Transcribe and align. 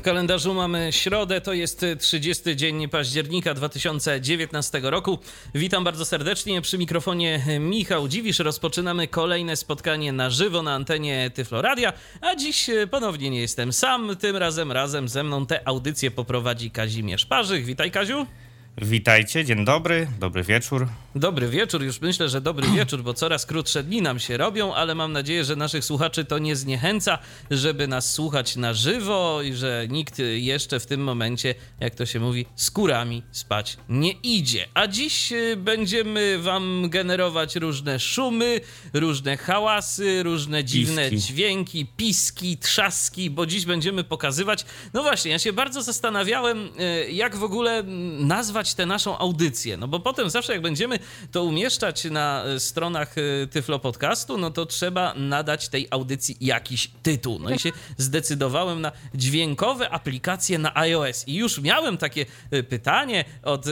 W 0.00 0.02
kalendarzu 0.02 0.54
mamy 0.54 0.92
środę, 0.92 1.40
to 1.40 1.52
jest 1.52 1.86
30 1.98 2.56
dzień 2.56 2.88
października 2.88 3.54
2019 3.54 4.80
roku. 4.82 5.18
Witam 5.54 5.84
bardzo 5.84 6.04
serdecznie 6.04 6.60
przy 6.60 6.78
mikrofonie 6.78 7.40
Michał 7.60 8.08
Dziwisz. 8.08 8.38
Rozpoczynamy 8.38 9.08
kolejne 9.08 9.56
spotkanie 9.56 10.12
na 10.12 10.30
żywo 10.30 10.62
na 10.62 10.74
antenie 10.74 11.30
Tyfloradia, 11.34 11.92
a 12.20 12.36
dziś 12.36 12.70
ponownie 12.90 13.30
nie 13.30 13.40
jestem 13.40 13.72
sam. 13.72 14.16
Tym 14.16 14.36
razem 14.36 14.72
razem 14.72 15.08
ze 15.08 15.22
mną 15.22 15.46
tę 15.46 15.68
audycję 15.68 16.10
poprowadzi 16.10 16.70
Kazimierz 16.70 17.26
Parzyk. 17.26 17.64
Witaj 17.64 17.90
Kaziu. 17.90 18.26
Witajcie, 18.78 19.44
dzień 19.44 19.64
dobry, 19.64 20.06
dobry 20.20 20.42
wieczór. 20.42 20.88
Dobry 21.14 21.48
wieczór, 21.48 21.82
już 21.82 22.00
myślę, 22.00 22.28
że 22.28 22.40
dobry 22.40 22.68
wieczór, 22.68 23.02
bo 23.02 23.14
coraz 23.14 23.46
krótsze 23.46 23.82
dni 23.82 24.02
nam 24.02 24.18
się 24.18 24.36
robią, 24.36 24.74
ale 24.74 24.94
mam 24.94 25.12
nadzieję, 25.12 25.44
że 25.44 25.56
naszych 25.56 25.84
słuchaczy 25.84 26.24
to 26.24 26.38
nie 26.38 26.56
zniechęca, 26.56 27.18
żeby 27.50 27.88
nas 27.88 28.12
słuchać 28.12 28.56
na 28.56 28.74
żywo 28.74 29.42
i 29.42 29.54
że 29.54 29.86
nikt 29.88 30.18
jeszcze 30.34 30.80
w 30.80 30.86
tym 30.86 31.00
momencie, 31.00 31.54
jak 31.80 31.94
to 31.94 32.06
się 32.06 32.20
mówi, 32.20 32.46
skórami 32.56 33.22
spać 33.30 33.76
nie 33.88 34.12
idzie. 34.12 34.68
A 34.74 34.86
dziś 34.86 35.32
y, 35.32 35.56
będziemy 35.56 36.38
wam 36.38 36.86
generować 36.90 37.56
różne 37.56 38.00
szumy, 38.00 38.60
różne 38.92 39.36
hałasy, 39.36 40.22
różne 40.22 40.64
dziwne 40.64 41.10
Piski. 41.10 41.32
dźwięki, 41.32 41.86
piski, 41.96 42.58
trzaski, 42.58 43.30
bo 43.30 43.46
dziś 43.46 43.64
będziemy 43.64 44.04
pokazywać. 44.04 44.64
No 44.92 45.02
właśnie, 45.02 45.30
ja 45.30 45.38
się 45.38 45.52
bardzo 45.52 45.82
zastanawiałem, 45.82 46.68
y, 46.80 47.10
jak 47.12 47.36
w 47.36 47.44
ogóle 47.44 47.78
mm, 47.78 48.26
nazwać 48.26 48.74
tę 48.74 48.86
naszą 48.86 49.18
audycję. 49.18 49.76
No 49.76 49.88
bo 49.88 50.00
potem 50.00 50.30
zawsze 50.30 50.52
jak 50.52 50.62
będziemy 50.62 50.99
to 51.32 51.44
umieszczać 51.44 52.04
na 52.04 52.44
y, 52.46 52.60
stronach 52.60 53.18
y, 53.18 53.48
Tyflo 53.50 53.78
Podcastu, 53.78 54.38
no 54.38 54.50
to 54.50 54.66
trzeba 54.66 55.14
nadać 55.14 55.68
tej 55.68 55.88
audycji 55.90 56.36
jakiś 56.40 56.90
tytuł. 57.02 57.38
No 57.38 57.50
i 57.50 57.58
się 57.58 57.72
zdecydowałem 57.96 58.80
na 58.80 58.92
dźwiękowe 59.14 59.90
aplikacje 59.90 60.58
na 60.58 60.76
iOS. 60.76 61.28
I 61.28 61.34
już 61.34 61.60
miałem 61.60 61.98
takie 61.98 62.26
y, 62.52 62.62
pytanie 62.62 63.24
od 63.42 63.66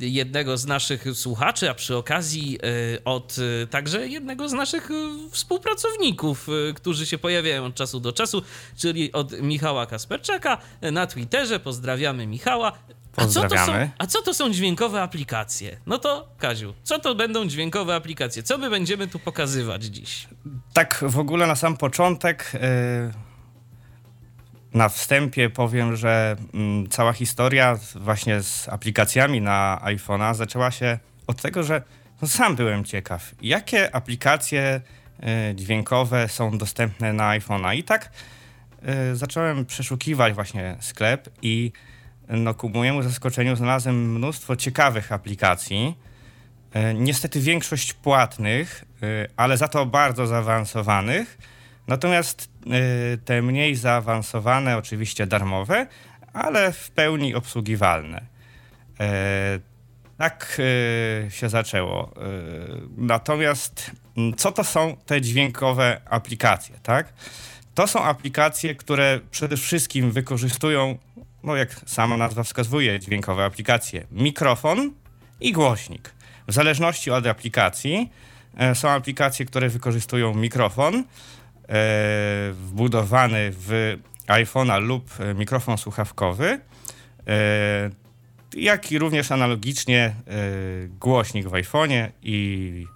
jednego 0.00 0.56
z 0.58 0.66
naszych 0.66 1.04
słuchaczy, 1.14 1.70
a 1.70 1.74
przy 1.74 1.96
okazji 1.96 2.58
od 3.04 3.36
także 3.70 4.08
jednego 4.08 4.48
z 4.48 4.52
naszych 4.52 4.88
współpracowników, 5.30 6.46
którzy 6.74 7.06
się 7.06 7.18
pojawiają 7.18 7.64
od 7.64 7.74
czasu 7.74 8.00
do 8.00 8.12
czasu, 8.12 8.42
czyli 8.76 9.12
od 9.12 9.40
Michała 9.40 9.86
Kasperczaka 9.86 10.58
na 10.82 11.06
Twitterze. 11.06 11.60
Pozdrawiamy 11.60 12.26
Michała. 12.26 12.72
A 13.20 13.26
co, 13.26 13.26
to 13.26 13.32
są, 13.32 13.40
Pozdrawiamy. 13.42 13.90
a 13.98 14.06
co 14.06 14.22
to 14.22 14.34
są 14.34 14.52
dźwiękowe 14.52 15.02
aplikacje? 15.02 15.76
No 15.86 15.98
to, 15.98 16.28
Kaziu, 16.38 16.74
co 16.82 16.98
to 16.98 17.14
będą 17.14 17.46
dźwiękowe 17.46 17.94
aplikacje? 17.94 18.42
Co 18.42 18.58
my 18.58 18.70
będziemy 18.70 19.08
tu 19.08 19.18
pokazywać 19.18 19.84
dziś? 19.84 20.28
Tak 20.72 21.04
w 21.08 21.18
ogóle 21.18 21.46
na 21.46 21.54
sam 21.56 21.76
początek, 21.76 22.50
yy, 22.54 22.60
na 24.74 24.88
wstępie 24.88 25.50
powiem, 25.50 25.96
że 25.96 26.36
mm, 26.54 26.88
cała 26.88 27.12
historia 27.12 27.78
właśnie 27.94 28.42
z 28.42 28.68
aplikacjami 28.68 29.40
na 29.40 29.80
iPhone'a 29.84 30.34
zaczęła 30.34 30.70
się 30.70 30.98
od 31.26 31.42
tego, 31.42 31.62
że 31.62 31.82
no, 32.22 32.28
sam 32.28 32.56
byłem 32.56 32.84
ciekaw, 32.84 33.34
jakie 33.42 33.94
aplikacje 33.94 34.80
yy, 35.22 35.54
dźwiękowe 35.54 36.28
są 36.28 36.58
dostępne 36.58 37.12
na 37.12 37.38
iPhone'a. 37.38 37.76
I 37.76 37.84
tak 37.84 38.10
yy, 38.82 39.16
zacząłem 39.16 39.66
przeszukiwać 39.66 40.34
właśnie 40.34 40.76
sklep 40.80 41.28
i 41.42 41.72
no, 42.30 42.54
ku 42.54 42.68
mojemu 42.68 43.02
zaskoczeniu 43.02 43.56
znalazłem 43.56 44.12
mnóstwo 44.14 44.56
ciekawych 44.56 45.12
aplikacji. 45.12 45.94
E, 46.72 46.94
Niestety 46.94 47.40
większość 47.40 47.92
płatnych, 47.92 48.84
e, 49.02 49.28
ale 49.36 49.56
za 49.56 49.68
to 49.68 49.86
bardzo 49.86 50.26
zaawansowanych. 50.26 51.38
Natomiast 51.86 52.50
e, 52.66 53.18
te 53.18 53.42
mniej 53.42 53.76
zaawansowane, 53.76 54.76
oczywiście 54.76 55.26
darmowe, 55.26 55.86
ale 56.32 56.72
w 56.72 56.90
pełni 56.90 57.34
obsługiwalne. 57.34 58.20
Tak 60.18 60.60
się 61.28 61.48
zaczęło. 61.48 62.14
Natomiast 62.96 63.90
co 64.36 64.52
to 64.52 64.64
są 64.64 64.96
te 65.06 65.20
dźwiękowe 65.20 66.00
aplikacje, 66.04 66.74
tak? 66.82 67.12
To 67.74 67.86
są 67.86 68.04
aplikacje, 68.04 68.74
które 68.74 69.20
przede 69.30 69.56
wszystkim 69.56 70.10
wykorzystują, 70.10 70.98
no 71.44 71.56
jak 71.56 71.80
sama 71.86 72.16
nazwa 72.16 72.42
wskazuje, 72.42 73.00
dźwiękowe 73.00 73.44
aplikacje, 73.44 74.06
mikrofon 74.12 74.92
i 75.40 75.52
głośnik. 75.52 76.14
W 76.48 76.52
zależności 76.52 77.10
od 77.10 77.26
aplikacji 77.26 78.10
e, 78.56 78.74
są 78.74 78.88
aplikacje, 78.88 79.46
które 79.46 79.68
wykorzystują 79.68 80.34
mikrofon 80.34 80.94
e, 80.94 81.02
wbudowany 82.52 83.52
w 83.52 83.96
iPhone'a 84.26 84.80
lub 84.80 85.20
e, 85.20 85.34
mikrofon 85.34 85.78
słuchawkowy, 85.78 86.60
e, 87.26 87.90
jak 88.54 88.92
i 88.92 88.98
również 88.98 89.32
analogicznie 89.32 90.04
e, 90.04 90.14
głośnik 90.88 91.48
w 91.48 91.52
iPhone'ie 91.52 92.08
i 92.22 92.86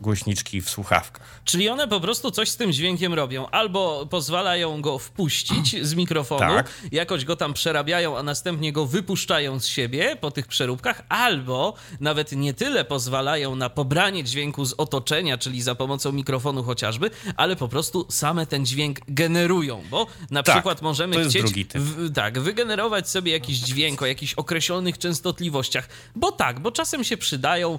głośniczki 0.00 0.62
w 0.62 0.70
słuchawkach. 0.70 1.40
Czyli 1.44 1.68
one 1.68 1.88
po 1.88 2.00
prostu 2.00 2.30
coś 2.30 2.48
z 2.48 2.56
tym 2.56 2.72
dźwiękiem 2.72 3.14
robią. 3.14 3.46
Albo 3.50 4.06
pozwalają 4.10 4.80
go 4.82 4.98
wpuścić 4.98 5.76
z 5.86 5.94
mikrofonu, 5.94 6.40
Tak. 6.40 6.72
jakoś 6.92 7.24
go 7.24 7.36
tam 7.36 7.52
przerabiają, 7.54 8.18
a 8.18 8.22
następnie 8.22 8.72
go 8.72 8.86
wypuszczają 8.86 9.60
z 9.60 9.66
siebie 9.66 10.16
po 10.20 10.30
tych 10.30 10.46
przeróbkach, 10.46 11.02
albo 11.08 11.74
nawet 12.00 12.32
nie 12.32 12.54
tyle 12.54 12.84
pozwalają 12.84 13.56
na 13.56 13.70
pobranie 13.70 14.24
dźwięku 14.24 14.64
z 14.64 14.74
otoczenia, 14.78 15.38
czyli 15.38 15.62
za 15.62 15.74
pomocą 15.74 16.12
mikrofonu 16.12 16.62
chociażby, 16.62 17.10
ale 17.36 17.56
po 17.56 17.68
prostu 17.68 18.06
same 18.08 18.46
ten 18.46 18.66
dźwięk 18.66 18.98
generują, 19.08 19.84
bo 19.90 20.06
na 20.30 20.42
Tak, 20.42 20.54
przykład 20.54 20.82
możemy 20.82 21.28
chcieć 21.28 21.66
w, 21.74 22.12
tak, 22.14 22.38
wygenerować 22.38 23.08
sobie 23.10 23.32
jakiś 23.32 23.56
dźwięk 23.58 24.02
o 24.02 24.06
jakichś 24.06 24.34
określonych 24.34 24.98
częstotliwościach, 24.98 25.88
bo 26.16 26.32
tak, 26.32 26.60
bo 26.60 26.72
czasem 26.72 27.04
się 27.04 27.16
przydają 27.16 27.78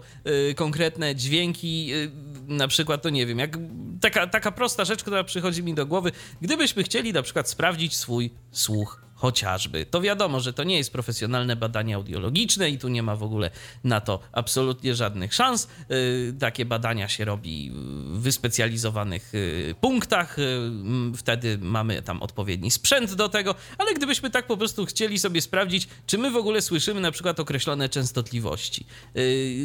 y, 0.50 0.56
konkretne 0.56 1.16
dźwięki, 1.16 1.51
y, 1.94 2.12
na 2.48 2.68
przykład, 2.68 3.02
to 3.02 3.10
nie 3.10 3.26
wiem, 3.26 3.40
jak 3.40 3.58
taka, 4.02 4.28
taka 4.28 4.52
prosta 4.52 4.86
rzecz, 4.86 5.02
która 5.02 5.24
przychodzi 5.24 5.64
mi 5.64 5.74
do 5.74 5.86
głowy, 5.86 6.12
gdybyśmy 6.42 6.84
chcieli 6.84 7.14
na 7.14 7.22
przykład 7.22 7.50
sprawdzić 7.50 7.96
swój 7.96 8.32
słuch 8.52 9.02
chociażby. 9.22 9.86
To 9.86 10.02
wiadomo, 10.02 10.40
że 10.40 10.54
to 10.54 10.64
nie 10.64 10.78
jest 10.78 10.92
profesjonalne 10.92 11.56
badanie 11.56 11.96
audiologiczne 11.96 12.70
i 12.70 12.78
tu 12.78 12.88
nie 12.88 13.04
ma 13.04 13.16
w 13.16 13.24
ogóle 13.24 13.52
na 13.84 14.02
to 14.02 14.20
absolutnie 14.32 14.96
żadnych 14.96 15.34
szans. 15.34 15.68
Y, 15.92 16.34
Takie 16.40 16.66
badania 16.66 17.08
się 17.08 17.26
robi 17.26 17.72
w 17.74 18.20
wyspecjalizowanych 18.22 19.36
y, 19.36 19.76
punktach. 19.82 20.40
y, 20.40 20.72
Wtedy 21.18 21.58
mamy 21.62 22.02
tam 22.02 22.22
odpowiedni 22.22 22.72
sprzęt 22.72 23.14
do 23.14 23.30
tego, 23.30 23.56
ale 23.78 23.94
gdybyśmy 23.94 24.30
tak 24.30 24.48
po 24.48 24.58
prostu 24.58 24.86
chcieli 24.86 25.20
sobie 25.20 25.42
sprawdzić, 25.42 25.88
czy 26.08 26.18
my 26.18 26.32
w 26.32 26.36
ogóle 26.36 26.62
słyszymy 26.62 27.02
na 27.02 27.12
przykład 27.12 27.40
określone 27.40 27.90
częstotliwości, 27.90 28.86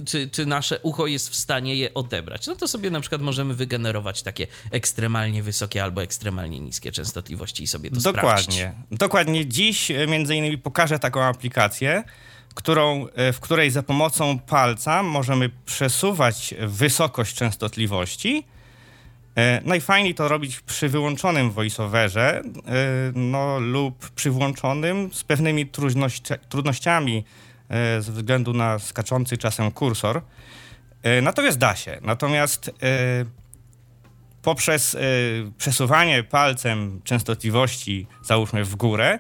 czy, 0.07 0.29
czy 0.33 0.47
nasze 0.47 0.79
ucho 0.83 1.07
jest 1.07 1.29
w 1.31 1.35
stanie 1.37 1.77
je 1.77 1.95
odebrać, 1.95 2.47
no 2.47 2.57
to 2.57 2.69
sobie 2.69 2.91
na 2.91 3.01
przykład 3.01 3.23
możemy 3.23 3.55
wygenerować 3.55 4.23
takie 4.23 4.47
ekstremalnie 4.71 5.43
wysokie 5.43 5.83
albo 5.85 6.03
ekstremalnie 6.03 6.61
niskie 6.61 6.93
częstotliwości 6.93 7.63
i 7.63 7.67
sobie 7.67 7.91
to 7.91 8.01
sprawdzić. 8.01 8.47
Dokładnie. 8.47 8.73
Dokładnie. 8.91 9.46
Dziś 9.49 9.91
e, 9.91 10.07
między 10.07 10.37
innymi 10.37 10.59
pokażę 10.59 10.99
taką 10.99 11.23
aplikację, 11.23 12.05
którą, 12.55 13.07
e, 13.15 13.33
w 13.33 13.41
której 13.41 13.71
za 13.71 13.83
pomocą 13.83 14.39
palca 14.39 15.03
możemy 15.03 15.51
przesuwać 15.67 16.55
wysokość 16.61 17.37
częstotliwości. 17.37 18.45
E, 19.35 19.61
Najfajniej 19.65 20.15
to 20.15 20.29
robić 20.29 20.61
przy 20.61 20.89
wyłączonym 20.89 21.51
voiceoverze, 21.51 22.43
no, 23.15 23.61
lub 23.61 24.11
przy 24.11 24.31
włączonym 24.31 25.11
z 25.13 25.25
pewnymi 25.25 25.67
trudności- 25.67 26.39
trudnościami 26.49 27.25
ze 28.01 28.13
względu 28.13 28.53
na 28.53 28.79
skaczący 28.79 29.37
czasem 29.37 29.71
kursor. 29.71 30.23
Natomiast 31.23 31.59
da 31.59 31.77
się. 31.77 31.99
Natomiast 32.03 32.71
poprzez 34.43 34.97
przesuwanie 35.59 36.23
palcem 36.23 37.01
częstotliwości, 37.05 38.07
załóżmy 38.23 38.65
w 38.65 38.77
górę, 38.77 39.19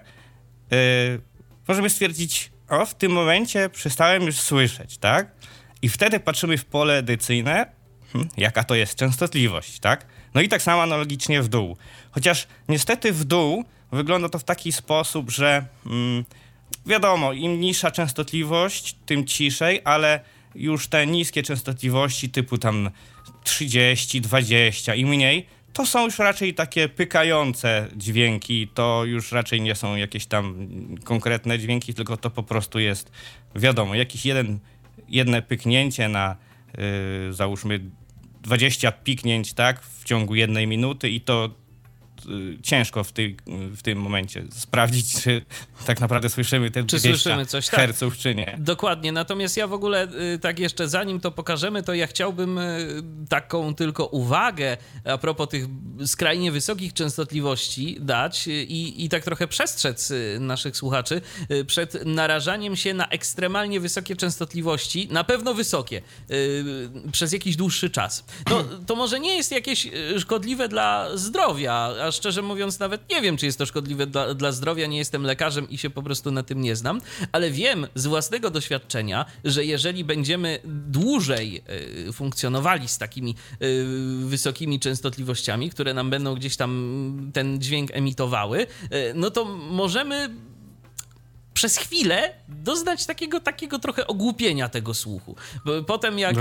możemy 1.68 1.90
stwierdzić, 1.90 2.50
o, 2.68 2.86
w 2.86 2.94
tym 2.94 3.12
momencie 3.12 3.68
przestałem 3.68 4.22
już 4.22 4.40
słyszeć, 4.40 4.98
tak? 4.98 5.30
I 5.82 5.88
wtedy 5.88 6.20
patrzymy 6.20 6.58
w 6.58 6.64
pole 6.64 6.98
edycyjne, 6.98 7.66
hm, 8.12 8.28
jaka 8.36 8.64
to 8.64 8.74
jest 8.74 8.94
częstotliwość, 8.94 9.78
tak? 9.78 10.06
No 10.34 10.40
i 10.40 10.48
tak 10.48 10.62
samo 10.62 10.82
analogicznie 10.82 11.42
w 11.42 11.48
dół. 11.48 11.76
Chociaż 12.10 12.46
niestety 12.68 13.12
w 13.12 13.24
dół 13.24 13.64
wygląda 13.92 14.28
to 14.28 14.38
w 14.38 14.44
taki 14.44 14.72
sposób, 14.72 15.30
że 15.30 15.66
mm, 15.86 16.24
wiadomo, 16.86 17.32
im 17.32 17.60
niższa 17.60 17.90
częstotliwość, 17.90 18.96
tym 19.06 19.26
ciszej, 19.26 19.80
ale 19.84 20.20
już 20.54 20.88
te 20.88 21.06
niskie 21.06 21.42
częstotliwości 21.42 22.30
typu 22.30 22.58
tam 22.58 22.90
30, 23.44 24.20
20 24.20 24.94
i 24.94 25.04
mniej, 25.04 25.46
to 25.76 25.86
są 25.86 26.04
już 26.04 26.18
raczej 26.18 26.54
takie 26.54 26.88
pykające 26.88 27.88
dźwięki, 27.96 28.68
to 28.68 29.04
już 29.04 29.32
raczej 29.32 29.60
nie 29.60 29.74
są 29.74 29.96
jakieś 29.96 30.26
tam 30.26 30.68
konkretne 31.04 31.58
dźwięki, 31.58 31.94
tylko 31.94 32.16
to 32.16 32.30
po 32.30 32.42
prostu 32.42 32.78
jest, 32.78 33.12
wiadomo, 33.54 33.94
jakiś 33.94 34.26
jeden, 34.26 34.58
jedne 35.08 35.42
pyknięcie 35.42 36.08
na 36.08 36.36
yy, 36.78 37.32
załóżmy 37.32 37.80
20 38.42 38.92
piknięć, 38.92 39.52
tak, 39.52 39.82
w 39.82 40.04
ciągu 40.04 40.34
jednej 40.34 40.66
minuty 40.66 41.10
i 41.10 41.20
to 41.20 41.50
ciężko 42.62 43.04
w, 43.04 43.12
tej, 43.12 43.36
w 43.46 43.82
tym 43.82 44.00
momencie 44.00 44.44
sprawdzić, 44.50 45.22
czy 45.22 45.42
tak 45.86 46.00
naprawdę 46.00 46.30
słyszymy 46.30 46.70
te 46.70 46.84
czy 46.84 47.00
słyszymy 47.00 47.46
coś, 47.46 47.68
tak. 47.68 47.80
herców, 47.80 48.18
czy 48.18 48.34
nie. 48.34 48.56
Dokładnie, 48.58 49.12
natomiast 49.12 49.56
ja 49.56 49.66
w 49.66 49.72
ogóle 49.72 50.08
y, 50.34 50.38
tak 50.38 50.58
jeszcze 50.58 50.88
zanim 50.88 51.20
to 51.20 51.30
pokażemy, 51.30 51.82
to 51.82 51.94
ja 51.94 52.06
chciałbym 52.06 52.58
y, 52.58 53.02
taką 53.28 53.74
tylko 53.74 54.06
uwagę 54.06 54.76
a 55.04 55.18
propos 55.18 55.48
tych 55.48 55.66
skrajnie 56.06 56.52
wysokich 56.52 56.92
częstotliwości 56.92 57.96
dać 58.00 58.46
i, 58.46 59.04
i 59.04 59.08
tak 59.08 59.24
trochę 59.24 59.48
przestrzec 59.48 60.12
naszych 60.40 60.76
słuchaczy 60.76 61.20
przed 61.66 62.06
narażaniem 62.06 62.76
się 62.76 62.94
na 62.94 63.08
ekstremalnie 63.08 63.80
wysokie 63.80 64.16
częstotliwości, 64.16 65.08
na 65.10 65.24
pewno 65.24 65.54
wysokie, 65.54 66.02
przez 67.12 67.32
jakiś 67.32 67.56
dłuższy 67.56 67.90
czas. 67.90 68.24
To, 68.44 68.64
to 68.86 68.96
może 68.96 69.20
nie 69.20 69.36
jest 69.36 69.52
jakieś 69.52 69.88
szkodliwe 70.18 70.68
dla 70.68 71.16
zdrowia, 71.16 71.94
aż 72.06 72.16
szczerze 72.16 72.42
mówiąc 72.42 72.78
nawet 72.78 73.10
nie 73.10 73.22
wiem, 73.22 73.36
czy 73.36 73.46
jest 73.46 73.58
to 73.58 73.66
szkodliwe 73.66 74.06
dla, 74.06 74.34
dla 74.34 74.52
zdrowia, 74.52 74.86
nie 74.86 74.98
jestem 74.98 75.22
lekarzem 75.22 75.70
i 75.70 75.78
się 75.78 75.90
po 75.90 76.02
prostu 76.02 76.30
na 76.30 76.42
tym 76.42 76.60
nie 76.60 76.76
znam, 76.76 77.00
ale 77.32 77.50
wiem 77.50 77.86
z 77.94 78.06
własnego 78.06 78.50
doświadczenia, 78.50 79.26
że 79.44 79.64
jeżeli 79.64 80.04
będziemy 80.04 80.58
dłużej 80.64 81.62
y, 82.08 82.12
funkcjonowali 82.12 82.88
z 82.88 82.98
takimi 82.98 83.34
y, 83.62 83.84
wysokimi 84.26 84.80
częstotliwościami, 84.80 85.70
które 85.70 85.94
nam 85.94 86.10
będą 86.10 86.34
gdzieś 86.34 86.56
tam 86.56 87.30
ten 87.32 87.60
dźwięk 87.60 87.90
emitowały, 87.92 88.60
y, 88.60 88.66
no 89.14 89.30
to 89.30 89.44
możemy 89.70 90.30
przez 91.56 91.76
chwilę 91.76 92.34
doznać 92.48 93.06
takiego, 93.06 93.40
takiego 93.40 93.78
trochę 93.78 94.06
ogłupienia 94.06 94.68
tego 94.68 94.94
słuchu. 94.94 95.36
Potem 95.86 96.18
jak, 96.18 96.36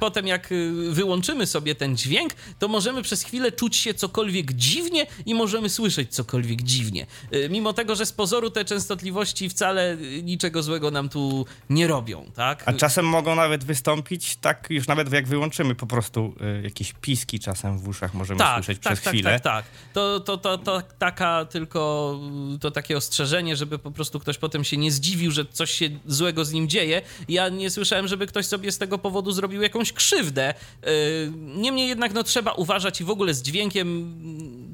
potem 0.00 0.26
jak 0.26 0.48
wyłączymy 0.90 1.46
sobie 1.46 1.74
ten 1.74 1.96
dźwięk, 1.96 2.32
to 2.58 2.68
możemy 2.68 3.02
przez 3.02 3.22
chwilę 3.22 3.52
czuć 3.52 3.76
się 3.76 3.94
cokolwiek 3.94 4.52
dziwnie 4.52 5.06
i 5.26 5.34
możemy 5.34 5.68
słyszeć 5.68 6.14
cokolwiek 6.14 6.62
dziwnie. 6.62 7.06
Y, 7.34 7.48
mimo 7.50 7.72
tego, 7.72 7.94
że 7.94 8.06
z 8.06 8.12
pozoru 8.12 8.50
te 8.50 8.64
częstotliwości 8.64 9.48
wcale 9.48 9.96
niczego 10.22 10.62
złego 10.62 10.90
nam 10.90 11.08
tu 11.08 11.46
nie 11.70 11.86
robią, 11.86 12.30
tak? 12.34 12.62
A 12.66 12.72
czasem 12.72 13.04
mogą 13.04 13.34
nawet 13.34 13.64
wystąpić, 13.64 14.36
tak 14.36 14.66
już 14.70 14.86
nawet 14.86 15.12
jak 15.12 15.26
wyłączymy 15.26 15.74
po 15.74 15.86
prostu 15.86 16.34
y, 16.58 16.62
jakieś 16.62 16.92
piski 16.92 17.40
czasem 17.40 17.78
w 17.78 17.88
uszach 17.88 18.14
możemy 18.14 18.38
tak, 18.38 18.54
słyszeć 18.54 18.82
tak, 18.82 18.92
przez 18.92 19.04
tak, 19.04 19.14
chwilę. 19.14 19.30
Tak, 19.30 19.42
tak, 19.42 19.64
tak. 19.64 19.92
To, 19.92 20.20
to, 20.20 20.36
to, 20.38 20.58
to 20.58 20.82
taka 20.98 21.44
tylko, 21.44 22.20
to 22.60 22.70
takie 22.70 22.96
ostrzeżenie, 22.96 23.56
żeby 23.56 23.78
po 23.78 23.90
prostu 23.90 24.20
ktoś 24.20 24.38
potem 24.38 24.55
potem 24.56 24.64
się 24.64 24.76
nie 24.76 24.92
zdziwił, 24.92 25.30
że 25.30 25.44
coś 25.44 25.70
się 25.70 25.88
złego 26.06 26.44
z 26.44 26.52
nim 26.52 26.68
dzieje. 26.68 27.02
Ja 27.28 27.48
nie 27.48 27.70
słyszałem, 27.70 28.08
żeby 28.08 28.26
ktoś 28.26 28.46
sobie 28.46 28.72
z 28.72 28.78
tego 28.78 28.98
powodu 28.98 29.32
zrobił 29.32 29.62
jakąś 29.62 29.92
krzywdę. 29.92 30.54
Yy, 30.82 30.88
niemniej 31.34 31.88
jednak 31.88 32.14
no, 32.14 32.22
trzeba 32.22 32.52
uważać 32.52 33.00
i 33.00 33.04
w 33.04 33.10
ogóle 33.10 33.34
z 33.34 33.42
dźwiękiem 33.42 34.14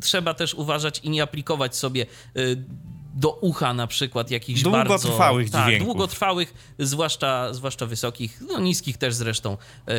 trzeba 0.00 0.34
też 0.34 0.54
uważać 0.54 1.00
i 1.02 1.10
nie 1.10 1.22
aplikować 1.22 1.76
sobie 1.76 2.06
yy, 2.34 2.64
do 3.14 3.30
ucha 3.30 3.74
na 3.74 3.86
przykład 3.86 4.30
jakichś 4.30 4.62
długotrwałych 4.62 5.50
bardzo... 5.50 5.70
Tak, 5.70 5.84
długotrwałych, 5.84 6.74
zwłaszcza, 6.78 7.54
zwłaszcza 7.54 7.86
wysokich, 7.86 8.42
no 8.48 8.60
niskich 8.60 8.98
też 8.98 9.14
zresztą 9.14 9.56
yy, 9.86 9.94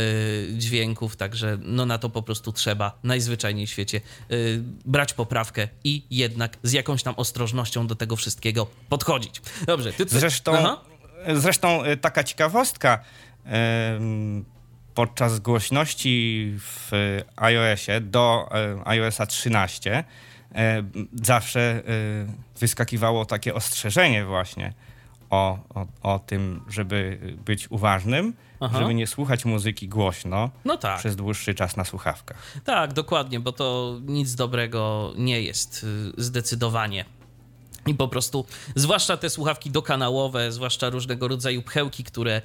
dźwięków, 0.57 1.15
także 1.15 1.57
no 1.61 1.85
na 1.85 1.97
to 1.97 2.09
po 2.09 2.21
prostu 2.21 2.51
trzeba 2.51 2.99
najzwyczajniej 3.03 3.67
w 3.67 3.69
świecie 3.69 4.01
yy, 4.29 4.63
brać 4.85 5.13
poprawkę 5.13 5.67
i 5.83 6.03
jednak 6.09 6.57
z 6.63 6.71
jakąś 6.71 7.03
tam 7.03 7.13
ostrożnością 7.17 7.87
do 7.87 7.95
tego 7.95 8.15
wszystkiego 8.15 8.67
podchodzić. 8.89 9.41
Dobrze. 9.67 9.93
Ty... 9.93 10.05
Zresztą, 10.07 10.77
zresztą 11.33 11.85
y, 11.85 11.97
taka 11.97 12.23
ciekawostka, 12.23 13.03
yy, 13.45 13.51
podczas 14.95 15.39
głośności 15.39 16.53
w 16.59 16.91
iOSie 17.35 18.01
do 18.01 18.49
iOSa 18.85 19.25
13 19.25 19.91
E, 19.91 20.03
zawsze 21.23 21.61
e, 21.61 21.81
wyskakiwało 22.59 23.25
takie 23.25 23.53
ostrzeżenie 23.53 24.25
właśnie 24.25 24.73
o, 25.29 25.59
o, 25.75 25.85
o 26.13 26.19
tym, 26.19 26.61
żeby 26.69 27.19
być 27.45 27.71
uważnym, 27.71 28.33
Aha. 28.59 28.79
żeby 28.79 28.93
nie 28.93 29.07
słuchać 29.07 29.45
muzyki 29.45 29.87
głośno 29.87 30.49
no 30.65 30.77
tak. 30.77 30.99
przez 30.99 31.15
dłuższy 31.15 31.53
czas 31.55 31.77
na 31.77 31.83
słuchawkach. 31.85 32.37
Tak, 32.65 32.93
dokładnie, 32.93 33.39
bo 33.39 33.51
to 33.51 33.99
nic 34.05 34.35
dobrego 34.35 35.13
nie 35.17 35.41
jest 35.41 35.85
y, 36.17 36.23
zdecydowanie. 36.23 37.05
I 37.87 37.95
po 37.95 38.07
prostu, 38.07 38.45
zwłaszcza 38.75 39.17
te 39.17 39.29
słuchawki 39.29 39.71
dokanałowe, 39.71 40.51
zwłaszcza 40.51 40.89
różnego 40.89 41.27
rodzaju 41.27 41.61
pchełki, 41.61 42.03
które 42.03 42.41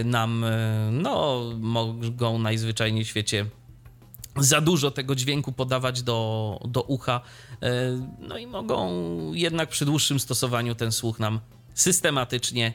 y, 0.00 0.04
nam 0.04 0.44
y, 0.44 0.48
no, 0.92 1.44
mogą 1.60 2.38
najzwyczajniej 2.38 3.04
w 3.04 3.08
świecie 3.08 3.46
za 4.40 4.60
dużo 4.60 4.90
tego 4.90 5.14
dźwięku 5.14 5.52
podawać 5.52 6.02
do, 6.02 6.60
do 6.68 6.82
ucha, 6.82 7.20
e, 7.62 7.70
no 8.18 8.38
i 8.38 8.46
mogą 8.46 8.90
jednak 9.32 9.68
przy 9.68 9.84
dłuższym 9.84 10.20
stosowaniu 10.20 10.74
ten 10.74 10.92
słuch 10.92 11.18
nam 11.18 11.40
systematycznie, 11.74 12.72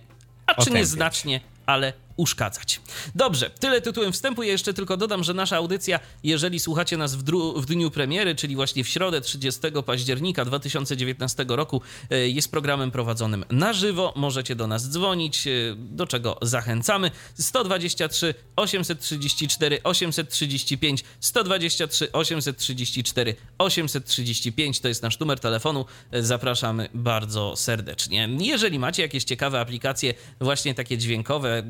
a 0.48 0.64
czy 0.64 0.72
nieznacznie, 0.72 1.42
ale 1.66 1.94
uszkadzać. 2.18 2.82
Dobrze, 3.16 3.50
tyle 3.50 3.82
tytułem 3.82 4.12
wstępu. 4.14 4.44
Ja 4.44 4.52
jeszcze 4.52 4.74
tylko 4.74 4.98
dodam, 4.98 5.24
że 5.24 5.34
nasza 5.34 5.58
audycja, 5.58 6.00
jeżeli 6.24 6.60
słuchacie 6.60 6.98
nas 6.98 7.16
w, 7.16 7.24
w, 7.56 7.66
dniu 7.66 7.92
premiery, 7.92 8.36
czyli 8.36 8.56
właśnie 8.56 8.84
w 8.84 8.88
środę 8.88 9.22
30 9.22 9.62
października 9.86 10.46
2019 10.46 11.46
roku, 11.48 11.82
e, 12.10 12.30
jest 12.30 12.52
programem 12.52 12.92
prowadzonym 12.92 13.46
na 13.52 13.74
żywo. 13.74 14.14
Możecie 14.16 14.56
do 14.56 14.68
nas 14.68 14.90
dzwonić, 14.90 15.48
e, 15.48 15.52
do 15.78 16.08
czego 16.08 16.38
zachęcamy. 16.42 17.12
123 17.34 18.34
834 18.56 19.84
835 19.84 21.04
123 21.20 22.12
834 22.12 23.36
835 23.58 24.80
to 24.80 24.88
jest 24.88 25.04
nasz 25.04 25.20
numer 25.20 25.40
telefonu. 25.40 25.86
E, 26.12 26.24
zapraszamy 26.24 26.90
bardzo 26.94 27.56
serdecznie. 27.56 28.30
Jeżeli 28.40 28.80
macie 28.80 29.02
jakieś 29.02 29.24
ciekawe 29.24 29.60
aplikacje, 29.60 30.14
właśnie 30.42 30.74
takie 30.74 30.98
dźwiękowe, 30.98 31.64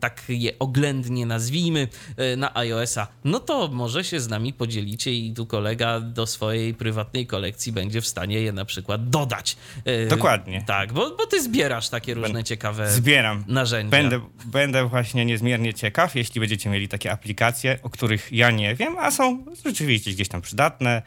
tak 0.00 0.22
je 0.28 0.58
oględnie 0.58 1.26
nazwijmy, 1.26 1.88
e, 2.16 2.36
na 2.36 2.56
iOS-a, 2.56 3.06
no 3.24 3.40
to 3.40 3.68
może 3.68 4.04
się 4.04 4.20
z 4.20 4.28
nami 4.28 4.52
podzielicie 4.52 5.12
i 5.12 5.32
tu 5.34 5.46
kolega 5.46 6.00
do 6.00 6.26
swojej 6.26 6.74
prywatnej 6.74 7.26
kolekcji 7.26 7.72
będzie 7.72 8.00
w 8.00 8.06
stanie 8.06 8.40
je 8.40 8.52
na 8.52 8.64
przykład 8.64 9.10
dodać. 9.10 9.56
E, 9.84 10.06
Dokładnie. 10.06 10.64
Tak, 10.66 10.92
bo, 10.92 11.16
bo 11.16 11.26
ty 11.26 11.42
zbierasz 11.42 11.88
takie 11.88 12.14
różne 12.14 12.28
Będę, 12.28 12.44
ciekawe 12.44 12.90
zbieram. 12.92 13.44
narzędzia. 13.48 13.90
Będę, 13.90 14.20
będę 14.44 14.88
właśnie 14.88 15.24
niezmiernie 15.24 15.74
ciekaw, 15.74 16.14
jeśli 16.16 16.40
będziecie 16.40 16.70
mieli 16.70 16.88
takie 16.88 17.12
aplikacje, 17.12 17.78
o 17.82 17.90
których 17.90 18.32
ja 18.32 18.50
nie 18.50 18.74
wiem, 18.74 18.96
a 18.98 19.10
są 19.10 19.44
rzeczywiście 19.64 20.10
gdzieś 20.10 20.28
tam 20.28 20.42
przydatne 20.42 21.02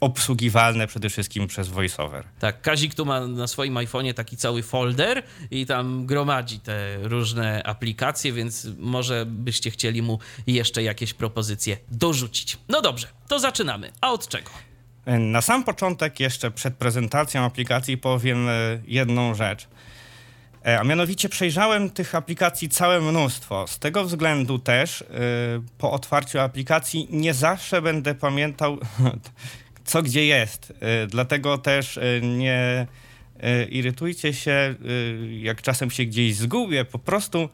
obsługiwalne 0.00 0.86
przede 0.86 1.10
wszystkim 1.10 1.46
przez 1.46 1.68
VoiceOver. 1.68 2.24
Tak, 2.38 2.62
Kazik 2.62 2.94
tu 2.94 3.06
ma 3.06 3.26
na 3.26 3.46
swoim 3.46 3.74
iPhone'ie 3.74 4.14
taki 4.14 4.36
cały 4.36 4.62
folder 4.62 5.22
i 5.50 5.66
tam 5.66 6.06
gromadzi 6.06 6.60
te 6.60 6.96
różne 7.02 7.62
aplikacje, 7.62 8.32
więc 8.32 8.68
może 8.78 9.26
byście 9.26 9.70
chcieli 9.70 10.02
mu 10.02 10.18
jeszcze 10.46 10.82
jakieś 10.82 11.14
propozycje 11.14 11.76
dorzucić. 11.90 12.58
No 12.68 12.82
dobrze, 12.82 13.06
to 13.28 13.38
zaczynamy. 13.38 13.92
A 14.00 14.12
od 14.12 14.28
czego? 14.28 14.50
Na 15.06 15.40
sam 15.40 15.64
początek, 15.64 16.20
jeszcze 16.20 16.50
przed 16.50 16.74
prezentacją 16.74 17.44
aplikacji, 17.44 17.98
powiem 17.98 18.48
e, 18.48 18.52
jedną 18.86 19.34
rzecz. 19.34 19.68
E, 20.66 20.80
a 20.80 20.84
mianowicie 20.84 21.28
przejrzałem 21.28 21.90
tych 21.90 22.14
aplikacji 22.14 22.68
całe 22.68 23.00
mnóstwo. 23.00 23.66
Z 23.66 23.78
tego 23.78 24.04
względu 24.04 24.58
też 24.58 25.02
e, 25.02 25.06
po 25.78 25.92
otwarciu 25.92 26.40
aplikacji 26.40 27.08
nie 27.10 27.34
zawsze 27.34 27.82
będę 27.82 28.14
pamiętał 28.14 28.78
co 29.84 30.02
gdzie 30.02 30.26
jest. 30.26 30.70
Y, 30.70 31.06
dlatego 31.06 31.58
też 31.58 31.96
y, 31.96 32.20
nie 32.22 32.86
y, 33.44 33.64
irytujcie 33.64 34.34
się, 34.34 34.74
jak 35.40 35.62
czasem 35.62 35.90
się 35.90 36.04
gdzieś 36.04 36.36
zgubię. 36.36 36.84
Po 36.84 36.98
prostu, 36.98 37.48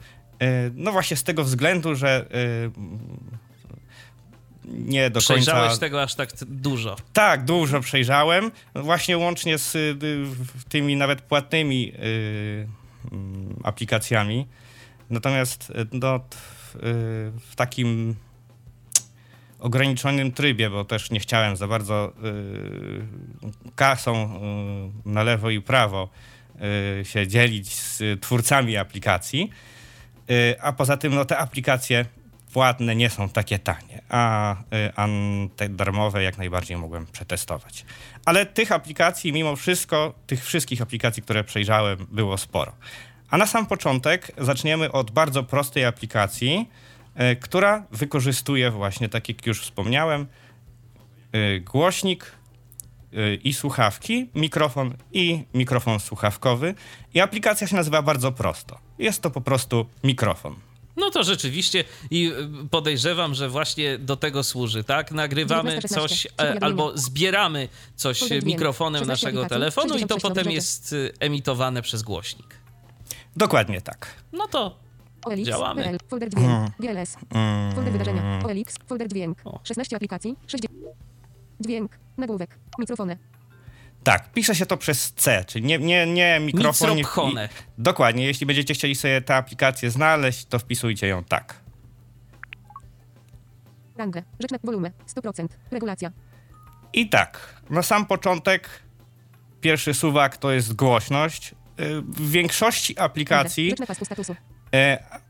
no 0.74 0.92
właśnie 0.92 1.16
z 1.16 1.24
tego 1.24 1.44
względu, 1.44 1.94
że 1.94 2.26
nie 4.64 5.10
do 5.10 5.20
Przejrzałeś 5.20 5.46
końca... 5.46 5.52
Przejrzałeś 5.52 5.78
tego 5.78 6.02
aż 6.02 6.14
tak 6.14 6.30
dużo. 6.46 6.96
Tak, 7.12 7.44
dużo 7.44 7.80
przejrzałem. 7.80 8.50
Właśnie 8.74 9.18
łącznie 9.18 9.58
z 9.58 9.76
tymi 10.68 10.96
nawet 10.96 11.22
płatnymi 11.22 11.92
mm, 13.12 13.60
aplikacjami. 13.64 14.46
Natomiast 15.10 15.72
no, 15.92 16.20
w 17.50 17.56
takim 17.56 18.16
ograniczonym 19.58 20.32
trybie, 20.32 20.70
bo 20.70 20.84
też 20.84 21.10
nie 21.10 21.20
chciałem 21.20 21.56
za 21.56 21.68
bardzo 21.68 22.12
y, 22.24 23.72
kasą 23.74 24.40
y, 25.04 25.08
na 25.08 25.22
lewo 25.22 25.50
i 25.50 25.60
prawo 25.60 26.08
y, 27.00 27.04
się 27.04 27.26
dzielić 27.26 27.74
z 27.74 28.20
twórcami 28.20 28.76
aplikacji. 28.76 29.50
A 30.60 30.72
poza 30.72 30.96
tym 30.96 31.14
no, 31.14 31.24
te 31.24 31.38
aplikacje 31.38 32.04
płatne 32.52 32.96
nie 32.96 33.10
są 33.10 33.28
takie 33.28 33.58
tanie, 33.58 34.02
a, 34.08 34.56
a 34.96 35.08
te 35.56 35.68
darmowe 35.68 36.22
jak 36.22 36.38
najbardziej 36.38 36.76
mogłem 36.76 37.06
przetestować. 37.06 37.84
Ale 38.24 38.46
tych 38.46 38.72
aplikacji, 38.72 39.32
mimo 39.32 39.56
wszystko, 39.56 40.14
tych 40.26 40.44
wszystkich 40.44 40.82
aplikacji, 40.82 41.22
które 41.22 41.44
przejrzałem, 41.44 42.06
było 42.10 42.38
sporo. 42.38 42.72
A 43.30 43.38
na 43.38 43.46
sam 43.46 43.66
początek 43.66 44.32
zaczniemy 44.38 44.92
od 44.92 45.10
bardzo 45.10 45.42
prostej 45.42 45.84
aplikacji, 45.84 46.68
która 47.40 47.86
wykorzystuje 47.90 48.70
właśnie, 48.70 49.08
tak 49.08 49.28
jak 49.28 49.46
już 49.46 49.62
wspomniałem, 49.62 50.26
y, 51.34 51.60
głośnik 51.60 52.32
y, 53.12 53.34
i 53.44 53.54
słuchawki, 53.54 54.30
mikrofon 54.34 54.94
i 55.12 55.44
mikrofon 55.54 56.00
słuchawkowy. 56.00 56.74
I 57.14 57.20
aplikacja 57.20 57.66
się 57.66 57.76
nazywa 57.76 58.02
bardzo 58.02 58.32
prosto. 58.32 58.78
Jest 58.98 59.22
to 59.22 59.30
po 59.30 59.40
prostu 59.40 59.86
mikrofon. 60.04 60.54
No 60.96 61.10
to 61.10 61.24
rzeczywiście 61.24 61.84
i 62.10 62.32
podejrzewam, 62.70 63.34
że 63.34 63.48
właśnie 63.48 63.98
do 63.98 64.16
tego 64.16 64.44
służy, 64.44 64.84
tak? 64.84 65.12
Nagrywamy 65.12 65.70
19, 65.70 65.88
coś 65.88 66.10
16, 66.10 66.56
e, 66.56 66.62
albo 66.62 66.98
zbieramy 66.98 67.68
coś 67.96 68.20
mikrofonem 68.44 69.00
16 69.00 69.26
naszego 69.26 69.48
telefonu 69.48 69.86
i 69.86 70.06
to 70.06 70.14
66 70.14 70.22
potem 70.22 70.52
jest 70.52 70.94
emitowane 71.20 71.82
przez 71.82 72.02
głośnik. 72.02 72.58
Dokładnie 73.36 73.80
tak. 73.80 74.14
No 74.32 74.48
to 74.48 74.87
OLX, 75.24 75.42
Działamy. 75.46 75.82
PL, 75.82 75.98
folder 76.08 76.28
dźwięk, 76.30 76.70
GLS, 76.80 77.16
Mm, 77.30 77.72
folder 77.74 77.92
wydarzenia, 77.92 78.38
OLX, 78.44 78.74
folder 78.86 79.08
dźwięk, 79.08 79.38
O. 79.44 79.60
16 79.64 79.96
aplikacji, 79.96 80.36
60. 80.46 80.78
Dźwięk, 81.60 81.98
nagłówek, 82.16 82.58
mikrofony, 82.78 83.18
Tak, 84.04 84.32
pisze 84.32 84.54
się 84.54 84.66
to 84.66 84.76
przez 84.76 85.12
C, 85.12 85.44
czyli 85.44 85.64
nie, 85.64 85.78
nie, 85.78 86.06
nie 86.06 86.40
mikrofon. 86.40 86.96
nie- 86.96 87.02
i- 87.02 87.48
Dokładnie, 87.78 88.24
jeśli 88.24 88.46
będziecie 88.46 88.74
chcieli 88.74 88.94
sobie 88.94 89.20
tę 89.20 89.36
aplikację 89.36 89.90
znaleźć, 89.90 90.44
to 90.44 90.58
wpisujcie 90.58 91.06
ją 91.08 91.24
tak. 91.24 91.54
rangę, 93.96 94.22
rzecz 94.40 94.50
na 94.50 94.58
wolumen, 94.64 94.92
100%, 95.06 95.46
regulacja, 95.70 96.12
I 96.92 97.08
tak, 97.08 97.62
na 97.70 97.82
sam 97.82 98.06
początek 98.06 98.68
pierwszy 99.60 99.94
suwak 99.94 100.36
to 100.36 100.50
jest 100.52 100.74
głośność. 100.76 101.54
Y, 101.80 102.02
W 102.02 102.30
większości 102.30 102.94
rangę, 102.94 103.04
aplikacji, 103.10 103.70
rzecz 103.70 103.78
na 103.78 103.86
pasku 103.86 104.04
statusu, 104.04 104.34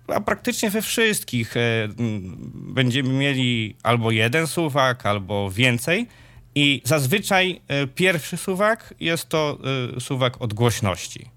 a 0.08 0.20
praktycznie 0.20 0.70
we 0.70 0.82
wszystkich 0.82 1.56
e, 1.56 1.60
będziemy 2.54 3.08
mieli 3.08 3.76
albo 3.82 4.10
jeden 4.10 4.46
suwak, 4.46 5.06
albo 5.06 5.50
więcej. 5.50 6.06
I 6.54 6.82
zazwyczaj 6.84 7.60
e, 7.68 7.86
pierwszy 7.86 8.36
suwak 8.36 8.94
jest 9.00 9.28
to 9.28 9.58
e, 9.96 10.00
suwak 10.00 10.42
od 10.42 10.54
głośności. 10.54 11.30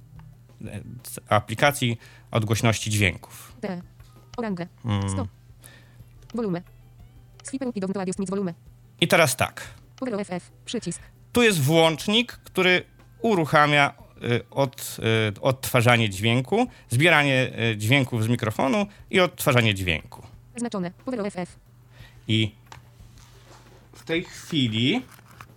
E, 0.65 0.81
z 1.03 1.19
Aplikacji 1.29 1.97
od 2.31 2.45
głośności 2.45 2.89
dźwięków. 2.89 3.53
T, 3.61 3.81
orangę, 4.37 4.67
Mm. 4.85 5.09
100, 5.09 5.27
wolumen, 6.33 6.63
swiper 7.43 7.67
i 9.01 9.07
teraz 9.07 9.35
tak. 9.35 9.63
przycisk, 10.65 11.01
Tu 11.31 11.43
jest 11.43 11.61
włącznik, 11.61 12.31
który 12.31 12.83
uruchamia 13.21 13.93
od, 14.51 14.97
y, 15.37 15.41
odtwarzanie 15.41 16.09
dźwięku, 16.09 16.67
zbieranie 16.89 17.51
y, 17.73 17.77
dźwięków 17.77 18.23
z 18.23 18.27
mikrofonu 18.27 18.85
i 19.11 19.19
odtwarzanie 19.19 19.75
dźwięku. 19.75 20.21
zaznaczone, 20.53 20.91
OFF, 21.05 21.59
I 22.27 22.51
w 23.93 24.03
tej 24.03 24.23
chwili 24.23 25.01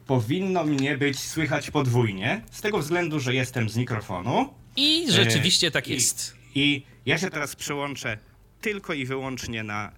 powinno 0.07 0.65
mnie 0.65 0.99
być 0.99 1.19
słychać 1.19 1.71
podwójnie, 1.71 2.43
z 2.51 2.61
tego 2.61 2.79
względu, 2.79 3.21
że 3.21 3.35
jestem 3.35 3.69
z 3.69 3.77
mikrofonu. 3.77 4.55
i 4.77 5.07
rzeczywiście 5.13 5.71
tak 5.71 5.89
i- 5.89 5.93
jest. 5.93 6.37
I 6.55 6.83
ja 7.07 7.19
się 7.19 7.31
teraz 7.31 7.57
przełączę 7.57 8.19
tylko 8.65 8.95
i 8.95 9.05
wyłącznie 9.05 9.63
na 9.63 9.93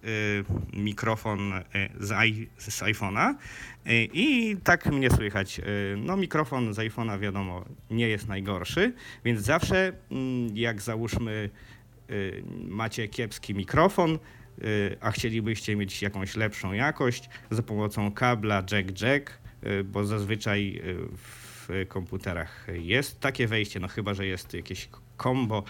y, 0.75 0.76
mikrofon 0.76 1.52
y, 1.52 1.62
z, 2.00 2.08
z 2.58 2.82
iPhone'a 2.82 3.35
y, 3.87 4.08
i 4.12 4.56
tak 4.64 4.87
mnie 4.87 5.11
słychać. 5.11 5.58
Y, 5.58 5.62
no 5.96 6.16
mikrofon 6.16 6.75
z 6.75 6.78
iPhone'a 6.78 7.20
wiadomo 7.20 7.64
nie 7.90 8.08
jest 8.08 8.28
najgorszy, 8.28 8.92
więc 9.25 9.40
zawsze 9.40 9.92
mm, 10.11 10.56
jak 10.56 10.82
załóżmy 10.82 11.50
y, 12.11 12.42
macie 12.68 13.08
kiepski 13.08 13.54
mikrofon, 13.54 14.18
y, 14.64 14.96
a 15.00 15.11
chcielibyście 15.11 15.76
mieć 15.76 16.02
jakąś 16.02 16.37
lepszą 16.37 16.73
jakość 16.73 17.28
za 17.50 17.62
pomocą 17.62 18.12
kabla 18.12 18.62
jack-jack, 18.62 19.30
bo 19.85 20.04
zazwyczaj 20.04 20.82
w 21.12 21.68
komputerach 21.88 22.66
jest 22.73 23.20
takie 23.20 23.46
wejście, 23.46 23.80
no 23.80 23.88
chyba, 23.88 24.14
że 24.14 24.26
jest 24.26 24.54
jakieś 24.54 24.88
combo. 25.23 25.64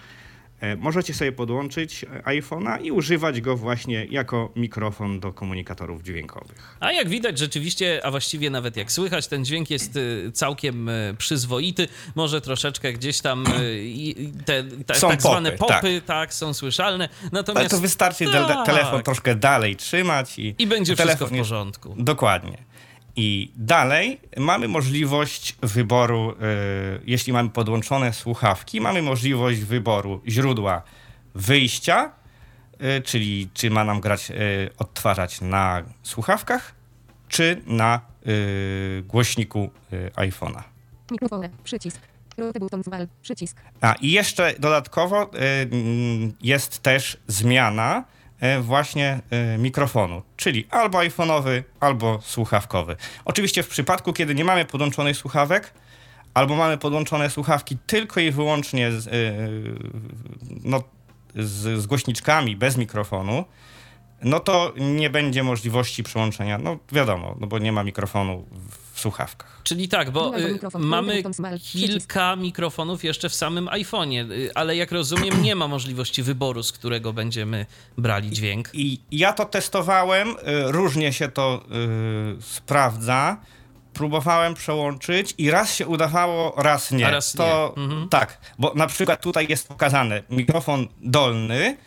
E, 0.61 0.75
Możecie 0.75 1.13
sobie 1.13 1.31
podłączyć 1.31 2.03
e, 2.03 2.07
iPhone'a 2.21 2.81
i 2.83 2.91
używać 2.91 3.41
go 3.41 3.57
właśnie 3.57 4.05
jako 4.05 4.51
mikrofon 4.55 5.19
do 5.19 5.33
komunikatorów 5.33 6.03
dźwiękowych. 6.03 6.77
A 6.79 6.91
jak 6.91 7.09
widać, 7.09 7.37
rzeczywiście, 7.39 8.01
a 8.05 8.11
właściwie 8.11 8.49
nawet 8.49 8.77
jak 8.77 8.91
słychać, 8.91 9.27
ten 9.27 9.45
dźwięk 9.45 9.69
jest 9.69 9.95
y, 9.95 10.31
całkiem 10.33 10.89
przyzwoity. 11.17 11.87
Może 12.15 12.41
troszeczkę 12.41 12.93
gdzieś 12.93 13.21
tam 13.21 13.45
te, 14.45 14.63
te, 14.63 14.95
Są 14.95 15.09
tak 15.09 15.21
zwane 15.21 15.51
popy, 15.51 15.73
popy, 15.73 16.01
tak. 16.05 16.33
są 16.33 16.53
słyszalne. 16.53 17.09
Natomiast 17.31 17.59
Ale 17.59 17.69
to 17.69 17.77
wystarczy 17.79 18.25
tak. 18.25 18.65
telefon 18.65 19.03
troszkę 19.03 19.35
dalej 19.35 19.75
trzymać 19.75 20.39
i, 20.39 20.55
i 20.57 20.67
będzie 20.67 20.95
telefon 20.95 21.15
wszystko 21.17 21.27
w 21.35 21.37
jest- 21.37 21.49
porządku. 21.49 21.95
Dokładnie. 21.97 22.57
I 23.19 23.51
dalej 23.55 24.19
mamy 24.37 24.67
możliwość 24.67 25.55
wyboru, 25.61 26.31
y, 26.31 26.35
jeśli 27.05 27.33
mamy 27.33 27.49
podłączone 27.49 28.13
słuchawki, 28.13 28.81
mamy 28.81 29.01
możliwość 29.01 29.59
wyboru 29.59 30.21
źródła 30.27 30.81
wyjścia, 31.35 32.11
y, 32.97 33.01
czyli 33.01 33.49
czy 33.53 33.69
ma 33.69 33.83
nam 33.83 34.01
grać, 34.01 34.31
y, 34.31 34.35
odtwarzać 34.77 35.41
na 35.41 35.83
słuchawkach, 36.03 36.75
czy 37.27 37.61
na 37.65 38.01
głośniku 39.03 39.69
iPhone'a. 40.15 40.61
mikrofony, 41.11 41.49
przycisk, 41.63 42.01
A 43.81 43.93
i 44.01 44.11
jeszcze 44.11 44.53
dodatkowo 44.59 45.31
jest 46.41 46.79
też 46.79 47.17
zmiana 47.27 48.03
właśnie 48.61 49.19
y, 49.55 49.57
mikrofonu, 49.57 50.21
czyli 50.37 50.67
albo 50.69 50.97
iPhone'owy, 50.97 51.63
albo 51.79 52.19
słuchawkowy. 52.21 52.95
Oczywiście 53.25 53.63
w 53.63 53.67
przypadku, 53.67 54.13
kiedy 54.13 54.35
nie 54.35 54.43
mamy 54.43 54.65
podłączonych 54.65 55.17
słuchawek, 55.17 55.73
albo 56.33 56.55
mamy 56.55 56.77
podłączone 56.77 57.29
słuchawki 57.29 57.77
tylko 57.87 58.19
i 58.19 58.31
wyłącznie 58.31 58.91
z, 58.91 59.07
y, 59.07 59.11
no, 60.63 60.83
z, 61.35 61.81
z 61.81 61.85
głośniczkami 61.85 62.55
bez 62.55 62.77
mikrofonu, 62.77 63.45
no 64.21 64.39
to 64.39 64.73
nie 64.77 65.09
będzie 65.09 65.43
możliwości 65.43 66.03
przełączenia. 66.03 66.57
No 66.57 66.77
wiadomo, 66.91 67.35
no 67.39 67.47
bo 67.47 67.59
nie 67.59 67.71
ma 67.71 67.83
mikrofonu 67.83 68.45
w, 68.51 68.86
w 68.97 68.99
słuchawkach. 68.99 69.61
Czyli 69.63 69.89
tak, 69.89 70.11
bo 70.11 70.37
y, 70.37 70.59
mamy 70.79 71.23
kilka 71.59 72.35
mikrofonów 72.35 73.03
jeszcze 73.03 73.29
w 73.29 73.35
samym 73.35 73.65
iPhone'ie, 73.65 74.31
y, 74.31 74.51
ale 74.55 74.75
jak 74.75 74.91
rozumiem, 74.91 75.41
nie 75.47 75.55
ma 75.55 75.67
możliwości 75.67 76.23
wyboru, 76.23 76.63
z 76.63 76.71
którego 76.71 77.13
będziemy 77.13 77.65
brali 77.97 78.31
dźwięk. 78.31 78.69
I 78.73 78.99
ja 79.11 79.33
to 79.33 79.45
testowałem, 79.45 80.29
y, 80.29 80.35
różnie 80.71 81.13
się 81.13 81.27
to 81.29 81.63
y, 82.39 82.41
sprawdza. 82.41 83.37
Próbowałem 83.93 84.53
przełączyć 84.53 85.33
i 85.37 85.51
raz 85.51 85.75
się 85.75 85.87
udawało, 85.87 86.53
raz 86.57 86.91
nie. 86.91 87.07
A 87.07 87.11
raz 87.11 87.33
to 87.33 87.73
nie. 87.77 87.83
Mhm. 87.83 88.09
tak, 88.09 88.37
bo 88.59 88.73
na 88.75 88.87
przykład 88.87 89.21
tutaj 89.21 89.47
jest 89.49 89.67
pokazane 89.67 90.23
mikrofon 90.29 90.87
dolny 91.01 91.77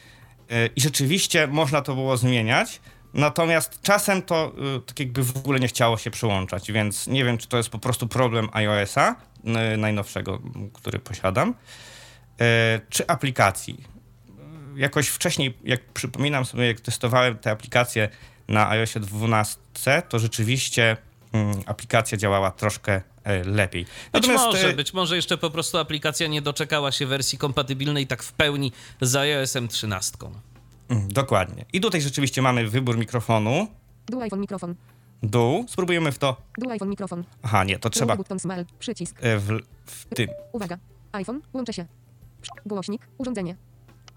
y, 0.52 0.70
i 0.76 0.80
rzeczywiście 0.80 1.46
można 1.46 1.82
to 1.82 1.94
było 1.94 2.16
zmieniać. 2.16 2.80
Natomiast 3.14 3.82
czasem 3.82 4.22
to 4.22 4.52
y, 4.76 4.80
tak 4.80 5.00
jakby 5.00 5.22
w 5.24 5.36
ogóle 5.36 5.60
nie 5.60 5.68
chciało 5.68 5.98
się 5.98 6.10
przełączać, 6.10 6.72
więc 6.72 7.06
nie 7.06 7.24
wiem, 7.24 7.38
czy 7.38 7.48
to 7.48 7.56
jest 7.56 7.68
po 7.68 7.78
prostu 7.78 8.08
problem 8.08 8.48
iOS-a 8.52 9.16
y, 9.74 9.76
najnowszego, 9.76 10.38
który 10.72 10.98
posiadam, 10.98 11.50
y, 11.50 12.44
czy 12.88 13.06
aplikacji 13.06 13.84
jakoś 14.76 15.08
wcześniej, 15.08 15.58
jak 15.64 15.84
przypominam 15.84 16.44
sobie, 16.44 16.66
jak 16.66 16.80
testowałem 16.80 17.38
te 17.38 17.50
aplikacje 17.50 18.08
na 18.48 18.68
iOSie 18.70 19.00
12, 19.00 19.58
to 20.08 20.18
rzeczywiście 20.18 20.96
mm, 21.32 21.62
aplikacja 21.66 22.18
działała 22.18 22.50
troszkę 22.50 23.00
lepiej. 23.44 23.86
Być 24.12 24.28
może, 24.28 24.72
być 24.72 24.92
może 24.92 25.16
jeszcze 25.16 25.38
po 25.38 25.50
prostu 25.50 25.78
aplikacja 25.78 26.26
nie 26.26 26.42
doczekała 26.42 26.92
się 26.92 27.06
wersji 27.06 27.38
kompatybilnej 27.38 28.06
tak 28.06 28.22
w 28.22 28.32
pełni 28.32 28.72
z 29.00 29.16
iOS-em 29.16 29.68
13. 29.68 30.18
mm, 30.90 31.08
dokładnie. 31.12 31.64
I 31.72 31.80
tutaj 31.80 32.00
rzeczywiście 32.00 32.42
mamy 32.42 32.68
wybór 32.68 32.98
mikrofonu, 32.98 33.66
dual 34.06 34.22
iPhone 34.22 34.40
mikrofon, 34.40 34.74
dół. 35.22 35.64
Spróbujemy 35.68 36.12
w 36.12 36.18
to. 36.18 36.36
dual 36.58 36.72
iPhone 36.72 36.88
mikrofon, 36.88 37.24
Aha, 37.42 37.64
nie, 37.64 37.78
to 37.78 37.90
trzeba 37.90 38.16
button 38.16 38.38
small, 38.38 38.64
przycisk, 38.78 39.16
e, 39.20 39.38
w, 39.38 39.58
w 39.86 40.04
tym. 40.14 40.28
uwaga, 40.52 40.78
iPhone, 41.12 41.40
łączę 41.52 41.72
się, 41.72 41.86
głośnik, 42.66 43.08
urządzenie, 43.18 43.56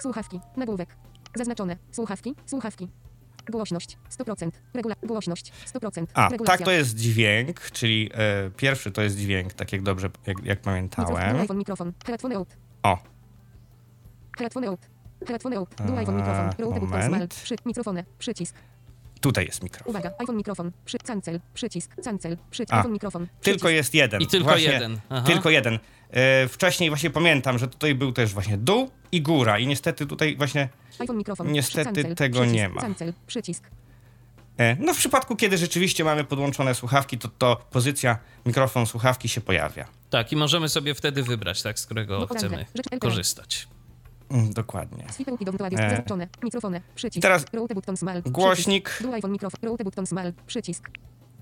słuchawki, 0.01 0.39
nagłówek, 0.58 0.96
zaznaczone, 1.36 1.77
słuchawki, 1.92 2.36
słuchawki, 2.46 2.88
głośność, 3.51 3.98
100%, 4.20 4.51
regula, 4.74 4.96
głośność, 5.03 5.51
100%, 5.74 6.06
A, 6.13 6.30
regulacja, 6.30 6.58
tak 6.58 6.65
to 6.65 6.72
jest 6.72 6.96
dźwięk, 6.96 7.62
czyli 7.62 8.10
e, 8.13 8.50
pierwszy 8.58 8.92
to 8.92 9.01
jest 9.01 9.18
dźwięk, 9.18 9.53
tak 9.53 9.74
jak 9.74 9.82
dobrze, 9.82 10.10
jak, 10.27 10.38
jak 10.38 10.38
mikrofon, 10.38 10.63
pamiętałem. 10.63 11.36
iPhone 11.39 11.58
mikrofon, 11.58 11.94
headphone 12.06 12.34
out, 12.36 12.58
O, 12.84 12.98
headphone 14.38 14.65
out, 14.68 14.80
Headphone 15.27 15.58
out. 15.58 15.70
Dual 15.86 16.00
iPhone 16.00 16.15
mikrofon. 16.18 16.50
Route 16.60 16.80
button 16.80 16.89
small. 16.89 17.10
moment. 17.10 17.34
Przy, 17.44 17.56
mikrofony. 17.65 18.06
Przycisk. 18.20 18.56
Tutaj 19.22 19.46
jest 19.46 19.63
mikrofon. 19.63 19.89
Uwaga. 19.89 20.12
iPhone 20.20 20.38
mikrofon. 20.38 20.72
Przy, 20.86 20.98
cancel. 20.98 21.39
Przycisk. 21.53 21.96
Cancel. 22.03 22.38
Przy, 22.51 22.63
A, 22.70 22.77
iPhone 22.77 22.94
mikrofon. 22.94 23.27
Tylko 23.42 23.60
Przycisk. 23.60 23.75
jest 23.75 23.94
jeden. 23.94 24.22
I 24.22 24.27
tylko 24.27 24.50
właśnie, 24.50 24.72
jeden. 24.72 25.00
Aha. 25.10 25.27
Tylko 25.27 25.50
jeden. 25.50 25.80
E, 26.12 26.48
wcześniej 26.48 26.89
właśnie 26.89 27.10
pamiętam, 27.10 27.58
że 27.60 27.68
tutaj 27.68 27.96
był 27.96 28.12
też 28.12 28.34
właśnie 28.34 28.58
dół 28.58 28.89
i 29.12 29.22
góra 29.22 29.60
i 29.60 29.68
niestety 29.68 30.06
tutaj 30.06 30.36
właśnie, 30.38 30.70
iPhone 31.00 31.18
mikrofon. 31.18 31.51
Niestety 31.51 31.94
cancel. 32.03 32.15
tego 32.15 32.39
Przycisk. 32.39 32.56
nie 32.56 32.70
ma. 32.70 32.82
Cancel. 32.82 33.13
Przycisk. 33.27 33.63
e, 34.58 34.75
no 34.80 34.94
w 34.94 34.98
przypadku, 34.98 35.36
kiedy 35.36 35.58
rzeczywiście 35.58 36.03
mamy 36.03 36.24
podłączone 36.24 36.75
słuchawki, 36.75 37.18
to, 37.18 37.27
to 37.38 37.56
pozycja 37.72 38.18
mikrofon 38.46 38.86
słuchawki 38.86 39.30
się 39.30 39.42
pojawia. 39.42 39.86
Tak, 40.10 40.32
i 40.32 40.36
możemy 40.36 40.70
sobie 40.70 40.94
wtedy 40.94 41.24
wybrać, 41.24 41.62
tak, 41.62 41.80
z 41.80 41.86
którego 41.86 42.27
Poranne. 42.27 42.65
chcemy 42.65 43.00
korzystać. 43.00 43.68
Mm, 44.34 44.54
dokładnie. 44.54 45.06
E. 45.78 45.90
Zaznaczone. 45.90 46.28
Mikrofony. 46.44 46.82
Przycisk. 46.96 47.22
Teraz 47.22 47.46
głośnik. 48.25 49.00
Przycisk. 50.48 50.90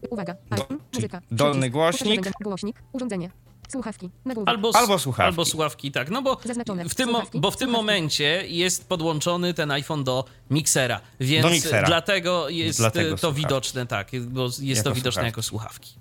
Uwaga. 0.10 0.36
Do- 0.50 0.68
Muzyka. 0.94 1.22
dolny 1.32 1.70
głośnik. 1.70 2.32
Głośnik. 2.44 2.76
Urządzenie. 2.92 3.32
Słuchawki. 3.70 4.10
Albo, 4.46 4.72
Albo 4.76 5.00
słuchawki. 5.00 5.28
Albo 5.28 5.46
słuchawki, 5.46 5.92
tak. 5.92 6.10
No 6.10 6.22
bo 6.22 6.38
Zaznaczone. 6.46 6.90
w 6.90 6.96
tym, 6.96 7.10
Słuchawki, 7.10 7.40
bo 7.40 7.52
w 7.52 7.58
tym 7.58 7.68
słuchawki. 7.70 7.82
momencie 7.88 8.48
jest 8.48 8.88
podłączony 8.90 9.54
ten 9.54 9.72
iPhone 9.72 10.04
do 10.04 10.26
miksera, 10.50 11.02
więc 11.20 11.46
Do 11.46 11.50
miksera. 11.52 11.88
dlatego 11.88 12.50
jest 12.50 12.80
Dlatego 12.80 13.12
to 13.12 13.18
słuchawki. 13.18 13.42
widoczne, 13.42 13.86
tak, 13.88 14.08
bo 14.28 14.44
jest 14.44 14.62
Jako 14.62 14.84
to 14.90 14.96
widoczne 14.96 15.12
słuchawki. 15.12 15.26
jako 15.26 15.44
słuchawki. 15.44 15.96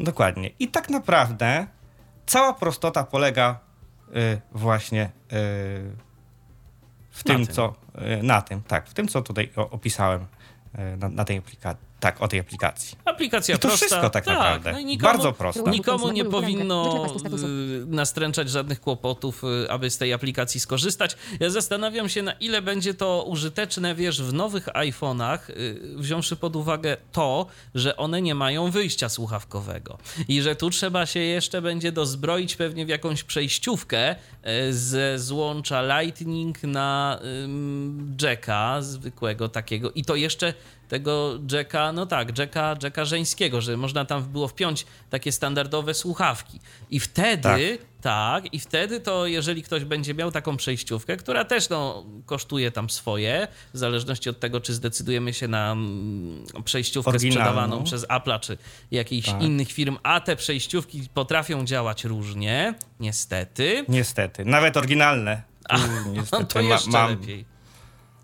Dokładnie. 0.00 0.50
I 0.58 0.68
tak 0.68 0.90
naprawdę 0.90 1.66
cała 2.26 2.52
prostota 2.54 3.04
polega 3.04 3.60
właśnie 4.52 5.04
y, 5.04 5.10
w 7.10 7.24
tym, 7.24 7.46
tym. 7.46 7.54
co. 7.54 7.74
Y, 8.20 8.22
na 8.22 8.42
tym, 8.42 8.62
tak, 8.62 8.88
w 8.88 8.94
tym, 8.94 9.08
co 9.08 9.22
tutaj 9.22 9.50
opisałem 9.56 10.22
y, 10.22 10.96
na, 10.96 11.08
na 11.08 11.24
tej 11.24 11.38
aplikacji. 11.38 11.86
Tak, 12.00 12.22
o 12.22 12.28
tej 12.28 12.40
aplikacji. 12.40 12.98
Aplikacja 13.04 13.54
I 13.54 13.58
to 13.58 13.68
prosta. 13.68 13.86
wszystko 13.86 14.10
tak 14.10 14.26
naprawdę. 14.26 14.72
No 14.72 14.80
nikomu, 14.80 15.12
Bardzo 15.12 15.32
proste. 15.32 15.70
Nikomu 15.70 16.10
nie 16.12 16.24
powinno 16.24 17.06
y, 17.82 17.86
nastręczać 17.86 18.50
żadnych 18.50 18.80
kłopotów, 18.80 19.44
y, 19.64 19.70
aby 19.70 19.90
z 19.90 19.98
tej 19.98 20.12
aplikacji 20.12 20.60
skorzystać. 20.60 21.16
Ja 21.40 21.50
zastanawiam 21.50 22.08
się, 22.08 22.22
na 22.22 22.32
ile 22.32 22.62
będzie 22.62 22.94
to 22.94 23.24
użyteczne, 23.28 23.94
wiesz, 23.94 24.22
w 24.22 24.32
nowych 24.32 24.66
iPhone'ach, 24.66 25.38
y, 25.50 25.80
wziąwszy 25.96 26.36
pod 26.36 26.56
uwagę 26.56 26.96
to, 27.12 27.46
że 27.74 27.96
one 27.96 28.22
nie 28.22 28.34
mają 28.34 28.70
wyjścia 28.70 29.08
słuchawkowego 29.08 29.98
i 30.28 30.42
że 30.42 30.56
tu 30.56 30.70
trzeba 30.70 31.06
się 31.06 31.20
jeszcze 31.20 31.62
będzie 31.62 31.92
dozbroić 31.92 32.56
pewnie 32.56 32.86
w 32.86 32.88
jakąś 32.88 33.24
przejściówkę 33.24 34.16
ze 34.70 35.18
złącza 35.18 36.00
Lightning 36.00 36.62
na 36.62 37.20
jacka 38.22 38.82
zwykłego 38.82 39.48
takiego 39.48 39.90
i 39.90 40.04
to 40.04 40.16
jeszcze 40.16 40.54
tego 40.88 41.38
jacka, 41.52 41.92
no 41.92 42.06
tak, 42.06 42.38
jacka, 42.38 42.76
jacka 42.82 43.04
żeńskiego, 43.04 43.60
że 43.60 43.76
można 43.76 44.04
tam 44.04 44.22
było 44.22 44.48
wpiąć 44.48 44.86
takie 45.10 45.32
standardowe 45.32 45.94
słuchawki. 45.94 46.60
I 46.90 47.00
wtedy, 47.00 47.78
tak. 48.00 48.54
i 48.54 48.60
wtedy 48.60 49.00
to 49.00 49.26
jeżeli 49.26 49.62
ktoś 49.62 49.84
będzie 49.84 50.14
miał 50.14 50.30
taką 50.30 50.56
przejściówkę, 50.56 51.16
która 51.16 51.44
też 51.44 51.68
no, 51.68 52.04
kosztuje 52.26 52.70
tam 52.70 52.90
swoje, 52.90 53.48
w 53.74 53.78
zależności 53.78 54.30
od 54.30 54.40
tego, 54.40 54.60
czy 54.60 54.74
zdecydujemy 54.74 55.32
się 55.32 55.48
na 55.48 55.72
mm, 55.72 56.44
przejściówkę 56.64 57.10
Oryginalną. 57.10 57.40
sprzedawaną 57.40 57.84
przez 57.84 58.06
Apple'a, 58.08 58.40
czy 58.40 58.58
jakichś 58.90 59.28
Tak. 59.28 59.42
innych 59.42 59.72
firm, 59.72 59.98
a 60.02 60.20
te 60.20 60.36
przejściówki 60.36 61.08
potrafią 61.14 61.64
działać 61.64 62.04
różnie, 62.04 62.74
niestety. 63.00 63.84
Niestety. 63.88 64.44
Nawet 64.44 64.76
oryginalne. 64.76 65.42
No 65.72 66.12
niestety 66.12 66.44
to 66.54 66.62
ma- 66.62 66.68
jeszcze 66.68 66.90
mam, 66.90 67.10
lepiej. 67.10 67.53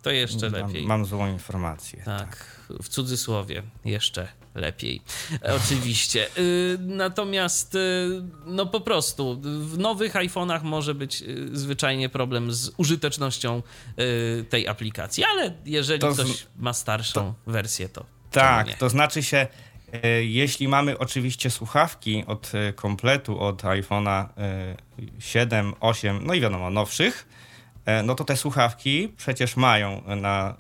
To 0.03 0.11
jeszcze 0.11 0.49
lepiej. 0.49 0.87
mam 0.87 1.05
złą 1.05 1.33
informację. 1.33 2.03
Tak, 2.05 2.61
w 2.83 2.89
cudzysłowie, 2.89 3.63
jeszcze 3.85 4.29
lepiej. 4.55 5.03
E, 5.43 5.55
Oczywiście. 5.55 6.27
Y, 6.39 6.79
Natomiast, 6.81 7.75
y, 7.75 8.09
no 8.47 8.67
po 8.67 8.81
prostu, 8.81 9.41
w 9.43 9.79
nowych 9.79 10.15
iPhone'ach 10.15 10.63
może 10.63 10.95
być 10.95 11.23
y, 11.23 11.49
zwyczajnie 11.59 12.09
problem 12.09 12.53
z 12.53 12.71
użytecznością 12.77 13.63
tej 14.51 14.69
aplikacji, 14.69 15.25
ale 15.25 15.55
jeżeli 15.65 16.01
To 16.01 16.13
ktoś 16.13 16.47
ma 16.57 16.73
starszą 16.73 17.35
wersję, 17.47 17.89
to. 17.89 18.05
Tak, 18.31 18.75
to 18.75 18.89
znaczy 18.89 19.23
się, 19.23 19.47
e, 20.03 20.25
jeśli 20.25 20.69
mamy 20.69 20.99
oczywiście 20.99 21.51
słuchawki 21.51 22.25
od 22.27 22.53
e, 22.55 22.73
kompletu, 22.73 23.41
od 23.41 23.63
iPhone'a 23.63 24.25
e, 24.39 24.77
7, 25.19 25.75
8, 25.81 26.21
no 26.27 26.35
i 26.35 26.41
wiadomo, 26.41 26.71
nowszych, 26.71 27.27
no 28.05 28.15
to 28.15 28.25
te 28.25 28.37
słuchawki 28.37 29.09
przecież 29.17 29.57
mają 29.57 30.03
na, 30.17 30.57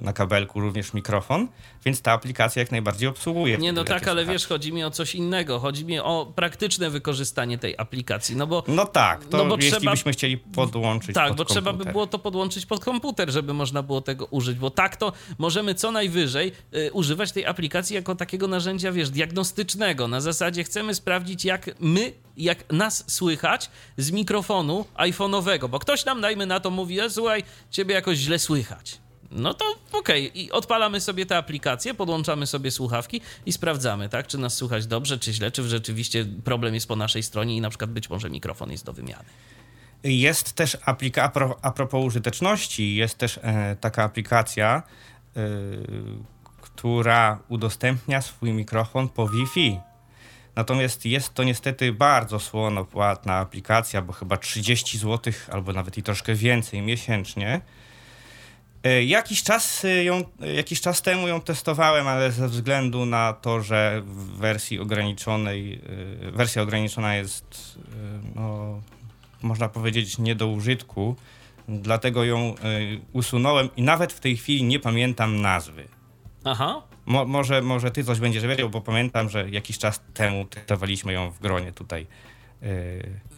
e, 0.00 0.04
na 0.04 0.12
kabelku 0.12 0.60
również 0.60 0.94
mikrofon, 0.94 1.48
więc 1.84 2.02
ta 2.02 2.12
aplikacja 2.12 2.60
jak 2.60 2.70
najbardziej 2.70 3.08
obsługuje. 3.08 3.58
Nie, 3.58 3.72
no 3.72 3.84
tak, 3.84 3.92
ale 3.92 4.02
słuchawki. 4.04 4.32
wiesz, 4.32 4.46
chodzi 4.46 4.72
mi 4.72 4.84
o 4.84 4.90
coś 4.90 5.14
innego. 5.14 5.58
Chodzi 5.58 5.84
mi 5.84 5.98
o 5.98 6.32
praktyczne 6.36 6.90
wykorzystanie 6.90 7.58
tej 7.58 7.74
aplikacji, 7.78 8.36
no 8.36 8.46
bo 8.46 8.62
No 8.68 8.86
tak, 8.86 9.24
to 9.24 9.36
No 9.38 9.44
bo 9.44 9.56
jeśli 9.56 9.70
trzeba- 9.70 9.90
byśmy 9.90 10.12
chcieli 10.12 10.38
podłączyć 10.38 11.14
Tak, 11.14 11.28
pod 11.28 11.36
bo 11.36 11.44
trzeba 11.44 11.60
by 11.72 11.78
komputer. 11.78 11.92
było 11.92 12.06
to 12.06 12.18
podłączyć 12.18 12.66
pod 12.66 12.84
komputer, 12.84 13.30
żeby 13.30 13.54
można 13.54 13.82
było 13.82 14.00
tego 14.00 14.26
użyć, 14.26 14.58
bo 14.58 14.70
tak 14.70 14.96
to 14.96 15.12
możemy 15.38 15.74
co 15.74 15.92
najwyżej 15.92 16.52
y, 16.74 16.92
używać 16.92 17.32
tej 17.32 17.46
aplikacji 17.46 17.94
jako 17.96 18.14
takiego 18.14 18.48
narzędzia, 18.48 18.92
wiesz, 18.92 19.10
diagnostycznego. 19.10 20.08
Na 20.08 20.20
zasadzie 20.20 20.64
chcemy 20.64 20.94
sprawdzić, 20.94 21.44
jak 21.44 21.70
my, 21.80 22.12
jak 22.44 22.72
nas 22.72 23.04
słychać 23.06 23.70
z 23.96 24.10
mikrofonu 24.10 24.84
iPhone'owego, 24.94 25.68
bo 25.68 25.78
ktoś 25.78 26.04
nam, 26.04 26.20
dajmy 26.20 26.46
na 26.46 26.60
to, 26.60 26.70
mówi, 26.70 27.00
e, 27.00 27.10
słuchaj, 27.10 27.42
ciebie 27.70 27.94
jakoś 27.94 28.18
źle 28.18 28.38
słychać. 28.38 28.98
No 29.30 29.54
to 29.54 29.64
okej, 29.92 30.40
i 30.40 30.52
odpalamy 30.52 31.00
sobie 31.00 31.26
tę 31.26 31.36
aplikację, 31.36 31.94
podłączamy 31.94 32.46
sobie 32.46 32.70
słuchawki 32.70 33.20
i 33.46 33.52
sprawdzamy, 33.52 34.08
tak, 34.08 34.26
czy 34.26 34.38
nas 34.38 34.54
słychać 34.54 34.86
dobrze, 34.86 35.18
czy 35.18 35.32
źle, 35.32 35.50
czy 35.50 35.68
rzeczywiście 35.68 36.26
problem 36.44 36.74
jest 36.74 36.88
po 36.88 36.96
naszej 36.96 37.22
stronie 37.22 37.56
i 37.56 37.60
na 37.60 37.68
przykład 37.70 37.90
być 37.90 38.10
może 38.10 38.30
mikrofon 38.30 38.70
jest 38.70 38.84
do 38.84 38.92
wymiany. 38.92 39.24
Jest 40.04 40.52
też 40.52 40.76
aplikacja, 40.84 41.54
a 41.62 41.70
propos 41.70 42.04
użyteczności, 42.04 42.96
jest 42.96 43.18
też 43.18 43.38
e, 43.42 43.76
taka 43.80 44.04
aplikacja, 44.04 44.82
e, 45.36 45.40
która 46.60 47.42
udostępnia 47.48 48.22
swój 48.22 48.52
mikrofon 48.52 49.08
po 49.08 49.28
Wi-Fi. 49.28 49.89
Natomiast 50.60 51.06
jest 51.06 51.34
to 51.34 51.44
niestety 51.44 51.92
bardzo 51.92 52.38
słonopłatna 52.40 53.34
aplikacja, 53.36 54.02
bo 54.02 54.12
chyba 54.12 54.36
30 54.36 54.98
zł 54.98 55.32
albo 55.52 55.72
nawet 55.72 55.98
i 55.98 56.02
troszkę 56.02 56.34
więcej 56.34 56.82
miesięcznie. 56.82 57.60
E, 58.84 59.04
Jakiś 59.04 59.42
czas, 59.42 59.84
e, 59.84 60.04
ją, 60.04 60.24
e, 60.40 60.52
jakiś 60.54 60.80
czas 60.80 61.02
temu 61.02 61.28
ją 61.28 61.40
testowałem, 61.40 62.08
ale 62.08 62.32
ze 62.32 62.48
względu 62.48 63.06
na 63.06 63.32
to, 63.32 63.60
że 63.60 64.02
w 64.04 64.36
wersji 64.36 64.80
ograniczonej, 64.80 65.80
wersja 66.32 66.62
ograniczona 66.62 67.14
jest, 67.14 67.78
no, 68.34 68.80
można 69.42 69.68
powiedzieć, 69.68 70.18
nie 70.18 70.34
do 70.34 70.46
użytku, 70.48 71.16
dlatego 71.68 72.24
ją 72.24 72.54
usunąłem 73.12 73.68
i 73.76 73.82
nawet 73.82 74.12
w 74.12 74.20
tej 74.20 74.36
chwili 74.36 74.64
nie 74.64 74.80
pamiętam 74.80 75.40
nazwy. 75.40 75.88
Aha, 76.44 76.82
Mo, 77.06 77.24
może, 77.24 77.62
może 77.62 77.90
ty 77.90 78.04
coś 78.04 78.20
będziesz 78.20 78.46
wiedział, 78.46 78.70
bo 78.70 78.80
pamiętam, 78.80 79.28
że 79.28 79.50
jakiś 79.50 79.78
czas 79.78 80.00
temu 80.14 80.44
testowaliśmy 80.44 81.12
ją 81.12 81.30
w 81.30 81.38
gronie 81.40 81.72
tutaj. 81.72 82.06
e, 82.62 82.66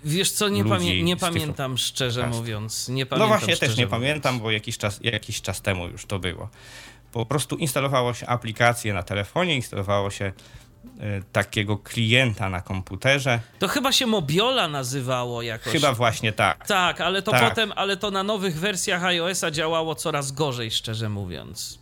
Wiesz 0.05 0.31
co, 0.33 0.49
nie, 0.49 0.65
pamię- 0.65 1.03
nie 1.03 1.17
pamiętam 1.17 1.79
szczerze 1.79 2.27
mówiąc. 2.27 2.89
Nie 2.89 3.03
No 3.05 3.09
pamiętam 3.11 3.29
właśnie, 3.29 3.57
też 3.57 3.69
nie 3.69 3.85
mówiąc. 3.85 3.91
pamiętam, 3.91 4.41
bo 4.41 4.51
jakiś 4.51 4.79
czas, 4.79 5.01
jakiś 5.03 5.43
czas 5.43 5.63
temu 5.63 5.89
już 5.89 6.07
to 6.07 6.19
było. 6.19 6.49
Po 7.13 7.27
prostu 7.27 7.57
instalowało 7.57 8.15
się 8.15 8.27
aplikację 8.27 8.95
na 8.95 9.03
telefonie, 9.03 9.55
instalowało 9.57 10.11
się 10.11 10.25
e, 10.25 10.33
takiego 11.33 11.77
klienta 11.79 12.49
na 12.51 12.61
komputerze. 12.61 13.41
To 13.59 13.69
chyba 13.69 13.93
się 13.93 14.07
Mobiola 14.07 14.69
nazywało 14.69 15.43
jakoś. 15.43 15.73
Chyba 15.73 15.93
właśnie 15.93 16.33
tak. 16.33 16.67
Tak, 16.67 17.01
ale 17.01 17.23
to 17.23 17.31
Tak. 17.31 17.49
potem, 17.49 17.73
ale 17.77 17.97
to 17.97 18.11
na 18.11 18.23
nowych 18.23 18.59
wersjach 18.59 19.05
iOS-a 19.05 19.51
działało 19.51 19.95
coraz 19.95 20.33
gorzej, 20.33 20.71
szczerze 20.71 21.09
mówiąc. 21.09 21.82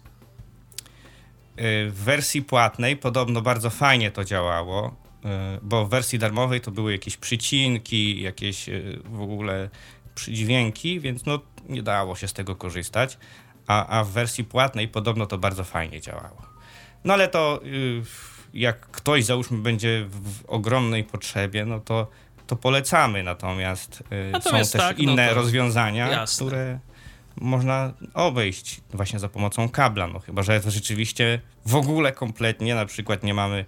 Y, 1.58 1.90
W 1.90 1.94
wersji 2.04 2.42
płatnej 2.42 2.96
podobno 2.96 3.40
bardzo 3.42 3.70
fajnie 3.70 4.10
to 4.10 4.24
działało, 4.24 4.96
y, 5.24 5.28
bo 5.62 5.86
w 5.86 5.90
wersji 5.90 6.18
darmowej 6.18 6.60
to 6.60 6.70
były 6.70 6.92
jakieś 6.92 7.16
przycinki, 7.16 8.22
jakieś 8.22 8.68
y, 8.68 9.00
w 9.04 9.20
ogóle 9.20 9.70
przydźwięki, 10.14 11.00
więc 11.00 11.26
no 11.26 11.40
nie 11.68 11.82
dało 11.82 12.16
się 12.16 12.28
z 12.28 12.32
tego 12.32 12.56
korzystać, 12.56 13.18
a, 13.66 13.86
a 13.86 14.04
w 14.04 14.10
wersji 14.10 14.44
płatnej 14.44 14.88
podobno 14.88 15.26
to 15.26 15.38
bardzo 15.38 15.64
fajnie 15.64 16.00
działało. 16.00 16.42
No 17.04 17.14
ale 17.14 17.28
to 17.28 17.60
jak 18.54 18.80
ktoś 18.80 19.24
załóżmy 19.24 19.58
będzie 19.58 20.06
w, 20.08 20.44
ogromnej 20.48 21.04
potrzebie, 21.04 21.64
no 21.64 21.80
to, 21.80 22.06
to 22.46 22.56
polecamy, 22.56 23.22
natomiast, 23.22 24.02
Natomiast 24.32 24.70
są 24.72 24.78
też 24.78 24.88
tak, 24.88 24.98
no 24.98 25.12
inne 25.12 25.28
to 25.28 25.34
rozwiązania, 25.34 26.08
jasne. 26.08 26.46
które 26.46 26.78
można 27.36 27.92
obejść 28.14 28.80
właśnie 28.92 29.18
za 29.18 29.28
pomocą 29.28 29.68
kabla, 29.68 30.06
no 30.06 30.18
chyba, 30.18 30.42
że 30.42 30.60
to 30.60 30.70
rzeczywiście 30.70 31.40
w 31.66 31.74
ogóle 31.74 32.12
kompletnie, 32.12 32.74
na 32.74 32.86
przykład 32.86 33.22
nie 33.22 33.34
mamy 33.34 33.64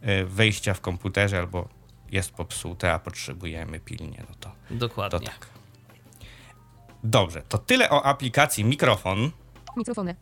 e, 0.00 0.24
wejścia 0.24 0.74
w 0.74 0.80
komputerze 0.80 1.38
albo 1.38 1.68
jest 2.10 2.32
popsute, 2.32 2.92
a 2.92 2.98
potrzebujemy 2.98 3.80
pilnie, 3.80 4.24
no 4.28 4.34
to, 4.40 4.48
to 4.68 4.74
Dokładnie. 4.74 5.20
tak. 5.20 5.48
Dobrze, 7.04 7.42
to 7.48 7.58
tyle 7.58 7.90
o 7.90 8.04
aplikacji 8.06 8.64
mikrofon. 8.64 9.30
Mikrofony. 9.76 10.16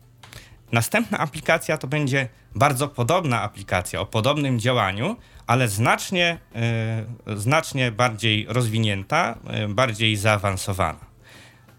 Następna 0.71 1.17
aplikacja 1.17 1.77
to 1.77 1.87
będzie 1.87 2.29
bardzo 2.55 2.87
podobna 2.87 3.41
aplikacja 3.41 4.01
o 4.01 4.05
podobnym 4.05 4.59
działaniu, 4.59 5.15
ale 5.47 5.67
znacznie, 5.67 6.39
e, 6.55 7.37
znacznie 7.37 7.91
bardziej 7.91 8.45
rozwinięta, 8.49 9.37
e, 9.47 9.67
bardziej 9.67 10.15
zaawansowana. 10.15 11.12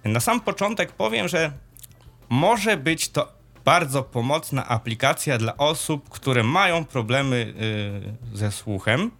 Na 0.04 0.20
sam 0.20 0.40
początek 0.40 0.92
powiem, 0.92 1.28
że 1.28 1.52
może 2.28 2.76
być 2.76 3.08
to 3.08 3.32
bardzo 3.64 4.02
pomocna 4.02 4.68
aplikacja 4.68 5.38
dla 5.38 5.56
osób, 5.56 6.08
które 6.08 6.42
mają 6.42 6.84
problemy 6.84 7.54
e, 8.32 8.36
ze 8.36 8.52
słuchem 8.52 9.10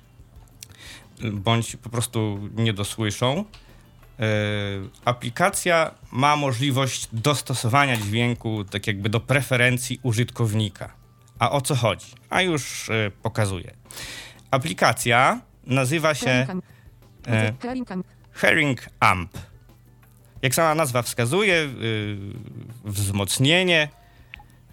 bądź 1.33 1.77
po 1.77 1.90
prostu 1.90 2.49
nie 2.55 2.73
dosłyszą. 2.73 3.44
E, 4.20 4.25
aplikacja 5.05 5.90
ma 6.12 6.37
możliwość 6.37 7.09
dostosowania 7.12 7.97
dźwięku 7.97 8.64
tak 8.64 8.87
jakby 8.87 9.09
do 9.09 9.20
preferencji 9.20 10.01
użytkownika. 10.03 10.92
A 11.38 11.51
o 11.51 11.61
co 11.61 11.75
chodzi? 11.75 12.07
A 12.31 12.42
już 12.42 12.90
e, 12.90 13.11
pokazuję. 13.23 13.75
Aplikacja 14.51 15.40
nazywa 15.66 16.14
się 16.14 16.47
e. 17.27 17.53
Herring 18.33 18.88
Amp. 19.01 19.38
Jak 20.44 20.54
sama 20.54 20.74
nazwa 20.74 21.02
wskazuje, 21.02 21.54
y, 21.54 22.16
wzmocnienie, 22.85 23.88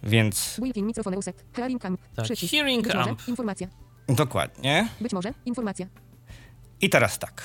więc 0.04 0.58
Built-in 0.60 0.86
mikrofony 0.86 1.18
uset. 1.18 1.46
Hearing 1.54 1.82
Camp. 1.82 2.02
Tak, 2.16 2.26
Przycisk. 2.26 2.52
hearing 2.52 2.84
Być 2.84 2.96
może. 2.96 3.10
amp. 3.10 3.28
Informacja. 3.28 3.68
dokładnie. 4.08 4.88
Być 5.02 5.14
może. 5.14 5.34
Informacja. 5.46 5.86
I 6.82 6.90
teraz 6.90 7.20
tak. 7.20 7.44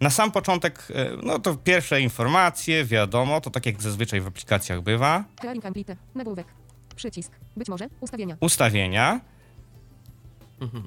Na 0.00 0.10
sam 0.10 0.32
początek, 0.32 0.88
e, 0.94 1.10
no 1.22 1.38
to 1.38 1.54
pierwsze 1.54 2.00
informacje, 2.00 2.84
wiadomo, 2.84 3.40
to 3.40 3.50
tak 3.50 3.66
jak 3.66 3.82
zazwyczaj 3.82 4.20
w 4.20 4.26
aplikacjach 4.26 4.80
bywa. 4.80 5.24
Hearing 5.42 5.62
Camp 5.62 5.76
lite. 5.76 5.96
Nagłówek. 6.14 6.46
Przycisk. 6.96 7.32
Być 7.56 7.68
może. 7.68 7.88
Ustawienia. 8.00 8.36
Ustawienia. 8.40 9.20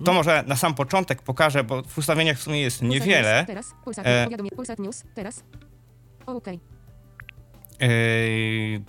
To 0.05 0.13
może 0.13 0.43
na 0.47 0.55
sam 0.55 0.75
początek 0.75 1.21
pokażę, 1.21 1.63
bo 1.63 1.83
w 1.83 1.97
ustawieniach 1.97 2.37
w 2.37 2.41
sumie 2.41 2.61
jest 2.61 2.81
niewiele. 2.81 3.43
Teraz. 3.47 3.73
Pulsar. 3.83 4.07
E. 4.07 4.27
Pulsar 4.55 4.79
News. 4.79 5.03
Teraz. 5.15 5.43
OK. 6.35 6.47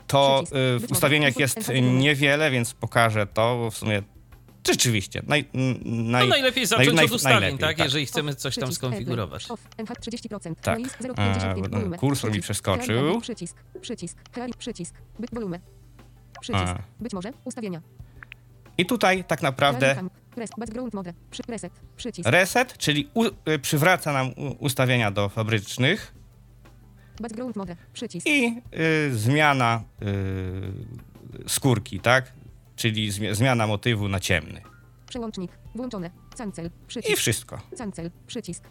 To 0.07 0.43
Być 0.81 0.89
w 0.89 0.93
ustawieniach 0.93 1.39
jest 1.39 1.73
niewiele, 1.83 2.51
więc 2.51 2.75
pokażę 2.75 3.27
to, 3.27 3.57
bo 3.57 3.71
w 3.71 3.77
sumie 3.77 4.03
rzeczywiście 4.69 5.23
naj, 5.27 5.45
naj, 5.85 6.23
No 6.23 6.27
najlepiej 6.27 6.67
zacząć 6.67 6.89
naj- 6.89 7.05
od 7.05 7.11
ustawień, 7.11 7.41
najlepiej, 7.41 7.59
tak? 7.59 7.77
tak. 7.77 7.85
Jeżeli 7.85 8.07
chcemy 8.07 8.35
coś 8.35 8.57
tam 8.57 8.73
skonfigurować. 8.73 9.51
Airplay. 9.51 9.55
Off. 9.55 9.95
NH 9.95 10.01
30%. 10.01 10.55
Tak. 10.63 10.79
Noise 10.79 10.97
0,55. 10.99 11.69
no, 11.71 11.79
Volume. 11.79 11.99
kursor 11.99 12.33
mi 12.33 12.41
przeskoczył. 12.41 13.21
Przycisk. 13.21 13.57
Przycisk. 13.81 14.19
Przycisk. 14.59 14.95
Volume. 15.33 15.61
Przycisk. 16.41 16.65
A. 16.67 16.83
Być 17.01 17.13
może. 17.13 17.33
Ustawienia. 17.45 17.83
I 18.79 18.87
tutaj 18.87 19.25
tak 19.25 19.43
naprawdę 19.43 20.03
reset. 22.25 22.79
Czyli 22.79 23.11
u, 23.15 23.25
y, 23.25 23.59
przywraca 23.63 24.13
nam 24.13 24.31
ustawienia 24.59 25.11
do 25.11 25.29
fabrycznych 25.29 26.15
Background 27.21 27.57
mode. 27.57 27.77
Przycisk. 27.93 28.27
i 28.27 28.63
y, 29.09 29.15
zmiana 29.19 29.83
y, 30.03 31.49
skórki, 31.49 32.01
tak? 32.01 32.33
Czyli 32.77 33.13
zmi- 33.13 33.35
zmiana 33.35 33.67
motywu 33.67 34.09
na 34.09 34.21
ciemny. 34.21 34.61
Przełącznik. 35.09 35.51
Włączone. 35.75 36.11
Cancel. 36.39 36.67
I 36.67 36.71
Przycisk. 36.87 37.19
wszystko. 37.19 37.61
Cancel. 37.79 38.11
Przycisk. 38.27 38.65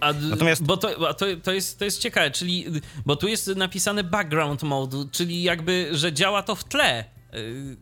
A, 0.00 0.12
Natomiast- 0.12 0.62
Bo 0.62 0.76
to, 0.76 1.08
a 1.08 1.14
to, 1.14 1.26
to, 1.42 1.52
jest, 1.52 1.78
to 1.78 1.84
jest 1.84 2.00
ciekawe, 2.00 2.30
czyli. 2.30 2.66
Bo 3.06 3.16
tu 3.16 3.28
jest 3.28 3.46
napisane 3.56 4.04
background 4.04 4.62
mode, 4.62 4.96
czyli 5.12 5.42
jakby, 5.42 5.88
że 5.92 6.12
działa 6.12 6.42
to 6.42 6.54
w 6.54 6.64
tle. 6.64 7.04
Yy. 7.32 7.76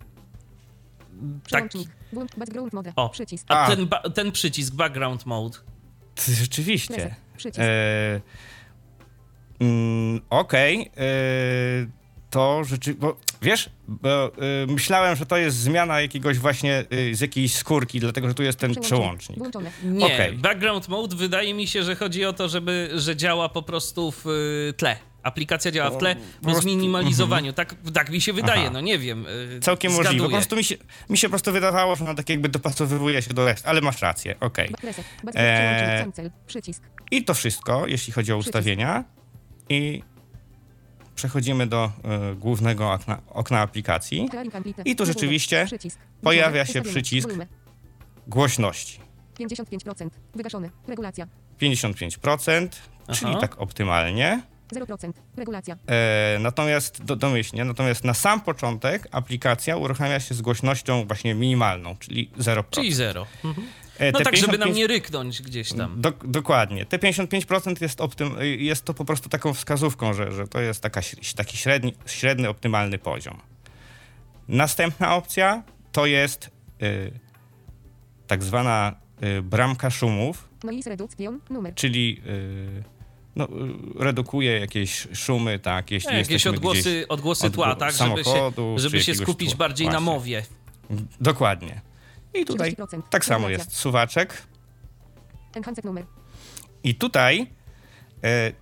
Przełącznik. 1.45 1.89
Włącz 2.13 2.37
background 2.37 2.73
mode. 2.73 2.93
O, 2.97 3.09
Przycisk. 3.09 3.47
a 3.49 3.65
A. 3.65 3.77
ten, 3.77 3.89
ten 4.15 4.33
przycisk 4.33 4.75
background 4.75 5.27
mode. 5.27 5.59
Rzeczywiście. 6.29 7.15
Przycisk. 7.37 7.61
E, 7.61 8.21
mm, 9.67 10.21
Okej. 10.31 10.91
e, 10.97 12.03
To 12.31 12.65
rzeczywiście. 12.65 13.01
Bo 13.01 13.17
wiesz, 13.43 13.71
bo, 13.89 14.27
e, 14.27 14.31
myślałem, 14.67 15.17
że 15.17 15.27
to 15.27 15.37
jest 15.37 15.57
zmiana 15.57 16.01
jakiegoś 16.01 16.39
właśnie 16.39 16.85
e, 17.11 17.15
z 17.15 17.21
jakiejś 17.21 17.55
skórki, 17.55 18.01
dlatego 18.01 18.29
że 18.29 18.35
tu 18.35 18.43
jest 18.43 18.59
ten 18.59 18.75
przełącznik. 18.75 19.39
Włączone. 19.39 19.71
Nie, 19.85 20.07
Okej. 20.07 20.33
background 20.33 20.89
mode 20.89 21.17
wydaje 21.17 21.55
mi 21.55 21.67
się, 21.67 21.83
że 21.83 21.97
chodzi 21.97 22.25
o 22.25 22.33
to, 22.33 22.49
żeby, 22.49 22.91
że 22.95 23.17
działa 23.17 23.49
po 23.49 23.63
prostu 23.63 24.11
w 24.13 24.27
y, 24.27 24.73
tle. 24.77 24.97
Aplikacja 25.23 25.71
działa 25.71 25.91
w 25.91 25.99
tle, 25.99 26.17
po 26.17 26.21
po 26.41 26.45
prostu- 26.45 26.63
zminimalizowaniu. 26.63 27.53
Tak, 27.53 27.75
tak 27.95 28.11
mi 28.11 28.21
się 28.21 28.33
wydaje, 28.33 28.63
Aha. 28.63 28.71
no 28.73 28.81
nie 28.81 28.99
wiem. 28.99 29.27
y, 29.27 29.61
Całkiem 29.61 29.93
możliwe. 29.93 30.09
Po 30.11 30.19
zgaduję. 30.19 30.37
prostu 30.37 30.57
mi 30.57 30.65
się, 30.65 30.75
mi 31.11 31.19
się 31.19 31.27
po 31.29 31.31
prostu 31.31 31.53
wydawało, 31.53 31.97
że 31.97 32.05
ona 32.05 32.15
tak 32.15 32.29
jakby 32.29 32.49
dopasowywuje 32.49 33.23
się 33.23 33.35
do 33.35 33.45
reszty, 33.45 33.69
ale 33.69 33.81
masz 33.81 34.03
rację, 34.03 34.35
okej. 34.41 34.67
Eee. 34.67 34.75
przełącznik. 34.75 36.03
Cancel. 36.03 36.31
Przycisk. 36.47 36.83
I 37.11 37.25
to 37.25 37.35
wszystko, 37.35 37.87
jeśli 37.87 38.13
chodzi 38.13 38.33
o 38.33 38.37
Przycisk. 38.39 38.49
ustawienia. 38.49 39.05
I 39.73 40.03
przechodzimy 41.15 41.67
do 41.67 41.93
e, 42.05 42.35
głównego 42.35 42.93
okna, 42.93 43.23
okna 43.29 43.61
aplikacji. 43.61 44.29
I 44.85 44.97
tu 44.97 45.07
rzeczywiście 45.07 45.67
pojawia 46.23 46.67
się 46.67 46.83
przycisk. 46.83 47.29
Głośności. 48.27 49.01
55%. 49.41 50.11
Wygaszony. 50.35 50.71
Regulacja. 50.89 51.27
55%, 51.61 52.69
czyli 53.13 53.31
Aha. 53.31 53.41
tak 53.41 53.61
optymalnie. 53.61 54.43
0%. 54.73 55.13
Regulacja. 55.37 55.77
E, 55.87 56.39
natomiast 56.41 57.05
do, 57.05 57.17
domyślnie, 57.17 57.65
natomiast 57.65 58.05
na 58.05 58.15
sam 58.15 58.41
początek 58.41 59.09
aplikacja 59.11 59.77
uruchamia 59.77 60.21
się 60.21 60.35
z 60.35 60.43
głośnością 60.43 61.07
właśnie 61.07 61.35
minimalną, 61.35 61.97
czyli 61.97 62.31
0%. 62.39 62.65
Czyli 62.71 62.93
zero. 62.93 63.27
Mhm. 63.45 63.67
E, 64.03 64.13
No 64.13 64.19
te 64.19 64.25
tak, 64.25 64.37
żeby 64.37 64.59
nam 64.59 64.69
55 64.69 64.77
nie 64.77 64.87
ryknąć 64.87 65.43
gdzieś 65.43 65.73
tam. 65.73 66.01
Dok- 66.03 66.27
dokładnie. 66.31 66.87
Te 66.87 66.99
55% 66.99 67.83
jest, 67.83 68.01
optym, 68.01 68.37
jest 68.59 68.85
to 68.85 68.95
po 68.95 69.05
prostu 69.05 69.29
taką 69.29 69.55
wskazówką, 69.55 70.15
że, 70.15 70.33
że 70.33 70.49
to 70.49 70.61
jest 70.61 70.81
taka, 70.81 71.01
taki 71.37 71.57
średni, 71.57 71.95
średni, 72.07 72.47
optymalny 72.47 72.99
poziom. 72.99 73.41
Następna 74.49 75.15
opcja 75.17 75.63
to 75.93 76.07
jest 76.07 76.51
y, 76.83 77.13
tak 78.27 78.43
zwana 78.43 78.95
y, 79.39 79.43
bramka 79.43 79.91
szumów. 79.91 80.49
Numer. 81.51 81.75
czyli 81.75 82.23
y, 82.27 82.83
no, 83.37 83.49
redukuje 83.99 84.61
jakieś 84.61 85.09
szumy, 85.15 85.59
tak, 85.59 85.91
jeśli 85.91 86.13
Nie, 86.13 86.19
jakieś 86.19 86.47
odgłosy, 86.47 87.05
odgłosy 87.09 87.51
tła, 87.51 87.75
tak, 87.75 87.95
żeby 87.95 88.25
się, 88.25 88.53
żeby 88.77 89.03
się 89.03 89.15
skupić 89.15 89.49
tła. 89.51 89.59
bardziej 89.59 89.87
na 89.87 89.93
Właśnie. 89.93 90.07
mowie. 90.13 90.43
Dokładnie. 91.21 91.81
I 92.35 92.45
tutaj 92.45 92.73
30%. 92.75 93.03
tak 93.11 93.25
samo 93.25 93.49
jest 93.49 93.77
suwaczek. 93.77 94.43
I 96.85 96.95
tutaj 96.95 97.47
e, 98.25 98.53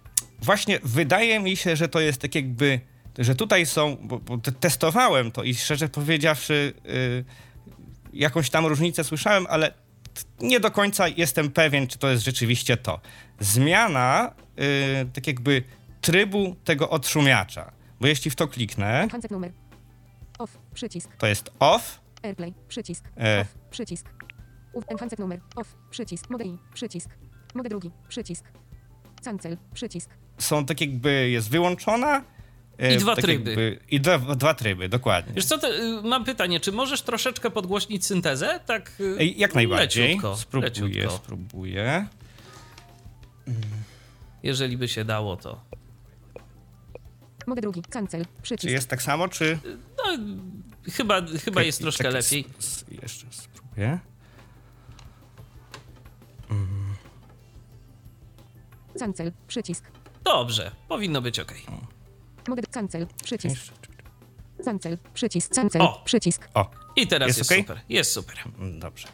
właśnie 0.42 0.78
wydaje 0.85 1.40
mi 1.40 1.56
się, 1.56 1.76
że 1.76 1.88
to 1.88 2.00
jest 2.00 2.20
tak 2.20 2.35
jakby, 2.35 2.80
że 3.18 3.35
tutaj 3.35 3.66
są, 3.66 3.96
bo, 4.02 4.18
bo 4.18 4.38
te- 4.38 4.52
testowałem 4.52 5.33
to 5.33 5.42
i 5.42 5.54
szczerze 5.54 5.88
powiedziawszy, 5.88 6.72
e, 6.87 6.90
jakąś 8.12 8.50
tam 8.50 8.66
różnicę 8.66 9.04
słyszałem, 9.04 9.46
ale 9.50 9.74
nie 10.40 10.61
do 10.61 10.70
końca 10.70 11.09
jestem 11.09 11.50
pewien, 11.50 11.87
czy 11.87 11.98
to 11.98 12.11
jest 12.11 12.24
rzeczywiście 12.24 12.76
to. 12.76 13.00
Zmiana 13.40 14.35
e, 14.56 15.04
tak 15.04 15.26
jakby 15.26 15.62
trybu 16.00 16.56
tego 16.64 16.90
odszumiacza, 16.90 17.72
bo 18.00 18.06
jeśli 18.06 18.30
w 18.30 18.37
to 18.37 18.48
kliknę. 18.48 19.09
Off. 20.38 20.59
Przycisk. 20.74 21.16
to 21.16 21.26
jest 21.26 21.50
off, 21.59 22.00
Airplay. 22.22 22.54
Przycisk. 22.68 23.04
E. 23.16 23.40
Off. 23.40 23.59
Przycisk. 23.70 24.06
Enhanced 24.88 25.18
numer. 25.18 25.40
Off. 25.56 25.76
Przycisk. 25.90 26.30
Mode 26.30 26.44
I. 26.44 26.59
Przycisk. 26.74 27.11
Mode 27.54 27.68
drugi. 27.68 27.90
Przycisk. 28.09 28.44
Cancel. 29.24 29.56
Przycisk. 29.74 30.11
są 30.38 30.66
tak 30.66 30.80
jakby, 30.80 31.30
jest 31.30 31.50
wyłączona. 31.50 32.24
e, 32.78 32.94
I 32.94 32.98
dwa 32.98 33.14
tak 33.16 33.24
tryby. 33.24 33.50
Jakby, 33.50 33.78
I 33.90 34.00
dwa, 34.00 34.18
dwa 34.18 34.54
tryby, 34.54 34.88
dokładnie. 34.88 35.33
Wiesz 35.35 35.44
co, 35.44 35.59
to, 35.59 35.74
y, 35.76 36.02
mam 36.02 36.24
pytanie, 36.24 36.61
czy 36.61 36.72
możesz 36.72 37.02
troszeczkę 37.02 37.50
podgłośnić 37.50 38.06
syntezę? 38.06 38.61
Tak 38.66 38.92
y, 39.00 39.16
Ej, 39.18 39.38
Jak 39.38 39.54
najbardziej. 39.54 40.09
leciutko, 40.09 40.37
spróbuję, 40.37 40.70
leciutko. 40.70 41.16
spróbuję. 41.16 42.06
Jeżeli 44.42 44.76
by 44.76 44.88
się 44.88 45.04
dało, 45.04 45.37
to... 45.37 45.61
Mode 47.46 47.61
drugi. 47.61 47.83
Cancel. 47.83 48.24
Czy 48.24 48.42
Przycisk. 48.42 48.72
jest 48.72 48.88
tak 48.88 49.02
samo, 49.02 49.28
czy... 49.28 49.59
No, 49.98 50.04
chyba, 50.92 51.22
chyba 51.44 51.62
jest 51.62 51.80
troszkę 51.80 52.04
Czekaj, 52.04 52.22
lepiej. 52.22 52.44
s- 52.59 52.66
s- 52.66 52.85
Jeszcze 53.02 53.26
spróbuję. 53.70 53.98
Cancel. 58.98 59.33
Przycisk. 59.48 59.85
Dobrze, 60.24 60.70
powinno 60.88 61.22
być 61.22 61.38
ok. 61.40 61.52
Mode 62.48 62.62
cancel. 62.62 63.06
Przycisk. 63.24 63.72
Cancel. 64.64 64.98
Przycisk. 65.14 65.54
Cancel. 65.54 65.83
O. 65.83 66.02
Przycisk. 66.04 66.48
O, 66.54 66.70
I 66.96 67.06
teraz 67.06 67.26
Jest 67.28 67.38
jest, 67.38 67.50
okej? 67.50 67.62
super. 67.62 67.80
Jest 67.88 68.12
super. 68.12 68.37
mm, 68.59 68.80
dobrze. 68.80 69.09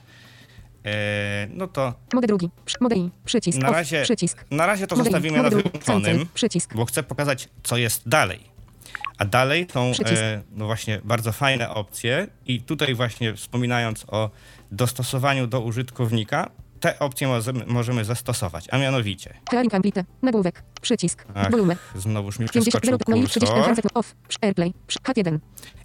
e, 0.84 1.48
no 1.50 1.66
to 1.68 1.94
Mode 2.14 2.26
drugi. 2.26 2.50
I. 2.96 3.10
Przycisk. 3.24 3.58
na 3.58 3.68
off, 3.68 3.76
razie, 3.76 4.02
Przycisk. 4.02 4.44
na 4.50 4.66
razie 4.66 4.86
to 4.86 4.94
i. 4.94 4.98
zostawimy 4.98 5.42
na 5.42 5.50
wyłączonym, 5.50 5.82
Cancel. 5.82 6.26
Przycisk. 6.34 6.74
bo 6.74 6.84
chcę 6.84 7.02
pokazać, 7.02 7.48
co 7.62 7.76
jest 7.76 8.08
dalej. 8.08 8.55
A 9.18 9.24
dalej 9.24 9.66
są 9.72 9.92
e, 10.06 10.42
no 10.50 10.66
właśnie 10.66 11.00
bardzo 11.04 11.32
fajne 11.32 11.70
opcje 11.70 12.26
i 12.46 12.60
tutaj 12.60 12.94
właśnie 12.94 13.34
wspominając 13.34 14.04
o 14.08 14.30
dostosowaniu 14.70 15.46
do 15.46 15.60
użytkownika, 15.60 16.50
te 16.80 16.98
opcje 16.98 17.28
możemy, 17.28 17.66
możemy 17.66 18.04
zastosować, 18.04 18.66
a 18.70 18.78
mianowicie 18.78 19.34
Hearing 19.50 19.74
amplite. 19.74 20.04
Nagłówek. 20.22 20.62
Przycisk. 20.80 21.24
Ach, 21.34 21.50
Volume. 21.50 21.76
znowuż 21.94 22.38
mi 22.38 22.48
50. 22.48 22.82
przeskoczył 22.82 22.98
0. 23.06 23.22
I 23.22 23.28
30. 23.28 23.54
kursor. 23.54 23.84
Off. 23.94 24.14
Airplay. 24.40 24.74
Przy- 24.86 24.98
H1. 24.98 25.38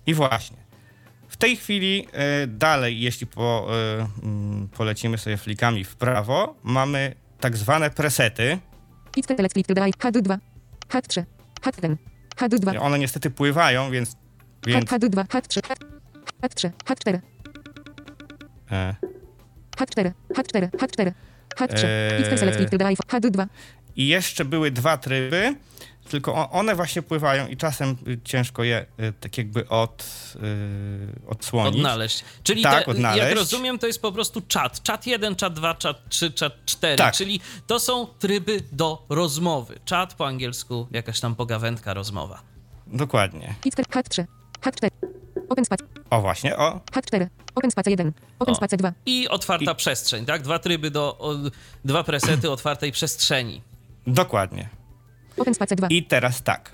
I 0.05 0.13
właśnie. 0.13 0.57
W 1.27 1.37
tej 1.37 1.55
chwili 1.57 2.07
e, 2.13 2.47
dalej, 2.47 3.01
jeśli 3.01 3.27
po, 3.27 3.67
e, 3.71 4.07
mm, 4.23 4.67
polecimy 4.67 5.17
sobie 5.17 5.37
flikami 5.37 5.83
w 5.83 5.95
prawo, 5.95 6.55
mamy 6.63 7.15
tak 7.39 7.57
zwane 7.57 7.89
presety. 7.89 8.59
Pizza 9.11 9.35
Select 9.35 9.53
Click 9.53 9.67
to 9.67 9.73
Drive. 9.73 9.97
H2. 9.97 10.37
H3. 10.89 11.23
H1. 11.61 12.10
H2. 12.35 12.79
One 12.81 12.99
niestety 12.99 13.29
pływają, 13.29 13.91
więc, 13.91 14.15
więc 14.67 14.85
H2. 14.85 15.09
H3. 15.09 15.61
H3. 16.41 16.71
H4. 16.85 17.19
e, 18.71 18.95
H4. 19.77 20.11
H4. 20.33 20.69
H4. 20.69 21.11
H3. 21.57 21.83
Eee. 21.85 22.23
Pizza 22.23 22.37
Select 22.37 22.57
Click 22.57 22.71
to 22.71 22.77
Drive. 22.77 22.99
H2. 22.99 23.45
I 23.95 24.07
jeszcze 24.07 24.45
były 24.45 24.71
dwa 24.71 24.97
tryby, 24.97 25.55
tylko 26.09 26.49
one 26.49 26.75
właśnie 26.75 27.01
pływają 27.01 27.47
i 27.47 27.57
czasem 27.57 27.97
y, 28.07 28.19
ciężko 28.23 28.63
je 28.63 28.85
y, 28.99 29.13
tak 29.19 29.37
jakby 29.37 29.67
od, 29.69 30.05
y, 30.35 31.29
odsłonić. 31.29 31.75
Odnaleźć. 31.75 32.23
Czyli 32.43 32.63
Tak, 32.63 32.85
te, 32.85 32.91
odnaleźć. 32.91 33.23
jak 33.27 33.35
rozumiem, 33.35 33.79
to 33.79 33.87
jest 33.87 34.01
po 34.01 34.11
prostu 34.11 34.41
czat. 34.47 34.83
Czat 34.83 35.07
1, 35.07 35.35
czat 35.35 35.53
2, 35.53 35.75
czat 35.75 36.09
3, 36.09 36.31
czat 36.31 36.53
4. 36.65 36.95
Tak. 36.97 37.13
Czyli 37.15 37.41
to 37.67 37.79
są 37.79 38.07
tryby 38.19 38.63
do 38.71 39.05
rozmowy. 39.09 39.79
Czat 39.85 40.13
po 40.13 40.27
angielsku, 40.27 40.87
jakaś 40.91 41.19
tam 41.19 41.35
pogawędka, 41.35 41.93
rozmowa. 41.93 42.41
Dokładnie. 42.87 43.55
Pizza 43.61 43.83
H3. 43.83 44.25
H4. 44.61 44.89
Open 45.49 45.65
space. 45.65 45.83
O 46.09 46.21
właśnie, 46.21 46.57
o. 46.57 46.79
H4. 46.91 47.27
Open 47.55 47.71
space 47.71 47.89
1. 47.91 48.11
Open 48.39 48.55
space 48.55 48.77
2. 48.77 48.93
I 49.05 49.27
otwarta 49.29 49.71
I- 49.71 49.75
przestrzeń, 49.75 50.25
tak? 50.25 50.41
Dwa 50.41 50.59
tryby 50.59 50.91
do. 50.91 51.17
O, 51.17 51.35
dwa 51.85 52.03
presety 52.03 52.51
otwartej 52.51 52.91
przestrzeni. 52.91 53.61
Dokładnie. 54.07 54.69
Open 55.37 55.53
space 55.53 55.75
2. 55.75 55.87
I 55.89 56.03
teraz 56.03 56.43
tak. 56.43 56.71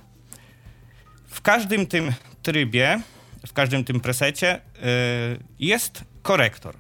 W 1.28 1.42
każdym 1.42 1.88
tym 1.88 2.14
trybie, 2.42 3.02
w 3.48 3.54
każdym 3.54 3.84
tym 3.84 4.00
presecie 4.00 4.56
y, 4.56 4.60
jest 5.60 6.04
korektor. 6.22 6.76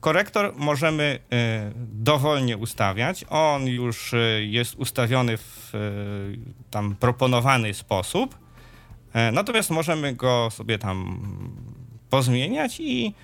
Korektor 0.00 0.52
możemy 0.56 1.18
y, 1.32 1.72
dowolnie 1.76 2.56
ustawiać. 2.56 3.24
On 3.28 3.66
już 3.66 4.12
y, 4.12 4.46
jest 4.50 4.74
ustawiony 4.74 5.36
w 5.36 5.72
tam 6.70 6.96
proponowany 6.96 7.74
sposób. 7.74 8.42
Natomiast 9.32 9.70
możemy 9.70 10.14
go 10.14 10.48
sobie 10.50 10.78
tam 10.78 11.20
pozmieniać 12.10 12.80
i 12.80 13.14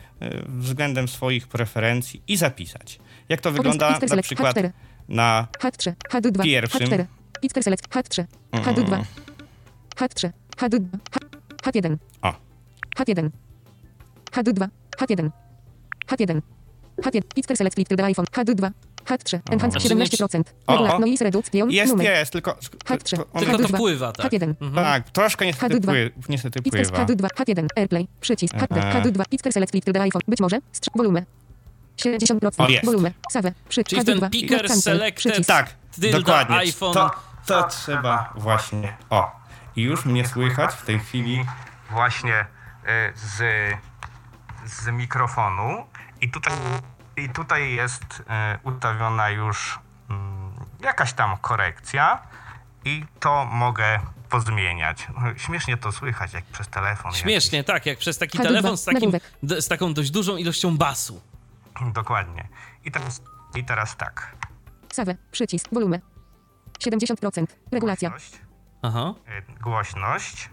względem 0.47 1.09
swoich 1.09 1.49
preferencji 1.49 2.23
i 2.29 2.37
zapisać. 2.37 2.99
Jak 3.29 3.41
to 3.41 3.53
wygląda 3.53 3.99
na 4.11 4.23
przykład 4.23 4.57
H4. 4.57 4.71
na 5.09 5.47
H3. 5.61 5.93
H2. 6.11 6.43
Pierwszym. 6.43 6.89
H4. 6.89 7.18
Pizza 7.41 7.63
Select 7.63 7.89
H3. 7.89 8.25
H2. 8.53 8.79
Mm. 8.89 9.05
H3. 9.97 10.31
H2. 10.57 10.81
H- 11.11 11.73
H1. 11.73 11.97
O. 12.23 12.33
H1. 12.97 13.31
H2. 14.33 14.69
H1. 14.99 15.31
H1. 16.09 16.41
H1. 17.03 17.23
Pizza 17.35 17.57
Select 17.57 17.75
Click 17.75 17.89
to 17.89 17.97
the 17.97 18.05
iPhone. 18.05 18.27
H2. 18.33 18.71
H3. 19.05 19.39
Enhance 19.51 19.79
Czyli- 19.81 19.89
17%. 19.95 20.55
O, 20.67 20.73
Regula- 20.73 20.95
o. 20.95 20.99
Noise 20.99 21.25
Reduction. 21.25 21.71
Jest, 21.71 21.93
numer. 21.93 22.07
jest, 22.07 22.33
tylko. 22.33 22.51
H3. 22.85 23.17
to- 23.17 23.27
on- 23.33 23.41
Tylko 23.45 23.59
to 23.59 23.65
H2. 23.65 23.75
wpływa, 23.75 24.13
tak. 24.13 24.33
H1. 24.33 24.55
Mhm. 24.61 24.75
Tak, 24.75 25.11
troszkę 25.11 25.47
niestety, 25.47 25.75
H2. 25.75 25.85
pły, 25.85 26.11
niestety 26.29 26.63
pływa. 26.63 27.05
H2. 27.05 27.29
H1. 27.29 27.67
Airplay. 27.77 28.09
Przycisk. 28.21 28.55
H2. 28.55 28.79
Aha. 28.79 29.01
H2. 29.01 29.25
Pizza 29.31 29.53
Select 29.53 29.71
Click 29.71 29.87
to 29.87 29.93
the 29.93 30.01
iPhone. 30.03 30.23
Być 30.29 30.41
może. 30.41 30.57
Strz- 30.73 30.91
Volume. 30.97 31.25
70%. 31.97 32.67
O, 32.67 32.69
jest. 32.69 32.85
Volume. 32.85 33.13
Save. 33.31 33.53
Przy 33.69 33.85
Czyli 33.85 34.03
H2. 34.03 34.05
ten 34.21 34.31
picker 34.31 34.69
selected-. 34.71 35.47
Tak, 35.47 35.75
Tylda 36.01 36.19
dokładnie. 36.19 36.57
iPhone. 36.57 36.95
To, 36.95 37.11
to 37.47 37.63
trzeba 37.69 38.33
właśnie. 38.35 38.97
O, 39.11 39.41
i 39.77 39.83
już 39.83 40.05
mnie 40.05 40.29
słychać 40.29 40.75
w 40.75 40.83
tej 40.83 41.01
chwili 41.01 41.45
właśnie 41.91 42.41
y, 42.41 43.13
z, 43.15 43.43
z 44.67 44.87
mikrofonu. 44.87 45.87
I 46.21 46.31
tutaj, 46.31 46.53
i 47.17 47.29
tutaj 47.29 47.73
jest 47.75 48.03
y, 48.05 48.25
ustawiona 48.63 49.31
już 49.31 49.79
mm, 50.11 50.53
jakaś 50.81 51.13
tam 51.13 51.37
korekcja. 51.37 52.19
I 52.85 53.05
to 53.21 53.45
mogę 53.45 53.99
pozmieniać. 54.29 55.07
Śmiesznie 55.37 55.77
to 55.77 55.93
słychać, 55.93 56.33
jak 56.33 56.45
przez 56.45 56.69
telefon. 56.69 57.13
Śmiesznie, 57.13 57.65
tak, 57.65 57.87
jak 57.87 57.99
przez 57.99 58.19
taki 58.19 58.39
H2, 58.39 58.43
telefon 58.43 58.77
z, 58.77 58.85
takim, 58.85 59.13
d- 59.43 59.63
z 59.63 59.69
taką 59.69 59.95
dość 59.95 60.11
dużą 60.11 60.37
ilością 60.37 60.77
basu. 60.77 61.21
jakiś. 61.75 61.93
Dokładnie. 61.93 62.49
I 62.85 62.91
teraz, 62.93 63.23
I 63.55 63.65
teraz 63.65 63.97
tak. 63.97 64.33
Save. 64.93 65.15
Przycisk. 65.31 65.69
Volume. 65.73 66.01
70%. 66.79 67.47
Regulacja. 67.73 68.09
Głośność, 68.11 68.39
Aha. 68.83 69.15
y, 69.59 69.63
głośność 69.63 70.51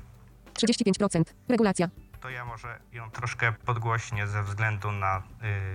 35%. 0.53 1.23
Regulacja. 1.49 1.89
to 2.21 2.29
ja 2.29 2.45
może 2.45 2.79
ją 2.91 3.11
troszkę 3.11 3.51
podgłośnię 3.53 4.27
ze 4.27 4.43
względu 4.43 4.91
na 4.91 5.23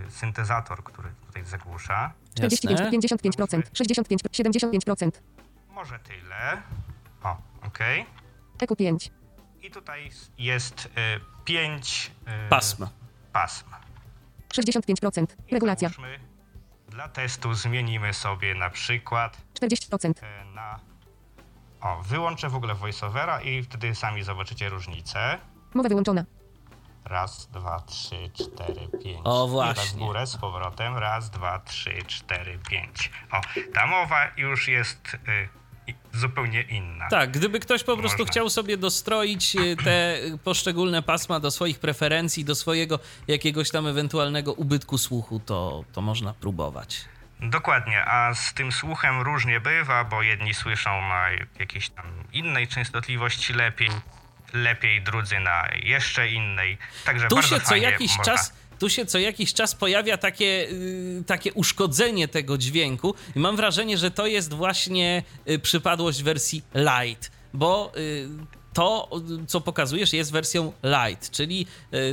y, 0.06 0.10
syntezator, 0.10 0.84
który 0.84 1.08
tutaj 1.26 1.44
zagłusza. 1.44 2.12
45, 2.34 2.80
Jasne. 2.80 3.18
55%, 3.18 3.62
65, 3.72 4.22
75%. 4.22 5.10
Może 5.68 5.98
tyle. 5.98 6.62
O, 7.22 7.36
okej. 7.66 8.06
EQ5. 8.58 9.10
I 9.62 9.70
tutaj 9.70 10.10
jest 10.38 10.86
y, 10.86 10.90
pięć 11.44 12.10
y, 12.46 12.48
Pasm. 12.48 12.86
pasm. 13.32 13.64
65%. 14.54 15.26
I 15.48 15.54
Regulacja. 15.54 15.88
załóżmy, 15.88 16.18
Dla 17.00 17.08
testu 17.08 17.54
zmienimy 17.54 18.14
sobie 18.14 18.54
na 18.54 18.70
przykład 18.70 19.36
40%. 19.60 20.10
y, 20.10 20.54
na... 20.54 20.78
O, 21.80 22.02
wyłączę 22.02 22.48
w 22.48 22.54
ogóle 22.54 22.74
voiceovera 22.74 23.40
i 23.40 23.62
wtedy 23.62 23.94
sami 23.94 24.22
zobaczycie 24.22 24.68
różnicę. 24.68 25.38
Mowa 25.74 25.88
wyłączona. 25.88 26.24
Raz, 27.04 27.46
dwa, 27.46 27.80
trzy, 27.80 28.30
cztery, 28.34 28.88
pięć. 29.04 29.20
O, 29.24 29.46
I 29.46 29.50
właśnie. 29.50 29.74
teraz 29.74 29.92
w 29.92 29.98
górę 29.98 30.26
z 30.26 30.36
powrotem. 30.36 30.96
Raz, 30.96 31.30
dwa, 31.30 31.58
trzy, 31.58 32.02
cztery, 32.06 32.58
pięć. 32.68 33.10
O, 33.32 33.40
ta 33.74 33.86
mowa 33.86 34.28
już 34.36 34.68
jest 34.68 35.14
y, 35.14 35.48
zupełnie 36.12 36.62
inna. 36.62 37.08
Tak, 37.08 37.30
gdyby 37.30 37.60
ktoś 37.60 37.84
po 37.84 37.96
prostu 37.96 38.18
Można. 38.18 38.32
chciał 38.32 38.50
sobie 38.50 38.76
dostroić 38.76 39.56
y, 39.56 39.76
te 39.84 40.16
poszczególne 40.44 41.02
pasma 41.02 41.40
do 41.40 41.50
swoich 41.50 41.78
preferencji, 41.78 42.44
do 42.44 42.54
swojego 42.54 42.98
jakiegoś 43.28 43.70
tam 43.70 43.86
ewentualnego 43.86 44.52
ubytku 44.52 44.98
słuchu, 44.98 45.40
to, 45.46 45.84
to 45.92 46.00
można 46.00 46.34
próbować. 46.34 47.04
Dokładnie, 47.40 48.04
a 48.04 48.34
z 48.34 48.54
tym 48.54 48.72
słuchem 48.72 49.20
różnie 49.20 49.60
bywa, 49.60 50.04
bo 50.04 50.22
jedni 50.22 50.54
słyszą 50.54 50.90
na 50.90 51.26
jakiejś 51.58 51.88
tam 51.90 52.04
innej 52.32 52.68
częstotliwości 52.68 53.52
lepiej, 53.52 53.90
lepiej 54.52 55.02
drudzy 55.02 55.40
na 55.40 55.68
jeszcze 55.82 56.28
innej. 56.28 56.78
Także 57.04 57.28
Tu 57.28 57.42
się 57.42 57.60
co 57.60 57.76
jakiś 57.76 58.16
można... 58.16 58.24
czas. 58.24 58.59
Tu 58.80 58.88
się 58.88 59.06
co 59.06 59.18
jakiś 59.18 59.54
czas 59.54 59.74
pojawia 59.74 60.18
takie, 60.18 60.68
y, 60.70 61.24
takie 61.26 61.52
uszkodzenie 61.52 62.28
tego 62.28 62.58
dźwięku 62.58 63.14
i 63.36 63.38
mam 63.38 63.56
wrażenie, 63.56 63.98
że 63.98 64.10
to 64.10 64.26
jest 64.26 64.54
właśnie 64.54 65.22
y, 65.48 65.58
przypadłość 65.58 66.22
wersji 66.22 66.62
light, 66.74 67.30
bo 67.54 67.92
y, 67.96 68.28
to, 68.72 69.10
co 69.46 69.60
pokazujesz, 69.60 70.12
jest 70.12 70.32
wersją 70.32 70.72
light, 70.82 71.30
czyli 71.30 71.66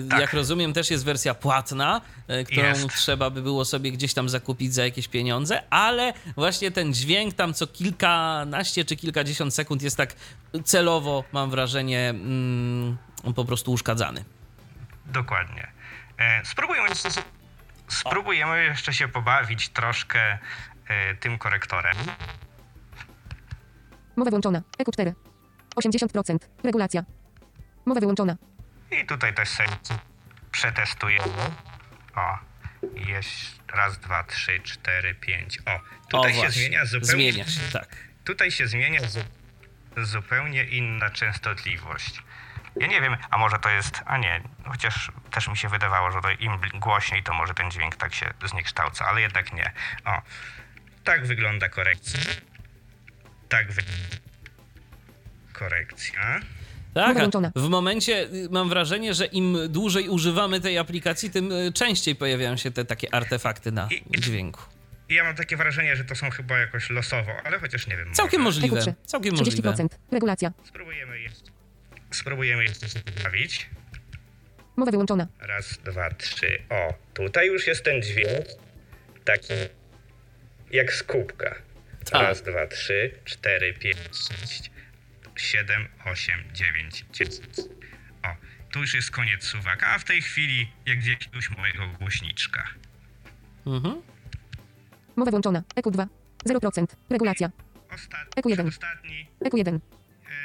Tak. 0.09 0.19
jak 0.19 0.33
rozumiem 0.33 0.73
też 0.73 0.91
jest 0.91 1.05
wersja 1.05 1.33
płatna, 1.33 2.01
którą 2.45 2.67
Jest. 2.67 2.87
trzeba 2.95 3.29
by 3.29 3.41
było 3.41 3.65
sobie 3.65 3.91
gdzieś 3.91 4.13
tam 4.13 4.29
zakupić 4.29 4.73
za 4.73 4.83
jakieś 4.83 5.07
pieniądze, 5.07 5.63
ale 5.69 6.13
właśnie 6.35 6.71
ten 6.71 6.93
dźwięk 6.93 7.33
tam 7.33 7.53
co 7.53 7.67
kilkanaście 7.67 8.85
czy 8.85 8.95
kilkadziesiąt 8.95 9.53
sekund 9.53 9.81
jest 9.81 9.97
tak 9.97 10.15
celowo, 10.63 11.23
mam 11.31 11.49
wrażenie, 11.49 12.09
mm, 12.09 12.97
po 13.35 13.45
prostu 13.45 13.71
uszkadzany. 13.71 14.25
Dokładnie. 15.05 15.76
E, 16.17 16.45
spróbujemy, 16.45 16.89
spróbujemy 17.87 18.63
jeszcze 18.63 18.93
się 18.93 19.07
pobawić 19.07 19.69
troszkę 19.69 20.37
e, 20.87 21.15
tym 21.15 21.37
korektorem. 21.37 21.95
Mowa 24.15 24.31
wyłączona. 24.31 24.61
EQ4. 24.79 25.13
80%. 25.75 26.37
Regulacja. 26.63 27.03
Mowa 27.85 27.99
wyłączona. 27.99 28.37
I 28.91 29.05
tutaj 29.05 29.33
też 29.33 29.49
sobie 29.49 29.69
przetestujemy. 30.51 31.33
O, 32.15 32.37
jest 32.95 33.59
raz, 33.73 33.99
dwa, 33.99 34.23
trzy, 34.23 34.59
cztery, 34.59 35.15
pięć. 35.15 35.59
O, 35.59 35.79
tutaj 36.09 36.33
się 36.33 36.39
właśnie. 36.39 36.61
zmienia 36.61 36.85
zupełnie. 36.85 37.31
Zmienia 37.31 37.45
się, 37.45 37.61
tak. 37.73 37.97
Tutaj 38.23 38.51
się 38.51 38.67
zmienia 38.67 39.07
zu, 39.07 39.19
zupełnie 39.97 40.63
inna 40.63 41.09
częstotliwość. 41.09 42.23
Ja 42.79 42.87
nie 42.87 43.01
wiem, 43.01 43.17
a 43.29 43.37
może 43.37 43.59
to 43.59 43.69
jest, 43.69 44.01
a 44.05 44.17
nie, 44.17 44.41
chociaż 44.65 45.11
też 45.31 45.47
mi 45.47 45.57
się 45.57 45.69
wydawało, 45.69 46.11
że 46.11 46.21
to 46.21 46.29
im 46.29 46.51
głośniej, 46.79 47.23
to 47.23 47.33
może 47.33 47.53
ten 47.53 47.71
dźwięk 47.71 47.95
tak 47.95 48.13
się 48.13 48.33
zniekształca, 48.45 49.05
ale 49.05 49.21
jednak 49.21 49.53
nie. 49.53 49.71
O, 50.05 50.21
tak 51.03 51.25
wygląda 51.25 51.69
korekcja. 51.69 52.19
Tak 53.49 53.67
wygląda 53.71 54.15
korekcja. 55.53 56.39
Tak, 56.93 57.17
w 57.55 57.69
momencie 57.69 58.13
y, 58.33 58.47
mam 58.51 58.69
wrażenie, 58.69 59.13
że 59.13 59.25
im 59.25 59.57
dłużej 59.69 60.09
używamy 60.09 60.61
tej 60.61 60.77
aplikacji, 60.77 61.29
tym 61.31 61.51
y, 61.51 61.71
częściej 61.73 62.15
pojawiają 62.15 62.57
się 62.57 62.71
te 62.71 62.85
takie 62.85 63.13
artefakty 63.15 63.71
na 63.71 63.87
I- 63.91 64.21
dźwięku. 64.21 64.61
I 65.09 65.13
ja 65.13 65.23
mam 65.23 65.35
takie 65.35 65.57
wrażenie, 65.57 65.95
że 65.95 66.05
to 66.05 66.15
są 66.15 66.29
chyba 66.29 66.57
jakoś 66.57 66.89
losowo, 66.89 67.31
ale 67.45 67.59
chociaż 67.59 67.87
nie 67.87 67.97
wiem. 67.97 68.13
Całkiem 68.13 68.41
może. 68.41 68.61
możliwe. 68.61 68.81
EQ3. 68.81 68.93
Całkiem 69.05 69.35
możliwe. 69.35 69.73
30%. 69.73 69.87
Regulacja. 70.11 70.51
Spróbujemy 70.63 71.19
jeszcze. 71.19 71.36
Spróbujemy 72.17 72.63
jeszcze 72.63 72.89
się 72.89 72.99
poprawić. 72.99 73.69
Mowa 74.75 74.91
wyłączona. 74.91 75.27
Raz, 75.39 75.77
dwa, 75.77 76.09
trzy. 76.09 76.61
O, 76.69 76.93
tutaj 77.13 77.47
już 77.47 77.67
jest 77.67 77.83
ten 77.83 78.01
dźwięk 78.01 78.45
taki 79.25 79.53
jak 80.71 80.93
z 80.93 81.03
kubka. 81.03 81.55
Raz, 82.11 82.41
dwa, 82.41 82.67
trzy, 82.67 83.19
cztery, 83.25 83.73
pięć, 83.73 83.97
sześć, 84.11 84.71
siedem, 85.35 85.87
osiem, 86.05 86.43
dziewięć, 86.53 87.05
dziesięć. 87.13 87.59
O, 88.23 88.27
tu 88.71 88.79
już 88.79 88.93
jest 88.93 89.11
koniec 89.11 89.43
suwaka, 89.43 89.87
a 89.87 89.99
w 89.99 90.03
tej 90.03 90.21
chwili 90.21 90.71
jak 90.85 91.05
jakiegoś 91.05 91.49
mojego 91.49 91.87
głośniczka. 91.87 92.63
Mhm. 93.65 94.01
Mowa 95.15 95.31
wyłączona. 95.31 95.63
EQ2. 95.75 96.07
0%. 96.45 96.85
Regulacja. 97.09 97.51
Ostat... 97.95 98.35
EQ1. 98.35 98.67
Ostatni 98.67 99.27
EQ1. 99.45 99.79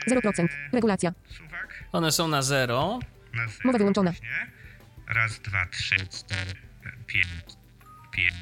0%. 0.08 0.48
Regulacja. 0.72 1.12
suwak. 1.28 1.51
One 1.92 2.12
są 2.12 2.28
na 2.28 2.42
zero. 2.42 3.00
Na 3.34 3.46
zero 3.48 3.60
Mowa 3.64 3.78
wyłączona. 3.78 4.10
właśnie. 4.10 4.28
Raz, 5.08 5.38
dwa, 5.40 5.66
trzy, 5.66 5.96
cztery, 5.96 6.52
pięć, 7.06 7.26
pięć, 8.12 8.34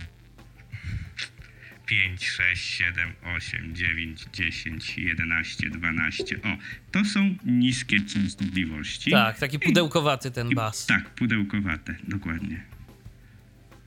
pięć, 1.86 2.28
sześć, 2.28 2.64
siedem, 2.74 3.12
osiem, 3.36 3.74
dziewięć, 3.76 4.24
dziesięć, 4.32 4.98
jedenaście, 4.98 5.70
dwanaście. 5.70 6.36
O, 6.42 6.56
to 6.92 7.04
są 7.04 7.34
niskie 7.44 8.00
częstotliwości. 8.00 9.10
Tak, 9.10 9.38
taki 9.38 9.58
pudełkowaty 9.58 10.30
ten 10.30 10.50
I- 10.50 10.54
bas. 10.54 10.86
Tak, 10.86 11.10
pudełkowate, 11.10 11.94
dokładnie. 12.08 12.62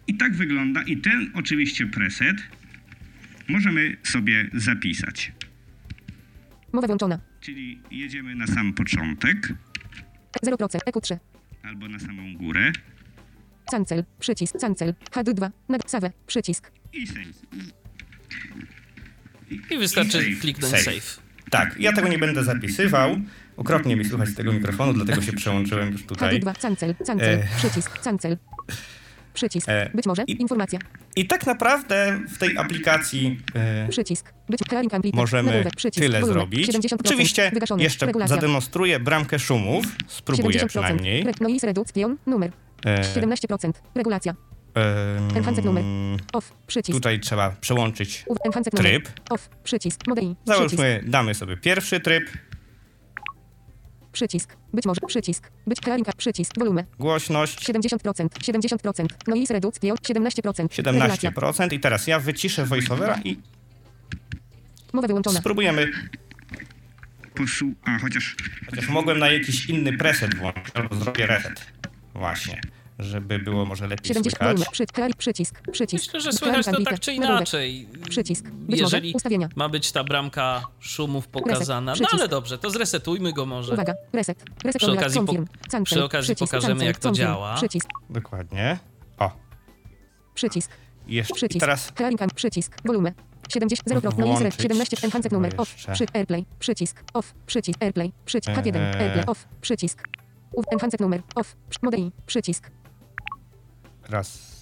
I 0.08 0.18
tak 0.18 0.36
wygląda. 0.36 0.82
I 0.84 0.98
ten 0.98 1.32
oczywiście 1.36 1.88
preset 1.88 2.38
możemy 3.48 3.98
sobie 4.04 4.50
zapisać. 4.54 5.32
Mowa 6.74 6.88
wyłączona. 6.88 7.20
Czyli 7.44 7.82
jedziemy 7.92 8.36
na 8.36 8.48
sam 8.48 8.74
początek 8.74 9.54
0%. 10.46 10.80
EQ3. 10.88 11.18
albo 11.64 11.88
na 11.88 12.00
samą 12.00 12.34
górę 12.38 12.72
Cancel. 13.72 14.04
Przycisk. 14.20 14.60
Cancel. 14.62 14.94
HD2. 15.12 15.50
Nag. 15.70 15.82
Save. 15.88 16.12
Przycisk. 16.28 16.72
i 16.94 17.08
save. 17.08 17.20
I 19.72 19.78
wystarczy 19.78 20.12
Save. 20.12 20.40
kliknąć 20.42 20.74
Save. 20.74 20.84
save. 20.84 21.24
Tak, 21.50 21.76
ja 21.80 21.94
tego 21.94 22.08
nie 22.08 22.18
będę 22.18 22.44
zapisywał. 22.44 23.18
Okropnie 23.58 23.96
mi 23.96 24.06
słuchać 24.06 24.30
z 24.30 24.36
tego 24.36 24.54
mikrofonu, 24.54 24.94
dlatego 24.94 25.22
się 25.22 25.34
przełączyłem 25.34 25.92
już 25.92 26.06
tutaj. 26.06 26.40
HD2. 26.40 26.62
Cancel. 26.62 26.96
Cancel. 26.96 27.40
E. 27.40 27.48
Przycisk. 27.58 28.00
Cancel. 28.04 28.38
Przycisk. 29.34 29.70
E. 29.70 29.90
Być 29.94 30.06
może. 30.06 30.24
I- 30.28 30.42
Informacja. 30.42 30.80
I 31.16 31.28
tak 31.28 31.46
naprawdę 31.46 32.20
w 32.30 32.38
tej 32.38 32.58
aplikacji 32.58 33.40
e, 33.56 33.88
Przycisk. 33.90 34.34
Być 34.50 34.60
clearing 34.70 34.94
amplitude. 34.94 35.22
możemy 35.22 35.50
Nagłówek. 35.52 35.76
Przycisk. 35.76 36.04
tyle 36.06 36.20
Wolumen. 36.20 36.34
zrobić. 36.34 36.68
70%. 36.72 36.96
Oczywiście 37.06 37.52
Wygaszony. 37.54 37.84
jeszcze 37.84 38.06
Regulacja. 38.06 38.36
zademonstruję 38.36 39.00
bramkę 39.00 39.40
szumów. 39.40 39.86
Spróbuję 40.08 40.60
70%. 40.60 40.68
przynajmniej. 40.68 41.24
Re- 41.24 41.34
Noise 41.42 41.68
reduction. 41.68 42.18
Numer. 42.26 42.52
E, 42.86 43.04
17%. 43.04 43.72
Regulacja. 43.96 44.34
em, 44.76 45.38
Enhanced 45.38 45.66
numer. 45.66 45.84
Off. 46.34 46.54
Przycisk. 46.68 46.98
Tutaj 46.98 47.20
trzeba 47.20 47.50
przełączyć 47.62 48.26
tryb. 48.76 49.10
Off. 49.30 49.50
Przycisk. 49.64 50.08
Modei. 50.08 50.36
Przycisk. 50.36 50.58
Załóżmy, 50.58 51.04
damy 51.08 51.34
sobie 51.34 51.58
pierwszy 51.58 52.00
tryb, 52.00 52.24
Przycisk. 54.14 54.58
Być 54.74 54.86
może. 54.86 55.02
Przycisk. 55.08 55.52
Być 55.68 55.80
clearing. 55.80 56.16
Przycisk. 56.16 56.52
Wolumen. 56.58 56.86
głośność 57.00 57.70
70%. 57.70 58.28
70%. 58.28 59.06
Noise 59.28 59.54
reduction. 59.54 59.90
17%. 59.92 60.84
Regulacja. 60.86 61.32
17% 61.32 61.74
i 61.74 61.80
teraz 61.80 62.08
ja 62.08 62.20
wyciszę 62.20 62.66
voiceovera 62.66 63.20
i 63.24 63.38
Mowa 64.94 65.08
wyłączona. 65.08 65.40
spróbujemy 65.40 65.92
Posu... 67.36 67.74
A, 67.86 68.00
chociaż... 68.00 68.36
Chociaż 68.70 68.90
mogłem 68.90 69.20
na 69.20 69.32
jakiś 69.32 69.66
inny 69.70 69.98
preset 69.98 70.36
włączyć, 70.36 70.66
albo 70.74 70.96
zrobię 70.96 71.26
reset. 71.26 71.66
Właśnie. 72.14 72.62
Żeby 73.00 73.40
było 73.40 73.66
może 73.66 73.88
lepiej 73.88 74.08
70 74.08 74.38
słychać. 74.58 74.70
Przy, 74.72 74.86
przycisk. 75.18 75.62
Przycisk. 75.72 76.06
Myślę, 76.06 76.22
że 76.22 76.34
słychać 76.34 76.66
to 76.66 76.84
tak 76.84 77.00
czy 77.00 77.14
inaczej. 77.14 77.90
Przycisk. 78.10 78.50
Być 78.50 78.80
Jeżeli 78.80 79.08
może. 79.10 79.16
Ustawienia. 79.18 79.50
ma 79.56 79.70
być 79.70 79.92
ta 79.92 80.04
bramka 80.04 80.64
szumów 80.80 81.28
pokazana. 81.28 81.92
No 81.92 81.96
Przycisk. 81.96 82.14
ale 82.14 82.28
dobrze, 82.28 82.58
to 82.58 82.70
zresetujmy 82.70 83.34
go 83.34 83.46
może. 83.46 83.74
Uwaga. 83.74 83.94
Reset. 84.14 84.44
Reset 84.64 84.82
Przy 84.82 84.92
okazji 84.92 85.22
po- 85.26 85.84
przy 85.84 86.04
okazji 86.04 86.36
Przycisk. 86.36 86.52
pokażemy, 86.54 86.86
jak 86.86 86.98
to 87.00 87.10
Confirm. 87.10 87.28
działa. 87.28 87.56
Przycisk. 87.56 87.88
Dokładnie. 88.10 88.80
O, 89.20 89.32
Przycisk. 90.34 90.72
i 91.08 91.14
jeszcze. 91.16 91.34
I 91.34 91.36
Przycisk. 91.36 91.60
teraz 91.60 91.92
Clearing 91.96 92.22
am- 92.22 92.30
Przycisk. 92.36 92.78
Wolumen. 92.86 93.14
70 93.50 93.90
0 93.90 94.02
Noise 94.02 94.18
red. 94.18 94.28
Włączyć 94.40 94.62
17 94.62 94.98
enhanced 95.04 95.32
numer. 95.32 95.54
Off. 95.58 95.76
Przy 95.94 96.06
AirPlay. 96.14 96.46
Przycisk. 96.60 97.04
Off. 97.14 97.34
Przycisk. 97.46 97.84
AirPlay. 97.84 98.12
Przycisk. 98.26 98.58
H1. 98.58 98.76
Eee. 98.76 99.02
AirPlay. 99.02 99.26
Off. 99.26 99.48
Przycisk. 99.62 100.08
Enhanced 100.72 101.00
numer. 101.00 101.22
Off. 101.36 101.56
Modei. 101.82 102.12
Przycisk. 102.26 102.72
Raz. 104.10 104.54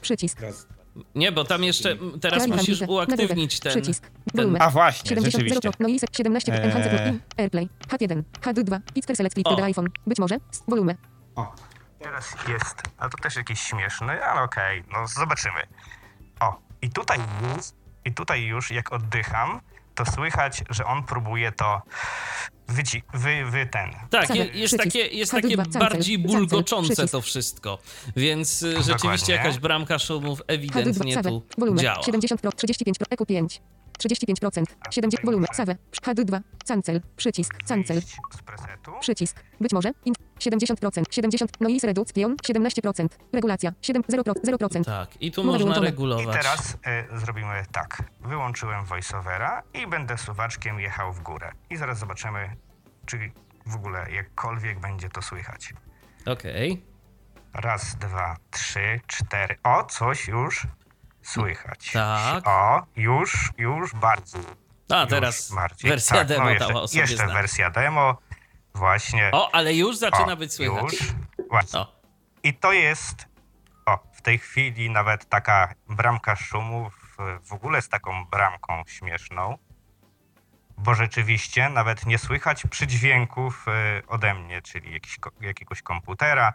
Przycisk. 0.00 0.40
raz. 0.40 0.66
Nie, 1.14 1.32
bo 1.32 1.44
tam 1.44 1.64
jeszcze 1.64 1.96
teraz 2.20 2.46
musisz 2.46 2.82
amplitude. 2.82 2.92
uaktywnić 2.92 3.60
ten. 3.60 3.72
Przycisk. 3.72 4.10
Wolumen. 4.34 4.62
A 4.62 4.70
właśnie, 4.70 5.08
70 5.08 5.32
rzeczywiście. 5.32 5.60
0 5.70 5.74
Noise 5.80 6.06
17 6.16 6.52
enhanced 6.62 6.92
Eee. 6.92 7.06
numer. 7.06 7.20
AirPlay. 7.36 7.68
H1. 7.88 8.22
H2. 8.40 8.80
Pixel 8.94 9.16
select 9.16 9.32
split 9.34 9.46
O. 9.46 9.56
the 9.56 9.64
iPhone. 9.64 9.86
Być 10.06 10.18
może. 10.18 10.36
Wolumen. 10.68 10.96
O, 11.36 11.54
teraz 11.98 12.34
jest, 12.48 12.82
a 12.98 13.08
to 13.08 13.18
też 13.18 13.36
jakiś 13.36 13.60
śmieszny, 13.60 14.24
ale 14.24 14.42
okej, 14.42 14.84
no 14.92 15.06
zobaczymy. 15.06 15.60
O, 16.40 16.60
i 16.82 16.90
tutaj 16.90 17.18
już, 17.18 17.64
i 18.04 18.14
tutaj 18.14 18.42
już 18.42 18.70
jak 18.70 18.92
oddycham, 18.92 19.60
to 19.94 20.06
słychać, 20.06 20.64
że 20.70 20.84
on 20.84 21.04
próbuje 21.04 21.52
to 21.52 21.82
wyci, 22.68 23.02
wy, 23.14 23.44
wy 23.50 23.66
ten. 23.66 23.90
Tak, 24.10 24.34
je- 24.34 24.44
jest 24.44 24.76
takie, 24.76 24.98
jest 25.06 25.32
H2, 25.32 25.56
takie 25.56 25.78
bardziej 25.78 26.18
bulgoczące 26.18 27.08
to 27.08 27.20
wszystko. 27.20 27.78
Więc 28.16 28.62
y, 28.62 28.82
rzeczywiście 28.82 29.32
jakaś 29.32 29.58
bramka 29.58 29.98
szumów 29.98 30.42
ewidentnie 30.46 31.16
H2 31.16 31.40
tu 31.56 31.74
działa. 31.74 32.02
70 32.02 32.40
pro, 32.40 32.52
35 32.52 32.98
pro, 32.98 33.06
EQ5. 33.16 33.60
35%. 33.98 34.62
70 34.90 35.24
wolumen. 35.24 35.46
Save. 35.54 35.76
H2. 36.02 36.40
Cancel. 36.68 37.00
Przycisk. 37.16 37.54
Cancel. 37.68 38.02
Przycisk. 39.00 39.42
Być 39.60 39.72
może. 39.72 39.92
In 40.04 40.14
70%. 40.38 41.02
70. 41.10 41.60
Noise 41.60 41.86
reduction. 41.86 42.36
17%. 42.36 43.08
Regulacja. 43.32 43.72
7. 43.82 44.02
0%. 44.02 44.32
0%. 44.44 44.84
Tak, 44.84 45.22
i 45.22 45.32
tu 45.32 45.44
można 45.44 45.58
wyłączona. 45.58 45.86
I 45.86 45.90
regulować. 45.90 46.36
teraz 46.36 46.76
e, 46.86 47.18
zrobimy 47.18 47.64
tak. 47.72 48.02
Wyłączyłem 48.20 48.84
voiceovera 48.84 49.62
i 49.74 49.86
będę 49.86 50.18
suwaczkiem 50.18 50.80
jechał 50.80 51.12
w 51.12 51.20
górę. 51.20 51.52
I 51.70 51.76
zaraz 51.76 51.98
zobaczymy, 51.98 52.56
czy 53.06 53.30
w 53.66 53.74
ogóle 53.74 54.10
jakkolwiek 54.10 54.80
będzie 54.80 55.08
to 55.08 55.22
słychać. 55.22 55.74
Okej. 56.26 56.82
Raz, 57.54 57.96
dwa, 57.96 58.36
trzy, 58.50 59.00
cztery. 59.06 59.56
O, 59.62 59.84
coś 59.84 60.28
już 60.28 60.66
słychać. 61.22 61.90
Tak. 61.92 62.46
O, 62.46 62.86
już, 62.96 63.52
już 63.58 63.94
bardziej. 63.94 64.42
A 64.88 65.00
już 65.00 65.10
teraz 65.10 65.52
bardziej. 65.54 65.90
wersja 65.90 66.16
Tak, 66.16 66.26
demo 66.26 66.44
no 66.44 66.50
jeszcze, 66.50 66.68
dała 66.68 66.82
o 66.82 66.88
sobie 66.88 67.00
Jeszcze 67.00 67.26
wersja 67.26 67.70
demo. 67.70 68.18
Właśnie. 68.78 69.30
O, 69.32 69.54
ale 69.54 69.74
już 69.74 69.96
zaczyna 69.96 70.32
O, 70.32 70.36
być 70.36 70.52
słychać. 70.52 70.82
Już. 70.92 71.12
Właśnie. 71.50 71.78
O, 71.80 71.92
I 72.42 72.54
to 72.54 72.72
jest, 72.72 73.26
o, 73.86 73.98
w 74.12 74.22
tej 74.22 74.38
chwili 74.38 74.90
nawet 74.90 75.28
taka 75.28 75.74
bramka 75.88 76.36
szumów, 76.36 77.16
e, 77.18 77.38
w 77.44 77.52
ogóle 77.52 77.82
z 77.82 77.88
taką 77.88 78.24
bramką 78.24 78.82
śmieszną, 78.86 79.58
bo 80.78 80.94
rzeczywiście 80.94 81.68
nawet 81.68 82.06
nie 82.06 82.18
słychać 82.18 82.62
przydźwięków 82.70 83.66
e, 83.68 84.02
ode 84.08 84.34
mnie, 84.34 84.62
czyli 84.62 84.92
jakiś, 84.92 85.16
jakiegoś 85.40 85.82
komputera 85.82 86.52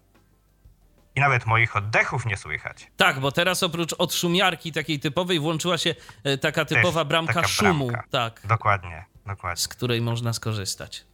i 1.15 1.19
nawet 1.19 1.45
moich 1.45 1.75
oddechów 1.75 2.25
nie 2.25 2.37
słychać. 2.37 2.91
tak, 2.97 3.19
bo 3.19 3.31
teraz 3.31 3.63
oprócz 3.63 3.95
odszumiarki 3.97 4.71
takiej 4.71 4.99
typowej 4.99 5.39
włączyła 5.39 5.77
się 5.77 5.95
e, 6.23 6.37
taka 6.37 6.65
typowa 6.65 7.05
bramka 7.05 7.33
taka 7.33 7.47
szumu, 7.47 7.87
bramka. 7.87 8.07
tak, 8.11 8.41
Dokładnie, 8.47 9.05
dokładnie. 9.25 9.57
z 9.61 9.67
której 9.67 10.01
można 10.01 10.33
skorzystać. 10.33 11.05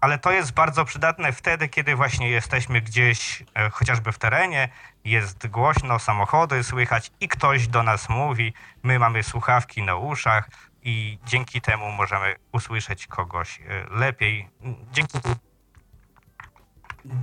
Ale 0.00 0.18
to 0.18 0.30
jest 0.30 0.52
bardzo 0.52 0.84
przydatne 0.84 1.32
wtedy, 1.32 1.68
kiedy 1.68 1.96
właśnie 1.96 2.30
jesteśmy 2.30 2.80
gdzieś, 2.80 3.44
e, 3.54 3.70
chociażby 3.70 4.12
w 4.12 4.18
terenie, 4.18 4.68
jest 5.04 5.46
głośno, 5.46 5.98
samochody 5.98 6.64
słychać 6.64 7.10
i 7.20 7.28
ktoś 7.28 7.68
do 7.68 7.82
nas 7.82 8.08
mówi, 8.08 8.52
my 8.82 8.98
mamy 8.98 9.22
słuchawki 9.22 9.82
na 9.82 9.94
uszach 9.96 10.48
i 10.82 11.18
dzięki 11.26 11.60
temu 11.60 11.90
możemy 11.92 12.34
usłyszeć 12.52 13.06
kogoś 13.06 13.60
e, 13.60 13.86
lepiej. 13.98 14.48
Dzięki 14.92 15.18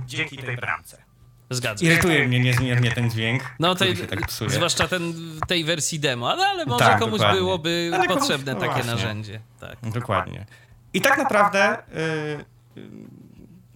dzięki 0.06 0.38
tej 0.38 0.56
bramce. 0.56 1.02
Zgadzam 1.50 1.86
się. 1.86 1.92
Irytuje 1.92 2.28
mnie 2.28 2.40
niezmiernie 2.40 2.92
ten 2.92 3.10
dźwięk. 3.10 3.42
No 3.58 3.76
się 3.76 4.06
tak 4.06 4.26
psuje. 4.26 4.50
zwłaszcza 4.50 4.88
ten 4.88 5.12
w 5.12 5.46
tej 5.46 5.64
wersji 5.64 6.00
demo, 6.00 6.36
no, 6.36 6.44
ale 6.44 6.66
może 6.66 6.84
Tak, 6.84 6.98
komuś 6.98 7.18
dokładnie. 7.18 7.40
byłoby 7.40 7.90
Ale 7.94 8.06
komuś- 8.06 8.18
potrzebne 8.18 8.54
no 8.54 8.60
takie 8.60 8.72
właśnie. 8.72 8.90
narzędzie. 8.90 9.40
Tak. 9.60 9.76
Dokładnie. 9.82 10.46
I 10.92 11.00
tak 11.00 11.18
naprawdę 11.18 11.78
y, 11.78 12.44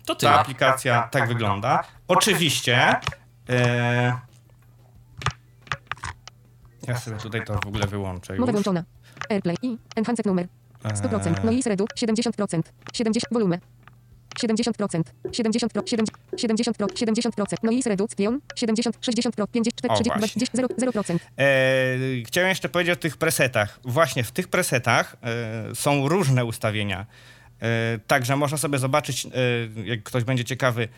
To 0.07 0.15
ta 0.15 0.21
tyle. 0.21 0.33
aplikacja 0.33 1.09
tak 1.13 1.29
wygląda. 1.29 1.85
Oczywiście. 2.09 2.97
y, 3.51 3.53
ja 6.89 6.99
sobie 6.99 7.17
tutaj 7.17 7.45
to 7.45 7.55
w 7.65 7.67
ogóle 7.67 7.87
wyłączę 7.87 8.33
Mowa 8.33 8.43
już. 8.43 8.51
wyłączona. 8.51 8.85
AirPlay 9.31 9.57
i 9.63 9.79
Enhanced 9.97 10.27
numer. 10.27 10.49
100%. 10.85 11.27
Eee. 11.39 11.45
Noise 11.45 11.71
redu 11.71 11.85
70%. 11.99 12.63
70 12.93 13.25
volume. 13.33 13.59
70%. 14.43 15.03
70 15.33 15.73
pro, 15.73 15.83
70 15.87 16.19
70 16.37 16.77
pro, 16.77 16.87
70%. 16.87 17.45
Noise 17.63 17.91
redu 17.91 18.07
spion 18.11 18.41
70 18.57 18.97
60 19.01 19.37
pro, 19.37 19.47
50 19.47 19.81
O, 19.89 19.95
40 19.95 20.19
właśnie. 20.19 20.47
0 20.53 20.69
0%. 20.93 21.19
E, 21.39 21.47
chciałem 22.27 22.49
jeszcze 22.49 22.69
powiedzieć 22.69 22.93
o 22.93 22.97
tych 23.01 23.17
presetach. 23.17 23.81
Właśnie 23.85 24.25
w 24.25 24.33
tych 24.33 24.49
presetach 24.49 25.17
e, 25.23 25.75
są 25.75 26.09
różne 26.09 26.45
ustawienia. 26.45 27.07
E, 27.63 27.99
także 28.07 28.37
można 28.37 28.59
sobie 28.59 28.79
zobaczyć, 28.79 29.27
e, 29.27 29.31
jak 29.85 30.03
ktoś 30.03 30.25
będzie 30.25 30.45
ciekawy, 30.45 30.89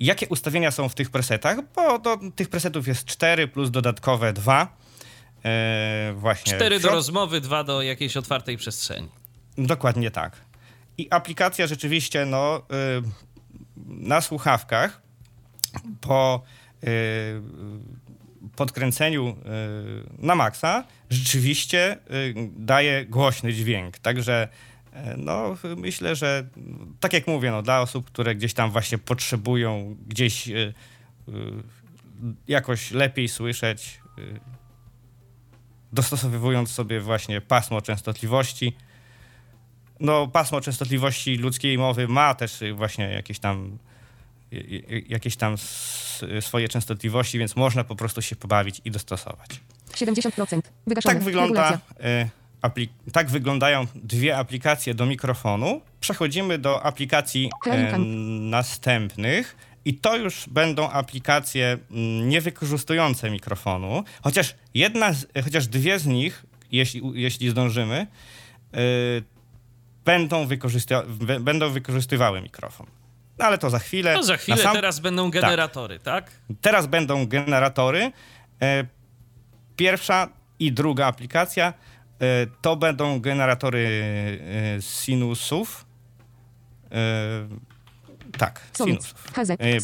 jakie 0.00 0.28
ustawienia 0.28 0.70
są 0.70 0.88
w 0.88 0.94
tych 0.94 1.10
presetach, 1.10 1.58
bo 1.76 1.98
do, 1.98 2.18
tych 2.36 2.48
presetów 2.48 2.88
jest 2.88 3.04
4 3.04 3.48
plus 3.48 3.70
dodatkowe 3.70 4.32
2. 4.32 4.76
E, 5.44 6.14
właśnie. 6.16 6.54
Cztery 6.54 6.78
W 6.78 6.82
do 6.82 6.88
środ- 6.88 6.94
rozmowy, 6.94 7.40
dwa 7.40 7.64
do 7.64 7.82
jakiejś 7.82 8.16
otwartej 8.16 8.56
przestrzeni. 8.56 9.08
Dokładnie 9.58 10.10
tak. 10.10 10.36
I 10.98 11.06
aplikacja 11.10 11.66
rzeczywiście, 11.66 12.24
no, 12.24 12.58
y, 12.58 13.02
na 13.86 14.20
słuchawkach 14.20 15.02
po 16.00 16.42
y, 16.84 16.88
podkręceniu 18.56 19.28
y, 19.28 19.34
na 20.18 20.34
maksa 20.34 20.84
rzeczywiście 21.10 21.96
daje 22.56 23.06
głośny 23.06 23.52
dźwięk. 23.52 23.98
Także 23.98 24.48
no, 25.16 25.56
myślę, 25.76 26.16
że 26.16 26.46
tak 27.00 27.12
jak 27.12 27.26
mówię, 27.26 27.50
no, 27.50 27.62
dla 27.62 27.80
osób, 27.80 28.06
które 28.06 28.34
gdzieś 28.34 28.54
tam 28.54 28.70
właśnie 28.70 28.98
potrzebują 28.98 29.96
gdzieś 30.08 30.48
y, 30.48 30.74
y, 31.28 31.32
jakoś 32.48 32.90
lepiej 32.90 33.28
słyszeć, 33.28 34.00
y, 34.18 34.40
dostosowując 35.92 36.70
sobie 36.70 37.00
właśnie 37.00 37.40
pasmo 37.40 37.82
częstotliwości, 37.82 38.76
no, 40.00 40.28
pasmo 40.28 40.60
częstotliwości 40.60 41.36
ludzkiej 41.36 41.78
mowy 41.78 42.08
ma 42.08 42.34
też 42.34 42.62
y, 42.62 42.74
właśnie 42.74 43.12
jakieś 43.12 43.38
tam, 43.38 43.78
y, 44.52 44.56
y, 44.56 45.04
jakieś 45.08 45.36
tam 45.36 45.54
swoje 46.40 46.68
częstotliwości, 46.68 47.38
więc 47.38 47.56
można 47.56 47.84
po 47.84 47.96
prostu 47.96 48.22
się 48.22 48.36
pobawić 48.36 48.80
i 48.84 48.90
dostosować. 48.90 49.60
70%. 49.94 50.60
Wygaszone. 50.86 51.14
Tak 51.14 51.24
wygląda, 51.24 51.62
Regulacja. 51.62 52.30
Tak 53.12 53.30
wyglądają 53.30 53.86
dwie 53.94 54.36
aplikacje 54.38 54.94
do 54.94 55.06
mikrofonu. 55.06 55.80
Przechodzimy 56.00 56.58
do 56.58 56.82
aplikacji 56.82 57.50
Helican. 57.64 58.04
następnych. 58.50 59.56
I 59.84 59.94
to 59.94 60.16
już 60.16 60.48
będą 60.48 60.90
aplikacje 60.90 61.78
niewykorzystujące 62.22 63.30
mikrofonu, 63.30 64.04
chociaż 64.22 64.54
jedna, 64.74 65.12
z, 65.12 65.26
chociaż 65.44 65.66
dwie 65.66 65.98
z 65.98 66.06
nich, 66.06 66.44
jeśli, 66.72 67.02
jeśli 67.14 67.50
zdążymy, 67.50 68.06
y, 68.76 68.78
będą, 70.04 70.46
wykorzysta- 70.46 71.06
b- 71.06 71.40
będą 71.40 71.70
wykorzystywały 71.70 72.40
mikrofon. 72.42 72.86
No 73.38 73.44
ale 73.44 73.58
to 73.58 73.70
za 73.70 73.78
chwilę. 73.78 74.14
To 74.14 74.22
za 74.22 74.36
chwilę, 74.36 74.58
sam- 74.58 74.74
teraz 74.74 75.00
będą 75.00 75.30
generatory, 75.30 75.98
tak? 75.98 76.30
Teraz 76.60 76.86
będą 76.86 77.26
generatory. 77.26 78.12
E, 78.62 78.84
Pierwsza 79.76 80.28
i 80.58 80.72
druga 80.72 81.06
aplikacja 81.06 81.66
e, 81.68 81.72
to 82.62 82.76
będą 82.76 83.20
generatory 83.20 83.88
e, 84.78 84.82
sinusów. 84.82 85.86
E, 86.92 86.98
Tak, 88.38 88.60
sinusów. 88.86 89.24
E. 89.60 89.80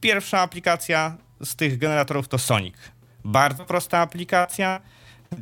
Pierwsza 0.00 0.40
aplikacja 0.40 1.16
z 1.44 1.56
tych 1.56 1.78
generatorów 1.78 2.28
to 2.28 2.38
Sonic. 2.38 2.74
Bardzo 3.24 3.64
prosta 3.64 3.98
aplikacja. 3.98 4.80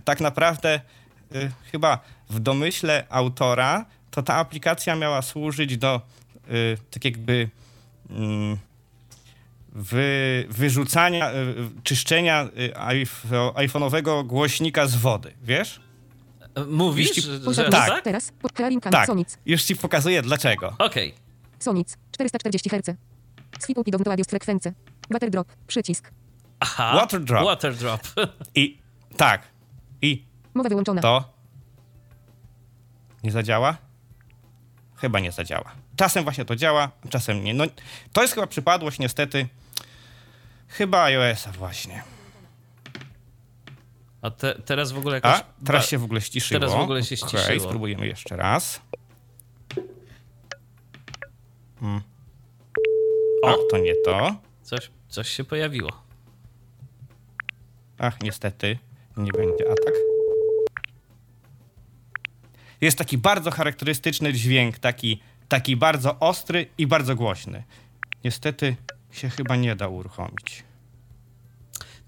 Tak 0.05 0.21
naprawdę 0.21 0.81
chyba 1.73 1.99
w 2.31 2.41
domyśle 2.41 3.07
autora 3.11 3.87
to 4.11 4.23
ta 4.23 4.35
aplikacja 4.35 4.97
miała 4.97 5.23
służyć 5.23 5.77
do 5.77 6.01
tak 6.91 7.05
jakby 7.05 7.49
mm, 8.11 8.57
wy, 9.73 10.47
wyrzucania, 10.51 11.31
czyszczenia 11.85 12.45
iPho- 12.75 13.53
iPhone'owego 13.55 14.27
głośnika 14.27 14.87
z 14.87 14.97
wody, 14.97 15.33
wiesz? 15.43 15.81
Mówisz, 16.69 17.17
Jeśli- 17.17 17.23
że, 17.55 17.71
Tak. 17.71 17.89
tak? 17.89 18.05
Teraz. 18.05 18.33
Tak, 18.91 19.07
Sonic. 19.07 19.39
już 19.47 19.63
ci 19.63 19.77
pokazuję 19.77 20.23
dlaczego. 20.23 20.75
Okej. 20.79 21.15
Sonic. 21.59 21.97
440 22.13 22.71
Hz. 22.71 22.97
Swipu 23.61 23.83
do 23.85 24.11
audio 24.11 24.25
frekwencje. 24.25 24.73
Butter 25.11 25.31
drop. 25.31 25.49
Przycisk. 25.67 26.11
Aha. 26.61 26.93
Water 26.95 27.21
drop. 27.25 27.45
Water 27.45 27.75
drop. 27.77 28.01
I 28.55 28.79
tak, 29.17 29.43
i 30.03 30.25
Mowa 30.55 30.69
wyłączona. 30.69 31.03
to 31.03 31.33
nie 33.25 33.31
zadziała? 33.33 33.77
Chyba 34.97 35.21
nie 35.21 35.33
zadziała. 35.33 35.73
Czasem 35.97 36.25
właśnie 36.25 36.45
to 36.45 36.57
działa, 36.57 36.91
czasem 37.11 37.45
nie. 37.45 37.55
No, 37.55 37.65
to 38.13 38.23
jest 38.23 38.35
chyba 38.35 38.47
przypadłość 38.47 38.99
niestety 38.99 39.49
chyba 40.69 41.03
iOS-a 41.05 41.53
właśnie. 41.53 42.03
A 44.23 44.31
te, 44.31 44.55
teraz 44.55 44.93
w 44.93 44.99
ogóle 44.99 45.15
jakoś... 45.15 45.31
A, 45.31 45.45
teraz 45.67 45.89
się 45.89 45.99
w 45.99 46.05
ogóle 46.05 46.21
ściszyło. 46.21 46.61
Teraz 46.61 46.75
w 46.75 46.81
ogóle 46.81 47.05
się 47.05 47.17
ściszyło. 47.17 47.61
spróbujemy 47.61 48.07
jeszcze 48.07 48.37
raz. 48.37 48.81
Hmm. 51.81 52.03
O, 53.43 53.59
to 53.71 53.79
nie 53.79 53.95
to. 54.05 54.37
Coś, 54.63 54.91
coś 55.09 55.29
się 55.29 55.45
pojawiło. 55.45 55.91
Ach, 57.99 58.23
niestety, 58.23 58.79
nie 59.17 59.33
będzie 59.33 59.65
atak. 59.71 59.95
Jest 62.81 62.99
taki 62.99 63.19
bardzo 63.19 63.51
charakterystyczny 63.51 64.33
dźwięk, 64.33 64.79
taki, 64.79 65.23
taki 65.49 65.77
bardzo 65.77 66.19
ostry 66.19 66.67
i 66.79 66.87
bardzo 66.87 67.17
głośny. 67.17 67.63
Niestety 68.25 68.77
się 69.11 69.29
chyba 69.29 69.57
nie 69.57 69.77
da 69.77 69.89
uruchomić. 69.89 70.65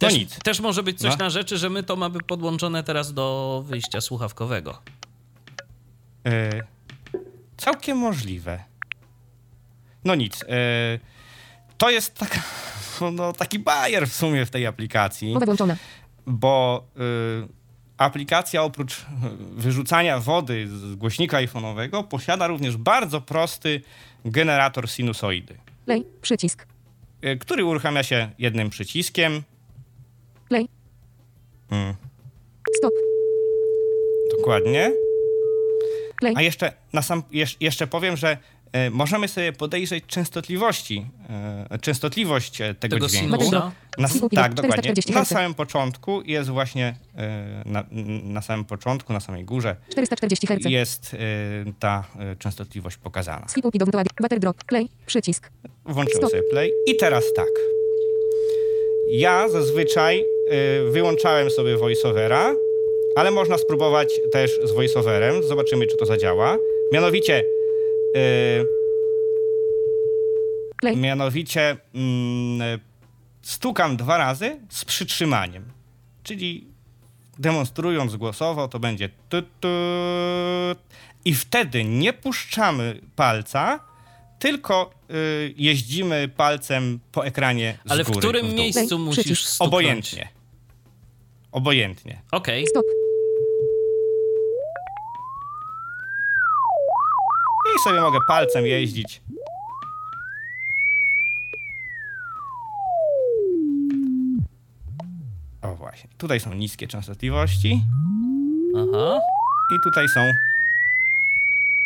No 0.05 0.11
Też, 0.11 0.19
nic. 0.19 0.39
też 0.39 0.61
może 0.61 0.83
być 0.83 0.99
coś 0.99 1.11
No. 1.19 1.25
na 1.25 1.31
rzeczy, 1.31 1.59
że 1.59 1.71
my 1.71 1.83
to 1.83 1.97
mamy 1.97 2.19
podłączone 2.21 2.85
teraz 2.85 3.13
do 3.15 3.63
wyjścia 3.67 4.01
słuchawkowego. 4.01 4.79
E, 6.27 6.51
całkiem 7.57 7.99
możliwe. 7.99 8.65
No 10.05 10.15
nic. 10.15 10.43
E, 10.43 10.47
to 11.79 11.91
jest 11.91 12.15
taka, 12.15 12.43
no, 13.13 13.33
taki 13.33 13.59
bajer 13.59 14.09
w 14.09 14.15
sumie 14.15 14.47
w 14.47 14.51
tej 14.51 14.67
aplikacji. 14.67 15.33
Mowa 15.35 15.47
wyłączona. 15.47 15.77
bo 16.27 16.85
y, 17.45 17.49
aplikacja 17.99 18.63
oprócz 18.63 19.05
wyrzucania 19.57 20.21
wody 20.21 20.69
z 20.69 20.95
głośnika 20.95 21.37
iPhone'owego 21.39 22.05
posiada 22.09 22.47
również 22.47 22.77
bardzo 22.77 23.21
prosty 23.21 23.83
generator 24.25 24.91
sinusoidy, 24.91 25.57
Play. 25.85 26.05
Przycisk. 26.23 26.67
który 27.41 27.65
uruchamia 27.65 28.03
się 28.03 28.31
jednym 28.39 28.71
przyciskiem. 28.71 29.43
Play. 30.49 30.69
Mm, 31.71 31.95
Stop. 32.77 32.93
dokładnie. 34.39 34.93
Play. 36.21 36.35
A 36.37 36.43
jeszcze, 36.43 36.73
na 36.93 37.03
sam, 37.03 37.23
jesz, 37.33 37.57
jeszcze 37.61 37.87
powiem, 37.87 38.17
że 38.17 38.39
y, 38.87 38.91
możemy 38.91 39.29
sobie 39.29 39.53
podejrzeć 39.53 40.05
częstotliwości, 40.07 41.07
y, 41.75 41.79
częstotliwość 41.79 42.61
e, 42.61 42.75
tego, 42.75 42.97
Tego 42.97 43.09
dźwięku. 43.09 43.37
sinusa. 43.41 43.73
Na, 43.99 44.09
Sinusoida 44.09 44.43
tak, 44.43 44.55
dokładnie. 44.55 44.83
440 44.83 45.13
Na 45.13 45.25
samym 45.25 45.55
początku 45.55 46.23
jest 46.23 46.51
właśnie 46.51 46.97
e, 47.17 47.63
na, 47.67 47.85
na 48.23 48.43
samym 48.43 48.65
początku, 48.65 49.13
na 49.13 49.21
samej 49.21 49.45
górze 49.45 49.77
440 49.91 50.47
Hz. 50.47 50.65
jest 50.71 51.15
y, 51.15 51.19
ta 51.79 52.05
częstotliwość 52.39 52.97
pokazana. 52.97 53.47
Butter 54.21 54.41
drop. 54.41 54.65
Play. 54.65 54.89
Przycisk. 55.07 55.51
Włączyłem 55.85 56.19
Stop. 56.19 56.31
sobie 56.31 56.43
play 56.51 56.71
i 56.87 56.97
teraz 56.97 57.25
tak. 57.37 57.49
Ja 59.11 59.49
zazwyczaj 59.49 60.25
wyłączałem 60.91 61.51
sobie 61.51 61.77
voiceovera, 61.77 62.55
ale 63.17 63.31
można 63.31 63.59
spróbować 63.59 64.09
też 64.33 64.61
z 64.65 64.73
voiceoverem. 64.73 65.43
Zobaczymy, 65.43 65.87
czy 65.87 65.97
to 65.97 66.07
zadziała. 66.07 66.57
Mianowicie, 66.93 67.45
y, 68.17 68.67
Play. 70.81 70.97
mianowicie 70.97 71.77
mm, 71.95 72.63
y, 72.63 72.81
stukam 73.43 73.97
dwa 73.97 74.19
razy 74.19 74.61
z 74.69 74.85
przytrzymaniem. 74.85 75.65
Czyli 76.23 76.67
demonstrując 77.39 78.17
głosowo, 78.17 78.69
to 78.69 78.79
będzie 78.79 79.09
tut, 79.29 79.45
tut, 79.61 80.79
i 81.25 81.35
wtedy 81.35 81.85
nie 81.85 82.13
puszczamy 82.13 83.01
palca, 83.17 83.81
tylko 84.45 84.91
y, 85.11 85.55
jeździmy 85.57 86.29
palcem 86.29 87.01
po 87.13 87.27
ekranie 87.27 87.79
z 87.85 87.91
Ale 87.91 88.05
w 88.05 88.07
góry 88.07 88.19
którym 88.19 88.47
w 88.47 88.49
dół. 88.49 88.59
miejscu 88.59 88.99
musisz 88.99 89.45
stuknąć? 89.47 89.69
Obojętnie. 89.69 90.29
Obojętnie. 91.53 92.23
Okej. 92.33 92.67
Stop. 92.67 92.85
I 97.77 97.83
sobie 97.85 98.01
mogę 98.01 98.19
palcem 98.29 98.67
jeździć. 98.67 99.21
O 105.63 105.75
właśnie. 105.75 106.11
Tutaj 106.19 106.41
są 106.41 106.55
niskie 106.55 106.89
częstotliwości 106.89 107.83
Aha. 108.77 109.21
i 109.77 109.81
tutaj 109.85 110.09
są. 110.09 110.21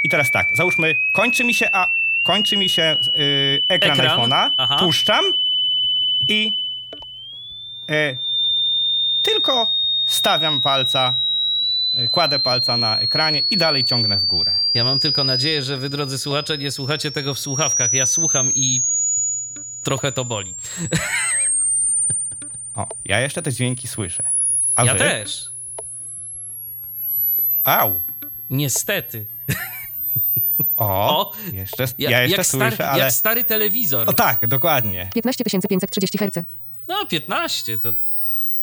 I 0.05 0.09
teraz 0.09 0.31
tak, 0.31 0.57
załóżmy, 0.57 0.95
kończy 1.13 1.45
mi 1.45 1.55
się, 1.55 1.69
a 1.73 1.98
kończy 2.29 2.57
mi 2.57 2.69
się 2.69 2.97
y, 3.19 3.63
ekran, 3.69 4.01
Ekran? 4.01 4.19
iPhone'a, 4.19 4.51
Aha. 4.57 4.77
puszczam 4.79 5.25
i 6.29 6.53
y, 7.91 8.19
tylko 9.23 9.71
stawiam 10.07 10.61
palca, 10.61 11.21
y, 11.99 12.09
kładę 12.09 12.39
palca 12.39 12.77
na 12.77 12.99
ekranie 12.99 13.43
i 13.51 13.57
dalej 13.57 13.85
ciągnę 13.85 14.19
w 14.19 14.25
górę. 14.25 14.53
Ja 14.75 14.85
mam 14.85 14.99
tylko 14.99 15.25
nadzieję, 15.25 15.63
że 15.63 15.77
wy, 15.77 15.89
drodzy 15.89 16.19
słuchacze, 16.19 16.59
nie 16.59 16.71
słuchacie 16.71 17.11
tego 17.11 17.35
w 17.35 17.39
słuchawkach. 17.39 17.93
Ja 17.93 18.07
słucham 18.07 18.51
i 18.55 18.83
trochę 19.83 20.13
to 20.13 20.25
boli. 20.25 20.55
O, 22.75 22.89
ja 23.05 23.21
jeszcze 23.21 23.43
te 23.43 23.53
dźwięki 23.53 23.89
słyszę. 23.89 24.25
A 24.75 24.85
ja 24.85 24.93
wy? 24.93 24.99
też. 24.99 25.51
Au. 27.65 28.01
Niestety. 28.51 29.27
O, 30.79 31.21
O, 31.21 31.33
jeszcze, 31.53 31.87
Ja, 31.99 32.11
ja 32.11 32.23
jeszcze 32.23 32.37
jak, 32.37 32.47
słyszę, 32.47 32.71
stary, 32.75 32.91
ale... 32.91 33.05
jak 33.05 33.13
stary 33.13 33.45
telewizor. 33.45 34.11
O 34.11 34.13
tak, 34.13 34.47
dokładnie. 34.47 35.11
15530 35.15 36.19
Hz. 36.19 36.45
No, 36.89 37.07
15 37.07 37.79
to. 37.79 37.93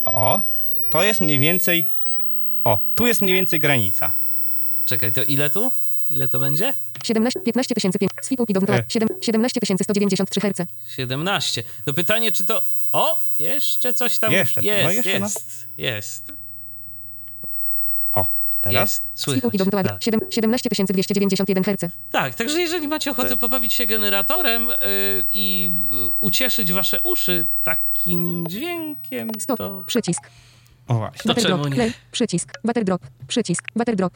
O, 0.05 0.41
to 0.89 1.03
jest 1.03 1.21
mniej 1.21 1.39
więcej... 1.39 1.85
O, 2.63 2.89
tu 2.95 3.07
jest 3.07 3.21
mniej 3.21 3.35
więcej 3.35 3.59
granica. 3.59 4.11
Czekaj, 4.85 5.13
to 5.13 5.23
ile 5.23 5.49
tu? 5.49 5.71
Ile 6.09 6.27
to 6.27 6.39
będzie? 6.39 6.73
17 7.03 7.39
15500 7.53 8.25
Swipuki 8.25 8.53
do 8.53 8.61
E. 8.61 8.83
17193 9.21 10.41
Hz. 10.41 10.61
17. 10.95 11.63
To 11.85 11.93
pytanie, 11.93 12.31
czy 12.31 12.45
to. 12.45 12.63
O! 12.91 13.33
Jeszcze 13.39 13.93
coś 13.93 14.19
tam 14.19 14.31
Jeszcze, 14.31 14.61
no 14.61 14.67
jest. 14.67 14.95
jeszcze, 14.95 15.19
no. 15.19 15.25
jest, 15.25 15.67
jest. 15.77 16.31
O, 16.31 16.33
teraz? 18.65 18.89
Jest. 18.91 19.09
Słychać. 19.13 19.41
Swipuki 19.41 19.57
do 19.57 19.83
Tak. 19.83 20.03
17291 20.03 21.63
Hz. 21.63 21.85
tak, 22.11 22.35
także 22.35 22.61
jeżeli 22.61 22.87
macie 22.87 23.11
ochotę 23.11 23.37
pobawić 23.37 23.73
się 23.73 23.85
generatorem 23.85 24.67
yy, 24.67 24.75
i 25.29 25.71
yy, 25.91 26.09
ucieszyć 26.13 26.73
wasze 26.73 27.01
uszy 27.03 27.47
takim 27.63 28.47
dźwiękiem, 28.47 29.29
Stop. 29.39 29.57
to. 29.57 29.83
Przycisk. 29.87 30.29
O 30.87 30.93
właśnie. 30.93 31.33
Butter 31.33 31.43
drop. 31.43 31.69
Play. 31.69 31.93
Przycisk. 32.11 32.59
Butter 32.63 32.83
drop. 32.83 33.01
Przycisk. 33.27 33.63
Butter 33.75 33.95
drop. 33.95 34.13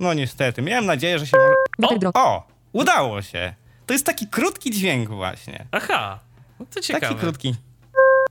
No 0.00 0.14
niestety, 0.14 0.62
miałem 0.62 0.86
nadzieję, 0.86 1.18
że 1.18 1.26
się 1.26 1.36
może... 1.36 1.54
Butter 1.78 1.98
drop. 1.98 2.16
O, 2.16 2.46
udało 2.72 3.22
się. 3.22 3.54
To 3.86 3.92
jest 3.94 4.06
taki 4.06 4.26
krótki 4.26 4.70
dźwięk 4.70 5.08
właśnie. 5.08 5.66
Aha, 5.72 6.20
no 6.60 6.66
to 6.74 6.80
ciekawe. 6.80 7.06
Taki 7.08 7.20
krótki. 7.20 7.54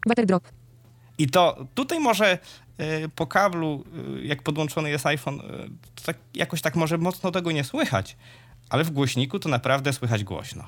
Butter 0.08 0.26
drop. 0.26 0.44
I 1.18 1.30
to 1.30 1.68
tutaj 1.76 2.00
może 2.00 2.34
y, 2.34 2.38
po 3.16 3.28
kablu, 3.28 3.84
y, 4.18 4.26
jak 4.26 4.44
podłączony 4.44 4.90
jest 4.90 5.06
iPhone, 5.06 5.40
y, 5.40 5.42
to 5.96 6.04
tak, 6.06 6.18
jakoś 6.34 6.62
tak 6.62 6.76
może 6.76 6.98
mocno 6.98 7.32
tego 7.32 7.52
nie 7.52 7.64
słychać, 7.64 8.16
ale 8.70 8.84
w 8.84 8.90
głośniku 8.92 9.40
to 9.40 9.50
naprawdę 9.50 9.94
słychać 9.94 10.24
głośno. 10.24 10.64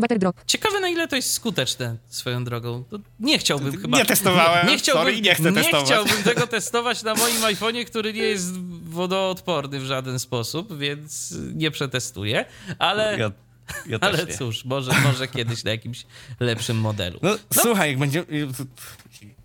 Butter 0.00 0.18
drop. 0.18 0.36
Ciekawe, 0.46 0.80
na 0.80 0.88
ile 0.88 1.08
to 1.08 1.16
jest 1.16 1.32
skuteczne 1.32 1.96
swoją 2.08 2.44
drogą. 2.44 2.84
To 2.90 2.98
nie 3.20 3.38
chciałbym 3.38 3.80
chyba. 3.80 3.98
Nie 3.98 4.04
testowałem, 4.06 4.66
Nie, 4.66 4.72
nie 4.72 4.78
chciałbym, 4.78 5.04
sorry, 5.04 5.20
nie 5.20 5.34
chcę 5.34 5.52
testować. 5.52 5.86
chciałbym 5.86 6.22
tego 6.22 6.46
testować 6.56 7.02
na 7.02 7.14
moim 7.14 7.36
iPhone'ie, 7.40 7.84
który 7.84 8.12
nie 8.12 8.22
jest 8.22 8.60
wodoodporny 8.84 9.80
w 9.80 9.84
żaden 9.84 10.18
sposób, 10.18 10.78
więc 10.78 11.34
nie 11.54 11.70
przetestuję. 11.70 12.44
Ale, 12.78 13.18
Ja, 13.18 13.30
ja 13.86 13.98
ale 14.08 14.24
nie. 14.24 14.34
cóż, 14.38 14.64
może, 14.64 14.92
może 15.04 15.28
kiedyś 15.28 15.64
na 15.64 15.70
jakimś 15.70 16.06
lepszym 16.40 16.76
modelu. 16.80 17.18
No, 17.22 17.30
słuchaj, 17.52 17.90
jak 17.90 17.98
będziemy. 17.98 18.26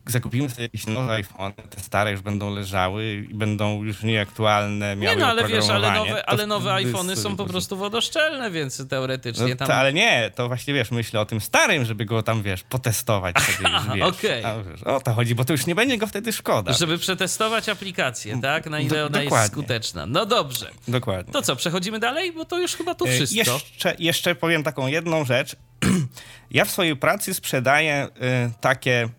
Zakupimy 0.06 0.49
sobie 0.49 0.64
jakieś 0.64 0.88
nowe 0.88 1.14
iPhone, 1.14 1.54
te 1.54 1.80
stare 1.82 2.12
już 2.12 2.22
będą 2.22 2.54
leżały 2.56 3.14
i 3.32 3.34
będą 3.34 3.84
już 3.84 4.04
nieaktualne, 4.04 4.95
Nie 4.95 5.02
miały 5.02 5.18
no, 5.18 5.28
ale 5.28 5.47
wiesz, 5.47 5.70
ale 5.70 5.91
nowe, 5.91 6.10
to 6.12 6.30
ale 6.30 6.47
nowe 6.47 6.74
iPhony 6.74 7.16
są 7.16 7.36
po 7.36 7.45
prostu 7.45 7.78
wodoszczelne, 7.78 8.52
więc 8.52 8.88
teoretycznie 8.89 9.47
No, 9.47 9.56
tam... 9.56 9.68
to, 9.68 9.74
ale 9.76 9.93
nie, 9.93 10.32
to 10.36 10.47
właśnie 10.47 10.74
wiesz, 10.74 10.91
myślę 10.91 11.20
o 11.20 11.26
tym 11.26 11.41
starym, 11.41 11.86
żeby 11.86 12.06
go 12.06 12.24
tam, 12.24 12.43
wiesz, 12.43 12.64
potestować 12.64 13.36
sobie 13.39 13.70
już, 13.70 13.82
wiesz. 13.95 14.06
okej. 14.08 14.43
A, 14.45 14.64
wiesz, 14.64 14.84
O 14.84 14.99
to 14.99 15.14
chodzi, 15.14 15.36
bo 15.36 15.45
to 15.45 15.54
już 15.54 15.66
nie 15.66 15.76
będzie 15.76 15.97
go 15.97 16.08
wtedy 16.08 16.34
szkoda. 16.34 16.74
Żeby 16.74 16.97
przetestować 16.97 17.70
aplikację, 17.70 18.41
tak? 18.41 18.70
Na 18.70 18.80
ile 18.80 18.89
Do- 18.89 19.06
ona 19.06 19.18
jest 19.18 19.26
dokładnie. 19.30 19.47
skuteczna. 19.52 20.06
No 20.06 20.26
dobrze. 20.26 20.72
Dokładnie. 20.88 21.34
To 21.34 21.41
co, 21.41 21.56
przechodzimy 21.56 21.99
dalej? 21.99 22.32
Bo 22.32 22.45
to 22.45 22.60
już 22.60 22.76
chyba 22.76 22.95
tu 22.95 23.06
E, 23.06 23.12
wszystko. 23.12 23.38
Jeszcze, 23.38 23.95
jeszcze 23.99 24.36
powiem 24.36 24.64
taką 24.64 24.88
jedną 24.88 25.26
rzecz. 25.26 25.56
Ja 26.52 26.66
w 26.66 26.72
swojej 26.72 26.95
pracy 26.95 27.34
sprzedaję 27.34 28.08
e, 28.22 28.52
takie 28.62 29.10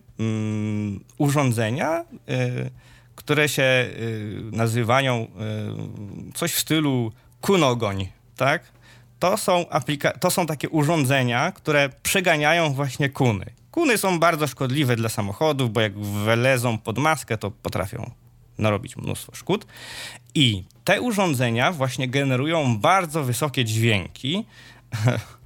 urządzenia, 1.17 1.89
e, 1.99 2.05
które 3.15 3.49
się 3.49 3.63
e, 3.63 3.89
nazywają 4.51 5.15
e, 5.15 5.27
coś 6.33 6.53
w 6.53 6.59
stylu 6.59 7.11
kunogoń, 7.41 8.07
tak? 8.37 8.63
To 9.19 9.37
są, 9.37 9.61
aplika- 9.61 10.19
to 10.19 10.31
są 10.31 10.45
takie 10.45 10.69
urządzenia, 10.69 11.51
które 11.51 11.89
przeganiają 12.03 12.73
właśnie 12.73 13.09
kuny. 13.09 13.45
Kuny 13.71 13.97
są 13.97 14.19
bardzo 14.19 14.47
szkodliwe 14.47 14.95
dla 14.95 15.09
samochodów, 15.09 15.73
bo 15.73 15.81
jak 15.81 15.99
wylezą 15.99 16.77
pod 16.77 16.97
maskę, 16.97 17.37
to 17.37 17.51
potrafią 17.51 18.11
narobić 18.57 18.97
mnóstwo 18.97 19.35
szkód. 19.35 19.65
I 20.35 20.63
te 20.83 21.01
urządzenia 21.01 21.71
właśnie 21.71 22.07
generują 22.07 22.77
bardzo 22.77 23.23
wysokie 23.23 23.65
dźwięki. 23.65 24.45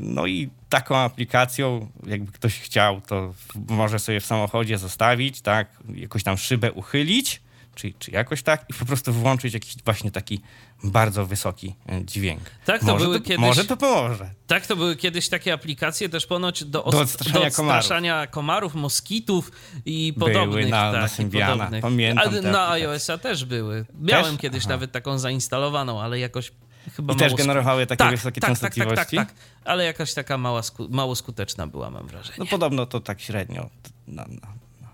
No 0.00 0.26
i 0.26 0.50
taką 0.68 0.96
aplikacją, 0.96 1.88
jakby 2.06 2.32
ktoś 2.32 2.60
chciał, 2.60 3.00
to 3.00 3.34
może 3.68 3.98
sobie 3.98 4.20
w 4.20 4.26
samochodzie 4.26 4.78
zostawić, 4.78 5.40
tak, 5.40 5.68
jakoś 5.94 6.22
tam 6.22 6.38
szybę 6.38 6.72
uchylić, 6.72 7.42
czy, 7.74 7.92
czy 7.98 8.10
jakoś 8.10 8.42
tak, 8.42 8.64
i 8.68 8.74
po 8.74 8.84
prostu 8.84 9.12
włączyć 9.12 9.54
jakiś 9.54 9.74
właśnie 9.84 10.10
taki 10.10 10.40
bardzo 10.84 11.26
wysoki 11.26 11.74
e, 11.88 12.04
dźwięk. 12.04 12.40
Tak, 12.64 12.80
to 12.80 12.86
może 12.86 13.04
były 13.04 13.18
to, 13.20 13.24
kiedyś- 13.26 13.38
Może 13.40 13.64
to 13.64 13.76
pomoże. 13.76 14.30
Tak, 14.46 14.66
to 14.66 14.76
były 14.76 14.96
kiedyś 14.96 15.28
takie 15.28 15.52
aplikacje 15.52 16.08
też 16.08 16.26
ponoć 16.26 16.64
do, 16.64 16.84
os- 16.84 16.94
Do 16.94 17.00
odstraszania 17.00 17.40
do 17.40 17.46
odstraszania 17.46 18.26
komarów, 18.26 18.74
moskitów 18.74 19.52
i 19.84 20.12
Były 20.16 20.32
podobnych. 20.32 20.68
na- 20.68 20.92
na 20.92 21.00
tak, 21.02 21.12
i 21.12 21.14
Symbiana. 21.14 21.52
podobnych. 21.52 21.82
Pamiętam 21.82 22.32
te 22.32 22.42
na 22.42 22.70
iOS-a 22.70 23.18
też 23.18 23.44
były. 23.44 23.86
Miałem 24.00 24.32
Też? 24.32 24.42
kiedyś 24.42 24.62
Aha. 24.64 24.68
nawet 24.74 24.92
taką 24.92 25.18
zainstalowaną, 25.18 26.00
ale 26.02 26.18
jakoś 26.18 26.52
chyba 26.96 27.14
I 27.14 27.16
też 27.16 27.34
generowały 27.34 27.86
takie 27.86 27.98
tak, 27.98 28.10
wysokie 28.10 28.40
tak, 28.40 28.50
tak, 28.50 28.58
tak, 28.58 28.74
tak, 28.74 28.78
częstotliwości? 28.78 29.16
tak, 29.16 29.34
ale 29.64 29.84
jakaś 29.84 30.14
taka 30.14 30.38
mała 30.38 30.60
sku- 30.60 30.88
mało 30.90 31.16
skuteczna 31.16 31.66
była, 31.66 31.90
mam 31.90 32.06
wrażenie. 32.06 32.36
No 32.38 32.46
podobno 32.46 32.86
to 32.86 33.00
tak 33.00 33.20
średnio. 33.20 33.70
No, 34.08 34.24
no, 34.28 34.48
no. 34.80 34.88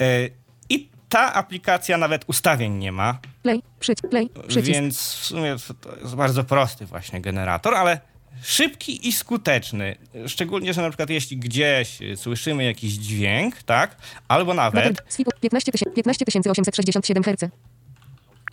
E, 0.00 0.28
I 0.68 0.88
ta 1.08 1.34
aplikacja 1.34 1.96
nawet 1.96 2.24
ustawień 2.26 2.72
nie 2.72 2.92
ma, 2.92 3.18
Play. 3.42 3.62
Przycisk. 3.80 4.08
Play. 4.08 4.30
Przycisk. 4.48 4.72
więc 4.72 4.98
w 4.98 5.24
sumie 5.24 5.56
to 5.80 5.96
jest 5.96 6.14
bardzo 6.14 6.44
prosty 6.44 6.86
właśnie 6.86 7.20
generator, 7.20 7.74
ale 7.74 8.00
szybki 8.42 9.08
i 9.08 9.12
skuteczny. 9.12 9.96
Szczególnie, 10.26 10.74
że 10.74 10.82
na 10.82 10.90
przykład 10.90 11.10
jeśli 11.10 11.36
gdzieś 11.36 11.98
słyszymy 12.16 12.64
jakiś 12.64 12.92
dźwięk, 12.92 13.62
tak, 13.62 13.96
albo 14.28 14.54
nawet 14.54 15.02
Swipuk 15.08 15.40
15 15.40 15.72
15867 15.72 17.22
Hz. 17.22 17.50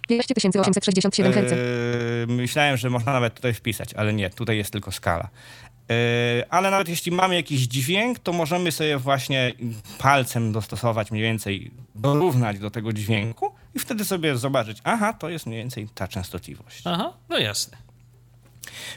15867 0.07 1.33
Hz. 1.33 1.51
Yy, 1.51 2.35
myślałem, 2.35 2.77
że 2.77 2.89
można 2.89 3.13
nawet 3.13 3.33
tutaj 3.33 3.53
wpisać, 3.53 3.93
ale 3.93 4.13
nie, 4.13 4.29
tutaj 4.29 4.57
jest 4.57 4.71
tylko 4.71 4.91
skala. 4.91 5.29
Yy, 5.89 5.95
ale 6.49 6.71
nawet 6.71 6.89
jeśli 6.89 7.11
mamy 7.11 7.35
jakiś 7.35 7.61
dźwięk, 7.61 8.19
to 8.19 8.33
możemy 8.33 8.71
sobie 8.71 8.97
właśnie 8.97 9.51
palcem 9.97 10.51
dostosować 10.51 11.11
mniej 11.11 11.23
więcej, 11.23 11.71
dorównać 11.95 12.59
do 12.59 12.71
tego 12.71 12.93
dźwięku 12.93 13.55
i 13.75 13.79
wtedy 13.79 14.05
sobie 14.05 14.37
zobaczyć, 14.37 14.77
aha, 14.83 15.13
to 15.13 15.29
jest 15.29 15.45
mniej 15.45 15.59
więcej 15.59 15.87
ta 15.95 16.07
częstotliwość. 16.07 16.81
Aha, 16.85 17.13
no 17.29 17.37
jasne. 17.37 17.77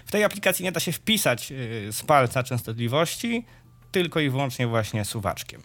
W 0.06 0.10
tej 0.10 0.24
aplikacji 0.24 0.64
nie 0.64 0.72
da 0.72 0.80
się 0.80 0.92
wpisać 0.92 1.50
yy, 1.50 1.92
z 1.92 2.02
palca 2.02 2.42
częstotliwości, 2.42 3.44
tylko 3.92 4.20
i 4.20 4.30
wyłącznie 4.30 4.66
właśnie 4.66 5.04
suwaczkiem. 5.04 5.62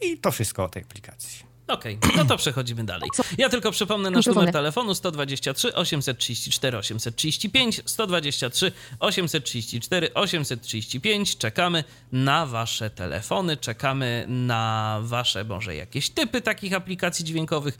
I 0.00 0.18
to 0.18 0.30
wszystko 0.30 0.64
o 0.64 0.68
tej 0.68 0.82
aplikacji. 0.82 1.55
Okej, 1.68 1.98
no 2.16 2.24
to 2.24 2.36
przechodzimy 2.36 2.84
dalej. 2.84 3.10
Ja 3.38 3.48
tylko 3.48 3.70
przypomnę 3.70 4.10
nasz 4.10 4.26
numer 4.26 4.52
telefonu 4.52 4.94
123 4.94 5.74
834 5.74 6.78
835 6.78 7.82
123 7.84 8.72
834 9.00 10.14
835. 10.14 11.36
Czekamy 11.36 11.84
na 12.12 12.46
wasze 12.46 12.90
telefony, 12.90 13.56
czekamy 13.56 14.24
na 14.28 14.98
wasze 15.02 15.44
może 15.44 15.74
jakieś 15.74 16.10
typy 16.10 16.40
takich 16.40 16.72
aplikacji 16.72 17.24
dźwiękowych 17.24 17.78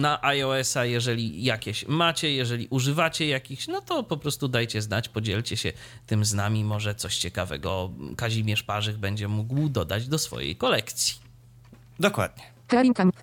na 0.00 0.22
iOS-a, 0.22 0.84
jeżeli 0.84 1.44
jakieś 1.44 1.86
macie, 1.86 2.32
jeżeli 2.32 2.66
używacie 2.70 3.26
jakichś, 3.26 3.68
no 3.68 3.80
to 3.80 4.02
po 4.02 4.16
prostu 4.16 4.48
dajcie 4.48 4.82
znać, 4.82 5.08
podzielcie 5.08 5.56
się 5.56 5.72
tym 6.06 6.24
z 6.24 6.34
nami, 6.34 6.64
może 6.64 6.94
coś 6.94 7.16
ciekawego 7.16 7.90
Kazimierz 8.16 8.62
Parzych 8.62 8.98
będzie 8.98 9.28
mógł 9.28 9.68
dodać 9.68 10.08
do 10.08 10.18
swojej 10.18 10.56
kolekcji. 10.56 11.14
Dokładnie. 12.00 12.52
Hearing 12.76 12.96
Camp. 12.96 13.16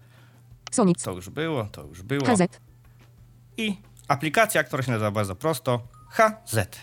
Sonic. 0.72 1.04
To 1.04 1.12
już 1.12 1.30
było, 1.30 1.64
to 1.64 1.84
już 1.84 2.02
było. 2.02 2.26
HZ. 2.26 2.60
I 3.58 3.78
aplikacja, 4.08 4.64
która 4.64 4.84
się 4.84 4.92
nazywa 4.92 5.12
bardzo 5.12 5.36
prosto 5.36 5.82
HZ. 6.10 6.80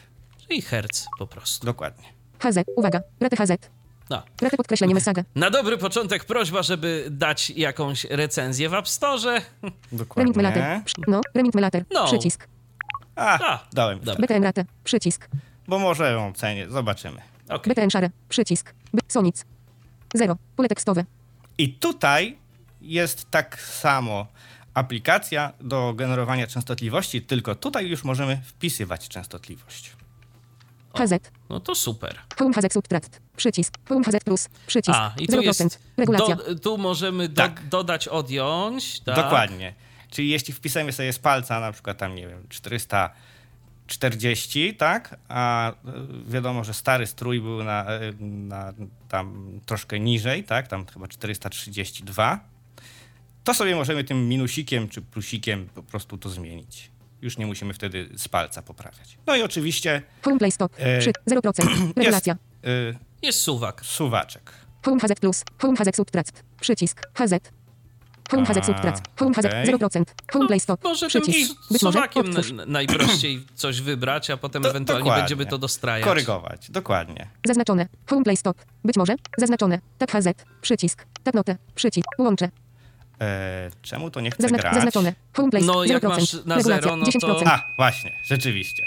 Czyli 0.48 0.62
herc 0.62 1.06
po 1.18 1.26
prostu. 1.26 1.66
Dokładnie. 1.66 2.08
HZ. 2.38 2.58
Uwaga. 2.76 3.00
Rety 3.20 3.36
HZ. 3.36 3.70
No. 4.10 4.22
Rety 4.42 4.56
podkreślenie 4.56 4.94
Messaga. 4.94 5.22
Na 5.34 5.50
dobry 5.50 5.78
początek 5.78 6.24
prośba, 6.24 6.62
żeby 6.62 7.06
dać 7.10 7.50
jakąś 7.50 8.04
recenzję 8.04 8.68
w 8.68 8.74
App 8.74 8.88
Store. 8.88 9.40
Remit 10.16 10.36
Melater. 10.36 10.62
Dokładnie. 10.62 11.04
No. 11.08 11.20
Remit 11.34 11.54
Melater. 11.54 11.84
No. 11.90 12.06
Przycisk. 12.06 12.48
A, 13.16 13.52
A, 13.52 13.66
dałem. 13.72 13.98
BTN 13.98 14.42
Rate. 14.42 14.64
Przycisk. 14.84 15.28
Bo 15.68 15.78
może 15.78 16.12
ją 16.12 16.32
cenię, 16.32 16.70
zobaczymy. 16.70 17.20
Okej. 17.48 17.74
BTN 17.74 17.90
Share. 17.90 18.10
Przycisk. 18.28 18.74
B 18.94 19.00
Sonic. 19.08 19.44
0. 20.14 20.36
Pole 20.56 20.68
tekstowe. 20.68 21.04
I 21.58 21.72
tutaj 21.72 22.38
jest 22.86 23.30
tak 23.30 23.62
samo 23.62 24.26
aplikacja 24.74 25.52
do 25.60 25.94
generowania 25.94 26.46
częstotliwości, 26.46 27.22
tylko 27.22 27.54
tutaj 27.54 27.88
już 27.88 28.04
możemy 28.04 28.40
wpisywać 28.44 29.08
częstotliwość. 29.08 29.92
HZ. 30.96 31.12
No 31.48 31.60
to 31.60 31.74
super. 31.74 32.18
Home 32.38 32.54
HZ 32.54 32.72
Subtract. 32.72 33.20
Przycisk. 33.36 33.74
Home 33.88 34.04
HZ 34.04 34.24
Plus. 34.24 34.48
Przycisk. 34.66 34.98
A, 34.98 35.12
i 35.18 35.26
tu 35.26 35.36
0%. 35.36 35.42
jest. 35.42 35.78
Regulacja. 35.96 36.36
Do, 36.36 36.54
tu 36.54 36.78
możemy 36.78 37.28
do, 37.28 37.42
Tak. 37.42 37.68
dodać, 37.68 38.08
odjąć. 38.08 39.00
Tak. 39.00 39.16
Dokładnie. 39.16 39.74
Czyli 40.10 40.28
jeśli 40.28 40.54
wpisujemy 40.54 40.92
sobie 40.92 41.12
z 41.12 41.18
palca 41.18 41.60
na 41.60 41.72
przykład 41.72 41.98
tam, 41.98 42.14
nie 42.14 42.28
wiem, 42.28 42.46
440, 42.48 44.74
tak? 44.76 45.16
A 45.28 45.70
y, 45.70 45.74
wiadomo, 46.30 46.64
że 46.64 46.74
stary 46.74 47.06
strój 47.06 47.40
był 47.40 47.64
na, 47.64 47.86
y, 48.02 48.14
na 48.20 48.72
tam 49.08 49.50
troszkę 49.66 50.00
niżej, 50.00 50.44
tak? 50.44 50.68
Tam 50.68 50.86
chyba 50.86 51.08
432. 51.08 52.40
To 53.46 53.54
sobie 53.54 53.76
możemy 53.76 54.04
tym 54.04 54.28
minusikiem 54.28 54.88
czy 54.88 55.02
plusikiem 55.02 55.68
po 55.74 55.82
prostu 55.82 56.18
to 56.18 56.28
zmienić. 56.28 56.90
Już 57.22 57.38
nie 57.38 57.46
musimy 57.46 57.74
wtedy 57.74 58.08
z 58.16 58.28
palca 58.28 58.62
poprawiać. 58.62 59.18
No 59.26 59.36
i 59.36 59.42
oczywiście 59.42 60.02
Home 60.22 60.38
Play 60.38 60.52
Stop. 60.52 60.72
E, 60.78 60.98
Przy 60.98 61.12
0%. 61.30 61.68
Regulacja. 61.96 62.36
y, 62.66 62.96
Jest 63.22 63.40
suwak. 63.40 63.84
suwaczek. 63.84 64.52
Home 64.84 65.00
HZ 65.00 65.20
Plus. 65.20 65.44
Home 65.62 65.76
HZ 65.76 65.96
Subtract. 65.96 66.42
Przycisk. 66.60 67.06
HZ. 67.14 67.32
Home 68.30 68.46
HZ 68.46 68.66
Subtract. 68.66 69.02
Home 69.20 69.34
HZ 69.34 69.44
okej. 69.46 69.66
0%. 69.66 70.04
Home 70.32 70.46
Play 70.46 70.60
Stop. 70.60 70.84
Może 70.84 71.08
tym 71.08 71.22
Przycisk. 71.22 71.54
Być 71.70 71.82
może 71.82 72.08
najprościej 72.66 73.46
coś 73.54 73.80
wybrać, 73.80 74.30
a 74.30 74.36
potem 74.36 74.62
Do- 74.62 74.70
ewentualnie 74.70 75.02
dokładnie. 75.04 75.22
będziemy 75.22 75.46
to 75.46 75.58
dostrajać. 75.58 76.04
Korygować, 76.04 76.70
dokładnie. 76.70 77.28
Zaznaczone. 77.46 77.88
Home 78.06 78.24
Play 78.24 78.36
Stop. 78.36 78.56
Być 78.84 78.96
może. 78.96 79.14
Zaznaczone. 79.38 79.80
Tak 79.98 80.12
HZ. 80.12 80.26
Przycisk. 80.62 81.06
Tak 81.24 81.34
notę. 81.34 81.56
Przycisk. 81.74 82.06
Łączę. 82.18 82.50
E, 83.20 83.70
czemu 83.82 84.10
to 84.10 84.20
nie 84.20 84.30
chce 84.30 84.48
grać? 84.48 84.74
zaznaczone. 84.74 85.12
Home 85.32 85.50
Play 85.50 85.62
No, 85.64 85.72
0%. 85.72 85.90
jak 85.90 86.02
masz 86.02 86.32
na 86.32 86.56
Regulacja. 86.56 86.62
zero, 86.82 86.96
no 86.96 87.04
to- 87.06 87.10
10%. 87.12 87.42
A, 87.48 87.62
właśnie, 87.76 88.12
rzeczywiście. 88.24 88.86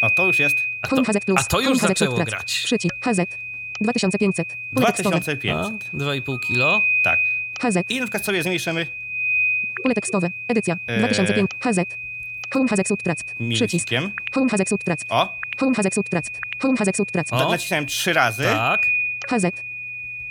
O, 0.00 0.10
to 0.10 0.26
już 0.26 0.38
jest 0.38 0.62
A 0.82 0.88
Home 0.88 1.02
to, 1.04 1.12
HZ 1.12 1.24
Plus. 1.24 1.40
a 1.40 1.44
to 1.44 1.56
Home 1.56 1.68
już 1.68 1.78
HZ 1.78 1.88
zaczęło 1.88 2.10
Subtract. 2.16 2.30
grać. 2.30 2.62
Przycisk. 2.64 2.94
HZ. 3.04 3.20
2500. 3.80 4.56
Pole 4.74 4.86
tekstowe. 4.86 5.10
2500. 5.20 5.90
A, 5.94 5.96
2,5 5.96 6.38
kilo. 6.40 6.88
Tak. 7.02 7.20
HZ. 7.60 7.76
I 7.88 7.98
na 8.00 8.04
przykład 8.06 8.24
sobie 8.24 8.42
zmniejszymy 8.42 8.86
Pole 9.82 9.94
tekstowe. 9.94 10.30
Edycja. 10.48 10.76
Eee. 10.88 10.98
2005. 10.98 11.50
HZ. 11.60 11.96
Home 12.54 12.68
HZ 12.68 12.88
Subtract. 12.88 13.34
Przycisk. 13.54 13.88
Home 14.34 14.48
HZ 14.50 14.68
Subtract. 14.68 15.04
O, 15.08 15.38
Home 15.60 15.74
HZ 15.74 15.94
Subtract. 15.94 16.40
Home 16.62 16.76
HZ 16.76 16.96
Subtract. 16.96 17.32
O. 17.32 17.50
nacisnąłem 17.50 17.86
trzy 17.86 18.12
razy. 18.12 18.42
Tak. 18.44 18.90
HZ. 19.30 19.44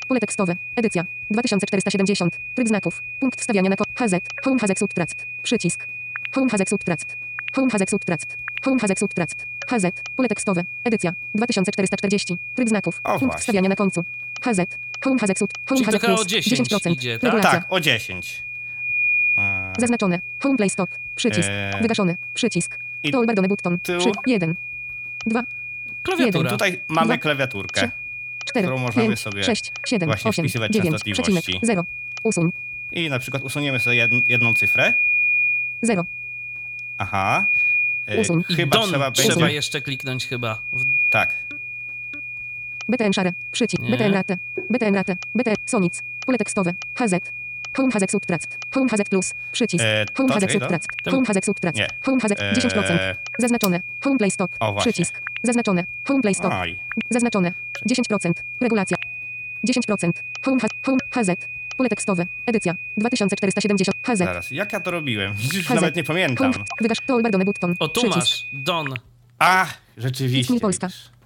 Pole 0.08 0.20
tekstowe. 0.20 0.55
Edycja. 0.76 1.05
2470. 1.32 2.39
Tryb 2.55 2.68
znaków. 2.68 3.03
Punkt 3.20 3.39
wstawiania 3.41 3.70
na 3.70 3.76
ko- 3.76 3.84
HZ. 3.95 4.14
Home 4.43 4.60
HZ 4.60 4.80
Subtract. 4.80 5.26
Przycisk. 5.43 5.88
Home 6.36 6.49
HZ 6.49 6.70
Subtract. 6.70 7.18
Home 7.55 7.70
HZ 7.70 7.89
Subtract. 7.89 8.38
Home 8.66 8.80
HZ 8.80 8.99
Subtract. 8.99 9.45
HZ. 9.68 9.86
Pole 10.16 10.28
tekstowe. 10.30 10.64
Edycja. 10.84 11.14
2440. 11.36 12.38
Tryb 12.55 12.70
znaków. 12.70 12.99
O, 13.03 13.10
Punkt 13.10 13.26
właśnie. 13.26 13.39
wstawiania 13.39 13.70
na 13.70 13.76
końcu. 13.76 14.03
HZ. 14.41 14.60
Home 15.03 15.20
HZ 15.20 15.39
Sub. 15.39 15.51
Home 15.70 15.78
Czyli 15.82 15.86
HZ 15.86 15.89
trochę 15.91 16.08
Plus. 16.08 16.22
o 16.22 16.26
10 16.26 16.72
idzie, 16.91 17.14
tak? 17.20 17.24
Regulacja. 17.24 17.51
Tak, 17.51 17.66
o 17.74 17.80
10. 17.80 18.43
E, 19.38 19.74
Zaznaczone. 19.80 20.20
Home 20.43 20.58
Play 20.58 20.70
Stop. 20.70 20.89
Przycisk. 21.16 21.49
Eee. 21.51 21.82
Wygaszony. 21.82 22.18
Przycisk. 22.34 22.80
I 23.03 23.12
Toolbar 23.12 23.47
button. 23.47 23.80
tył. 23.80 23.99
3. 23.99 24.12
1. 24.28 24.55
2. 25.26 25.43
Klawiatura. 26.03 26.49
tutaj 26.51 26.82
mamy 26.88 27.05
Dwa, 27.08 27.18
klawiaturkę. 27.18 27.82
trzy, 27.82 27.91
4. 28.48 28.68
którą 28.68 28.78
możemy 28.78 29.08
5, 29.08 29.20
sobie 29.20 29.43
6, 29.43 29.72
7, 29.86 30.08
właśnie 30.10 30.30
8, 30.30 30.43
wpisywać 30.45 30.72
9, 30.72 30.91
częstotliwości. 30.91 31.34
przecinek, 31.34 31.66
0. 31.66 31.86
Usuń. 32.24 32.52
I 32.91 33.10
na 33.10 33.20
przykład 33.20 33.43
usuniemy 33.43 33.80
sobie 33.80 33.95
jedn, 33.95 34.20
jedną 34.28 34.54
cyfrę. 34.54 34.93
0. 35.82 36.06
Aha. 36.98 37.48
E, 38.06 38.22
Usuń. 38.22 38.43
I 38.50 38.56
chyba 38.56 38.78
don 38.78 38.89
trzeba 38.89 39.12
trzeba, 39.12 39.36
będzie... 39.36 39.54
jeszcze 39.54 39.82
kliknąć 39.82 40.28
chyba. 40.28 40.62
W... 40.74 40.86
Tak. 41.10 41.34
BTN 42.89 43.14
szare. 43.14 43.34
Przycisk. 43.52 43.84
BTN 43.84 44.14
rate. 44.14 44.38
BTN 44.70 44.95
rate. 44.95 45.18
BTN. 45.36 45.56
Sonic. 45.66 46.04
Pole 46.26 46.38
tekstowe. 46.38 46.74
HZ. 46.95 47.14
Home 47.78 47.91
HZ 47.91 48.11
Subtract. 48.11 48.57
Home 48.75 48.89
HZ 48.89 49.09
Plus. 49.09 49.34
Przycisk. 49.51 49.84
E, 49.84 50.05
Home 50.17 50.34
to 50.34 50.39
to? 50.47 50.51
Subtract. 50.53 50.88
Ten- 51.03 51.13
Home 51.13 51.25
HZ 51.25 51.45
Subtract. 51.45 51.78
Nie. 51.78 51.88
Home 52.01 52.19
HZ. 52.21 52.32
10%. 52.53 52.91
E, 52.91 53.15
Zaznaczone. 53.39 53.82
Home 54.03 54.17
Play 54.17 54.32
Stop. 54.32 54.51
O, 54.59 54.73
właśnie. 54.73 54.91
Przycisk. 54.91 55.21
Zaznaczone. 55.43 55.84
Home 56.07 56.21
Play 56.21 56.36
Stop. 56.36 56.53
Oj. 56.53 56.80
Zaznaczone. 57.09 57.53
10%. 57.86 58.32
Regulacja. 58.61 58.97
10%. 59.63 60.11
Home, 60.45 60.59
H- 60.61 60.67
home 60.86 60.97
HZ. 61.11 61.47
Pole 61.78 61.89
tekstowe. 61.89 62.25
Edycja. 62.45 62.75
2470. 62.97 63.95
HZ. 64.07 64.17
Zaraz, 64.17 64.51
jak 64.51 64.73
ja 64.73 64.80
to 64.80 64.91
robiłem? 64.91 65.34
Już 65.53 65.65
HZ. 65.65 65.75
nawet 65.75 65.95
nie 65.95 66.03
pamiętam. 66.03 66.53
Home. 66.53 66.65
Wygasz. 66.82 66.97
Done 67.07 67.45
button. 67.45 67.75
O, 67.80 67.88
tu 67.88 68.01
Przycisk. 68.01 68.17
masz. 68.17 68.45
Don. 68.53 68.93
A, 69.39 69.65
rzeczywiście. 69.97 70.59
Polska. 70.59 70.88
widzisz. 70.88 71.16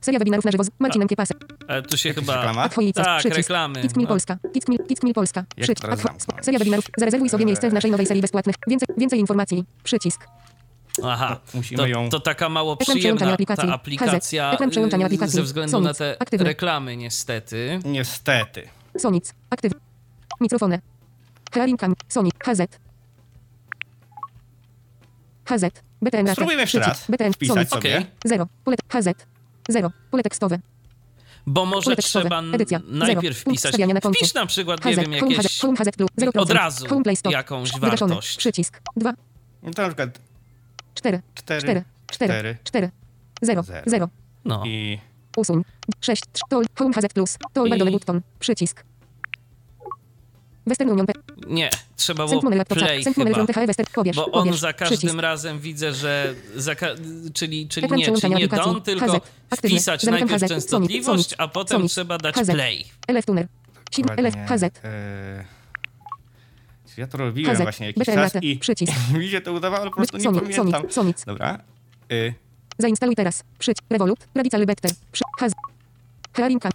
Seria 0.00 0.18
webinarów 0.18 0.44
na 0.44 0.50
żywo 0.50 0.64
z 0.64 0.70
Marcinem 0.78 1.08
Kiepasem. 1.08 1.38
Ale 1.68 1.82
tu 1.82 1.96
się 1.96 2.08
Jakaś 2.08 2.24
chyba... 2.24 2.36
reklama? 2.36 2.68
Twoice. 2.68 3.02
Tak, 3.04 3.18
Przycisk. 3.18 3.36
reklamy. 3.36 3.82
Kickmill 3.82 4.04
No. 4.04 4.08
Polska. 4.08 4.38
Kickmill, 4.54 4.78
Kickmill 4.88 5.14
Polska. 5.14 5.44
Przycisk. 5.56 5.86
zamknąć? 5.96 6.44
Seria 6.44 6.58
webinarów. 6.58 6.84
Zarezerwuj 6.96 7.28
sobie 7.28 7.44
miejsce 7.46 7.70
w 7.70 7.72
naszej 7.72 7.90
nowej 7.90 8.06
serii 8.06 8.22
bezpłatnych. 8.22 8.56
Więcej, 8.66 8.88
więcej 8.98 9.18
informacji. 9.20 9.64
Przycisk. 9.82 10.26
Aha, 11.04 11.40
musimy 11.54 11.76
to, 11.78 11.86
ją- 11.86 12.08
to 12.10 12.20
taka 12.20 12.48
mało 12.48 12.76
przyjemna 12.76 13.32
aplikacji. 13.32 13.68
ta 13.68 13.74
aplikacja 13.74 14.52
y, 14.52 15.04
aplikacji. 15.04 15.28
ze 15.36 15.42
względu 15.42 15.70
Sonic. 15.70 15.84
na 15.88 15.94
te 15.94 16.16
Aktywny. 16.18 16.46
reklamy 16.46 16.96
niestety. 16.96 17.80
Niestety. 17.84 18.68
Sonic. 18.98 19.34
Aktyw. 19.50 19.72
Mikrofony. 20.40 20.80
Hearing 21.54 21.80
cam. 21.80 21.94
Sonic. 22.08 22.34
HZ. 22.44 22.60
HZ. 25.44 25.64
BTN. 26.02 26.28
Spróbujmy 26.32 26.60
jeszcze 26.62 26.80
Przycisk. 26.80 27.00
raz 27.08 27.10
BTN. 27.10 27.32
wpisać 27.32 27.54
Sonic. 27.56 27.68
sobie. 27.70 27.96
Okej. 27.98 28.06
0. 28.24 28.46
Pole 28.64 28.76
HZ. 28.88 29.08
0. 29.72 29.90
Pole 30.10 30.22
tekstowe. 30.22 30.58
Bo 31.46 31.66
może 31.66 31.96
trzeba 31.96 32.42
Edycja. 32.52 32.80
najpierw 32.88 33.36
Zero. 33.38 33.50
Wpisać. 33.50 33.78
na 33.94 34.00
końcu. 34.00 34.18
Wpisz 34.18 34.34
na 34.34 34.46
przykład, 34.46 34.84
nie 34.84 34.96
wiem, 34.96 35.04
Home 35.04 35.32
jakieś 35.32 35.46
HZ. 35.46 35.60
Home 35.60 35.76
HZ 35.76 35.90
Plus. 35.96 36.10
0%. 36.20 36.40
od 36.40 36.50
razu 36.50 36.86
jakąś 37.30 37.78
wartość. 37.78 38.36
Przycisk. 38.36 38.80
2. 38.96 39.12
No 39.62 39.70
to 39.72 39.82
na 39.82 39.88
przykład 39.88 40.20
4. 40.94 41.22
4, 41.34 41.60
4. 41.60 41.84
4. 42.06 42.56
4. 42.64 42.90
0. 43.42 43.62
Zero. 43.62 43.82
0. 43.86 44.08
No. 44.44 44.62
i 44.66 44.98
Usuń. 45.36 45.62
6. 46.00 46.22
Tool. 46.48 46.64
Home 46.78 46.94
HZ 46.94 47.12
Plus. 47.14 47.36
Toolbar 47.52 47.88
I- 47.88 47.90
button. 47.90 48.20
Przycisk. 48.38 48.84
Western 50.70 50.90
Union. 50.90 51.06
P- 51.06 51.12
Nie, 51.46 51.70
trzeba 51.96 52.26
było 52.26 52.40
play 52.68 53.04
chyba. 53.04 53.44
Bo 54.14 54.30
on 54.30 54.54
za 54.54 54.72
każdym 54.72 54.98
Przycisk. 54.98 55.18
razem 55.20 55.60
widzę, 55.60 55.92
że 55.92 56.34
za 56.56 56.74
ka- 56.74 56.86
czyli, 57.34 57.68
czyli 57.68 57.88
nie, 57.96 58.12
czyli 58.12 58.34
nie 58.34 58.48
don, 58.48 58.82
tylko 58.82 59.20
wpisać 59.56 60.04
najpierw 60.04 60.48
częstotliwość, 60.48 61.34
a 61.38 61.48
potem 61.48 61.88
trzeba 61.88 62.18
dać 62.18 62.34
play. 62.46 62.84
LF 63.08 63.26
Tuner. 63.26 63.46
LF 64.16 64.34
dokładnie, 64.34 64.46
HZ. 64.68 64.80
ja 66.96 67.06
to 67.06 67.18
robiłem 67.18 67.54
HZ. 67.56 67.62
właśnie 67.62 67.86
jakiś 67.86 68.04
czas 68.06 68.32
i 68.42 68.56
Przycisk. 68.58 68.92
mi 69.18 69.28
się 69.28 69.40
to 69.40 69.52
udawało, 69.52 69.82
ale 69.82 69.90
po 69.90 69.96
prostu 69.96 70.16
nie 70.16 70.24
pamiętam. 70.40 70.82
Dobra. 71.26 71.58
Y, 72.12 72.34
Zainstaluj 72.78 73.16
teraz. 73.16 73.44
Przyć. 73.58 73.76
Revolut. 73.90 74.18
Radical 74.34 74.66
cam. 74.80 74.90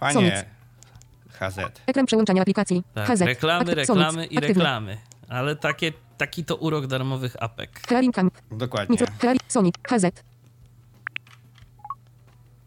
panie 0.00 0.55
HZ. 1.36 1.58
Ekran 1.86 2.06
przełączania 2.06 2.42
aplikacji. 2.42 2.82
Tak, 2.94 3.06
HZ. 3.08 3.20
reklamy, 3.20 3.64
Akty- 3.64 3.74
reklamy 3.74 4.12
Sonic. 4.12 4.32
i 4.32 4.36
Aktywny. 4.38 4.48
reklamy. 4.48 4.98
Ale 5.28 5.56
takie, 5.56 5.92
taki 6.18 6.44
to 6.44 6.56
urok 6.56 6.86
darmowych 6.86 7.36
apek. 7.42 7.80
Hearing 7.88 8.14
Camp. 8.14 8.34
Dokładnie. 8.50 8.98
Sonic. 9.48 9.74
HZ. 9.88 10.22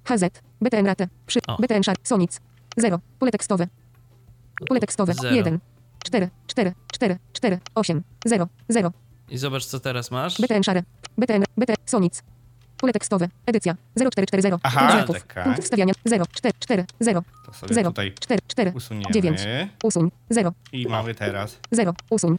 HZ. 0.05 0.41
BTN 0.61 0.85
Rate. 0.85 1.07
Przy. 1.27 1.39
O. 1.47 1.55
BTN 1.57 1.83
Share. 1.83 1.97
Sonic. 2.03 2.31
0. 2.77 2.99
Pole 3.19 3.31
tekstowe. 3.31 3.67
Pole 4.67 4.79
tekstowe. 4.79 5.13
Zero. 5.13 5.35
1. 5.35 5.59
4. 6.05 6.29
4. 6.47 6.73
4. 6.91 7.17
4. 7.33 7.59
8. 7.75 8.03
0. 8.25 8.47
0. 8.69 8.91
I 9.29 9.37
zobacz, 9.37 9.65
co 9.65 9.79
teraz 9.79 10.11
masz. 10.11 10.41
BTN 10.41 10.63
Share. 10.63 10.83
BTN. 11.17 11.43
BTN. 11.57 11.75
Sonic. 11.85 12.23
Pole 12.79 12.93
tekstowe. 12.93 13.29
Edycja. 13.45 13.75
0440. 13.97 14.59
Aha, 14.63 14.79
Punkt 14.79 14.93
znaków. 14.95 15.27
taka. 15.27 15.43
Punkt 15.43 15.63
wstawiania. 15.63 15.93
0. 16.05 16.25
4. 16.33 16.53
4. 16.59 16.85
0. 16.99 17.23
To 17.45 17.53
sobie 17.53 17.73
0. 17.75 17.89
tutaj 17.89 18.13
4. 18.19 18.41
4. 18.47 18.71
usuniemy. 18.75 19.11
9. 19.13 19.39
Usuń. 19.83 20.11
0. 20.29 20.53
I 20.71 20.87
mamy 20.87 21.15
teraz. 21.15 21.59
0. 21.71 21.93
Usuń. 22.09 22.37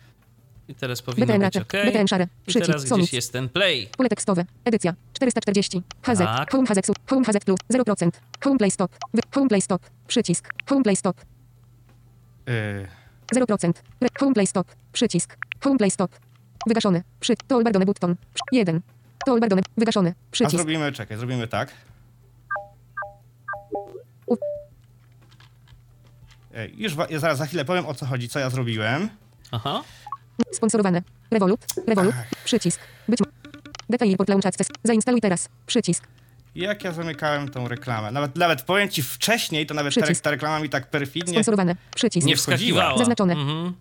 I 0.69 0.75
teraz 0.75 1.03
powinno 1.03 1.27
BTN 1.27 1.41
być. 1.41 1.57
OK. 1.57 1.73
BTN 1.87 2.07
Share. 2.09 2.23
I 2.23 2.29
Przycisk. 2.47 2.67
teraz 2.67 2.85
gdzieś 2.85 3.13
jest 3.13 3.33
ten 3.33 3.49
play. 3.49 3.89
Pole 3.97 4.09
tekstowe. 4.09 4.45
Edycja. 4.65 4.95
440. 5.13 5.83
HZ. 6.03 6.19
Tak. 6.19 6.53
Home 6.53 6.67
HZ. 6.67 6.81
Home 7.11 7.25
HZ 7.25 7.45
plus. 7.45 7.59
0%. 7.73 8.11
Home 8.45 8.59
Play 8.59 8.71
Stop. 8.71 8.93
Home 9.35 9.49
Play 9.49 9.61
Stop. 9.61 9.83
Przycisk. 10.07 10.49
Home 10.69 10.83
Play 10.83 10.97
Stop. 10.97 11.17
Yy, 12.47 12.89
0%. 13.35 13.73
Re- 14.01 14.09
Home 14.21 14.35
Play 14.35 14.47
Stop. 14.47 14.67
Przycisk. 14.93 15.37
Home 15.65 15.79
Play 15.79 15.91
Stop. 15.91 16.11
Wygaszony. 16.67 17.03
Przy. 17.21 17.37
Toolbar 17.49 17.85
button. 17.87 18.17
1. 18.53 18.81
Toolbar 19.27 19.49
done. 19.49 19.63
Wygaszony. 19.77 20.11
a 20.11 20.31
Przycisk. 20.31 20.57
zrobimy, 20.57 20.93
czekaj, 20.93 21.17
zrobimy 21.19 21.49
tak. 21.49 21.73
U- 24.27 24.37
Ej, 26.55 26.75
Już 26.77 26.95
wa- 26.95 27.07
ja 27.11 27.19
zaraz 27.19 27.39
za 27.39 27.47
chwilę 27.47 27.65
powiem 27.65 27.87
o 27.87 27.95
co 27.95 28.07
chodzi, 28.07 28.29
co 28.29 28.39
ja 28.39 28.51
zrobiłem. 28.51 29.09
Aha. 29.51 29.83
Sponsorowane. 30.53 31.03
Revolut. 31.31 31.61
Revolut. 31.87 32.15
Przycisk. 32.45 32.81
Być. 33.09 33.21
Detail 33.91 34.17
port 34.17 34.29
launch 34.29 34.47
access. 34.47 34.69
Zainstaluj 34.85 35.21
teraz. 35.21 35.49
Przycisk. 35.67 36.05
Jak 36.55 36.85
ja 36.85 36.93
zamykałem 36.93 37.49
tą 37.49 37.69
reklamę. 37.69 38.11
Nawet, 38.11 38.37
nawet 38.37 38.63
powiem 38.63 38.89
ci 38.89 39.03
wcześniej, 39.03 39.67
to 39.67 39.75
nawet 39.75 39.95
ta, 39.95 40.01
Przycisk. 40.01 40.25
ta 40.25 40.31
reklama 40.31 40.61
mi 40.61 40.69
tak 40.69 40.91
perfidnie. 40.91 41.33
Sponsorowane. 41.33 41.77
Przycisk. 41.95 42.27
Nie 42.27 42.37
wskakiwała. 42.37 42.99
Zaznaczone. 42.99 43.33
Mhm. 43.33 43.75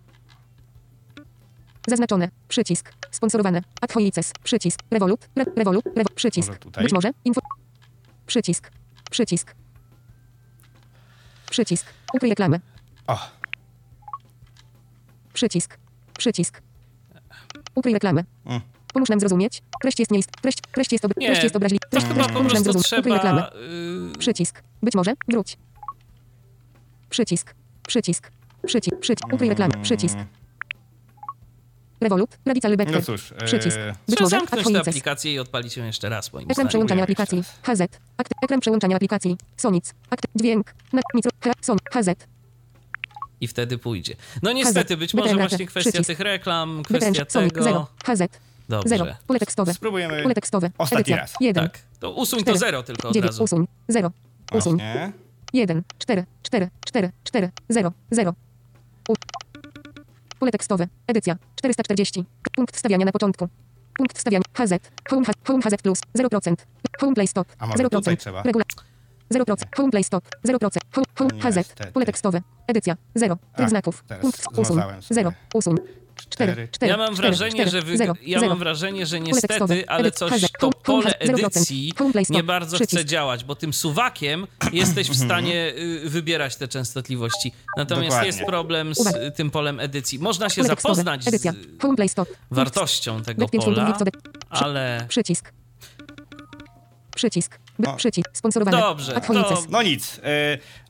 Zaznaczone. 1.88 2.28
Przycisk. 2.48 2.92
Sponsorowane. 3.10 3.62
Adhoices. 3.80 4.32
Przycisk. 4.42 4.80
Revolut. 4.90 5.28
Re 5.36 5.44
Revolut. 5.56 5.84
Revo 5.96 6.10
przycisk. 6.14 6.48
Może 6.48 6.58
tutaj? 6.58 6.84
Być 6.84 6.92
może. 6.92 7.10
Info. 7.24 7.40
Przycisk. 8.26 8.70
Przycisk. 9.10 9.54
Przycisk. 11.50 11.86
Ukryj 12.14 12.30
reklamę. 12.30 12.60
O, 13.06 13.18
Przycisk. 15.32 15.78
Przycisk. 16.18 16.62
Ukryj 17.74 17.94
reklamę. 17.94 18.24
Mm. 18.46 18.60
Pomóż 18.92 19.08
nam 19.08 19.20
zrozumieć. 19.20 19.62
Treść 19.82 19.98
jest 19.98 20.10
nieist... 20.10 20.30
Treść, 20.42 20.58
treść 20.72 20.92
jest, 20.92 21.04
ob... 21.04 21.12
Nie, 21.16 21.26
treść 21.26 21.42
jest 21.42 21.56
obraźliwa. 21.56 21.80
To 21.82 21.90
Treść, 21.90 22.06
chyba 22.06 22.14
treść, 22.14 22.28
po 22.32 22.38
pomóż 22.38 22.54
nam 22.54 22.62
zrozumieć. 22.64 22.92
Ukryj 22.92 23.14
reklamę. 23.14 23.42
trzeba... 23.50 23.64
y, 24.14 24.18
Przycisk. 24.18 24.62
Być 24.82 24.94
może. 24.94 25.14
Wróć. 25.28 25.58
Przycisk. 27.10 27.54
Przycisk. 27.88 28.30
Przycisk. 28.66 28.96
Przycisk. 29.00 29.32
Ukryj 29.32 29.48
reklamę. 29.48 29.74
Przycisk. 29.82 30.16
Revolut. 32.00 32.30
Prawica 32.44 32.68
Lübecker. 32.68 32.92
no 32.92 33.02
cóż. 33.02 33.34
Przycisk. 33.44 33.76
e, 33.76 33.94
Być 34.08 34.20
może. 34.20 34.30
zamknąć 34.30 34.66
tę 34.72 34.80
aplikację 34.80 35.32
i 35.34 35.38
odpalić 35.38 35.76
ją 35.76 35.84
jeszcze 35.84 36.08
raz, 36.08 36.32
moim 36.32 36.50
Ekran 36.50 36.68
przełączania 36.68 37.02
aplikacji. 37.02 37.42
HZ. 37.62 37.80
Akty, 38.16 38.34
ekran 38.44 38.60
przełączania 38.60 38.96
aplikacji. 38.96 39.36
Sonic. 39.56 39.94
Akty, 40.10 40.28
dźwięk. 40.34 40.74
Na, 40.92 41.00
son, 41.60 41.78
HZ. 41.92 42.08
I 43.40 43.48
wtedy 43.48 43.78
pójdzie. 43.78 44.16
No 44.42 44.52
niestety, 44.52 44.96
być 44.96 45.14
może 45.14 45.34
właśnie 45.36 45.66
kwestia 45.66 45.90
Przycisk. 45.90 46.06
tych 46.06 46.20
reklam, 46.20 46.82
kwestia 46.82 47.24
tego... 47.24 47.62
0. 47.62 47.86
HZ. 48.04 48.22
Dobrze. 48.68 48.88
0. 48.88 49.06
Pole 49.26 49.38
tekstowe. 49.40 49.74
Spróbujemy 49.74 50.22
Pole 50.22 50.34
tekstowe. 50.34 50.70
ostatni 50.78 51.00
Edycja. 51.00 51.16
raz. 51.16 51.34
1. 51.40 51.64
Tak. 51.64 51.78
To 52.00 52.10
usuń 52.10 52.38
to 52.38 52.42
Cztery. 52.44 52.58
zero 52.58 52.82
tylko 52.82 53.08
od 53.08 53.14
9. 53.14 53.26
razu. 53.30 53.44
Usuń. 53.44 53.66
0. 53.88 54.10
Usuń. 54.52 54.76
Właśnie. 54.76 55.12
1. 55.52 55.82
4. 55.98 56.24
4. 56.42 56.68
4. 56.86 57.10
4. 57.24 57.50
0. 57.68 57.92
0. 58.10 58.34
U. 59.08 59.14
Pole 60.40 60.50
tekstowe. 60.52 60.88
Edycja. 61.06 61.36
440. 61.56 62.24
Punkt 62.56 62.76
wstawiania 62.76 63.04
na 63.04 63.12
początku. 63.12 63.48
Punkt 63.96 64.18
wstawiania. 64.18 64.44
HZ. 64.54 64.72
Home, 65.10 65.26
Home 65.46 65.62
HZ 65.62 65.82
plus. 65.82 66.00
0%. 66.18 66.54
Home 67.00 67.14
Play 67.14 67.26
Stop. 67.26 67.48
A 67.58 67.66
może 67.66 67.82
0%. 67.84 67.88
tutaj 67.90 68.16
trzeba? 68.16 68.42
Regula. 68.42 68.64
0%. 69.34 69.56
Home 69.76 69.90
Play 69.90 70.04
Stop. 70.04 70.24
0%. 70.46 70.78
Home, 70.94 71.06
home 71.18 71.40
HZ. 71.40 71.74
Pole 71.92 72.06
tekstowe. 72.06 72.42
Edycja. 72.66 72.96
0. 73.14 73.36
Tryb 73.56 73.66
A, 73.66 73.68
znaków. 73.68 74.04
teraz 74.06 74.22
Punkt 74.22 74.46
usuń. 74.52 74.64
zmazałem 74.64 75.02
sobie. 75.02 75.14
0. 75.14 75.32
Usuń. 75.54 75.76
4. 76.16 76.52
Cztery. 76.52 76.68
4. 76.68 76.90
Ja 76.90 76.96
mam 76.96 77.14
wrażenie, 77.14 77.68
że 77.68 77.82
wy... 77.82 77.96
ja 78.26 78.40
mam 78.40 78.58
wrażenie, 78.58 79.06
że 79.06 79.20
niestety, 79.20 79.88
ale 79.88 80.10
coś 80.10 80.44
to 80.60 80.70
pole 80.70 81.18
edycji 81.18 81.92
nie 82.30 82.42
bardzo 82.42 82.78
chce 82.78 83.04
działać, 83.04 83.44
bo 83.44 83.54
tym 83.54 83.72
suwakiem 83.72 84.46
jesteś 84.72 85.10
w 85.10 85.16
stanie 85.16 85.72
y, 86.04 86.08
wybierać 86.08 86.56
te 86.56 86.68
częstotliwości. 86.68 87.52
Natomiast 87.76 88.08
Dokładnie. 88.08 88.26
jest 88.26 88.44
problem 88.44 88.94
z 88.94 89.36
tym 89.36 89.50
polem 89.50 89.80
edycji. 89.80 90.18
Można 90.18 90.48
się 90.48 90.64
zapoznać 90.64 91.24
z 91.24 91.46
wartością 92.50 93.22
tego 93.22 93.40
Web 93.40 93.50
5 93.50 93.64
punktów 93.64 93.84
pola, 93.84 94.10
ale 94.50 95.04
Przycisk. 95.08 95.52
Przycisk. 97.16 97.58
B- 97.80 97.88
O. 97.90 97.96
Przycisk. 97.96 98.28
Sponsorowane. 98.32 98.78
Dobrze, 98.78 99.20
to- 99.20 99.64
No 99.68 99.82
nic, 99.82 100.18
y, 100.18 100.20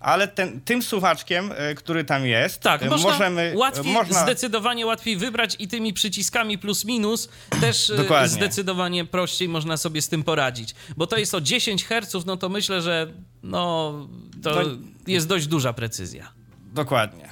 ale 0.01 0.29
ten, 0.29 0.61
tym 0.61 0.83
suwaczkiem, 0.83 1.53
y, 1.53 1.75
który 1.75 2.05
tam 2.05 2.27
jest, 2.27 2.61
Tak, 2.61 2.83
y, 2.83 2.87
można 2.91 3.11
możemy. 3.11 3.53
łatwiej, 3.57 3.93
można, 3.93 4.23
zdecydowanie 4.23 4.87
łatwiej 4.87 5.17
wybrać 5.17 5.57
i 5.59 5.69
tymi 5.69 5.93
przyciskami 5.93 6.59
plus 6.59 6.85
minus 6.85 7.29
też 7.61 7.93
Dokładnie. 7.97 8.29
zdecydowanie 8.29 9.05
prościej 9.05 9.49
można 9.49 9.77
sobie 9.77 10.03
z 10.03 10.09
tym 10.09 10.23
poradzić. 10.23 10.75
Bo 10.97 11.07
to 11.07 11.17
jest 11.17 11.35
o 11.35 11.41
10 11.41 11.85
Hz, 11.85 12.27
no 12.27 12.37
to 12.37 12.49
myślę, 12.49 12.83
że 12.83 13.07
no, 13.43 13.93
to 14.43 14.51
No- 14.55 14.63
jest 15.07 15.27
dość 15.29 15.47
duża 15.47 15.73
precyzja. 15.73 16.33
Dokładnie. 16.73 17.29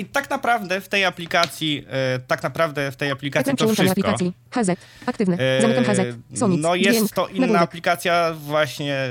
I 0.00 0.04
tak 0.04 0.30
naprawdę 0.30 0.80
w 0.80 0.88
tej 0.88 1.04
aplikacji, 1.04 1.84
e, 1.90 2.18
tak 2.18 2.42
naprawdę 2.42 2.92
w 2.92 2.96
tej 2.96 3.10
aplikacji 3.10 3.56
to 3.56 3.64
wszystko. 3.68 3.90
aplikacji. 3.90 4.32
HZ. 4.50 4.70
Aktywny. 5.06 5.36
E, 5.40 5.62
Zamykam 5.62 5.84
HZ. 5.84 6.00
Sonic. 6.38 6.62
No 6.62 6.74
jest 6.74 6.98
Dźwięk. 6.98 7.12
to 7.12 7.28
inna 7.28 7.58
aplikacja 7.58 8.32
właśnie 8.34 9.08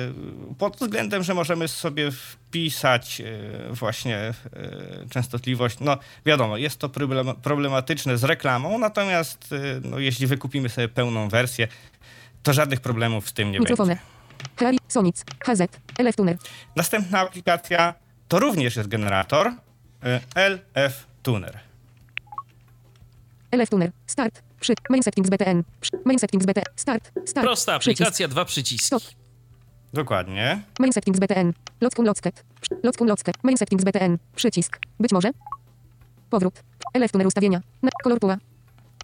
pod 0.57 0.77
względem, 0.77 1.23
że 1.23 1.33
możemy 1.33 1.67
sobie 1.67 2.11
wpisać 2.11 3.21
e, 3.21 3.73
właśnie 3.73 4.17
e, 4.17 4.33
częstotliwość. 5.09 5.77
No 5.79 5.97
wiadomo, 6.25 6.57
jest 6.57 6.77
to 6.79 6.89
problem- 6.89 7.35
problematyczne 7.35 8.17
z 8.17 8.23
reklamą, 8.23 8.79
natomiast 8.79 9.55
no, 9.83 9.99
jeśli 9.99 10.27
wykupimy 10.27 10.69
sobie 10.69 10.87
pełną 10.87 11.29
wersję, 11.29 11.67
to 12.43 12.53
żadnych 12.53 12.79
problemów 12.81 13.29
z 13.29 13.33
tym 13.33 13.51
nie 13.51 13.59
Mikrofony. 13.59 13.97
będzie. 14.59 14.79
Sonic. 14.87 15.23
HZ. 15.45 15.61
LF 15.99 16.15
Tuner. 16.15 16.37
Następna 16.75 17.19
aplikacja 17.19 17.93
to 18.27 18.39
również 18.39 18.75
jest 18.75 18.89
generator 18.89 19.51
LF 20.35 21.05
Tuner. 21.23 21.59
LF 23.51 23.69
Tuner. 23.69 23.91
Start. 24.07 24.41
Przy. 24.59 24.73
Main 24.89 25.03
settings 25.03 25.29
BTN. 25.29 25.63
Przy. 25.81 25.91
Main 26.05 26.19
settings 26.19 26.45
BTN. 26.45 26.63
Start. 26.75 27.11
Start. 27.25 27.45
Prosta 27.47 27.79
Przycisk. 27.79 28.01
aplikacja, 28.01 28.27
dwa 28.27 28.45
przyciski. 28.45 28.85
Stop. 28.87 29.03
Dokładnie. 29.93 30.61
Main 30.79 30.93
settings 30.93 31.19
BTN. 31.19 31.53
Lockun 31.81 32.05
Locket. 32.05 32.43
Przy. 32.61 32.79
Lockun 32.83 33.07
Locket. 33.07 33.43
Main 33.43 33.57
settings 33.57 33.83
BTN. 33.83 34.17
Przycisk. 34.35 34.79
Być 34.99 35.11
może. 35.11 35.31
Powrót. 36.29 36.63
LF 36.93 37.11
Tuner 37.11 37.27
ustawienia. 37.27 37.61
Na. 37.81 37.89
Kolor 38.03 38.19
pula. 38.19 38.37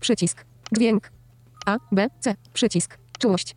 Przycisk. 0.02 0.46
Dźwięk. 0.72 1.12
A, 1.66 1.78
B, 1.92 2.08
C. 2.20 2.36
Przycisk. 2.54 2.98
Czułość. 3.20 3.56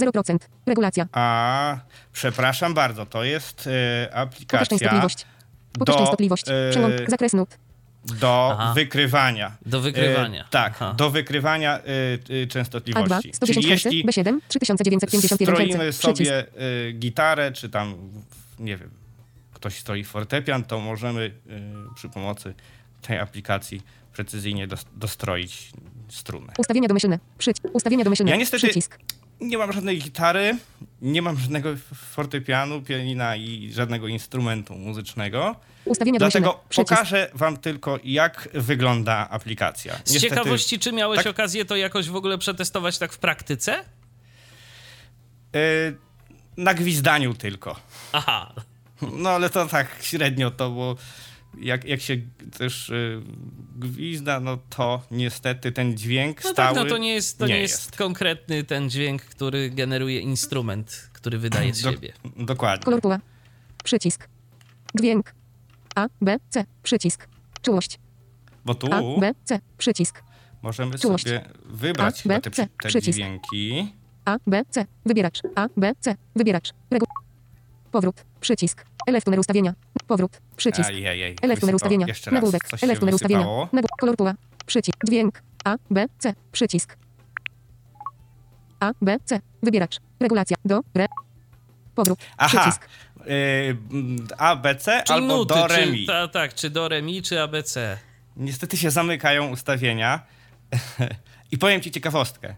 0%. 0.00 0.38
Regulacja. 0.66 1.06
A 1.12 1.78
przepraszam 2.12 2.74
bardzo, 2.74 3.06
to 3.06 3.24
jest 3.24 3.66
e, 3.66 4.06
Pokaż 4.06 4.22
aplikacja 4.22 4.66
częstotliwość. 4.66 5.26
Pokaż 5.78 5.94
do, 5.94 5.98
częstotliwość. 6.00 6.44
e, 6.48 6.70
Przełącz. 6.70 6.94
Zakres 7.08 7.32
nut. 7.32 7.48
do 8.20 8.56
Aha. 8.58 8.72
wykrywania. 8.74 9.56
Do 9.66 9.80
wykrywania. 9.80 10.44
E, 10.44 10.48
tak, 10.50 10.72
Aha. 10.76 10.94
do 10.96 11.10
wykrywania 11.10 11.78
e, 11.78 11.82
e, 11.82 12.18
A2. 12.18 12.48
częstotliwości. 12.48 13.30
110 13.34 13.66
Czyli 13.66 13.76
Hz. 13.76 13.84
jeśli 13.84 14.04
B7. 14.06 14.38
3951 14.48 15.54
stroimy 15.54 15.92
Hz. 15.92 15.98
Przycisk. 15.98 16.30
sobie 16.30 16.38
e, 16.88 16.92
gitarę, 16.92 17.52
czy 17.52 17.68
tam, 17.68 17.94
nie 18.58 18.76
wiem, 18.76 18.90
ktoś 19.54 19.78
stroi 19.78 20.04
fortepian, 20.04 20.64
to 20.64 20.80
możemy 20.80 21.30
e, 21.90 21.94
przy 21.94 22.08
pomocy 22.08 22.54
tej 23.02 23.18
aplikacji 23.18 23.82
precyzyjnie 24.12 24.66
dos- 24.66 24.86
dostroić 24.96 25.70
strunę. 26.08 26.52
Ustawienia 26.58 26.88
domyślne. 26.88 27.18
Przyć. 27.38 27.56
Ustawienia 27.72 28.04
domyślne. 28.04 28.30
Ja 28.30 28.36
niestety- 28.36 28.66
Przycisk. 28.66 28.98
Nie 29.40 29.58
mam 29.58 29.72
żadnej 29.72 29.98
gitary, 29.98 30.58
nie 31.02 31.22
mam 31.22 31.38
żadnego 31.38 31.70
fortepianu, 31.94 32.82
pianina 32.82 33.36
i 33.36 33.72
żadnego 33.72 34.08
instrumentu 34.08 34.74
muzycznego. 34.74 35.56
Ustawienia. 35.84 36.18
Dlatego 36.18 36.60
pokażę 36.76 37.30
wam 37.34 37.56
tylko, 37.56 37.98
jak 38.04 38.48
wygląda 38.54 39.28
aplikacja. 39.30 40.00
Z 40.04 40.20
ciekawości, 40.20 40.78
czy 40.78 40.92
miałeś 40.92 41.18
tak- 41.18 41.26
okazję 41.26 41.64
to 41.64 41.76
jakoś 41.76 42.08
w 42.08 42.16
ogóle 42.16 42.38
przetestować 42.38 42.98
tak 42.98 43.12
w 43.12 43.18
praktyce? 43.18 43.84
y, 45.56 45.96
na 46.56 46.74
gwizdaniu 46.74 47.34
tylko. 47.34 47.76
Aha, 48.12 48.54
No 49.12 49.30
ale 49.30 49.50
to 49.50 49.66
tak 49.66 49.88
średnio 50.00 50.50
to, 50.50 50.70
bo 50.70 50.96
jak, 51.60 51.84
jak 51.84 52.00
się 52.00 52.16
też 52.58 52.88
y, 52.90 53.22
gwizda, 53.76 54.40
no 54.40 54.58
to 54.70 55.02
niestety 55.10 55.72
ten 55.72 55.96
dźwięk 55.96 56.44
No 56.44 56.50
stały 56.50 56.74
tak, 56.74 56.84
no 56.84 56.90
to 56.90 56.98
nie 56.98 57.14
jest, 57.14 57.38
to 57.38 57.46
nie 57.46 57.54
nie 57.54 57.60
jest, 57.60 57.84
jest. 57.84 57.96
konkretny 57.96 58.64
ten 58.64 58.90
dźwięk, 58.90 59.22
który 59.22 59.70
generuje 59.70 60.20
instrument, 60.20 61.10
który 61.12 61.38
wydaje 61.38 61.74
z 61.74 61.82
Do- 61.82 61.92
siebie. 61.92 62.12
Dokładnie. 62.36 62.84
Kolor 62.84 63.00
pula. 63.00 63.20
Przycisk. 63.84 64.28
Dźwięk. 64.98 65.34
A, 65.94 66.06
B, 66.20 66.36
C. 66.50 66.64
Przycisk. 66.82 67.28
Czułość. 67.62 67.98
Bo 68.64 68.74
tu 68.74 68.86
A, 68.92 69.20
B, 69.20 69.32
C. 69.44 69.60
Przycisk. 69.78 70.22
możemy 70.62 70.98
czułość. 70.98 71.24
sobie 71.24 71.44
wybrać 71.64 72.18
A, 72.18 72.22
chyba 72.22 72.34
B, 72.34 72.40
te, 72.40 72.50
C, 72.50 72.66
te 72.82 72.88
przycisk. 72.88 73.16
dźwięki. 73.18 73.92
A, 74.24 74.36
B, 74.46 74.62
C. 74.70 74.86
Wybieracz. 75.06 75.40
A, 75.54 75.68
B, 75.76 75.92
C. 76.00 76.16
Wybieracz. 76.36 76.70
Regu... 76.90 77.06
Powrót. 77.94 78.24
Przycisk. 78.40 78.84
Elef 79.06 79.24
tuner 79.24 79.40
ustawienia. 79.40 79.74
Powrót. 80.06 80.40
Przycisk. 80.56 80.88
Ajajaj, 80.88 81.36
Elef 81.42 81.60
wysypało. 81.60 81.76
ustawienia. 81.76 82.06
Nagłówek. 82.32 82.62
Elef 82.82 82.98
tuner 82.98 83.14
ustawienia. 83.14 83.40
wysypało. 83.40 83.68
Nagł... 83.72 83.88
Kolor 84.00 84.16
pula. 84.16 84.34
Przycisk. 84.66 84.96
Dźwięk. 85.06 85.42
A, 85.64 85.76
B, 85.90 86.06
C. 86.18 86.34
Przycisk. 86.52 86.96
A, 88.80 88.92
B, 89.02 89.16
C. 89.24 89.40
Wybieracz. 89.62 90.00
Regulacja. 90.20 90.56
Do, 90.64 90.80
re. 90.94 91.06
Powrót. 91.94 92.18
Aha, 92.36 92.60
Przycisk. 92.60 92.88
y, 93.20 93.76
mm, 93.90 94.26
A, 94.38 94.56
B, 94.56 94.74
C 94.74 95.02
Czyli 95.06 95.18
albo 95.18 95.36
nuty, 95.36 95.54
do, 95.54 95.66
re, 95.66 95.86
czy, 95.86 96.06
ta, 96.06 96.28
tak, 96.28 96.54
czy 96.54 96.70
do 96.70 96.88
re, 96.88 97.02
mi, 97.02 97.22
czy 97.22 97.40
ABC. 97.40 97.98
Niestety 98.36 98.76
się 98.76 98.90
zamykają 98.90 99.50
ustawienia. 99.50 100.26
I 101.52 101.58
powiem 101.58 101.80
ci 101.80 101.90
ciekawostkę. 101.90 102.54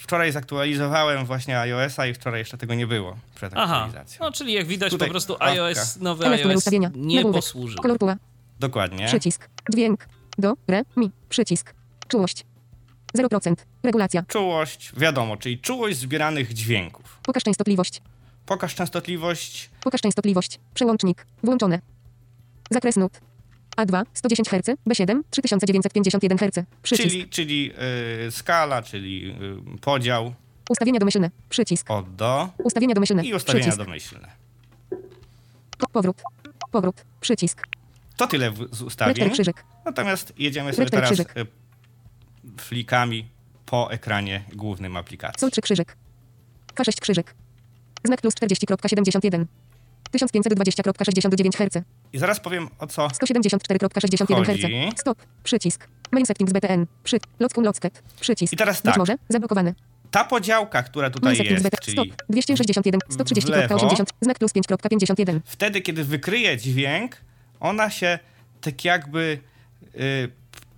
Wczoraj 0.00 0.32
zaktualizowałem 0.32 1.26
właśnie 1.26 1.58
iOS-a 1.60 2.06
i 2.06 2.14
wczoraj 2.14 2.40
jeszcze 2.40 2.58
tego 2.58 2.74
nie 2.74 2.86
było 2.86 3.16
przed 3.34 3.52
Aha, 3.56 3.76
aktualizacją. 3.84 4.24
no 4.26 4.32
czyli 4.32 4.52
jak 4.52 4.66
widać 4.66 4.90
Tutaj 4.90 5.08
po 5.08 5.12
prostu 5.12 5.32
łapka. 5.32 5.46
iOS, 5.46 5.96
nowy 5.96 6.26
iOS 6.26 6.56
ustawienia. 6.56 6.90
nie 6.94 7.16
Nagłówek. 7.16 7.38
posłużył. 7.42 7.82
Kolor 7.82 7.98
pula. 7.98 8.16
Dokładnie. 8.60 9.06
Przycisk. 9.06 9.48
Dźwięk. 9.72 10.06
Do, 10.38 10.54
re, 10.68 10.82
mi. 10.96 11.10
Przycisk. 11.28 11.74
Czułość. 12.08 12.44
0%. 13.18 13.54
Regulacja. 13.82 14.22
Czułość, 14.28 14.92
wiadomo, 14.96 15.36
czyli 15.36 15.58
czułość 15.58 15.98
zbieranych 15.98 16.52
dźwięków. 16.54 17.18
Pokaż 17.22 17.42
częstotliwość. 17.42 18.02
Pokaż 18.46 18.74
częstotliwość. 18.74 19.70
Pokaż 19.80 20.00
częstotliwość. 20.00 20.60
Przełącznik. 20.74 21.26
Włączone. 21.42 21.80
Zakres 22.70 22.96
nut. 22.96 23.20
A2 23.76 24.02
110 24.14 24.48
Hz, 24.48 24.76
B7 24.88 25.20
3951 25.30 26.38
Hz. 26.38 26.64
Przycisk. 26.82 27.08
Czyli, 27.10 27.28
czyli 27.28 27.72
y, 28.26 28.30
skala, 28.30 28.82
czyli 28.82 29.36
y, 29.76 29.78
podział 29.80 30.34
Ustawienia 30.70 30.98
domyślne. 31.00 31.30
Przycisk. 31.48 31.90
od 31.90 32.14
do 32.14 32.48
Ustawienia 32.64 32.94
domyślne. 32.94 33.24
i 33.24 33.34
ustawienia 33.34 33.62
Przycisk. 33.64 33.84
domyślne. 33.84 34.28
Po- 35.78 35.88
Powrót. 35.92 36.22
Powrót. 36.72 37.04
Przycisk. 37.20 37.66
To 38.16 38.26
tyle 38.26 38.50
w, 38.50 38.68
z 38.76 38.82
ustawień. 38.82 39.30
krzyżyk. 39.30 39.64
Natomiast 39.84 40.32
jedziemy 40.38 40.72
sobie 40.72 40.84
Rektor 40.84 41.00
teraz 41.00 41.10
krzyżyk. 41.10 41.36
y, 41.36 41.46
flikami 42.60 43.28
po 43.66 43.92
ekranie 43.92 44.44
głównym 44.54 44.96
aplikacji. 44.96 45.40
Sol 45.40 45.50
3 45.50 45.60
krzyżyk. 45.62 45.96
K6 46.74 47.00
krzyżyk. 47.00 47.34
Znak 48.04 48.20
plus 48.20 48.34
40.71. 48.34 49.44
1520.69 50.14 51.56
Hz. 51.56 51.84
I 52.12 52.18
zaraz 52.18 52.40
powiem 52.40 52.68
o 52.78 52.86
co 52.86 53.06
174.61 53.06 54.46
Chodzi. 54.46 54.62
Hz. 54.62 55.00
Stop. 55.00 55.18
Przycisk. 55.44 55.88
Main 56.12 56.26
settings 56.26 56.52
BTN. 56.52 56.86
Przy. 57.04 57.18
Lockum 57.40 57.64
locket. 57.64 58.02
Przycisk. 58.20 58.52
I 58.52 58.56
teraz 58.56 58.76
Być 58.76 58.84
tak. 58.84 58.96
może. 58.96 59.14
Zablokowane. 59.28 59.74
ta 60.10 60.24
podziałka, 60.24 60.82
która 60.82 61.10
tutaj 61.10 61.36
jest, 61.38 61.64
BTN. 61.64 61.78
czyli 61.82 61.96
Stop. 61.96 62.22
261. 62.28 63.00
w 63.08 63.16
130.80. 63.16 64.04
Znak 64.20 64.38
plus 64.38 64.52
5.51. 64.52 65.40
wtedy, 65.44 65.80
kiedy 65.80 66.04
wykryje 66.04 66.56
dźwięk, 66.56 67.16
ona 67.60 67.90
się 67.90 68.18
tak 68.60 68.84
jakby 68.84 69.38
y, 69.94 70.30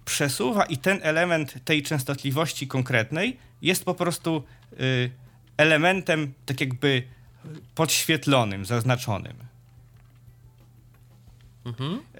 przesuwa 0.04 0.64
i 0.64 0.76
ten 0.78 0.98
element 1.02 1.54
tej 1.64 1.82
częstotliwości 1.82 2.66
konkretnej 2.66 3.36
jest 3.62 3.84
po 3.84 3.94
prostu 3.94 4.42
y, 4.80 5.10
elementem 5.56 6.32
tak 6.46 6.60
jakby 6.60 7.02
podświetlonym, 7.74 8.64
zaznaczonym. 8.64 9.36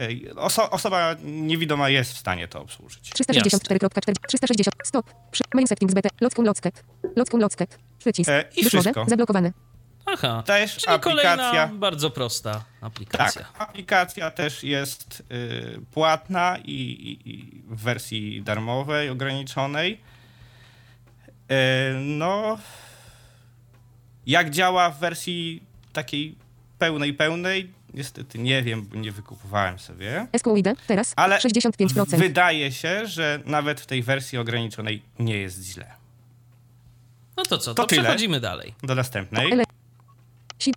Y, 0.01 0.35
Oso, 0.37 0.71
osoba 0.71 1.15
niewidoma 1.25 1.89
jest 1.89 2.13
w 2.13 2.19
stanie 2.19 2.49
to 2.49 2.61
obsłużyć. 2.61 3.13
364.4. 3.13 4.13
360. 4.29 4.75
Stop. 4.85 5.15
Przy. 5.31 5.43
Main 5.55 5.67
settings 5.67 5.95
BT. 5.95 6.09
Lockum 6.21 6.45
locket. 6.45 6.85
Lockum 7.17 7.41
locket. 7.41 7.79
Przycisk. 7.99 8.31
E, 8.31 8.45
i 8.57 8.65
Być 8.65 8.75
może. 8.75 8.81
wszystko. 8.81 9.05
Zablokowane. 9.09 9.53
Aha, 10.07 10.43
Też 10.47 10.77
czyli 10.77 11.01
kolejna 11.01 11.31
aplikacja. 11.33 11.67
bardzo 11.79 12.11
prosta 12.11 12.65
aplikacja. 12.81 13.43
Tak, 13.43 13.69
aplikacja 13.69 14.31
też 14.31 14.63
jest 14.65 15.23
y, 15.33 15.81
płatna 15.93 16.59
i, 16.65 16.73
i, 16.73 17.31
i 17.31 17.63
w 17.69 17.81
wersji 17.83 18.43
darmowej, 18.43 19.11
ograniczonej. 19.11 20.01
Y, 21.51 21.55
no, 22.01 22.59
jak 24.27 24.51
działa 24.51 24.91
w 24.91 24.99
wersji 24.99 25.63
takiej 25.93 26.35
pełnej, 26.79 27.15
pełnej, 27.15 27.71
niestety 27.95 28.39
nie 28.39 28.63
wiem, 28.63 28.83
bo 28.83 28.97
nie 28.97 29.13
wykupowałem 29.13 29.79
sobie. 29.79 30.27
SQID. 30.39 30.69
Teraz. 30.87 31.13
Ale 31.17 31.39
65%. 31.39 32.17
wydaje 32.17 32.73
się, 32.73 33.07
że 33.07 33.41
nawet 33.47 33.81
w 33.81 33.87
tej 33.87 34.03
wersji 34.03 34.39
ograniczonej 34.39 35.03
nie 35.19 35.37
jest 35.37 35.63
źle. 35.65 35.87
No 37.37 37.43
to 37.43 37.59
co, 37.59 37.75
To 37.75 37.83
to, 37.83 37.87
tyle. 37.87 38.03
przechodzimy 38.03 38.41
dalej. 38.41 38.75
Do 38.83 38.95
następnej. 38.95 39.53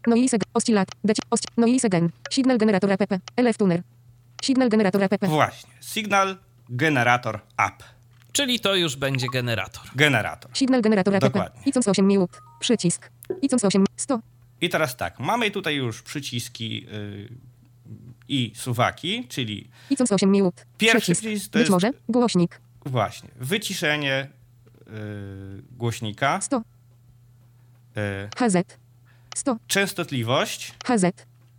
Noise 0.08 0.38
oscillat. 0.54 0.88
Gen. 1.90 2.10
Signal 2.32 2.58
generator 2.58 2.92
app. 2.92 3.02
LF 3.38 3.58
tuner. 3.58 3.82
Signal 4.44 4.70
generator 4.70 5.04
app. 5.04 5.26
Właśnie. 5.28 5.70
Signal 5.82 6.38
Generator 6.70 7.40
App. 7.58 7.84
Czyli 8.36 8.60
to 8.60 8.76
już 8.76 8.96
będzie 8.96 9.28
generator. 9.28 9.84
Generator. 9.96 10.52
Signal 10.54 10.82
generator 10.82 11.16
app. 11.16 11.22
Dokładnie. 11.24 11.62
ICONS 11.66 11.88
8 11.88 12.08
minut. 12.08 12.32
Przycisk. 12.60 13.10
ICONS 13.42 13.66
8 13.66 13.86
100. 13.98 14.20
I 14.62 14.70
teraz 14.70 14.98
tak, 14.98 15.20
mamy 15.20 15.52
tutaj 15.52 15.76
już 15.76 16.02
przyciski 16.02 16.88
y, 16.94 17.30
i 18.28 18.52
suwaki, 18.56 19.28
czyli 19.28 19.70
ICONS 19.90 20.12
8 20.12 20.32
minut. 20.32 20.66
Pierwszy 20.78 21.00
Przycisk. 21.02 21.22
przycisk 21.22 21.46
to 21.52 21.60
Być 21.60 21.60
jest- 21.60 21.72
może. 21.72 21.92
Głośnik. 22.10 22.60
właśnie 22.86 23.30
wyciszenie 23.36 24.28
y, 24.88 24.88
głośnika, 25.78 26.42
100. 26.42 26.58
y, 26.58 26.62
HZ. 28.36 28.78
100. 29.36 29.58
częstotliwość, 29.68 30.74
HZ. 30.86 31.06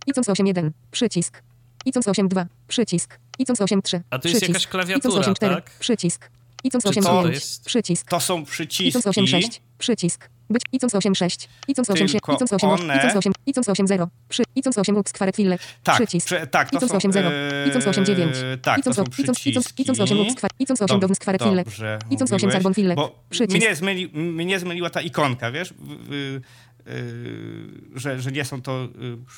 ICONS 0.07 0.27
8.1. 0.29 0.71
Przycisk. 0.91 1.41
ICONS 1.85 2.07
8.2. 2.07 2.45
Przycisk. 2.67 3.19
ICONS 3.39 3.59
8.3. 3.61 4.01
A 4.09 4.19
tu 4.19 4.27
jest 4.27 4.39
Przycisk. 4.39 4.49
jakaś 4.49 4.67
klawiatura, 4.67 5.21
ICONS 5.21 5.27
8.4. 5.39 5.55
tak? 5.55 5.71
Przycisk. 5.79 6.29
ICONS 6.67 6.83
Czy 6.83 6.89
co 6.93 6.99
8.5. 7.01 7.21
to 7.23 7.29
jest? 7.31 7.65
Przycisk. 7.65 8.09
to 8.09 8.19
są 8.19 8.33
ICONS 8.35 8.49
przyciski, 8.49 8.99
8.6. 9.09 9.59
Przycisk. 9.77 10.29
Być. 10.49 10.63
ICONS 10.71 10.93
8.6. 10.93 11.47
ICONS 11.67 11.89
8. 11.89 12.07
Tylko 12.07 12.33
ICONS 12.33 12.53
8. 12.53 12.69
one- 12.69 12.97
ICONS 12.97 13.15
8. 13.15 13.33
ICONS 13.45 13.67
8.0. 13.69 14.07
Przy. 14.29 14.43
ICONS 14.55 14.77
8. 14.77 14.95
Lub 14.95 15.09
skwarek 15.09 15.35
fillek. 15.35 15.61
tak, 15.83 15.95
Przycisk. 15.95 16.25
prze, 16.27 16.47
tak, 16.47 16.69
to 16.71 16.77
ICONS 16.77 16.91
są, 16.91 16.97
8.0. 16.97 17.31
y, 17.65 17.69
ICONS 17.69 17.85
8.9. 17.85 18.57
tak, 18.61 18.79
ICONS 18.79 18.95
są 18.95 19.01
8. 19.03 19.23
ICONS 19.23 19.39
przyciski. 19.39 19.81
ICONS 19.83 19.99
8 19.99 20.17
lub 20.17 20.31
skwarek. 20.31 20.55
ICONS 20.59 20.81
8 20.81 20.99
Dob- 20.99 21.09
lub 21.09 21.15
skwarek 21.17 21.43
fillek. 21.43 21.65
Dobrze 21.65 21.99
ICONS 22.09 22.31
8 22.33 22.49
mówiłeś, 22.49 22.63
Carbon. 22.63 22.95
Bo 22.95 23.23
Przycisk. 23.29 23.57
mnie, 23.65 23.75
zmyli, 23.75 24.09
mnie 24.13 24.59
zmyliła 24.59 24.89
ta 24.89 25.01
ikonka, 25.01 25.51
wiesz, 25.51 25.71
y, 25.71 26.41
że, 27.95 28.21
że 28.21 28.31
nie 28.31 28.45
są 28.45 28.61
to 28.61 28.83
y, 28.85 28.87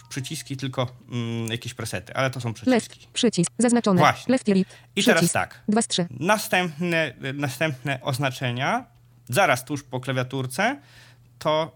przyciski, 0.09 0.57
tylko 0.57 0.87
mm, 1.11 1.51
jakieś 1.51 1.73
presety, 1.73 2.15
ale 2.15 2.29
to 2.29 2.41
są 2.41 2.53
przyciski. 2.53 2.99
Left. 2.99 3.13
Przycisk. 3.13 3.51
Zaznaczone. 3.57 3.99
Właśnie. 3.99 4.31
Left 4.31 4.47
right. 4.47 4.75
I 4.95 5.03
teraz 5.03 5.31
tak. 5.31 5.61
2 5.67 5.81
z 5.81 5.87
3. 5.87 6.07
Następne, 6.19 7.13
następne 7.33 8.01
oznaczenia, 8.01 8.85
zaraz 9.29 9.65
tuż 9.65 9.83
po 9.83 9.99
klawiaturce, 9.99 10.79
to 11.39 11.75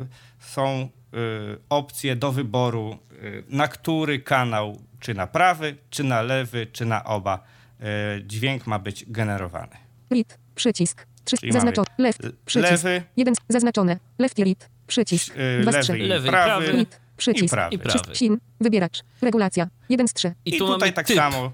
y, 0.00 0.06
są 0.38 0.88
y, 1.14 1.58
opcje 1.68 2.16
do 2.16 2.32
wyboru, 2.32 2.98
y, 3.12 3.44
na 3.48 3.68
który 3.68 4.20
kanał, 4.20 4.80
czy 5.00 5.14
na 5.14 5.26
prawy, 5.26 5.76
czy 5.90 6.04
na 6.04 6.22
lewy, 6.22 6.66
czy 6.66 6.84
na 6.84 7.04
oba, 7.04 7.44
y, 7.80 8.24
dźwięk 8.24 8.66
ma 8.66 8.78
być 8.78 9.04
generowany. 9.08 9.76
Right. 10.10 10.38
Przycisk. 10.54 11.06
3. 11.24 11.36
Czyli 11.36 11.52
Zaznaczone. 11.52 11.86
Left. 11.98 12.20
Przycisk. 12.44 12.72
lewy, 12.72 13.02
Jeden. 13.16 13.34
Zaznaczone. 13.48 13.98
Left 14.18 14.38
i. 14.38 14.71
Przycisk. 14.92 15.34
2 15.62 15.72
z 15.72 15.74
lewy 15.74 15.82
3. 15.82 15.98
i 15.98 16.02
Lewy 16.02 16.28
i 16.28 16.30
prawy, 16.30 16.64
prawy. 16.64 16.78
Right. 16.78 17.00
Przycisk. 17.16 17.44
i 17.44 17.48
prawy. 17.48 17.76
I. 18.12 18.16
Sin. 18.16 18.38
Wybieracz. 18.60 19.00
Regulacja. 19.22 19.68
1 19.88 20.08
z 20.08 20.12
3. 20.12 20.34
I, 20.44 20.54
I 20.54 20.58
tu 20.58 20.66
tutaj 20.66 20.78
mamy 20.80 20.92
tak 20.92 21.06
typ, 21.06 21.16
samo, 21.16 21.52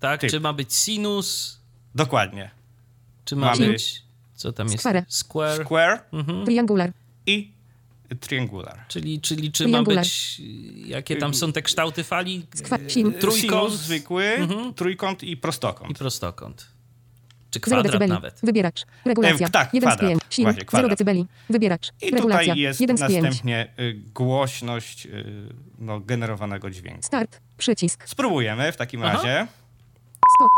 tak? 0.00 0.20
typ. 0.20 0.30
Czy 0.30 0.40
ma 0.40 0.52
być 0.52 0.74
sinus, 0.74 1.60
dokładnie. 1.94 2.50
czy 3.24 3.36
ma 3.36 3.46
Mamy- 3.50 3.66
być, 3.66 4.02
co 4.34 4.52
tam 4.52 4.66
jest? 4.68 4.78
Square. 4.80 5.04
Square. 5.08 5.64
Square 5.64 6.00
Mhm. 6.12 6.44
Triangular. 6.44 6.92
i 7.26 7.52
triangular. 8.20 8.84
Czyli, 8.88 9.20
czyli 9.20 9.52
czy 9.52 9.64
ma 9.64 9.68
Triangular. 9.68 10.04
być, 10.04 10.40
jakie 10.86 11.16
tam 11.16 11.34
są 11.34 11.52
te 11.52 11.62
kształty 11.62 12.04
fali? 12.04 12.46
Skwa- 12.56 12.88
sin. 12.90 13.12
Trójkąt 13.12 13.40
Sinus 13.72 13.72
zwykły, 13.80 14.24
Mhm. 14.24 14.74
trójkąt 14.74 15.22
i 15.22 15.36
prostokąt. 15.36 15.90
i 15.90 15.94
prostokąt. 15.94 16.66
Czy 17.60 17.70
0 17.70 17.82
kwadrat 17.82 17.92
decybeli. 17.92 18.12
nawet. 18.12 18.40
Wybieracz. 18.42 18.82
Regulacja. 19.04 19.46
E, 19.46 19.50
tak, 19.50 19.74
1 19.74 19.90
z 19.90 19.94
kwadrat. 19.96 20.10
5. 20.10 20.22
Sin. 20.30 20.44
Właśnie, 20.44 20.58
0 20.60 20.66
kwadrat. 20.66 20.90
decybeli. 20.90 21.26
Wybieracz. 21.50 21.88
I 22.02 22.10
Regulacja. 22.10 22.42
tutaj 22.44 22.58
jest 22.58 22.80
1 22.80 22.96
z 22.96 23.00
5. 23.00 23.12
następnie 23.22 23.68
y, 23.78 24.00
głośność 24.14 25.06
y, 25.06 25.24
no, 25.78 26.00
generowanego 26.00 26.70
dźwięku. 26.70 27.02
Start. 27.02 27.40
Przycisk. 27.58 28.04
Spróbujemy 28.08 28.72
w 28.72 28.76
takim 28.76 29.02
Aha. 29.04 29.12
razie. 29.12 29.46
Stop. 30.36 30.48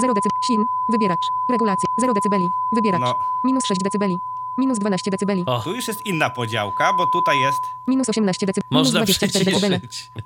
0 0.00 0.14
decybeli. 0.14 0.38
Sin. 0.46 0.64
Wybieracz. 0.88 1.26
Regulacja. 1.50 1.88
0 2.00 2.12
decybeli. 2.14 2.48
Wybieracz. 2.72 3.00
No, 3.00 3.18
Minus 3.44 3.66
6 3.66 3.80
decybeli. 3.82 4.18
Minus 4.58 4.78
12 4.78 5.10
decybeli. 5.10 5.42
O, 5.46 5.60
tu 5.60 5.74
już 5.74 5.88
jest 5.88 6.06
inna 6.06 6.30
podziałka, 6.30 6.92
bo 6.92 7.06
tutaj 7.06 7.40
jest 7.40 7.60
Minus 7.86 8.08
18 8.08 8.46
decybeli. 8.46 8.68
Minus 8.70 8.86
można 8.86 8.98
24 9.00 9.44
decybele. 9.44 9.80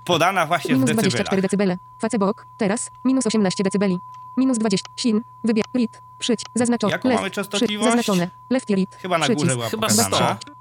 podana 0.05 0.47
właśnie 0.47 0.75
w 0.75 0.79
Minus 0.79 0.87
decybelach. 0.87 1.13
24 1.13 1.43
decybele. 1.43 1.79
Facebok. 2.01 2.47
Teraz. 2.59 2.91
Minus 3.05 3.27
18 3.27 3.65
decybeli. 3.65 4.01
Minus 4.37 4.59
20. 4.59 4.89
Sin. 4.97 5.23
Wybier. 5.45 5.65
Rit. 5.75 6.03
Przyć. 6.19 6.41
Zaznaczone. 6.55 6.93
Jaką 6.93 7.09
mamy 7.15 7.31
częstotliwość? 7.31 7.89
Zaznaczone. 7.89 8.31
Left 8.51 8.71
i 8.71 8.75
rit. 8.75 8.97
Chyba 9.03 9.19
na 9.19 9.25
Przycisk. 9.25 9.45
górze 9.45 9.57
była 9.57 9.69
Chyba 9.69 9.81
pokazana. 9.89 10.37
100. 10.41 10.53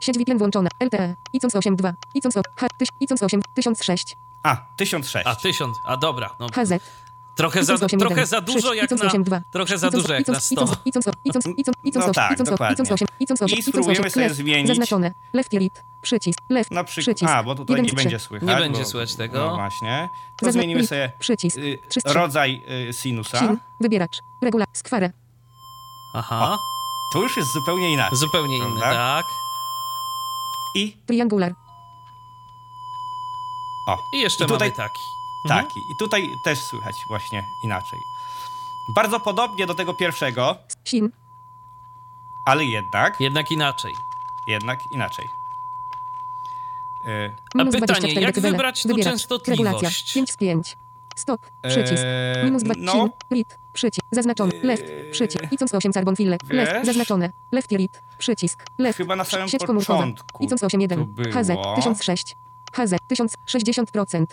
Sieć 0.00 0.18
VPN 0.18 0.38
włączona. 0.38 0.68
LTE. 0.80 1.14
ICONS 1.32 1.54
8.2. 1.54 1.92
ICONS 2.14 2.36
8. 2.36 2.52
H. 2.56 2.66
tyś- 2.78 2.88
ICONS 3.00 3.22
8. 3.22 3.40
1006. 3.54 4.16
A, 4.42 4.56
1006. 4.76 5.26
A, 5.26 5.34
tysiąc. 5.36 5.76
A 5.84 5.96
dobra, 5.96 6.30
no 6.38 6.46
HZ. 6.48 6.72
Trochę 7.36 7.64
za, 7.64 7.74
ICONS 7.74 7.92
8.1. 7.92 7.98
trochę 7.98 8.26
za 8.26 8.40
dużo 8.40 8.74
jak 8.74 8.90
na... 8.90 8.96
8.2. 8.96 9.40
Trochę 9.52 9.78
za 9.78 9.90
dużo 9.90 10.14
jak 10.14 10.28
na 10.28 10.40
100. 10.40 10.54
ICONS, 10.54 10.76
ICONS, 10.84 11.06
ICONS, 11.24 11.46
ICONS, 11.46 11.76
ICONS 11.84 12.04
No 12.06 12.10
8, 12.10 12.14
tak, 12.14 12.32
ICONS 12.32 12.40
8, 12.40 12.54
dokładnie. 12.54 12.74
ICONS 12.74 12.92
8, 12.92 13.08
ICONS 13.20 13.42
8, 13.42 13.58
I 13.58 13.62
spróbujemy 13.62 14.00
8, 14.06 14.10
sobie 14.10 14.34
zmienić. 14.34 14.68
Zaznaczone. 14.68 15.12
Left 15.32 15.52
i 15.52 15.58
rit. 15.58 15.82
Przycisk. 16.02 16.38
Left. 16.50 16.70
Na 16.70 16.84
przykład. 16.84 17.22
A, 17.22 17.42
bo 17.42 17.54
tutaj 17.54 17.82
nie 17.82 17.92
będzie 17.92 18.18
słychać. 18.18 18.48
Nie 18.48 18.56
będzie 18.56 18.84
słychać 18.84 19.14
tego. 19.16 19.38
No 19.38 19.54
właśnie. 19.54 20.08
To 20.36 20.52
zmienimy 20.52 20.86
sobie 20.86 21.12
Przycisk. 21.18 21.56
y, 21.56 21.78
rodzaj 22.04 22.62
y, 22.88 22.92
sinusa. 22.92 23.38
Sin. 23.38 23.56
Wybieracz. 23.80 24.18
Regula. 24.42 24.64
Skwarę. 24.72 25.10
Aha, 26.14 26.56
To 27.12 27.22
już 27.22 27.36
jest 27.36 27.48
zupełnie 27.52 27.92
inaczej. 27.92 28.18
zupełnie 28.18 28.56
inny, 28.56 28.80
tak. 28.80 29.24
I 30.76 30.96
Triangular. 31.06 31.54
o. 33.88 33.98
I 34.14 34.20
jeszcze 34.20 34.44
I 34.44 34.48
tutaj, 34.48 34.68
mamy 34.68 34.76
taki. 34.76 35.15
Tak, 35.48 35.64
Mhm. 35.66 35.84
i 35.90 35.96
tutaj 35.98 36.28
też 36.44 36.58
słychać 36.60 36.96
właśnie 37.08 37.44
inaczej. 37.64 37.98
Bardzo 38.94 39.20
podobnie 39.20 39.66
do 39.66 39.74
tego 39.74 39.94
pierwszego, 39.94 40.56
Sin. 40.84 41.10
ale 42.46 42.64
jednak, 42.64 43.20
Jednak 43.20 43.50
inaczej. 43.50 43.94
jednak 44.46 44.92
inaczej. 44.92 45.24
Y, 47.06 47.34
A 47.54 47.58
Minus 47.58 47.74
pytanie, 47.74 47.86
24 47.86 48.20
jak 48.20 48.30
decybele. 48.34 48.52
wybrać 48.52 48.82
tu 48.82 48.88
Wybieracz. 48.88 49.12
częstotliwość? 49.12 49.64
Regulacja. 49.72 49.90
5 50.14 50.30
z 50.30 50.36
5. 50.36 50.76
Stop. 51.16 51.40
Przycisk. 51.68 52.02
Eee, 52.06 52.44
Minus 52.44 52.62
2. 52.62 52.74
no. 52.78 52.92
Sin. 52.92 53.08
Rit. 53.30 53.58
Przycisk. 53.72 54.06
Zaznaczony. 54.10 54.52
Left. 54.62 54.84
Przycisk. 55.12 55.52
ICONS 55.52 55.74
8 55.74 55.92
Carbon 55.92 56.16
Fille. 56.16 56.36
Wiesz? 56.44 56.68
Left. 56.68 56.86
Zaznaczone. 56.86 57.32
Left 57.52 57.72
i 57.72 57.76
rit. 57.76 58.02
Przycisk. 58.18 58.64
Left. 58.78 58.96
Chyba 58.98 59.16
na 59.16 59.24
samym 59.24 59.48
Sieć 59.48 59.60
początku 59.60 60.44
ICONS 60.44 60.62
8.1. 60.62 60.88
to 60.98 61.04
było. 61.04 61.28
HZ 61.42 61.48
1006. 61.76 62.36
HZ 62.72 62.94
1060%. 63.08 64.26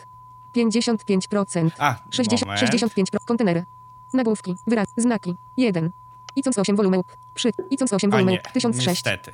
55%. 0.56 1.70
A, 1.78 1.96
60, 2.12 2.42
moment. 2.42 2.60
65 2.60 3.12
pro, 3.12 3.20
kontenery. 3.26 3.66
Nagłówki, 4.14 4.56
wyraz, 4.68 4.88
znaki. 4.98 5.36
1. 5.58 5.92
ICONS 6.36 6.58
8 6.60 6.76
wolumeł. 6.76 7.04
Przy. 7.36 7.52
ICONS 7.70 7.94
8 7.94 8.10
A 8.10 8.12
wolumeł. 8.12 8.34
nie, 8.36 8.42
1006. 8.54 8.88
niestety. 8.88 9.34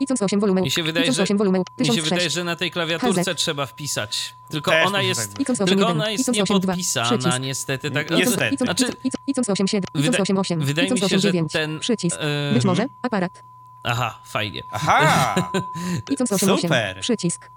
ICONS 0.00 0.22
8 0.22 0.40
wolumeł. 0.40 0.64
Mi 0.64 0.70
się 0.70 0.82
wydaje, 0.82 1.12
że, 1.12 1.22
8 1.22 1.38
wolumeł. 1.38 1.60
mi 1.60 1.86
się 1.86 1.92
1006. 1.92 2.10
wydaje, 2.10 2.30
że 2.30 2.44
na 2.44 2.56
tej 2.56 2.70
klawiaturce 2.70 3.22
HZ. 3.34 3.38
trzeba 3.38 3.66
wpisać. 3.66 4.34
Tylko 4.48 4.70
Też 4.70 4.86
ona 4.86 5.02
jest, 5.02 5.32
tak 5.32 5.40
ICONS 5.40 5.60
8 5.60 5.66
tylko 5.66 5.82
1. 5.90 5.96
ona 6.00 6.10
jest 6.10 6.24
ICONS 6.24 6.38
8 6.40 6.60
2. 6.60 6.72
niepodpisana, 6.72 7.38
niestety. 7.38 7.90
Tak, 7.90 8.10
Niestety. 8.10 8.56
Znaczy, 8.64 8.84
ICONS, 9.04 9.14
ICONS 9.26 9.50
8 9.50 9.68
7. 9.68 9.88
ICONS 9.94 10.06
Wyda- 10.06 10.22
8 10.22 10.38
8. 10.38 10.60
wydaje 10.60 10.90
mi 10.90 10.98
się, 10.98 11.06
8 11.06 11.18
że 11.20 11.28
9. 11.28 11.52
ten, 11.52 11.78
Przycisk. 11.80 12.18
Być 12.54 12.64
może 12.64 12.86
aparat. 13.02 13.42
Aha, 13.82 14.18
fajnie. 14.24 14.62
Aha! 14.70 15.34
ICONS 16.10 16.32
8 16.32 16.50
8. 16.50 16.58
Super. 16.62 17.00
Przycisk. 17.00 17.50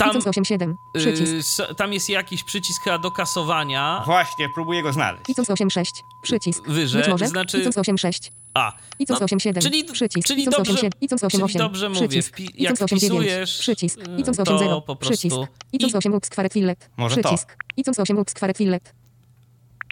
Tam, 0.00 0.10
ICONS 0.10 0.26
8 0.26 0.44
7. 0.44 0.70
y, 0.96 0.98
Przycisk. 0.98 1.32
s- 1.32 1.62
tam 1.76 1.92
jest 1.92 2.08
jakiś 2.08 2.44
przycisk 2.44 2.82
chyba 2.84 2.98
do 2.98 3.10
kasowania. 3.10 4.02
Właśnie, 4.06 4.48
próbuję 4.54 4.82
go 4.82 4.92
znaleźć. 4.92 5.28
ICONS 5.28 5.50
8 5.50 5.70
6. 5.70 5.92
Przycisk. 6.22 6.68
Wyżej, 6.68 7.02
Być 7.02 7.10
może 7.10 7.28
znaczy- 7.28 7.58
ICONS 7.60 7.78
8 7.78 7.98
6. 7.98 8.32
A, 8.54 8.72
ICONS 8.98 9.20
no, 9.20 9.24
8 9.24 9.40
7. 9.40 9.62
czyli- 9.62 9.84
Przycisk. 9.84 10.26
czyli 10.28 10.42
ICONS 10.42 10.54
8 10.54 10.64
dobrze- 10.64 10.80
7. 10.82 10.92
ICONS 11.00 11.24
8 11.24 11.30
czyli 11.30 11.42
8. 11.44 11.58
dobrze 11.58 11.88
mówię, 11.88 12.08
Przycisk. 12.08 12.36
wpi- 12.36 12.42
jak 12.54 12.72
ICONS 12.74 12.82
8 12.82 12.98
9. 12.98 13.20
wpisujesz, 13.22 13.58
Przycisk. 13.58 13.98
y, 13.98 14.02
ICONS 14.20 14.40
8 14.40 14.44
to 14.44 14.58
0. 14.58 14.80
po 14.80 14.96
prostu- 14.96 15.12
Przycisk. 15.28 15.36
I- 15.72 15.94
8 15.94 16.14
ups 16.14 16.28
kwarek 16.30 16.52
fillet. 16.52 16.90
Może 16.96 17.16
to. 17.16 17.28
Przycisk. 17.28 17.56
ICONS 17.76 17.98
8 18.00 18.18
ups 18.18 18.34
kwarek 18.34 18.56
fillet. 18.56 18.94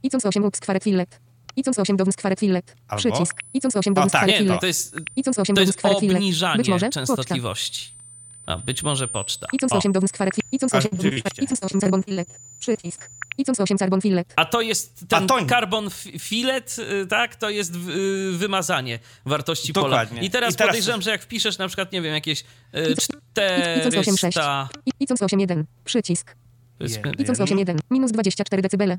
ICONS 0.02 0.26
8 0.26 0.44
ups 0.44 0.60
kwarek 0.60 0.84
fillet. 0.84 1.20
ICONS 1.56 1.78
8 1.78 1.96
downs 1.96 2.16
kwarek 2.16 2.38
fillet. 2.40 2.74
Przycisk. 2.96 3.36
ICONS 3.54 3.76
8 3.76 3.92
O, 3.92 3.94
downs 3.94 4.12
tak, 4.12 4.20
kwarek 4.22 4.34
nie, 4.34 4.38
fillet. 4.38 4.60
to 4.60 4.66
jest, 4.66 4.96
ICONS 5.16 5.38
8 5.38 5.54
to 5.56 5.60
downs 5.60 5.68
jest 5.68 5.78
kwarek 5.78 5.98
fillet. 6.00 6.16
obniżanie 6.16 6.56
Być 6.58 6.68
może 6.68 6.88
poczta. 7.06 7.34
A, 8.48 8.58
być 8.58 8.82
może 8.82 9.08
poczta. 9.08 9.46
ICONS 9.52 9.72
O. 9.72 9.76
8 9.76 9.92
downs 9.92 10.12
kwarek 10.12 10.34
fillet. 10.34 10.52
ICONS 10.52 10.74
8 10.74 10.90
Oczywiście. 10.98 11.42
ICONS 11.42 11.62
8 11.62 11.80
carbon 11.80 12.02
fillet. 12.02 12.28
Przycisk. 12.60 13.10
ICONS 13.38 13.60
8 13.60 13.78
carbon 13.78 14.00
fillet. 14.00 14.32
A 14.36 14.44
to 14.44 14.60
jest 14.60 15.04
ten 15.08 15.24
A 15.24 15.26
to 15.26 15.40
nie. 15.40 15.46
carbon 15.46 15.86
f- 15.86 16.06
filet, 16.18 16.76
y, 17.02 17.06
tak? 17.06 17.36
To 17.36 17.50
jest 17.50 17.74
y, 17.74 17.78
wymazanie 18.32 18.98
wartości 19.26 19.72
pola. 19.72 20.04
I 20.04 20.30
teraz, 20.30 20.54
I 20.54 20.56
teraz- 20.56 20.56
podejrzewam, 20.72 21.02
że 21.02 21.10
jak 21.10 21.22
wpiszesz 21.22 21.58
na 21.58 21.66
przykład, 21.68 21.92
nie 21.92 22.02
wiem, 22.02 22.14
jakieś 22.14 22.40
y, 22.40 22.94
ICONS 23.78 23.96
8 23.96 24.16
6. 24.16 24.18
400... 24.18 24.68
ICONS 25.00 25.22
8 25.22 25.40
1. 25.40 25.64
Przycisk. 25.84 26.34
ICONS 27.18 27.40
8 27.40 27.58
1. 27.58 27.78
Minus 27.90 28.12
24 28.12 28.62
decybele. 28.62 28.98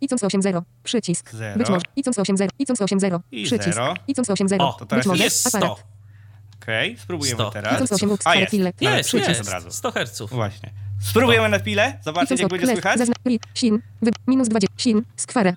ICONS 0.00 0.24
8 0.24 0.42
0. 0.42 0.62
Przycisk. 0.84 1.30
Zero. 1.30 1.58
Być 1.58 1.68
może. 1.68 1.82
ICONS 1.96 2.18
8 2.18 2.36
0. 2.36 2.50
ICONS 2.58 2.82
8 2.82 3.00
0. 3.00 3.20
I 3.32 3.44
Przycisk. 3.44 3.64
zero. 3.74 3.94
ICONS 4.08 4.30
8 4.30 4.48
0. 4.48 4.68
O, 4.68 4.72
to 4.72 4.78
Być 4.78 4.88
teraz 4.90 5.06
może. 5.06 5.24
jest 5.24 5.48
100. 5.48 5.58
Aparat. 5.58 5.93
Okej, 6.64 6.98
spróbujemy 6.98 7.36
100. 7.36 7.50
teraz. 7.50 7.74
ICONS 7.74 7.92
8 7.92 8.10
ups 8.10 8.26
A 8.26 8.34
jest. 8.34 8.52
Jest, 8.80 9.08
przycisk 9.08 9.28
jest. 9.28 9.40
od 9.40 9.48
razu. 9.48 9.70
100 9.72 9.92
herców. 9.92 10.30
Właśnie. 10.30 10.70
Spróbujemy 11.00 11.48
na 11.48 11.58
chwilę, 11.58 11.98
zobaczyć 12.04 12.40
jak 12.40 12.50
będzie 12.50 12.66
słychać. 12.66 13.00
Sin, 13.54 13.80
wy, 14.02 14.10
minus 14.26 14.48
20, 14.48 14.74
sin, 14.78 15.02
skwarę. 15.16 15.54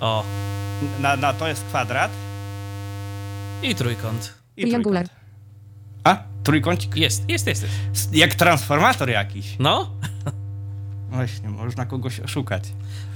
O, 0.00 0.24
Na, 1.00 1.16
na 1.16 1.32
to 1.32 1.48
jest 1.48 1.64
kwadrat 1.64 2.10
i 3.62 3.74
trójkąt. 3.74 4.34
i 4.56 4.62
Triangular. 4.62 5.08
trójkąt. 5.08 5.22
A, 6.04 6.16
trójkącik. 6.44 6.96
Jest, 6.96 7.30
jest, 7.30 7.46
jest. 7.46 7.62
jest. 7.62 8.14
Jak 8.14 8.34
transformator 8.34 9.10
jakiś. 9.10 9.56
No, 9.58 9.90
Właśnie, 11.10 11.48
można 11.48 11.86
kogoś 11.86 12.20
oszukać. 12.20 12.64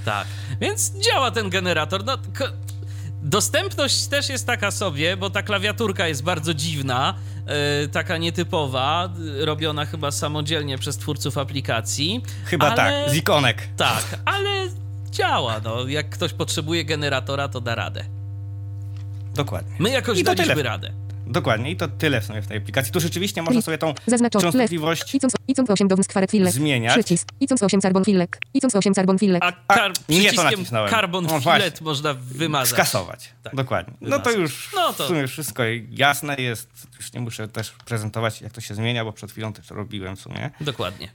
tak. 0.05 0.27
Więc 0.61 0.91
działa 0.91 1.31
ten 1.31 1.49
generator. 1.49 2.05
No, 2.05 2.17
ko- 2.17 2.51
dostępność 3.21 4.07
też 4.07 4.29
jest 4.29 4.47
taka 4.47 4.71
sobie, 4.71 5.17
bo 5.17 5.29
ta 5.29 5.43
klawiaturka 5.43 6.07
jest 6.07 6.23
bardzo 6.23 6.53
dziwna, 6.53 7.13
e, 7.45 7.87
taka 7.87 8.17
nietypowa, 8.17 9.09
e, 9.41 9.45
robiona 9.45 9.85
chyba 9.85 10.11
samodzielnie 10.11 10.77
przez 10.77 10.97
twórców 10.97 11.37
aplikacji. 11.37 12.23
Chyba 12.45 12.65
ale... 12.65 12.75
tak, 12.75 13.11
z 13.11 13.15
ikonek. 13.15 13.67
Tak, 13.77 14.19
ale 14.25 14.67
działa, 15.11 15.61
no. 15.63 15.87
Jak 15.87 16.09
ktoś 16.09 16.33
potrzebuje 16.33 16.85
generatora, 16.85 17.47
to 17.47 17.61
da 17.61 17.75
radę. 17.75 18.05
Dokładnie. 19.35 19.75
My 19.79 19.89
jakoś 19.89 20.19
I 20.19 20.23
daliśmy 20.23 20.63
radę. 20.63 20.91
Dokładnie, 21.31 21.71
i 21.71 21.75
to 21.75 21.87
tyle 21.87 22.21
w 22.21 22.25
sumie 22.25 22.41
w 22.41 22.47
tej 22.47 22.57
aplikacji. 22.57 22.93
Tu 22.93 22.99
rzeczywiście 22.99 23.41
można 23.41 23.61
sobie 23.61 23.77
tą 23.77 23.93
Zaznaczony, 24.07 24.45
left, 24.45 24.53
częstotliwość 24.57 25.15
ICONS, 25.15 25.33
ICONS 25.47 25.69
8 25.69 25.87
downs 25.87 26.07
kwarek 26.07 26.31
fillet. 26.31 26.53
zmieniać. 26.53 26.93
Przycisk. 26.93 27.27
ICONS 27.39 27.63
8 27.63 27.81
carbon 27.81 28.05
fillet. 28.05 28.37
ICONS 28.53 28.75
8 28.75 28.93
carbon 28.93 29.19
fillet. 29.19 29.43
A, 29.43 29.53
A, 29.67 29.89
nie 30.09 30.33
to 30.33 30.43
nacisnąłem. 30.43 30.89
carbon 30.89 31.23
No 31.23 31.29
filet 31.39 31.43
właśnie. 31.43 31.85
można 31.85 32.13
wymazać. 32.13 32.69
skasować. 32.69 33.29
Tak. 33.43 33.55
Dokładnie. 33.55 33.93
No 34.01 34.09
to 34.19 34.23
Wymazać. 34.29 34.39
już 34.41 34.71
No 34.75 34.93
to- 34.93 35.03
w 35.03 35.07
sumie 35.07 35.27
wszystko 35.27 35.63
jasne 35.91 36.35
jest. 36.35 36.69
Już 36.97 37.13
nie 37.13 37.19
muszę 37.19 37.47
też 37.47 37.71
prezentować, 37.85 38.41
jak 38.41 38.51
to 38.53 38.61
się 38.61 38.75
zmienia, 38.75 39.05
bo 39.05 39.13
przed 39.13 39.31
chwilą 39.31 39.53
też 39.53 39.69
robiłem 39.69 40.15
w 40.15 40.19
sumie. 40.19 40.49
Dokładnie. 40.61 41.09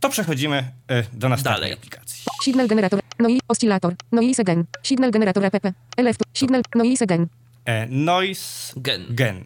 To 0.00 0.08
przechodzimy 0.08 0.58
y, 0.90 1.04
do 1.12 1.28
następnej 1.28 1.54
Dalej. 1.60 1.72
aplikacji. 1.72 2.24
Signal 2.44 2.66
generator. 2.68 3.00
Noise 3.18 3.40
oscillator. 3.48 3.94
Noise 4.12 4.40
again. 4.42 4.64
Signal 4.82 5.10
generator 5.10 5.44
app. 5.44 5.56
LF. 5.96 6.16
Signal. 6.34 6.62
Noise 6.74 7.02
again. 7.04 7.26
E, 7.64 7.86
noise 7.86 8.72
Gen. 8.76 9.06
Gen. 9.10 9.44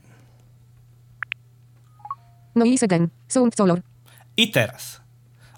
Noise 2.55 2.85
again. 2.85 3.09
Sound 3.29 3.55
color. 3.57 3.81
I 4.37 4.51
teraz. 4.51 5.01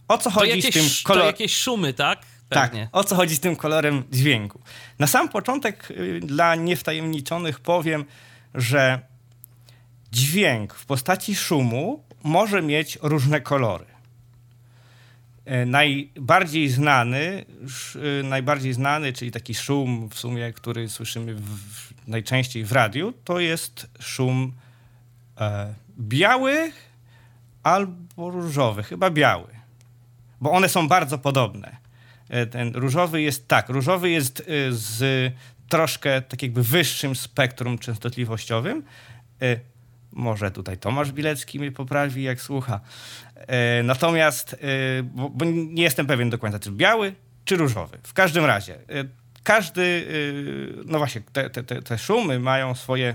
O 0.08 0.18
co 0.18 0.24
To 0.24 0.30
chodzi 0.30 0.62
z 0.62 0.64
tym 0.64 0.82
jakieś, 0.82 1.02
to 1.02 1.06
kolorem? 1.08 1.26
jakieś 1.26 1.56
szumy, 1.56 1.92
tak? 1.94 2.18
Tak, 2.48 2.70
Pewnie. 2.70 2.88
o 2.92 3.04
co 3.04 3.16
chodzi 3.16 3.36
z 3.36 3.40
tym 3.40 3.56
kolorem 3.56 4.02
dźwięku? 4.12 4.60
Na 4.98 5.06
sam 5.06 5.28
początek 5.28 5.90
y, 5.90 6.20
dla 6.20 6.54
niewtajemniczonych 6.54 7.60
powiem, 7.60 8.04
że 8.54 9.00
dźwięk 10.12 10.74
w 10.74 10.86
postaci 10.86 11.36
szumu 11.36 12.02
może 12.22 12.62
mieć 12.62 12.98
różne 13.02 13.40
kolory. 13.40 13.84
E, 15.44 15.66
Najbardziej 15.66 16.68
znany, 16.68 17.44
y, 18.20 18.22
najbardziej 18.24 18.72
znany, 18.72 19.12
czyli 19.12 19.30
taki 19.30 19.54
szum 19.54 20.08
w 20.08 20.18
sumie, 20.18 20.52
który 20.52 20.88
słyszymy 20.88 21.34
w, 21.34 21.48
najczęściej 22.06 22.64
w 22.64 22.72
radiu, 22.72 23.12
to 23.24 23.40
jest 23.40 23.86
szum 24.00 24.52
e, 25.40 25.74
biały 26.00 26.72
albo 27.62 28.30
różowy, 28.30 28.82
chyba 28.82 29.10
biały, 29.10 29.48
bo 30.40 30.50
one 30.50 30.68
są 30.68 30.88
bardzo 30.88 31.18
podobne. 31.18 31.76
e, 32.28 32.46
ten 32.46 32.72
różowy 32.74 33.22
jest 33.22 33.48
tak, 33.48 33.68
różowy 33.68 34.10
jest 34.10 34.40
e, 34.40 34.44
z 34.70 35.32
troszkę 35.68 36.22
tak 36.22 36.42
jakby 36.42 36.62
wyższym 36.62 37.16
spektrum 37.16 37.78
częstotliwościowym. 37.78 38.82
E, 39.42 39.56
Może 40.12 40.50
tutaj 40.50 40.78
Tomasz 40.78 41.12
Bilecki 41.12 41.58
mnie 41.58 41.72
poprawi, 41.72 42.22
jak 42.22 42.40
słucha. 42.40 42.80
Natomiast, 43.84 44.56
bo, 45.04 45.44
nie 45.44 45.82
jestem 45.82 46.06
pewien 46.06 46.30
do 46.30 46.38
końca, 46.38 46.58
czy 46.58 46.70
biały, 46.70 47.14
czy 47.44 47.56
różowy. 47.56 47.98
W 48.02 48.12
każdym 48.12 48.44
razie, 48.44 48.78
każdy, 49.42 50.06
no 50.84 50.98
właśnie, 50.98 51.20
te, 51.32 51.50
te, 51.50 51.82
te, 51.82 51.98
szumy 51.98 52.38
mają 52.38 52.74
swoje 52.74 53.14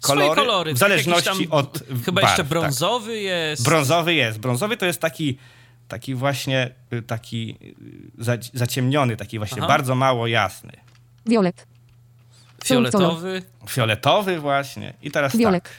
kolory, 0.00 0.26
Swoje 0.26 0.46
kolory. 0.46 0.70
w 0.74 0.78
tak, 0.78 0.88
zależności 0.88 1.48
tam, 1.48 1.52
od 1.52 1.78
Chyba 2.04 2.20
barw, 2.20 2.28
jeszcze 2.28 2.42
tak. 2.42 2.46
brązowy 2.48 3.18
jest. 3.20 3.64
Brązowy 3.64 4.14
jest. 4.14 4.38
Brązowy 4.38 4.76
to 4.76 4.86
jest 4.86 5.00
taki, 5.00 5.38
taki 5.88 6.14
właśnie 6.14 6.70
y, 6.92 7.02
taki 7.02 7.56
y, 8.18 8.24
za- 8.24 8.38
zaciemniony, 8.54 9.16
taki 9.16 9.38
właśnie 9.38 9.58
Aha. 9.58 9.68
bardzo 9.68 9.94
mało 9.94 10.26
jasny. 10.26 10.72
Violet. 11.26 11.66
Fioletowy. 12.64 13.42
Fioletowy 13.68 14.40
właśnie. 14.40 14.94
I 15.02 15.10
teraz 15.10 15.36
Violet. 15.36 15.64
tak. 15.64 15.72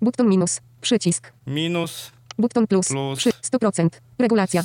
Button 0.00 0.28
minus. 0.28 0.60
Przycisk. 0.80 1.32
Minus 1.46 2.10
Button 2.38 2.66
plus. 2.66 2.88
Plus. 2.88 3.18
Przy 3.18 3.30
100%. 3.30 3.88
Regulacja. 4.18 4.64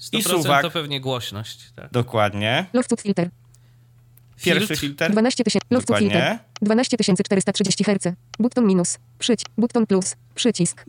100% 0.00 0.22
suwak. 0.22 0.62
to 0.62 0.70
pewnie 0.70 1.00
głośność. 1.00 1.58
Tak. 1.76 1.90
dokładnie. 1.92 2.66
Loftwood 2.72 3.00
filter. 3.00 3.30
Pierwszy 4.44 4.76
Filtr. 4.76 4.80
filtr. 4.80 5.12
12 5.12 5.44
tysięcy. 5.44 5.66
Filter. 5.68 5.86
Dokładnie. 5.86 6.38
12430 6.62 7.84
Hz. 7.84 8.08
Button 8.38 8.66
minus. 8.66 8.98
Przycisk. 9.18 9.48
Button 9.58 9.86
plus. 9.86 10.16
Przycisk. 10.34 10.84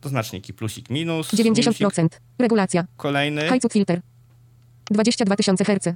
To 0.00 0.08
znaczniki 0.08 0.54
plusik, 0.54 0.90
minus. 0.90 1.32
minusik. 1.32 1.78
90%. 1.80 2.08
Regulacja. 2.38 2.84
Kolejny. 2.96 3.42
Highwood 3.48 3.72
filter. 3.72 4.00
22 4.90 5.36
tysiące 5.36 5.64
Hz. 5.64 5.88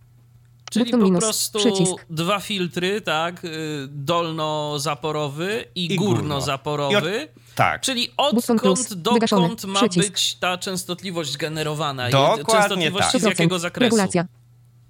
Czyli 0.70 0.84
Button 0.84 1.00
po 1.00 1.06
minus. 1.06 1.20
prostu 1.24 1.58
Przycisk. 1.58 2.06
dwa 2.10 2.40
filtry, 2.40 3.00
tak? 3.00 3.44
y, 3.44 3.48
Dolnozaporowy 3.88 5.64
i, 5.74 5.92
I 5.92 5.96
górnozaporowy. 5.96 7.28
Tak. 7.54 7.80
Czyli 7.82 8.08
odkąd, 8.16 8.60
plus. 8.62 8.88
dokąd 8.96 9.64
ma 9.64 9.80
Przycisk. 9.80 10.08
być 10.10 10.34
ta 10.34 10.58
częstotliwość 10.58 11.36
generowana? 11.36 12.08
I 12.08 12.12
Dokładnie 12.12 12.44
częstotliwości 12.54 13.12
tak. 13.12 13.20
z 13.20 13.24
jakiego 13.24 13.58
zakresu? 13.58 13.84
Regulacja. 13.96 14.26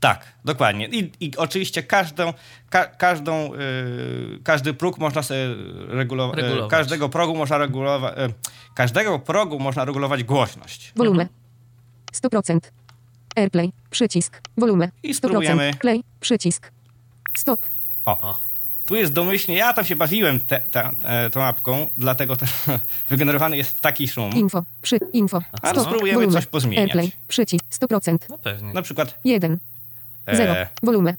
Tak, 0.01 0.33
dokładnie. 0.45 0.87
I, 0.87 1.13
i 1.21 1.37
oczywiście 1.37 1.83
każdą, 1.83 2.33
ka, 2.71 2.87
każdą, 2.87 3.55
y, 3.55 4.39
każdy 4.45 4.75
próg 4.75 4.99
można 4.99 5.23
sobie 5.23 5.41
regulować. 5.89 6.37
Regulować. 6.37 6.71
każdego 6.71 7.09
progu 7.09 7.37
można 7.37 7.59
regulować. 7.59 8.19
Y, 8.19 8.35
każdego 8.75 9.19
progu 9.19 9.59
można 9.59 9.85
regulować 9.85 10.25
głośność. 10.25 10.93
Volume. 10.97 11.27
100%. 12.13 12.61
Airplay. 13.37 13.73
Przycisk. 13.91 14.41
Volume. 14.57 14.91
I 15.03 15.15
100%. 15.15 15.17
spróbujemy. 15.17 15.75
Play. 15.81 16.05
Przycisk. 16.21 16.71
Stop. 17.37 17.61
O. 18.05 18.21
O. 18.21 18.39
Tu 18.87 18.97
jest 18.97 19.13
domyślnie, 19.13 19.57
ja 19.57 19.73
tam 19.73 19.85
się 19.85 19.97
bawiłem 19.97 20.41
te, 20.41 20.61
te, 20.61 20.91
te, 21.03 21.31
tą 21.31 21.43
apką, 21.43 21.91
dlatego 21.99 22.37
też 22.37 22.51
wygenerowany 23.11 23.57
jest 23.57 23.81
taki 23.81 24.09
szum. 24.09 24.33
Info. 24.33 24.65
Przy. 24.83 24.99
Info. 25.13 25.43
Ale 25.63 25.73
Stop. 25.73 25.87
spróbujemy 25.87 26.19
Volume. 26.19 26.33
coś 26.33 26.47
pozmieniać. 26.47 26.83
Airplay. 26.83 27.13
Przycisk. 27.29 27.65
100%. 27.81 28.19
No 28.31 28.39
pewnie. 28.39 28.73
Na 28.73 28.83
przykład 28.83 29.21
1. 29.25 29.59
0. 30.37 30.53
e, 30.53 30.69
Volume. 30.83 31.15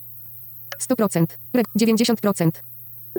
100%. 0.79 1.25
Reg 1.53 1.65
90%. 1.75 2.49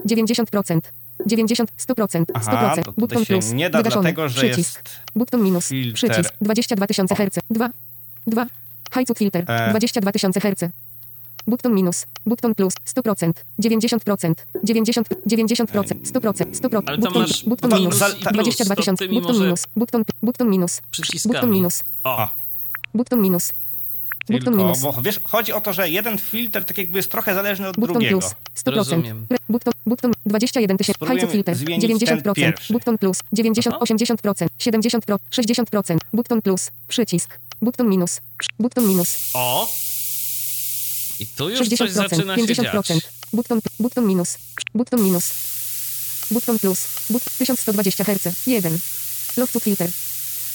90%. 0.07 0.81
90, 1.27 1.71
100%, 1.79 2.25
100%, 2.25 2.25
aha, 2.35 2.77
to 2.77 2.83
tutaj 2.83 2.95
button 2.99 3.25
się 3.25 3.35
plus, 3.35 3.53
nie 3.53 3.71
da 3.71 3.79
wygaszony, 3.79 4.03
dlatego, 4.03 4.29
że 4.29 4.41
przycisk, 4.49 4.77
jest 4.89 5.01
button 5.17 5.43
minus, 5.43 5.69
filtr. 5.69 5.95
przycisk, 5.95 6.35
22 6.41 6.87
tysiące 6.87 7.15
Hz, 7.15 7.39
2, 7.51 7.71
2, 8.27 8.47
highcut 8.95 9.19
filter, 9.19 9.45
E. 9.51 9.71
22 9.71 10.13
tysiące 10.13 10.41
Hz, 10.41 10.65
button 11.47 11.75
minus, 11.75 12.07
button 12.27 12.55
plus, 12.55 12.75
100%, 12.87 13.33
90%, 13.59 14.35
90, 14.65 15.09
90%, 15.27 15.67
100%, 16.05 16.45
100%, 16.55 16.83
Ale 16.87 16.99
button, 16.99 17.23
masz 17.23 17.45
button 17.45 17.71
to 17.71 17.77
minus, 17.77 17.97
za- 17.99 18.09
ta- 18.25 18.31
22 18.31 18.55
plus, 18.55 18.69
to 18.69 18.75
tysiące, 18.75 19.09
button 19.09 19.39
minus, 19.41 19.67
button, 19.77 20.03
button 20.23 20.49
minus, 20.49 20.81
button 21.29 21.51
minus, 21.51 21.85
O, 22.05 22.29
button 22.95 23.21
minus, 23.21 23.53
tylko, 24.39 24.51
minus, 24.51 24.81
bo 24.81 25.03
wiesz, 25.03 25.21
chodzi 25.25 25.53
o 25.53 25.61
to, 25.61 25.73
że 25.73 25.91
jeden 25.91 26.19
filtr 26.19 26.65
tak 26.65 26.79
jakby 26.79 26.99
jest 26.99 27.11
trochę 27.11 27.35
zależny 27.35 27.69
od 27.69 27.77
Button 27.77 27.95
drugiego. 27.95 28.19
plus 28.19 28.35
100%. 28.57 28.75
Rozumiem. 28.75 29.27
Button, 29.49 29.73
button 29.87 30.13
21 30.27 30.79
tysięcy. 30.79 31.07
Highcut 31.07 31.31
filter 31.31 31.55
zmienić 31.55 32.05
ten 32.05 32.19
90%. 32.19 32.35
pierwszy. 32.35 32.73
Button 32.73 32.99
plus 32.99 33.19
90, 33.33 33.77
Aha. 33.77 33.85
80%, 33.85 34.47
70%, 34.59 35.19
60%. 35.31 35.99
Button 36.13 36.43
plus 36.43 36.71
przycisk. 36.89 37.39
Button 37.63 37.89
minus. 37.89 38.21
Button 38.59 38.89
minus 38.89 39.17
o. 39.35 39.69
I 41.21 41.27
tu 41.27 41.49
już 41.49 41.69
coś 41.69 41.69
60%, 41.69 41.89
zaczyna 41.89 42.37
się 42.37 42.43
50%. 42.43 42.55
dziać. 42.73 43.03
Button, 43.33 43.61
button 43.79 44.07
minus. 44.07 44.39
Button 44.75 45.03
minus. 45.03 45.33
Button 46.31 46.59
plus. 46.59 46.89
But, 47.11 47.25
1120 47.39 48.05
Hz. 48.05 48.47
1. 48.47 48.79
Loftwood 49.37 49.65
filter. 49.65 49.91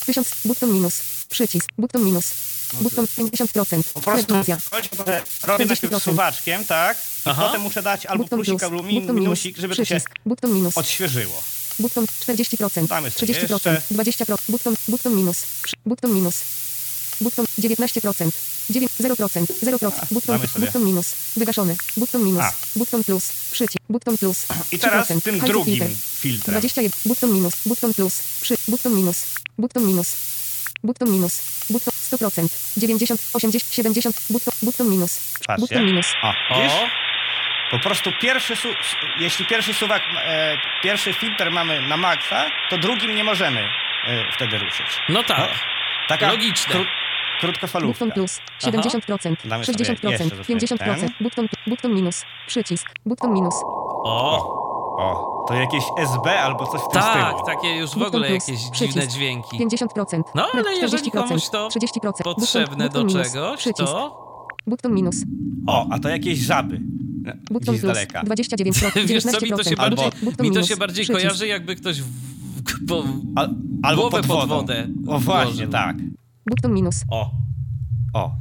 1000. 0.05 0.36
Button 0.45 0.73
minus. 0.73 1.01
Przycisk. 1.30 1.69
Button 1.78 2.03
minus. 2.03 2.34
Button 2.82 3.05
50%. 3.05 3.84
Po 3.93 4.01
prostu 4.01 4.26
Frekwencja. 4.26 4.57
chodzi 4.71 4.89
o 4.91 4.95
to, 4.95 5.05
że 5.11 5.23
robię 5.43 5.65
najpierw 5.65 5.93
40%. 5.93 5.99
suwaczkiem, 5.99 6.65
tak? 6.65 6.97
I 6.97 7.30
Aha. 7.30 7.43
potem 7.47 7.61
muszę 7.61 7.84
dać 7.84 8.05
albo 8.05 8.23
Button 8.23 8.38
plusik, 8.39 8.53
plus. 8.59 8.63
albo 8.63 8.84
min, 8.84 9.01
minus. 9.01 9.15
minusik, 9.15 9.57
żeby 9.57 9.76
to 9.76 9.86
się. 9.86 10.01
Button 10.26 10.53
minus. 10.53 10.78
odświeżyło. 10.78 11.43
Button 11.80 12.05
40%, 12.05 12.88
Damy 12.88 13.11
sobie 13.11 13.34
30%, 13.34 13.41
jeszcze. 13.51 13.82
20%, 13.91 14.36
button, 14.49 14.76
button 14.88 15.15
minus, 15.15 15.43
przy- 15.63 15.76
button 15.86 16.13
minus, 16.13 16.41
button 17.21 17.45
19%, 17.59 18.32
9, 18.69 18.91
0%, 18.99 19.45
0%, 19.63 19.91
button, 20.11 20.39
button 20.59 20.84
minus, 20.84 21.13
wygaszony, 21.38 21.76
button 21.97 22.23
minus, 22.23 22.43
A. 22.43 22.53
button 22.76 23.03
plus, 23.03 23.32
przycisk, 23.51 23.78
button 23.89 24.17
plus, 24.17 24.45
I 24.71 24.80
teraz 24.80 25.07
3%, 25.09 25.21
tym 25.21 25.39
drugim 25.39 25.97
filtrem. 26.19 26.53
21, 26.53 26.91
button 27.05 27.32
minus, 27.34 27.53
button 27.65 27.93
plus, 27.93 28.13
przy, 28.41 28.55
button 28.67 28.93
minus, 28.95 29.17
button 29.57 29.86
minus, 29.86 30.07
button 30.84 31.11
minus, 31.11 31.65
button 31.69 31.93
100%, 31.93 32.47
90, 32.78 33.21
80, 33.34 33.73
70, 33.73 34.15
button, 34.30 34.53
button 34.63 34.89
minus, 34.89 35.34
Patrzcie. 35.47 35.61
button 35.61 35.86
minus, 35.86 36.13
O? 36.23 36.28
O, 36.55 36.69
Po 37.71 37.80
prostu 37.80 38.11
pierwszy, 38.21 38.55
su- 38.55 38.73
jeśli 39.19 39.45
pierwszy 39.45 39.73
suwak, 39.73 40.01
e, 40.26 40.57
pierwszy 40.84 41.13
filtr 41.13 41.51
mamy 41.51 41.82
na 41.82 41.97
maksa, 41.97 42.45
to 42.69 42.78
drugim 42.78 43.15
nie 43.15 43.23
możemy 43.23 43.61
e, 44.07 44.32
wtedy 44.32 44.57
ruszyć. 44.57 44.88
no 45.09 45.23
tak. 45.23 45.49
Taka 46.07 46.28
Logiczne. 46.28 46.76
krótkofalówka. 47.39 48.05
Button 48.05 48.11
plus. 48.11 48.39
70%, 48.63 49.36
Damy 49.45 49.65
sobie 49.65 49.86
60%, 49.86 50.09
jeszcze 50.09 50.76
50%, 50.76 50.78
ten. 50.99 51.09
button, 51.21 51.47
button 51.67 51.93
minus, 51.93 52.26
przycisk, 52.47 52.89
button 53.05 53.34
minus, 53.34 53.53
O, 54.05 54.64
O, 54.97 55.45
to 55.47 55.53
jakieś 55.53 55.83
SB 55.97 56.39
albo 56.39 56.67
coś 56.67 56.81
w 56.81 56.87
tym 56.87 57.01
tak, 57.01 57.27
stylu. 57.29 57.45
takie 57.45 57.75
już 57.75 57.89
w 57.91 58.01
ogóle 58.01 58.27
plus, 58.27 58.47
jakieś 58.47 58.69
przycisk. 58.71 58.93
dziwne 58.93 59.07
dźwięki. 59.07 59.57
50%. 59.59 60.23
No, 60.35 60.47
ale 60.53 60.63
Rek- 60.63 60.81
jeżeli 60.81 61.11
40%, 61.11 61.27
komuś 61.27 61.49
to 61.49 61.67
30%, 61.67 62.11
Potrzebne 62.23 62.85
button, 62.85 63.07
do 63.07 63.23
czegoś, 63.23 63.57
przycisk, 63.59 63.91
to... 63.91 64.25
Button 64.67 64.93
minus, 64.93 65.15
O, 65.67 65.87
a 65.91 65.99
to 65.99 66.09
jakieś 66.09 66.39
żaby. 66.39 66.81
button 67.51 67.75
plus, 67.77 67.81
daleka. 67.81 68.21
29%, 68.23 69.05
Wiesz 69.05 69.23
co, 69.23 69.41
mi 69.41 69.49
to 69.51 69.63
się 69.63 69.69
19%, 69.71 69.77
bardziej, 69.77 70.05
button 70.23 70.47
mi 70.47 70.53
to 70.55 70.63
się 70.63 70.77
bardziej 70.77 71.05
przycisk, 71.05 71.21
kojarzy, 71.23 71.47
jakby 71.47 71.75
ktoś 71.75 72.01
w, 72.01 72.05
w, 72.05 72.87
po, 72.87 73.03
Al, 73.35 73.55
albo 73.83 74.01
Głowę 74.01 74.17
pod 74.23 74.27
pod 74.39 74.49
wodę 74.49 74.87
O 75.07 75.19
właśnie, 75.19 75.51
włożył. 75.53 75.69
tak. 75.71 75.95
Button 76.49 76.73
minus, 76.73 77.03
O, 77.11 77.31
O, 78.13 78.31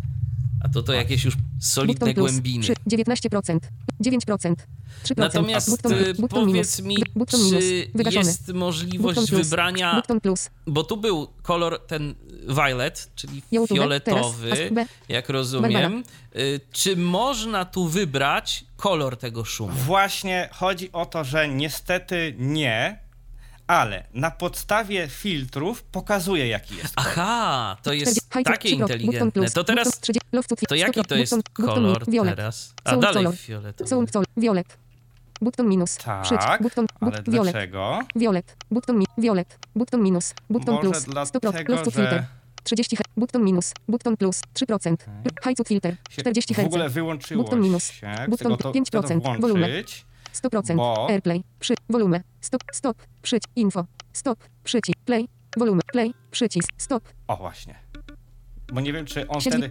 a 0.64 0.68
to 0.68 0.82
to 0.82 0.92
jakieś 0.92 1.24
już 1.24 1.34
solidne 1.60 2.14
plus, 2.14 2.32
głębiny. 2.32 2.62
przy- 2.62 2.74
19%, 2.86 3.58
9%, 4.00 4.66
3%, 5.04 5.16
Natomiast 5.16 5.70
button, 5.70 5.92
y, 5.92 6.14
button 6.14 6.28
powiedz 6.46 6.80
minus, 6.80 6.98
mi, 6.98 7.04
button 7.16 7.40
czy 7.50 7.86
jest 8.10 8.52
możliwość 8.52 9.16
plus, 9.18 9.30
wybrania, 9.30 9.94
button 9.94 10.20
plus, 10.20 10.50
bo 10.66 10.84
tu 10.84 10.96
był 10.96 11.28
kolor 11.42 11.80
ten 11.86 12.14
violet, 12.48 13.10
czyli 13.14 13.42
YouTube, 13.52 13.78
fioletowy, 13.78 14.70
jak 15.08 15.28
rozumiem. 15.28 16.04
Y, 16.36 16.60
Czy 16.72 16.96
można 16.96 17.64
tu 17.64 17.88
wybrać 17.88 18.64
kolor 18.76 19.16
tego 19.16 19.44
szumu? 19.44 19.72
Właśnie 19.74 20.48
chodzi 20.52 20.92
o 20.92 21.06
to, 21.06 21.24
że 21.24 21.48
niestety 21.48 22.34
nie, 22.38 23.03
ale 23.66 24.06
na 24.14 24.30
podstawie 24.30 25.08
filtrów 25.08 25.82
pokazuje 25.82 26.48
jaki 26.48 26.76
jest 26.76 26.94
kolor. 26.94 27.10
Aha, 27.10 27.76
to 27.82 27.92
jest 27.92 28.16
40, 28.28 28.38
high 28.38 28.46
takie 28.46 28.68
inteligentne. 28.70 29.50
To 29.50 29.64
teraz, 29.64 29.84
button 29.86 30.00
30, 30.00 30.28
loftwood 30.32 30.60
to 30.68 30.74
jaki 30.74 31.00
100%, 31.00 31.04
to 31.04 31.14
jest 31.14 31.34
kolor 31.52 32.04
teraz? 32.36 32.74
A 32.84 32.96
dalej 32.96 33.26
fioletowy. 33.36 34.06
Violet, 34.36 34.78
button 35.40 35.68
minus, 35.68 35.96
przycisk, 36.22 36.46
Tak, 36.46 36.62
button, 36.62 36.86
ale 37.00 37.10
but, 37.10 37.34
violet, 37.34 37.52
dlaczego? 37.52 37.98
violet, 38.16 38.56
button, 38.70 38.98
mi, 38.98 39.06
violet, 39.18 39.58
button 39.76 40.02
minus, 40.02 40.34
button 40.50 40.74
Może 40.74 40.90
plus, 40.90 41.04
100%, 41.06 41.40
dlatego, 41.40 41.72
loftwood 41.72 41.94
że 41.94 42.00
filter, 42.02 42.24
30 42.64 42.96
Hz, 42.96 43.04
button 43.16 43.44
minus, 43.44 43.72
button 43.88 44.16
plus, 44.16 44.40
3%, 44.54 44.96
highcut 45.44 45.68
filter, 45.68 45.96
się 46.10 46.22
40 46.22 46.54
w 46.54 46.58
ogóle 46.58 46.84
Hz, 46.84 46.94
wyłączyło 46.94 47.44
Button 47.44 47.60
minus, 47.60 47.90
się. 47.90 48.14
button 48.28 48.36
Chcę 48.36 48.48
go 48.48 48.56
to, 48.56 48.72
5%, 48.72 49.04
chcę 49.04 49.20
to 49.20 49.38
volume. 49.40 49.68
włączyć. 49.68 50.04
100%, 50.34 50.76
bo- 50.76 51.06
airplay, 51.10 51.44
przy, 51.60 51.74
volume, 51.90 52.20
stop, 52.40 52.62
stop, 52.72 52.96
przycisk, 53.22 53.50
info, 53.56 53.84
stop, 54.12 54.44
przycisk, 54.64 54.98
play, 55.04 55.28
volume, 55.56 55.80
play, 55.92 56.14
przycisk, 56.30 56.68
stop, 56.78 57.08
O 57.28 57.36
właśnie. 57.36 57.74
Bo 58.72 58.80
nie 58.80 58.92
wiem, 58.92 59.06
czy 59.06 59.28
on 59.28 59.40
wtedy... 59.40 59.70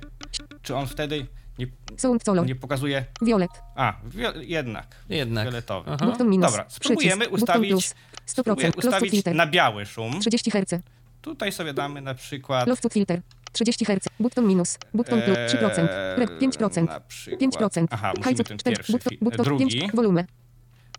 czy 0.61 0.76
on 0.76 0.88
wtedy 0.88 1.27
nie, 1.60 1.68
Sound 1.98 2.23
color. 2.23 2.45
nie 2.48 2.56
pokazuje... 2.56 3.06
Violet. 3.22 3.49
A, 3.76 3.94
wio- 4.10 4.41
jednak. 4.41 4.95
Jednak. 5.10 5.44
Fioletowy. 5.48 5.91
Minus. 6.26 6.52
Dobra, 6.52 6.65
spróbujemy 6.69 7.26
Przycisk. 7.26 7.44
Ustawić, 7.44 7.72
plus. 7.72 7.85
100%. 7.90 7.95
spróbuję 8.26 8.72
Close 8.72 8.81
to 8.81 8.88
ustawić 8.88 9.11
filter. 9.11 9.35
na 9.35 9.48
biały 9.48 9.85
szum. 9.85 10.19
30 10.19 10.52
Hz. 10.52 10.81
Tutaj 11.22 11.52
sobie 11.52 11.73
damy 11.73 12.02
na 12.02 12.14
przykład... 12.14 12.81
To 12.81 12.90
filter. 12.90 13.22
30 13.52 13.85
Hz. 13.85 14.07
Button 14.19 14.48
minus. 14.48 14.77
Button 14.94 15.22
plus. 15.22 15.38
3%. 15.38 15.88
Red 16.18 16.30
5%. 16.31 16.77
Eee, 16.77 16.84
Na 16.85 16.99
przykład. 16.99 17.41
5%. 17.73 17.88
Aha, 17.91 18.14
musimy 18.18 18.44
ten 18.44 18.57
4. 18.57 18.76
pierwszy. 18.76 18.91
Button, 18.94 19.18
button, 19.22 19.45
drugi. 19.45 19.80
5. 19.80 19.91
Volume. 19.95 20.26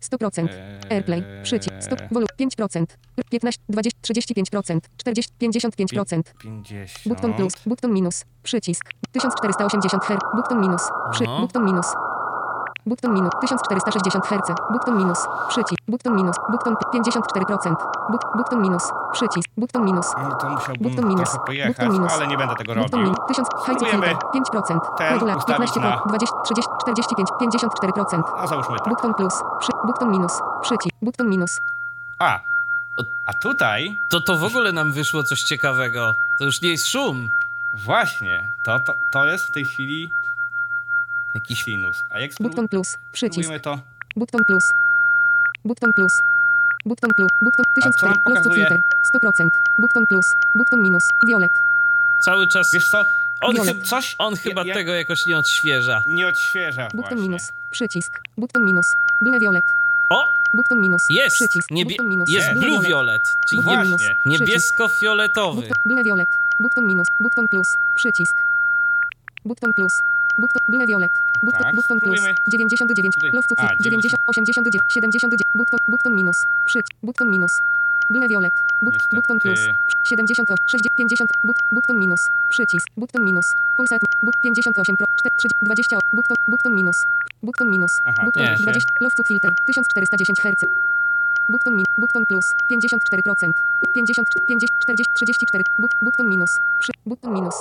100%. 0.01 0.49
Airplay. 0.89 1.23
Przycisk. 1.43 1.75
Stop. 1.79 1.99
Volume. 2.11 2.27
5%. 2.39 2.85
15. 3.29 3.61
20. 3.69 3.91
35%. 4.01 4.79
40. 4.97 5.33
55%. 5.41 5.75
50. 5.77 6.33
Button 7.05 7.33
plus. 7.33 7.53
Button 7.65 7.93
minus. 7.93 8.25
Przycisk. 8.43 8.83
1480 9.11 10.03
Hz. 10.03 10.19
Button 10.35 10.61
minus. 10.61 10.81
Przy. 11.11 11.23
Aha. 11.27 11.41
Button 11.41 11.65
minus. 11.65 11.85
Button 12.85 13.13
minus. 13.13 13.31
1460 13.41 14.25
Hz. 14.25 14.53
Button 14.71 14.97
minus. 14.97 15.27
Przycisk. 15.49 15.81
Button 15.87 16.15
minus. 16.15 16.35
Button 16.51 16.75
54%. 16.93 17.75
But, 18.11 18.21
button 18.37 18.61
minus. 18.61 18.83
Przycisk. 19.13 19.49
Button 19.57 19.83
minus. 19.85 20.13
No 20.23 20.35
to 20.35 20.49
musiałbym 20.49 20.83
Button 20.89 21.07
minus. 21.07 21.29
trochę 21.29 21.45
pojechać, 21.45 21.75
Button 21.77 21.91
minus. 21.93 22.13
ale 22.13 22.27
nie 22.27 22.37
będę 22.37 22.55
tego 22.55 22.75
Button 22.75 22.91
robił. 22.91 23.03
minus. 23.13 23.27
1000. 23.27 23.47
High 23.47 23.61
Spróbujemy 23.63 24.07
filter. 24.07 24.29
5%. 24.33 24.79
ten 24.97 25.13
Regular. 25.13 25.37
ustawić 25.37 25.71
15 25.73 25.79
na- 25.79 26.01
20. 26.07 26.35
30. 26.45 26.71
45. 26.81 27.29
54%. 27.41 28.23
A 28.37 28.47
załóżmy 28.47 28.77
tak. 28.77 28.89
Button 28.89 29.13
plus. 29.13 29.33
Przy, 29.59 29.71
button 29.85 30.11
minus. 30.11 30.41
Przycisk. 30.61 30.95
Button 31.01 31.29
minus. 31.29 31.59
A, 32.19 32.39
a 33.25 33.33
tutaj 33.33 33.97
To 34.09 34.21
to 34.21 34.35
w 34.37 34.43
ogóle 34.43 34.71
nam 34.71 34.91
wyszło 34.91 35.23
coś 35.23 35.41
ciekawego. 35.43 36.15
To 36.39 36.45
już 36.45 36.61
nie 36.61 36.69
jest 36.69 36.87
szum. 36.87 37.29
właśnie, 37.73 38.51
to, 38.65 38.79
to, 38.79 38.93
to 39.11 39.25
jest 39.25 39.45
w 39.47 39.51
tej 39.51 39.65
chwili 39.65 40.09
Jakiś 41.35 41.63
sinus. 41.63 42.03
A 42.09 42.19
jak 42.19 42.31
Button 42.31 42.45
spróbujemy 42.45 42.69
plus. 42.69 42.97
Przycisk. 43.11 43.49
to... 43.61 43.79
Button 44.15 44.45
plus. 44.45 44.73
Button 45.65 45.93
plus. 45.93 46.21
Button 46.85 47.11
plus. 47.15 47.29
Button 47.41 47.65
A 47.77 47.81
co 47.81 47.91
1004. 47.91 48.13
nam 48.13 48.23
Close 48.23 48.41
to 48.41 48.49
pokazuje? 48.49 48.67
filter. 48.67 48.83
100%. 49.45 49.49
Button 49.77 50.07
plus. 50.07 50.35
Button 50.55 50.81
minus. 50.81 51.09
Violet. 51.27 51.61
cały 52.19 52.47
czas. 52.47 52.73
Wiesz 52.73 52.89
co, 52.89 53.05
On, 53.41 53.55
chyb, 53.55 53.83
coś... 53.83 54.15
on 54.17 54.35
chyba 54.35 54.63
ja, 54.63 54.73
tego 54.73 54.93
jakoś 54.93 55.25
nie 55.25 55.37
odświeża. 55.37 56.03
Nie 56.07 56.27
odświeża 56.27 56.83
Button 56.87 57.01
właśnie. 57.01 57.21
minus. 57.21 57.51
Przycisk. 57.71 58.21
Button 58.37 58.65
minus. 58.65 58.95
Blue 59.21 59.39
violet. 59.39 59.75
O! 60.09 60.33
Button 60.53 60.81
minus. 60.81 61.09
Jest! 61.09 61.35
Przycisk. 61.35 61.71
Niebie- 61.71 61.89
Button 61.89 62.09
minus. 62.09 62.29
jest 62.29 62.53
blue 62.53 62.81
violet, 62.81 63.37
czyli 63.45 63.61
Button. 63.61 63.87
Właśnie. 63.87 64.17
Niebiesko-fioletowy. 64.25 65.61
Button, 65.61 65.77
blue 65.85 66.03
violet. 66.03 66.39
Button 66.59 66.85
minus. 66.85 67.07
Button 67.19 67.47
plus. 67.47 67.77
Przycisk. 67.95 68.45
Button 69.45 69.73
plus. 69.73 70.03
Button, 70.37 70.61
blue 70.67 70.85
violet. 70.87 71.21
Button, 71.43 71.63
Tak, 71.63 71.75
button 71.75 71.99
plus. 71.99 72.19
spróbujmy. 72.19 72.35
99. 72.47 73.15
Tutaj- 73.15 73.31
Close 73.31 73.47
to 73.47 73.55
a, 73.57 73.67
filter. 73.67 73.83
90. 73.91 74.17
89. 74.27 74.81
79. 74.87 75.41
Button, 75.55 75.79
button 75.87 76.13
minus. 76.15 76.45
Przycisk. 76.65 76.87
Button 77.03 77.29
minus. 77.29 77.61
Blue 78.09 78.27
violet. 78.27 78.63
But, 78.81 78.95
button 79.13 79.39
plus. 79.39 79.59
78. 80.03 80.57
60. 80.65 80.89
50. 80.95 81.31
But, 81.43 81.57
button 81.71 81.97
minus. 81.97 82.29
Przycisk. 82.49 82.87
Button 82.97 83.23
minus. 83.23 83.53
Pulsat. 83.75 84.01
But 84.21 84.35
58. 84.41 84.97
Pro. 84.97 85.05
4, 85.15 85.31
30, 85.37 85.55
20. 85.61 85.99
Button, 86.13 86.37
button 86.47 86.73
minus. 86.73 87.05
Button 87.43 87.69
minus. 87.69 88.01
Aha, 88.03 88.23
Button 88.25 88.43
nie. 88.43 88.55
20. 88.57 88.85
Close 88.93 89.15
to 89.15 89.23
filter. 89.23 89.53
1410 89.65 90.35
Hz. 90.39 90.65
Button 91.49 91.75
min, 91.75 91.85
button 91.97 92.25
plus 92.25 92.55
54%, 92.67 93.53
50, 93.93 94.39
50 94.47 94.69
40, 94.85 95.03
34, 95.13 95.63
but, 95.77 95.93
button 96.01 96.27
minus, 96.27 96.59
przy, 96.79 96.91
button 97.05 97.31
minus, 97.33 97.55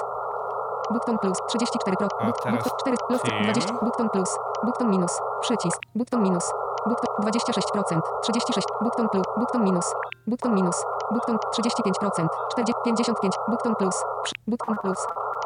button 0.91 1.19
plus 1.19 1.39
34, 1.49 1.97
pro, 1.97 2.09
A 2.21 2.33
teraz 2.33 2.65
button 2.65 2.79
4, 2.81 2.97
plus 3.09 3.23
tym. 3.23 3.43
20, 3.43 3.73
button 3.83 4.09
plus, 4.11 4.39
button 4.65 4.91
minus, 4.91 5.21
przycisk, 5.41 5.79
button 5.95 6.23
minus, 6.23 6.53
button 6.87 7.09
26%, 7.21 8.01
36, 8.23 8.67
button 8.81 9.09
plus, 9.09 9.27
button 9.37 9.65
minus, 9.65 9.95
button 10.27 10.55
minus, 10.55 10.85
button 11.11 11.37
35%, 11.37 12.29
40, 12.53 12.75
55, 12.85 13.35
button 13.49 13.75
plus, 13.75 14.05
button 14.47 14.77
plus, 14.83 14.99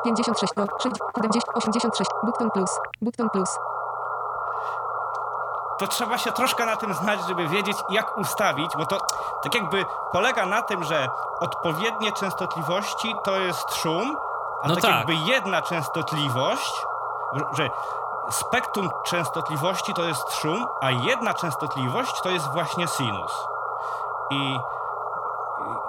56, 0.04 0.54
pro, 0.54 0.66
70, 1.14 1.44
86, 1.54 2.10
button 2.24 2.50
plus, 2.50 2.70
button 3.02 3.30
plus, 3.30 3.58
to 5.78 5.86
trzeba 5.86 6.18
się 6.18 6.32
troszkę 6.32 6.66
na 6.66 6.76
tym 6.76 6.94
znać, 6.94 7.20
żeby 7.28 7.48
wiedzieć, 7.48 7.76
jak 7.90 8.18
ustawić, 8.18 8.70
bo 8.76 8.86
to 8.86 8.98
tak 9.42 9.54
jakby 9.54 9.84
polega 10.12 10.46
na 10.46 10.62
tym, 10.62 10.84
że 10.84 11.08
odpowiednie 11.40 12.12
częstotliwości 12.12 13.14
to 13.24 13.36
jest 13.36 13.74
szum, 13.74 14.16
a 14.62 14.68
No 14.68 14.74
tak, 14.74 14.82
tak. 14.82 14.94
jakby 14.96 15.14
jedna 15.14 15.62
częstotliwość, 15.62 16.72
że 17.52 17.70
spektrum 18.30 18.90
częstotliwości 19.06 19.94
to 19.94 20.04
jest 20.04 20.32
szum, 20.32 20.66
a 20.82 20.90
jedna 20.90 21.34
częstotliwość 21.34 22.20
to 22.22 22.30
jest 22.30 22.46
właśnie 22.52 22.88
sinus. 22.88 23.32
I 24.30 24.58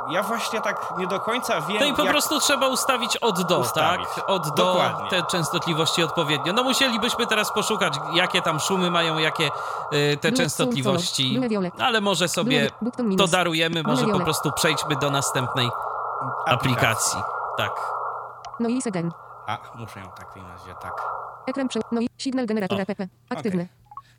ja 0.10 0.24
właśnie 0.24 0.62
tak 0.62 0.94
nie 0.98 1.08
do 1.08 1.20
końca 1.20 1.62
wiem, 1.62 1.78
No 1.80 1.86
i 1.86 1.94
po 1.94 2.04
jak... 2.04 2.12
prostu 2.12 2.40
trzeba 2.40 2.68
ustawić 2.68 3.18
od 3.18 3.42
do, 3.42 3.60
Ustawić. 3.60 4.08
tak? 4.16 4.30
Od 4.30 4.48
do 4.50 4.52
Dokładnie. 4.66 5.10
te 5.10 5.24
częstotliwości 5.24 6.04
odpowiednio. 6.04 6.54
No 6.54 6.64
musielibyśmy 6.64 7.28
teraz 7.28 7.52
poszukać, 7.52 7.94
jakie 8.14 8.42
tam 8.42 8.60
szumy 8.60 8.92
mają, 8.92 9.18
jakie 9.18 9.50
y, 9.94 10.18
te 10.22 10.32
częstotliwości. 10.32 11.42
Ale 11.80 12.02
może 12.02 12.28
sobie 12.28 12.72
to 13.18 13.28
darujemy, 13.28 13.84
może 13.84 14.08
po 14.08 14.20
prostu 14.20 14.52
przejdźmy 14.52 14.96
do 14.96 15.10
następnej 15.10 15.70
aplikacji. 16.48 17.22
Tak. 17.58 17.99
Noise 18.60 18.90
again, 18.90 19.12
A, 19.48 19.72
muszę 19.76 20.00
ją 20.00 20.06
tak 20.18 20.32
w 20.32 20.34
tej 20.34 20.44
nazwie, 20.44 20.74
tak. 20.82 20.94
ekran 21.48 21.68
prze, 21.68 21.80
no 21.92 22.02
i 22.02 22.08
signal 22.18 22.46
generator 22.46 22.80
O, 22.80 22.82
app, 22.82 23.02
aktywny. 23.30 23.68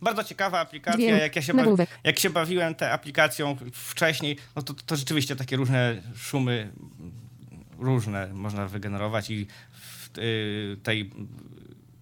Bardzo 0.03 0.25
ciekawa 0.25 0.61
aplikacja. 0.61 0.99
Dźwięk, 0.99 1.21
Jak 1.21 1.37
ja, 1.37 1.43
się 1.43 1.55
bawi, 1.55 1.71
jak 2.05 2.19
się 2.19 2.31
bawiłem 2.31 2.75
tą 2.75 2.87
aplikacją 2.87 3.57
wcześniej, 3.73 4.37
no 4.57 4.63
to, 4.63 4.75
to 4.75 4.97
rzeczywiście 4.97 5.37
takie 5.37 5.57
różne 5.57 6.03
szumy, 6.17 6.73
różne 7.79 8.29
można 8.33 8.67
wygenerować 8.67 9.31
i 9.31 9.47
w 9.73 10.19
y, 10.19 10.77
tej 10.83 11.11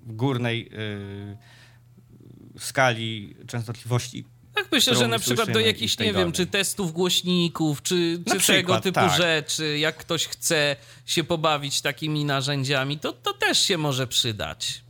górnej 0.06 0.70
y, 0.72 2.58
skali 2.58 3.36
częstotliwości. 3.46 4.24
Tak 4.58 4.72
myślę, 4.72 4.94
że 4.94 5.08
na 5.08 5.18
przykład 5.18 5.50
do 5.50 5.60
jakichś, 5.60 5.98
nie 5.98 6.04
wiem, 6.04 6.14
dolnej. 6.14 6.32
czy 6.32 6.46
testów 6.46 6.92
głośników, 6.92 7.82
czy, 7.82 8.18
czy 8.18 8.24
tego 8.24 8.40
przykład, 8.40 8.82
typu 8.82 8.94
tak. 8.94 9.16
rzeczy, 9.16 9.78
jak 9.78 9.96
ktoś 9.96 10.26
chce 10.26 10.76
się 11.06 11.24
pobawić 11.24 11.80
takimi 11.80 12.24
narzędziami, 12.24 12.98
to, 12.98 13.12
to 13.12 13.32
też 13.32 13.58
się 13.58 13.78
może 13.78 14.06
przydać. 14.06 14.82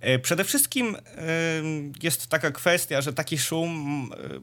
E, 0.00 0.18
Przede 0.18 0.44
wszystkim 0.44 0.96
e, 0.96 1.00
jest 2.02 2.26
taka 2.26 2.50
kwestia, 2.50 3.00
że 3.00 3.12
taki 3.12 3.38
szum 3.38 4.10
e, 4.12 4.40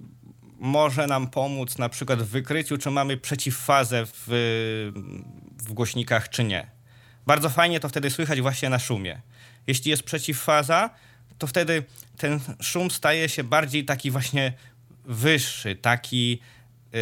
może 0.60 1.08
nam 1.08 1.28
pomóc 1.28 1.78
na 1.78 1.90
przykład 1.90 2.24
w 2.24 2.28
wykryciu, 2.28 2.78
czy 2.78 2.92
mamy 2.92 3.18
przeciwfazę 3.18 4.06
w, 4.06 4.24
w 5.58 5.74
głośnikach, 5.74 6.30
czy 6.30 6.44
nie. 6.44 6.68
Bardzo 7.28 7.50
fajnie 7.50 7.80
to 7.80 7.90
wtedy 7.90 8.10
słychać 8.10 8.42
właśnie 8.42 8.70
na 8.70 8.80
szumie. 8.80 9.22
Jeśli 9.68 9.92
jest 9.92 10.04
przeciwfaza, 10.04 10.90
to 11.38 11.48
wtedy 11.48 11.84
ten 12.18 12.40
szum 12.62 12.92
staje 12.92 13.30
się 13.30 13.44
bardziej 13.44 13.86
taki 13.86 14.12
właśnie 14.12 14.54
wyższy, 15.06 15.76
taki 15.76 16.40
e, 16.94 16.98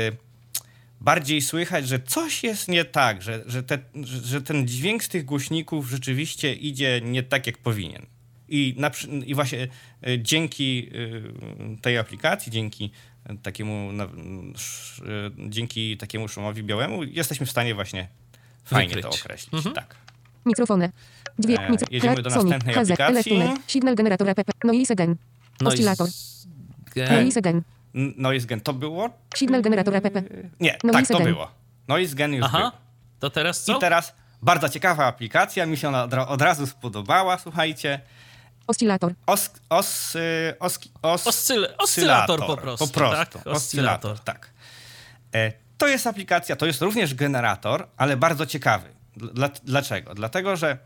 bardziej 1.02 1.42
słychać, 1.42 1.88
że 1.88 2.00
coś 2.00 2.44
jest 2.44 2.68
nie 2.68 2.86
tak, 2.86 3.22
że, 3.22 3.44
że, 3.46 3.64
te, 3.64 3.80
że, 4.04 4.42
ten 4.42 4.68
dźwięk 4.68 5.04
z 5.04 5.10
tych 5.10 5.26
głośników 5.26 5.90
rzeczywiście 5.90 6.54
idzie 6.54 7.02
nie 7.04 7.24
tak, 7.24 7.48
jak 7.48 7.58
powinien. 7.58 8.06
I, 8.50 8.76
na, 8.78 8.92
i 9.26 9.36
właśnie 9.36 9.68
e, 10.08 10.20
dzięki 10.20 10.90
e, 11.76 11.82
tej 11.82 11.98
aplikacji, 11.98 12.52
dzięki 12.52 12.92
takiemu, 13.44 13.92
na, 13.92 14.08
sz, 14.56 15.02
e, 15.08 15.50
dzięki 15.50 15.98
takiemu 15.98 16.28
szumowi 16.28 16.64
białemu 16.64 17.04
jesteśmy 17.04 17.46
w 17.46 17.52
stanie 17.52 17.76
właśnie 17.76 18.08
fajnie 18.66 18.96
Wykryć. 18.96 19.16
to 19.16 19.22
określić. 19.22 19.54
Mhm. 19.54 19.76
Tak. 19.76 19.96
Mikrofony. 20.46 20.92
Dwie, 21.40 21.60
E, 21.60 21.78
jedziemy 21.92 22.22
do 22.22 22.30
następnej 22.30 22.76
aplikacji. 22.78 23.06
Electuner, 23.34 23.58
signal 23.68 23.96
generator 23.96 24.30
app, 24.30 24.40
noise 24.64 24.92
again, 24.94 25.16
No 25.62 25.72
z- 25.72 25.80
noise 26.96 27.40
again, 27.40 27.62
Noise 28.18 28.48
Gen 28.48 28.62
to 28.62 28.74
było? 28.74 29.10
signal 29.36 29.62
generator 29.62 29.96
app, 29.96 30.06
Nie, 30.60 30.78
Noise 30.84 31.08
tak, 31.08 31.18
to 31.18 31.24
było. 31.24 31.52
Noise 31.88 32.16
Gen 32.16 32.34
już 32.34 32.46
Aha, 32.46 32.60
był. 32.60 32.72
to 33.20 33.30
teraz 33.30 33.64
co? 33.64 33.78
I 33.78 33.80
teraz 33.80 34.14
bardzo 34.42 34.70
ciekawa 34.70 35.06
aplikacja, 35.06 35.66
mi 35.66 35.78
się 35.78 35.88
ona 35.88 36.04
od, 36.04 36.14
ra- 36.14 36.28
od 36.28 36.42
razu 36.42 36.68
spodobała, 36.68 37.38
słuchajcie. 37.38 38.00
oscylator, 38.68 39.14
Os, 39.28 39.50
os, 39.70 40.16
y, 40.16 40.56
os, 40.60 40.80
os, 41.02 41.26
Oscyl- 41.28 41.68
oscylator 41.78 42.40
po 42.46 42.58
prostu, 42.58 42.88
Po 42.88 42.94
prostu, 42.94 43.16
tak? 43.16 43.48
oscylator, 43.48 43.54
Oscylator. 43.58 44.20
tak. 44.20 44.50
E, 45.36 45.52
to 45.78 45.88
jest 45.88 46.08
aplikacja, 46.08 46.56
to 46.56 46.66
jest 46.66 46.82
również 46.82 47.14
generator, 47.16 47.88
ale 47.98 48.18
bardzo 48.18 48.46
ciekawy. 48.46 48.90
Dla, 49.18 49.50
dlaczego? 49.64 50.16
Dlatego, 50.16 50.56
że 50.56 50.78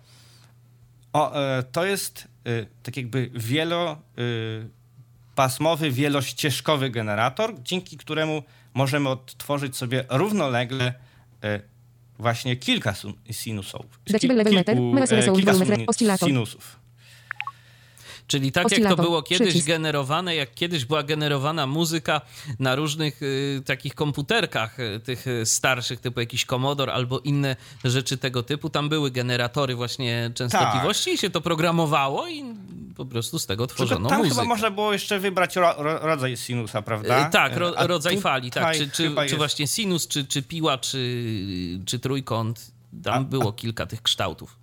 o, 1.14 1.34
e, 1.34 1.64
to 1.64 1.86
jest 1.86 2.28
y, 2.48 2.68
tak 2.84 2.98
jakby 2.98 3.30
wielopasmowy, 3.34 5.92
wielościeżkowy 5.92 6.90
generator, 6.90 7.56
dzięki 7.64 7.98
któremu 7.98 8.44
możemy 8.74 9.10
odtworzyć 9.10 9.78
sobie 9.78 10.06
równolegle 10.10 10.94
e, 11.44 11.60
właśnie 12.20 12.56
kilka 12.56 12.94
sinusów. 13.32 14.00
Decibel 14.08 14.38
level 14.38 14.54
meter, 14.54 14.78
e, 14.78 14.82
resonance 15.46 15.86
kilka 15.98 16.18
sinusów. 16.18 16.79
Czyli 18.30 18.52
tak 18.52 18.72
jak 18.72 18.90
to 18.90 18.96
było 18.96 19.22
kiedyś 19.22 19.48
przycisk. 19.48 19.68
generowane, 19.68 20.36
jak 20.36 20.54
kiedyś 20.54 20.86
była 20.86 21.04
generowana 21.04 21.68
muzyka 21.68 22.22
na 22.60 22.76
różnych 22.76 23.22
y, 23.24 23.62
takich 23.66 23.96
komputerkach, 23.96 24.80
y, 24.80 25.00
tych 25.00 25.28
y, 25.28 25.46
starszych, 25.46 26.00
typu 26.00 26.20
jakiś 26.20 26.46
Commodore 26.46 26.94
albo 26.94 27.20
inne 27.20 27.56
rzeczy 27.84 28.18
tego 28.18 28.44
typu, 28.44 28.70
tam 28.70 28.90
były 28.90 29.12
generatory 29.12 29.76
właśnie 29.76 30.32
częstotliwości 30.36 31.10
i 31.14 31.18
się 31.18 31.30
to 31.30 31.42
programowało 31.42 32.28
i 32.28 32.44
po 32.96 33.06
prostu 33.06 33.40
z 33.40 33.46
tego 33.46 33.68
Tylko 33.68 33.76
tworzono 33.76 34.10
tam 34.10 34.18
muzykę. 34.18 34.36
chyba 34.36 34.48
można 34.48 34.72
było 34.72 34.94
jeszcze 34.94 35.20
wybrać 35.20 35.56
ro, 35.56 35.74
ro, 35.78 36.00
rodzaj 36.00 36.38
sinusa, 36.38 36.82
prawda? 36.82 37.28
Y, 37.28 37.32
Tak, 37.32 37.58
ro, 37.58 37.74
A 37.78 37.88
rodzaj 37.88 38.22
fali, 38.22 38.52
tak. 38.52 38.76
Czy, 38.76 38.90
czy, 38.90 39.16
czy 39.30 39.38
właśnie 39.38 39.68
sinus, 39.68 40.08
czy, 40.08 40.26
czy 40.26 40.42
piła, 40.44 40.78
czy, 40.78 41.00
czy 41.86 42.00
trójkąt. 42.00 42.72
Tam 43.04 43.14
A- 43.14 43.24
było 43.26 43.54
kilka 43.54 43.86
tych 43.86 44.02
kształtów. 44.02 44.59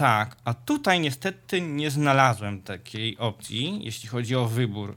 Tak, 0.00 0.36
a 0.44 0.54
tutaj 0.54 1.00
niestety 1.00 1.60
nie 1.60 1.90
znalazłem 1.90 2.62
takiej 2.62 3.18
opcji, 3.18 3.84
jeśli 3.84 4.08
chodzi 4.08 4.36
o 4.36 4.48
wybór 4.48 4.96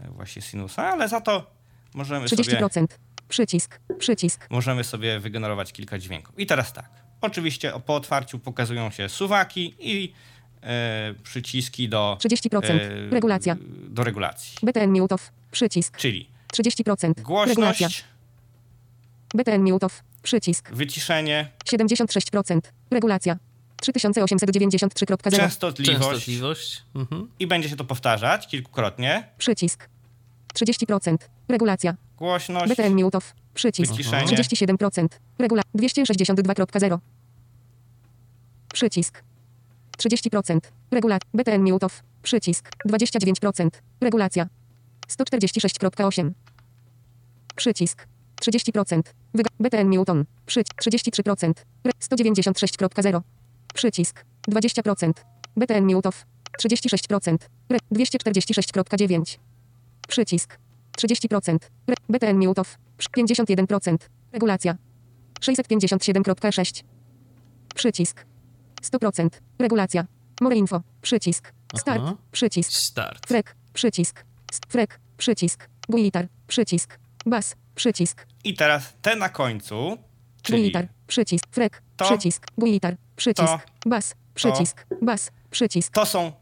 e, 0.00 0.04
e, 0.04 0.10
właśnie 0.10 0.42
sinusa, 0.42 0.88
ale 0.88 1.08
za 1.08 1.20
to 1.20 1.50
możemy 1.94 2.28
sobie, 2.28 2.42
30%. 2.42 2.86
Przycisk. 3.28 3.80
Przycisk. 3.98 4.46
możemy 4.50 4.84
sobie 4.84 5.20
wygenerować 5.20 5.72
kilka 5.72 5.98
dźwięków. 5.98 6.38
I 6.38 6.46
teraz 6.46 6.72
tak, 6.72 6.90
oczywiście 7.20 7.72
po 7.86 7.96
otwarciu 7.96 8.38
pokazują 8.38 8.90
się 8.90 9.08
suwaki 9.08 9.74
i 9.78 10.12
e, 10.62 11.14
przyciski 11.22 11.88
do, 11.88 12.18
30%. 12.20 12.64
e, 12.70 13.10
Regulacja. 13.10 13.56
do 13.88 14.04
regulacji, 14.04 14.58
BTN 14.62 15.00
mute 15.00 15.14
off. 15.14 15.32
Przycisk. 15.50 15.96
czyli 15.96 16.28
30%. 16.52 17.08
Regulacja. 17.16 17.24
głośność, 17.24 18.04
BTN 19.34 19.62
mute 19.62 19.86
off. 19.86 20.02
Przycisk. 20.22 20.72
wyciszenie, 20.72 21.48
76%. 21.64 22.60
Regulacja. 22.90 23.36
3893.0. 23.84 25.36
częstotliwość 25.36 26.00
Częstotliwość. 26.00 26.82
Mhm. 26.94 27.28
i 27.38 27.46
będzie 27.46 27.68
się 27.68 27.76
to 27.76 27.84
powtarzać 27.84 28.48
kilkukrotnie, 28.48 29.28
Przycisk. 29.38 29.88
30%. 30.54 31.16
Regulacja. 31.48 31.94
głośność, 32.16 32.68
BTN 32.68 32.94
mute 33.02 33.18
off. 33.18 33.34
Przycisk. 33.54 33.92
wyciszenie, 33.92 34.26
37%. 34.26 35.06
Regula 35.38 35.62
262.0. 35.74 36.98
Przycisk. 38.72 39.22
30%. 39.98 40.58
Regula 40.90 41.18
BTN 41.34 41.62
mute 41.62 41.86
off. 41.86 42.02
Przycisk. 42.22 42.70
29%. 42.88 43.68
Regulacja. 44.00 44.46
146.8. 45.08 46.30
Przycisk. 47.56 48.06
30%. 48.40 49.02
Wyga 49.34 49.50
BTN 49.60 49.88
mute 49.88 50.12
on. 50.12 50.24
Przycisk. 50.46 50.82
33%. 50.82 51.52
Re 51.84 51.92
196.0. 52.00 53.20
Przycisk. 53.74 54.24
20%. 54.48 55.12
BTN 55.56 55.84
mute 55.84 56.08
off. 56.08 56.26
36%. 56.58 57.36
Re 57.68 57.78
246.9. 57.92 59.38
Przycisk. 60.08 60.58
30%. 60.98 61.58
Re 61.86 61.94
BTN 62.08 62.38
mute 62.38 62.60
off. 62.60 62.78
51%. 62.98 63.96
Regulacja. 64.32 64.76
657.6. 65.40 66.84
Przycisk. 67.74 68.24
100%. 68.82 69.28
Regulacja. 69.58 70.06
More 70.40 70.56
info. 70.56 70.82
Przycisk. 71.02 71.52
Start. 71.76 72.02
Aha. 72.02 72.16
Przycisk. 72.32 72.72
Start. 72.72 73.26
Frek. 73.28 73.56
Przycisk. 73.72 74.24
Frek. 74.68 75.00
Przycisk. 75.16 75.68
Guitar. 75.88 76.28
Przycisk. 76.46 76.98
Bas. 77.26 77.56
Przycisk. 77.74 78.26
I 78.44 78.54
teraz 78.54 78.94
te 79.02 79.16
na 79.16 79.28
końcu, 79.28 79.98
czyli 80.42 80.62
Guitar. 80.62 80.88
Przycisk. 81.06 81.44
Frek. 81.50 81.82
to, 81.96 82.04
Przycisk. 82.04 82.46
Guitar. 82.58 82.96
Przycisk. 83.16 83.48
to, 83.52 83.88
Bas. 83.88 84.14
Przycisk. 84.34 84.86
Bas. 85.02 85.30
Przycisk. 85.50 85.92
to 85.92 86.06
są 86.06 86.32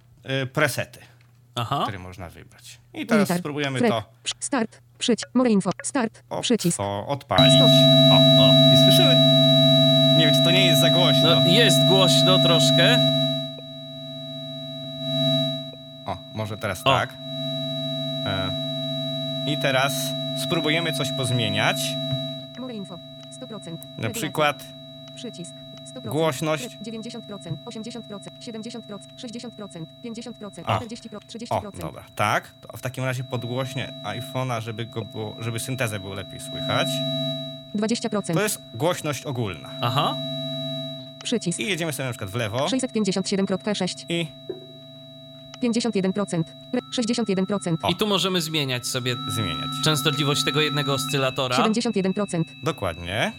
y, 0.43 0.47
presety, 0.47 0.99
Aha. 1.55 1.81
które 1.83 1.99
można 1.99 2.29
wybrać. 2.29 2.81
I 2.95 3.07
teraz 3.07 3.39
spróbujemy 3.39 3.79
Frek. 3.79 3.91
to 3.91 4.05
Start. 4.41 4.81
Przycisk. 4.99 5.31
More 5.35 5.51
info. 5.51 5.71
Start. 5.83 6.23
o, 6.31 6.41
Przycisk. 6.41 6.81
o, 6.81 7.07
odpalić. 7.07 7.55
Stop. 7.55 7.69
O, 8.13 8.43
o, 8.43 8.51
i 8.75 8.85
słyszymy? 8.85 9.15
Nie 10.19 10.27
wiem, 10.27 10.35
czy 10.35 10.45
to 10.45 10.51
nie 10.51 10.67
jest 10.67 10.81
za 10.81 10.91
głośno. 10.91 11.41
No, 11.41 11.47
jest 11.47 11.77
głośno 11.89 12.39
troszkę. 12.39 12.99
O, 16.07 16.17
może 16.35 16.57
teraz 16.57 16.81
O. 16.81 16.85
tak. 16.85 17.15
E, 18.27 18.51
I 19.47 19.59
teraz 19.59 19.93
spróbujemy 20.45 20.93
coś 20.93 21.09
pozmieniać. 21.17 21.77
More 22.59 22.75
info. 22.75 22.99
100%. 23.41 23.77
Na 23.99 24.11
przykład 24.11 24.65
Przycisk. 25.15 25.53
100%. 25.95 26.09
Głośność. 26.09 26.79
90%, 26.83 27.21
80%, 27.65 28.01
70%, 28.41 28.99
60%, 29.17 29.87
50%, 30.05 30.63
A. 30.67 30.79
40%, 30.79 31.17
O, 31.51 31.61
30%. 31.61 31.81
dobra, 31.81 32.05
tak. 32.15 32.55
To 32.61 32.77
w 32.77 32.81
takim 32.81 33.05
razie 33.05 33.25
podgłośnie 33.25 33.95
iPhone'a, 34.05 34.61
żeby, 34.61 34.87
go 34.87 35.05
było, 35.05 35.37
żeby 35.39 35.61
syntezę 35.61 36.01
było 36.01 36.15
lepiej 36.15 36.41
słychać. 36.41 36.87
20%. 37.75 38.35
To 38.35 38.43
jest 38.43 38.63
głośność 38.75 39.25
ogólna. 39.27 39.71
Aha. 39.81 40.17
Przycisk. 41.25 41.59
I 41.59 41.67
jedziemy 41.67 41.93
sobie 41.93 42.07
na 42.07 42.13
przykład 42.13 42.31
w 42.31 42.35
lewo 42.35 42.67
657.6. 42.67 44.05
i 44.09 44.27
51%. 45.63 46.45
Re- 46.73 46.81
61%. 46.97 47.77
O. 47.83 47.89
I 47.91 47.97
tu 47.97 48.07
możemy 48.07 48.41
zmieniać 48.41 48.87
sobie 48.87 49.17
zmieniać. 49.29 49.69
częstotliwość 49.85 50.45
tego 50.45 50.61
jednego 50.61 50.95
oscylatora. 50.95 51.57
71%. 51.57 52.45
Dokładnie. 52.63 53.33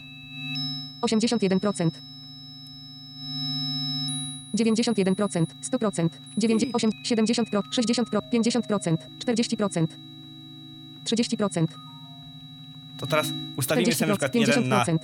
81%. 1.02 1.90
91%, 4.56 5.46
100%, 5.72 6.10
9, 6.38 6.66
8, 6.74 6.92
70%, 7.06 7.44
60%, 7.72 8.22
50%, 8.34 8.98
40%, 9.26 9.88
30%, 11.06 11.68
To 13.00 13.08
teraz 13.08 13.28
ustawimy 13.58 13.94
sobie 13.94 14.12
na 14.12 14.16
40%, 14.16 14.18
przykład 14.18 14.36
jeden 14.36 14.68
na, 14.70 14.84
50%. 14.84 14.98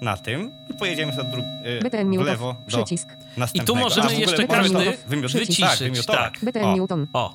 na 0.00 0.16
tym 0.16 0.50
i 0.70 0.74
pojedziemy 0.74 1.12
sobie 1.12 1.28
dru- 1.30 1.66
y, 1.66 1.80
BTN 1.82 2.06
w 2.06 2.10
Newton. 2.10 2.26
lewo 2.26 2.52
do 2.70 2.84
Przycisk. 2.84 3.08
I 3.54 3.60
tu 3.60 3.76
możemy 3.76 4.14
jeszcze 4.14 4.46
każdy 4.46 4.78
wyciszyć, 5.18 6.06
Tak, 6.06 6.16
tak. 6.16 6.38
BTN 6.44 6.64
O, 6.64 6.76
Newton. 6.76 7.06
O, 7.12 7.34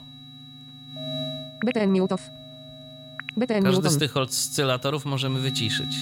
BTN 1.66 1.94
Newton. 1.94 2.18
BTN 3.38 3.64
każdy 3.64 3.82
z 3.82 3.84
Newton. 3.84 4.00
tych 4.00 4.18
oscylatorów 4.18 5.06
możemy 5.06 5.40
wyciszyć. 5.40 5.96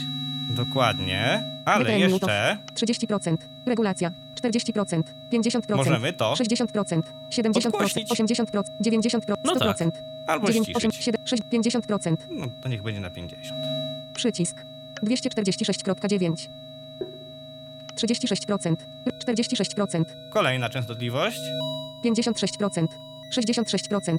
Dokładnie. 0.56 1.44
Ale 1.66 1.86
BTN 1.86 2.00
jeszcze 2.00 2.58
30%. 2.76 3.38
Regulacja. 3.66 4.12
40%. 4.44 5.04
50%. 5.32 5.76
możemy 5.76 6.14
to 6.14 6.34
60%. 6.34 7.02
70%. 7.30 7.64
Podgłośnić. 7.64 8.10
80%. 8.10 8.64
90%. 8.82 9.20
100%. 9.20 9.36
No 9.44 9.56
tak. 9.60 9.78
albo 10.28 10.48
9, 10.48 10.70
8, 10.76 10.92
ściszyć. 10.92 11.06
7, 11.06 11.28
6, 11.28 11.44
50%. 11.44 12.18
No 12.30 12.46
to 12.62 12.70
niech 12.70 12.84
będzie 12.84 13.02
na 13.02 13.10
50. 13.10 13.54
Przycisk. 14.14 14.58
246.9. 15.04 16.50
36%. 17.96 18.76
46%. 19.26 20.06
Kolejna 20.30 20.70
częstotliwość. 20.70 21.40
56%. 22.06 22.88
66%. 23.32 24.18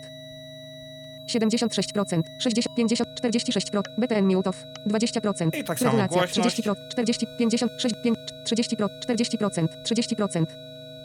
76%, 1.26 2.22
60, 2.38 2.76
50, 2.76 3.08
46%, 3.20 3.82
BTN 3.98 4.28
Newtow, 4.28 4.64
20%, 4.86 5.56
I 5.58 5.64
tak 5.64 5.78
samo 5.78 5.90
regulacja, 5.90 6.18
głośność. 6.18 6.56
30%, 6.60 6.74
40, 6.90 7.26
50, 7.38 7.72
6, 7.78 7.94
5, 8.04 8.18
30%, 8.44 8.88
40%, 9.06 9.68
30%, 9.84 10.46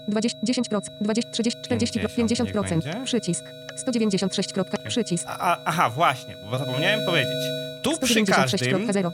20, 0.07 0.39
10%, 0.43 0.81
20, 1.01 1.31
30, 1.31 1.61
40, 1.61 1.99
50 1.99 2.47
niech 2.47 2.55
50%, 2.55 2.69
będzie. 2.69 3.01
przycisk, 3.05 3.45
196, 3.75 4.53
kropka, 4.53 4.77
przycisk, 4.87 5.25
A, 5.27 5.57
aha, 5.65 5.89
właśnie, 5.89 6.35
bo 6.51 6.57
zapomniałem 6.57 7.05
powiedzieć. 7.05 7.43
Tu 7.81 7.97
przy 7.97 8.25
każdym, 8.25 8.87
196.0, 8.87 9.11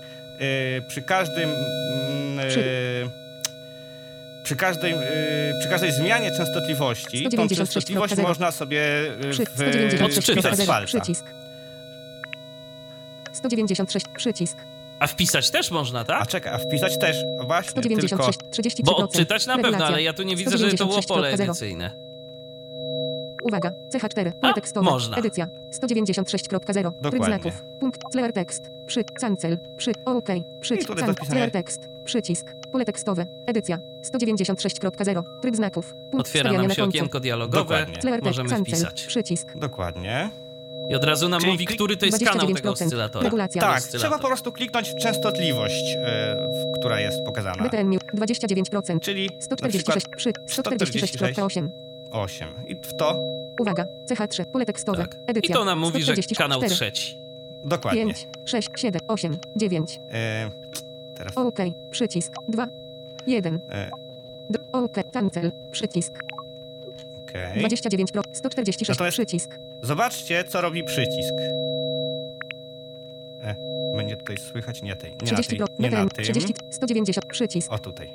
y, 0.78 0.82
przy 0.88 1.02
każdym, 1.02 1.50
mm, 1.50 2.50
Przy- 2.50 2.60
y, 2.60 3.25
przy 4.46 4.56
każdej, 4.56 4.94
y, 4.94 4.98
przy 5.60 5.70
każdej 5.70 5.92
zmianie 5.92 6.32
częstotliwości, 6.38 7.24
tą 7.24 7.30
196.0. 7.30 7.56
częstotliwość 7.58 8.18
można 8.18 8.52
sobie 8.52 8.82
y, 9.26 9.30
przy, 9.32 9.46
w, 9.46 10.02
Odczytać. 10.02 10.26
wpisać 10.26 10.56
z 10.58 10.60
196.0, 10.62 10.68
palca. 10.68 10.86
przycisk, 10.86 11.26
196, 13.34 14.06
przycisk, 14.18 14.58
A 15.00 15.08
wpisać 15.08 15.50
też 15.52 15.72
można, 15.72 16.00
A 16.00 16.06
tak? 16.06 16.28
czekaj, 16.28 16.54
a 16.54 16.58
wpisać 16.58 16.98
też, 17.00 17.18
właśnie, 17.48 17.72
196, 17.72 18.40
33%, 18.40 18.84
Bo 18.84 18.98
odczytać 18.98 19.46
na 19.46 19.58
pewno, 19.58 19.86
ale 19.86 20.04
ja 20.04 20.14
tu 20.14 20.24
nie 20.24 20.36
widzę, 20.36 20.58
żeby 20.58 20.78
to 20.78 20.86
było 20.86 21.02
pole 21.02 21.32
196.0. 21.34 21.44
edycyjne. 21.44 21.92
Uwaga, 23.44 23.72
CH4, 23.94 24.28
A, 24.28 24.32
pole 24.42 24.54
tekstowe, 24.54 24.90
można. 24.92 25.18
edycja, 25.18 25.48
196.0, 25.72 26.92
tryb 27.10 27.24
znaków, 27.26 27.64
punkt, 27.80 28.02
clear 28.12 28.34
text, 28.34 28.72
przy, 28.88 29.04
cancel, 29.04 29.58
przy, 29.78 29.92
OK, 30.06 30.30
przy, 30.62 30.78
can, 30.78 31.16
clear 31.16 31.52
text, 31.52 31.90
przycisk, 32.06 32.56
pole 32.72 32.86
tekstowe, 32.86 33.26
edycja, 33.48 33.80
196.0, 34.04 35.24
tryb 35.42 35.56
znaków, 35.56 35.94
punkt, 36.12 36.28
Otwiera 36.28 36.52
nam 36.52 36.68
na 36.68 36.74
się 36.74 36.82
końcu, 36.82 36.98
okienko 36.98 37.20
dialogowe. 37.20 37.58
Dokładnie. 37.58 37.98
text, 37.98 38.24
Możemy 38.24 38.50
cancel, 38.50 38.74
wpisać. 38.76 39.06
przycisk, 39.06 39.58
Dokładnie. 39.58 40.30
I 40.90 40.96
od 40.96 41.04
razu 41.04 41.30
nam 41.30 41.40
Czyli 41.40 41.52
mówi, 41.52 41.66
klik- 41.68 41.76
który 41.76 41.98
to 41.98 42.06
jest 42.06 42.20
kanał 42.26 42.48
tego 42.48 42.60
29%. 42.72 42.86
oscylatora. 42.86 43.24
Regulacja. 43.24 43.62
Tak, 43.62 43.78
Oscylator. 43.78 44.00
trzeba 44.02 44.20
po 44.20 44.28
prostu 44.28 44.52
kliknąć 44.52 44.90
w 44.90 44.96
częstotliwość, 44.96 45.84
w- 45.96 46.80
która 46.80 47.00
jest 47.02 47.24
pokazana. 47.26 47.64
BTN 47.64 47.88
Mute 47.90 48.06
29%. 48.14 49.00
Czyli 49.00 49.30
na 49.36 49.42
146 49.42 50.08
przykład 50.18 50.46
przy 50.46 50.62
146.8. 50.62 51.70
8. 52.12 52.48
I 52.68 52.76
w 52.76 52.94
to 52.98 53.20
Uwaga, 53.62 53.86
CH3, 54.10 54.46
pole 54.46 54.66
tekstowe, 54.66 54.98
Tak. 54.98 55.16
I 55.16 55.18
edycja. 55.32 55.56
to 55.56 55.66
nam 55.66 55.80
mówi, 55.80 56.00
że 56.04 56.06
144, 56.14 56.38
kanał 56.38 56.70
trzeci. 56.70 57.18
dokładnie. 57.64 58.06
5, 58.06 58.28
6, 58.46 58.70
7, 58.76 59.02
8, 59.08 59.38
9. 59.56 60.00
E, 60.12 60.50
teraz 61.18 61.38
OK, 61.38 61.60
przycisk, 61.92 62.34
2, 62.48 62.68
1. 63.28 63.60
e, 63.72 63.90
OK, 64.72 64.96
cancel, 65.14 65.52
przycisk, 65.72 66.24
okej. 67.30 67.60
29 67.60 68.12
pro, 68.12 68.22
146, 68.32 68.90
Natomiast- 68.90 69.14
przycisk. 69.18 69.60
Zobaczcie, 69.82 70.44
co 70.44 70.62
robi 70.62 70.84
przycisk. 70.84 71.34
E, 73.44 73.56
będzie 73.98 74.18
tutaj 74.18 74.38
słychać 74.38 74.82
nie 74.82 74.96
tej, 74.96 75.12
nie 75.12 75.18
30 75.18 75.58
na 75.60 75.68
tej, 75.68 75.76
nie 75.80 75.90
na 75.90 76.06
tym. 76.10 76.24
30, 76.24 76.54
190, 76.70 77.26
przycisk. 77.26 77.72
O 77.74 77.80
tutaj. 77.80 78.10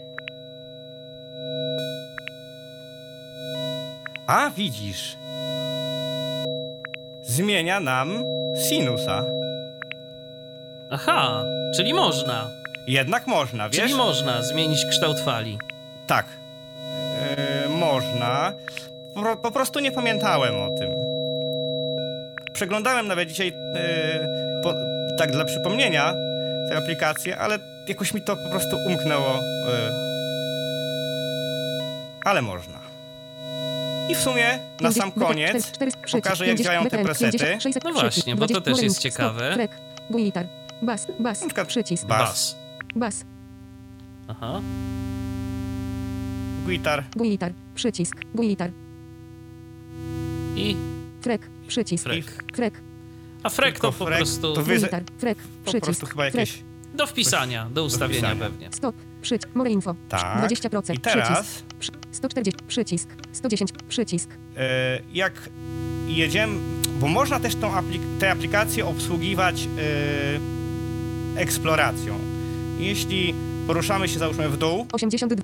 A 4.26 4.50
widzisz. 4.50 5.16
Zmienia 7.22 7.80
nam 7.80 8.24
sinusa. 8.68 9.24
Aha, 10.90 11.44
czyli 11.76 11.94
można. 11.94 12.59
Jednak 12.90 13.26
można, 13.26 13.68
wiesz? 13.68 13.80
Czyli 13.80 13.94
można 13.94 14.42
zmienić 14.42 14.86
kształt 14.90 15.20
fali. 15.20 15.58
Tak. 16.06 16.26
E, 17.20 17.68
można. 17.68 18.52
Po, 19.14 19.36
po 19.36 19.50
prostu 19.50 19.80
nie 19.80 19.92
pamiętałem 19.92 20.54
o 20.54 20.68
tym. 20.78 20.90
Przeglądałem 22.52 23.08
nawet 23.08 23.28
dzisiaj 23.28 23.48
e, 23.48 24.60
po, 24.62 24.74
tak 25.18 25.32
dla 25.32 25.44
przypomnienia 25.44 26.14
tę 26.68 26.76
aplikację, 26.76 27.38
ale 27.38 27.58
jakoś 27.88 28.14
mi 28.14 28.20
to 28.22 28.36
po 28.36 28.50
prostu 28.50 28.76
umknęło. 28.86 29.34
E, 29.34 29.92
ale 32.24 32.42
można. 32.42 32.80
I 34.08 34.14
w 34.14 34.18
sumie 34.18 34.58
na 34.80 34.92
sam 34.92 35.12
50, 35.12 35.28
koniec 35.28 35.50
4, 35.50 35.72
4, 35.72 35.90
przycisk, 35.92 36.24
pokażę, 36.24 36.46
jak 36.46 36.56
50, 36.56 36.64
działają 36.64 36.90
te 36.90 37.04
presety. 37.04 37.38
50, 37.38 37.62
600, 37.62 37.84
No 37.84 37.92
właśnie, 37.92 38.36
bo 38.36 38.46
to 38.46 38.60
20, 38.60 38.70
też 38.70 38.82
jest 38.82 38.98
ciekawe. 38.98 39.68
Bas, 40.82 41.06
bas, 41.18 41.44
przycisk, 41.66 42.06
bas. 42.06 42.60
Bas. 42.96 43.24
Aha. 44.28 44.60
guitar, 46.66 47.04
guitar, 47.16 47.52
przycisk, 47.74 48.16
guitar, 48.34 48.70
I? 50.56 50.76
Frek, 51.22 51.42
przycisk, 51.68 52.04
frek. 52.04 52.44
frek, 52.54 52.74
A 53.42 53.48
frek 53.50 53.74
to 53.74 53.80
Tylko 53.80 53.92
po 53.98 54.04
frek 54.06 54.18
prostu 54.18 54.54
to 54.54 54.62
wy- 54.62 54.78
guitar, 54.78 55.02
frek, 55.18 55.38
po 55.64 55.70
przycisk, 55.70 55.84
prostu 55.84 56.06
chyba 56.06 56.22
frek, 56.22 56.34
jakieś... 56.34 56.62
do 56.94 57.06
wpisania, 57.06 57.70
do 57.70 57.84
ustawienia 57.84 58.20
wpisania. 58.20 58.44
pewnie. 58.50 58.68
stop, 58.72 58.94
przycisk, 59.22 59.48
more 59.54 59.70
info, 59.70 59.94
Tak. 60.08 60.50
20%, 60.50 60.94
I 60.94 60.98
teraz... 60.98 61.46
przycisk, 61.48 61.64
przy, 61.80 61.92
140, 62.12 62.64
przycisk, 62.68 63.08
110, 63.32 63.70
przycisk, 63.88 64.30
e, 64.56 65.00
jak 65.12 65.32
jedziemy, 66.06 66.58
bo 67.00 67.08
można 67.08 67.40
też 67.40 67.54
tą 67.56 67.70
aplik- 67.72 68.18
tę 68.20 68.30
aplikację 68.30 68.86
obsługiwać 68.86 69.68
e, 71.36 71.40
eksploracją. 71.40 72.18
Jeśli 72.80 73.34
poruszamy 73.66 74.08
się 74.08 74.18
załóżmy 74.18 74.48
w 74.48 74.56
dół, 74.56 74.86
82, 74.92 75.42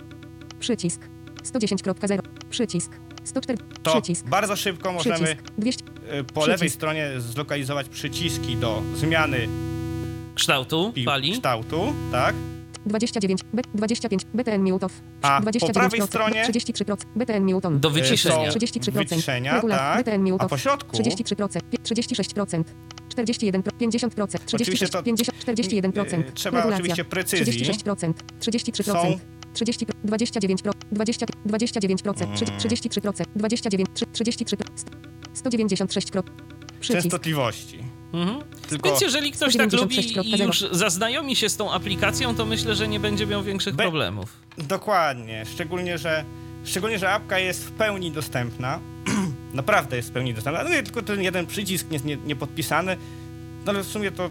przycisk, 0.60 1.00
110.0, 1.44 2.18
przycisk, 2.50 2.90
104, 3.24 3.58
to 3.82 3.92
przycisk, 3.92 4.26
bardzo 4.28 4.56
szybko 4.56 4.92
możemy 4.92 5.16
przycisk, 5.16 5.42
200, 5.58 5.84
e, 6.10 6.24
po 6.24 6.32
przycisk. 6.32 6.48
lewej 6.48 6.70
stronie 6.70 7.10
zlokalizować 7.18 7.88
przyciski 7.88 8.56
do 8.56 8.82
zmiany 8.94 9.48
Kształtu 10.34 10.92
fali. 11.04 11.32
kształtu, 11.32 11.92
tak? 12.12 12.34
29, 12.86 13.40
B, 13.52 13.62
25, 13.74 14.22
BTN 14.34 14.72
off, 14.72 14.92
A 15.22 15.40
po 15.40 15.50
29%, 15.50 15.72
prawej 15.72 16.02
stronie 16.02 16.44
33%, 16.44 16.96
BTN 17.16 17.44
mute 17.44 17.68
on, 17.68 17.80
Do 17.80 17.90
wyciszenia. 17.90 18.52
są 18.52 18.58
33%, 18.58 18.92
wyciszenia, 18.92 19.54
regula, 19.54 19.76
tak? 19.78 19.98
BTN 20.04 20.22
mute 20.22 20.44
A 20.44 20.48
po 20.48 20.58
środku? 20.58 20.96
33%, 20.96 21.60
pie- 21.70 21.78
36%, 21.82 22.64
41%, 23.16 23.62
50%, 23.78 24.44
36, 24.44 24.92
to- 24.92 25.02
50, 25.02 25.38
41%, 25.38 26.28
e, 26.28 26.32
trzeba 26.32 26.58
regulacja, 26.58 26.82
oczywiście 26.82 27.04
precyzji. 27.04 27.52
36%, 27.64 28.12
33%, 28.40 29.02
Są 29.02 29.18
30, 29.54 29.86
29, 30.04 30.62
20, 30.92 31.26
29%, 31.46 32.34
trzy- 32.34 32.44
Mm. 32.44 32.58
33%, 32.58 33.26
29, 33.36 33.88
trzy- 33.94 34.06
33, 34.12 34.56
196, 35.34 36.10
przycisk, 36.80 37.02
częstotliwości. 37.02 37.78
Mhm. 38.12 38.38
Tylko 38.68 38.88
Więc 38.88 39.00
jeżeli 39.00 39.32
ktoś 39.32 39.56
tak 39.56 39.72
lubi 39.72 39.96
i 39.98 40.14
196.0. 40.14 40.44
już 40.46 40.64
zaznajomi 40.72 41.36
się 41.36 41.48
z 41.48 41.56
tą 41.56 41.72
aplikacją, 41.72 42.34
to 42.34 42.46
myślę, 42.46 42.74
że 42.74 42.88
nie 42.88 43.00
będzie 43.00 43.26
miał 43.26 43.42
większych 43.42 43.74
Be- 43.74 43.82
problemów. 43.84 44.32
Dokładnie, 44.58 45.44
szczególnie, 45.54 45.98
że 45.98 46.24
szczególnie, 46.64 46.98
że 46.98 47.10
apka 47.10 47.38
jest 47.38 47.64
w 47.64 47.70
pełni 47.72 48.10
dostępna. 48.12 48.80
Naprawdę 49.56 49.96
jest 49.96 50.08
w 50.08 50.12
pełni 50.12 50.34
dostępna. 50.34 50.64
No 50.64 50.78
i 50.78 50.82
tylko 50.82 51.02
ten 51.02 51.22
jeden 51.22 51.46
przycisk 51.46 51.90
nie, 51.90 51.98
nie, 51.98 52.16
nie 52.16 52.36
podpisany. 52.36 52.96
No 53.64 53.72
ale 53.72 53.82
w 53.82 53.86
sumie 53.86 54.10
to 54.10 54.30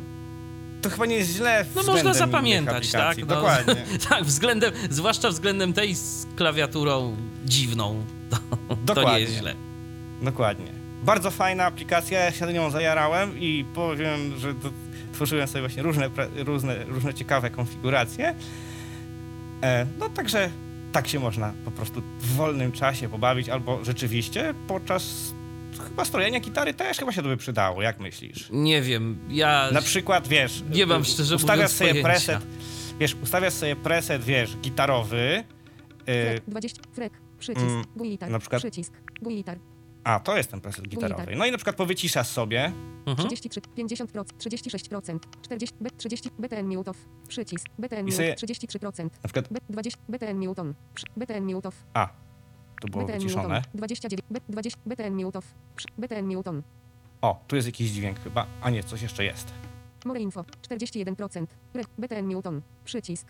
to 0.81 0.89
chyba 0.89 1.05
nie 1.05 1.15
jest 1.15 1.31
źle 1.31 1.65
No 1.75 1.83
można 1.83 2.13
zapamiętać, 2.13 2.91
tak? 2.91 3.17
No, 3.17 3.25
Dokładnie. 3.25 3.75
tak, 4.09 4.23
względem, 4.23 4.71
zwłaszcza 4.89 5.29
względem 5.29 5.73
tej 5.73 5.95
z 5.95 6.27
klawiaturą 6.35 7.17
dziwną. 7.45 7.95
To, 8.29 8.37
to 8.75 8.75
nie 8.75 8.85
Dokładnie. 8.85 9.19
jest 9.19 9.33
źle. 9.33 9.55
Dokładnie. 10.21 10.71
Bardzo 11.03 11.31
fajna 11.31 11.65
aplikacja, 11.65 12.19
ja 12.19 12.31
się 12.31 12.53
nią 12.53 12.69
zajarałem 12.69 13.39
i 13.39 13.65
powiem, 13.73 14.39
że 14.39 14.53
to, 14.53 14.69
tworzyłem 15.13 15.47
sobie 15.47 15.61
właśnie 15.61 15.83
różne, 15.83 16.09
różne, 16.35 16.83
różne 16.83 17.13
ciekawe 17.13 17.49
konfiguracje. 17.49 18.35
E, 19.63 19.85
no 19.99 20.09
także 20.09 20.49
tak 20.95 21.07
się 21.07 21.19
można 21.19 21.53
po 21.65 21.71
prostu 21.71 22.01
w 22.19 22.35
wolnym 22.35 22.71
czasie 22.71 23.09
pobawić, 23.09 23.49
albo 23.49 23.85
rzeczywiście 23.85 24.53
podczas 24.67 25.33
chyba 25.89 26.05
strojenia 26.05 26.39
gitary 26.39 26.73
też 26.73 26.97
chyba 26.97 27.11
się 27.11 27.21
to 27.21 27.27
by 27.27 27.37
przydało, 27.37 27.81
jak 27.81 27.99
myślisz? 27.99 28.49
Nie 28.51 28.81
wiem, 28.81 29.17
ja... 29.29 29.69
Na 29.71 29.81
przykład, 29.81 30.27
wiesz, 30.27 30.63
Nie 30.71 30.85
mam 30.85 31.05
szczerze 31.05 31.35
ustawiasz 31.35 31.71
sobie 31.71 31.89
pojęcia. 31.89 32.09
preset, 32.09 32.41
wiesz, 32.99 33.15
ustawiasz 33.23 33.53
sobie 33.53 33.75
preset, 33.75 34.23
wiesz, 34.23 34.57
gitarowy, 34.57 35.43
frek, 36.05 36.43
20, 36.47 36.81
frek, 36.93 37.13
przycisk, 37.39 37.65
mm, 37.65 37.83
guitar, 37.95 38.29
na 38.29 38.39
przykład- 38.39 38.61
przycisk, 38.61 38.93
guitar, 39.21 39.57
a 40.05 40.19
to 40.19 40.37
jest 40.37 40.51
ten 40.51 40.61
preset 40.61 40.87
gitarowy. 40.87 41.35
No 41.35 41.45
i 41.45 41.51
na 41.51 41.57
przykład 41.57 41.75
powyciszasz 41.75 42.27
sobie, 42.27 42.71
Mhm. 43.05 43.27
33, 43.29 43.61
50%, 43.61 44.23
36%, 44.37 45.19
40, 45.41 45.75
B, 45.81 45.89
30, 45.97 46.29
BTN 46.39 46.77
off, 46.87 46.97
przycisk, 47.27 47.65
BTN 47.79 48.05
mute, 48.05 48.35
33%, 48.35 49.03
na 49.03 49.09
przykład, 49.23 49.47
B, 49.51 49.59
20, 49.69 49.99
BTN 50.09 50.37
mute 50.47 50.61
on, 50.61 50.73
przy- 50.93 51.05
BTN 51.17 51.55
off, 51.67 51.83
a, 51.93 52.09
to 52.81 52.87
było 52.87 53.03
BTN 53.03 53.19
wyciszone. 53.19 53.61
29, 53.73 54.21
B, 54.31 54.39
20, 54.49 54.79
BTN 54.85 55.31
przy- 55.75 55.87
BTN 55.97 56.25
mute 56.35 56.49
on, 56.49 56.63
O, 57.21 57.43
tu 57.47 57.55
jest 57.55 57.67
jakiś 57.67 57.91
dźwięk 57.91 58.19
chyba, 58.19 58.47
a 58.61 58.69
nie, 58.69 58.83
coś 58.83 59.01
jeszcze 59.01 59.23
jest. 59.25 59.53
more 60.05 60.19
info, 60.19 60.45
41%, 60.61 61.45
Re, 61.75 61.83
BTN 61.97 62.25
mute 62.35 62.49
on, 62.49 62.61
przycisk, 62.85 63.27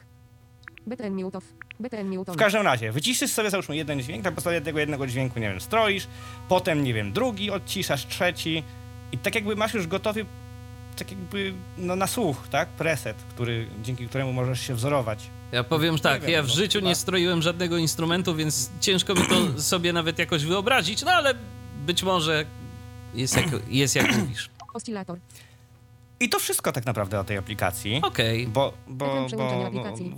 BTN 0.87 1.13
mute 1.23 1.37
off, 1.37 1.43
BTN 1.79 2.07
mute 2.09 2.31
on, 2.31 2.37
W 2.37 2.39
każdym 2.39 2.61
razie, 2.61 2.91
wyciszysz 2.91 3.31
sobie 3.31 3.49
załóżmy 3.49 3.75
jeden 3.75 4.01
dźwięk, 4.01 4.23
na 4.23 4.31
podstawie 4.31 4.61
tego 4.61 4.79
jednego 4.79 5.07
dźwięku, 5.07 5.39
nie 5.39 5.49
wiem, 5.49 5.61
stroisz, 5.61 6.07
potem, 6.49 6.83
nie 6.83 6.93
wiem, 6.93 7.13
drugi 7.13 7.51
odciszasz, 7.51 8.07
trzeci 8.07 8.63
i 9.11 9.17
tak 9.17 9.35
jakby 9.35 9.55
masz 9.55 9.73
już 9.73 9.87
gotowy, 9.87 10.25
tak 10.97 11.11
jakby, 11.11 11.53
no 11.77 11.95
na 11.95 12.07
słuch, 12.07 12.47
tak, 12.51 12.69
preset, 12.69 13.17
który, 13.29 13.67
dzięki 13.83 14.07
któremu 14.07 14.33
możesz 14.33 14.61
się 14.61 14.75
wzorować. 14.75 15.19
Ja 15.51 15.63
powiem 15.63 15.99
tak, 15.99 16.21
wiem, 16.21 16.31
ja 16.31 16.43
w 16.43 16.47
no, 16.47 16.53
życiu 16.53 16.79
chyba- 16.79 16.89
nie 16.89 16.95
stroiłem 16.95 17.41
żadnego 17.41 17.77
instrumentu, 17.77 18.35
więc 18.35 18.69
ciężko 18.79 19.13
mi 19.15 19.21
to 19.27 19.35
sobie 19.61 19.93
nawet 19.93 20.19
jakoś 20.19 20.45
wyobrazić, 20.45 21.01
no 21.05 21.11
ale 21.11 21.33
być 21.85 22.03
może 22.03 22.45
jest 23.13 23.37
jak, 23.37 23.45
jest 23.69 23.95
jak 23.95 24.17
mówisz. 24.17 24.49
oscylator, 24.73 25.17
I 26.19 26.29
to 26.29 26.39
wszystko 26.39 26.71
tak 26.71 26.85
naprawdę 26.85 27.19
o 27.19 27.23
tej 27.23 27.37
aplikacji, 27.37 28.01
Okej. 28.03 28.47
bo, 28.47 28.73
bo, 28.87 29.05
ekran 29.05 29.21
bo 29.21 29.27
przełączania 29.27 29.61
no, 29.61 29.67
aplikacji, 29.67 30.15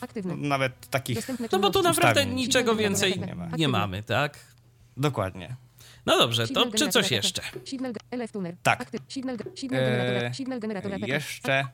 aktywny, 0.00 0.36
nawet 0.36 0.90
takich, 0.90 1.28
No 1.52 1.58
bo 1.58 1.70
tu 1.70 1.82
naprawdę 1.82 2.20
ustawień. 2.20 2.34
niczego 2.36 2.76
więcej 2.76 3.20
nie 3.20 3.34
ma. 3.34 3.34
nie 3.34 3.46
aktywny. 3.46 3.68
mamy, 3.68 4.02
tak? 4.02 4.38
dokładnie. 4.96 5.56
No 6.06 6.18
dobrze, 6.18 6.48
to 6.48 6.70
czy 6.70 6.88
coś 6.88 7.10
jeszcze? 7.10 7.42
Tak. 8.62 8.86
Eee, 9.72 11.06
Jeszcze 11.06 11.64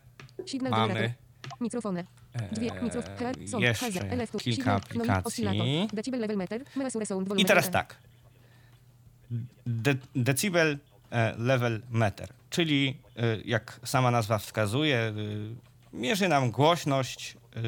mamy 0.70 1.14
mikrofony, 1.60 2.06
Dwie, 2.52 2.73
e, 2.73 2.82
mikrof, 2.82 3.05
her, 3.18 3.36
son, 3.48 3.62
jeszcze 3.62 3.93
kilka 4.39 4.74
aplikacji. 4.74 5.44
I 7.36 7.44
teraz 7.44 7.70
tak. 7.70 7.97
De 9.66 9.94
decibel 10.14 10.78
e, 11.10 11.35
level 11.39 11.82
meter, 11.90 12.28
czyli 12.57 12.99
e, 13.16 13.23
jak 13.45 13.81
sama 13.85 14.11
nazwa 14.11 14.39
wskazuje, 14.39 14.97
e, 14.99 15.12
mierzy 15.93 16.28
nam 16.28 16.51
głośność, 16.51 17.37
e, 17.57 17.61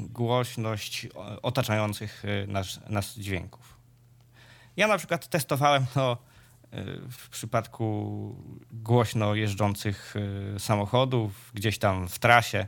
głośność 0.00 1.06
otaczających 1.42 2.22
nas, 2.48 2.80
nas 2.88 3.14
dźwięków. 3.18 3.76
Ja 4.76 4.86
na 4.88 4.98
przykład 4.98 5.28
testowałem 5.28 5.86
to 5.94 6.18
w 7.10 7.28
przypadku 7.28 8.36
głośno 8.72 9.34
jeżdżących 9.34 10.14
y, 10.56 10.60
samochodów, 10.60 11.50
gdzieś 11.54 11.78
tam 11.78 12.08
w 12.08 12.18
trasie, 12.18 12.66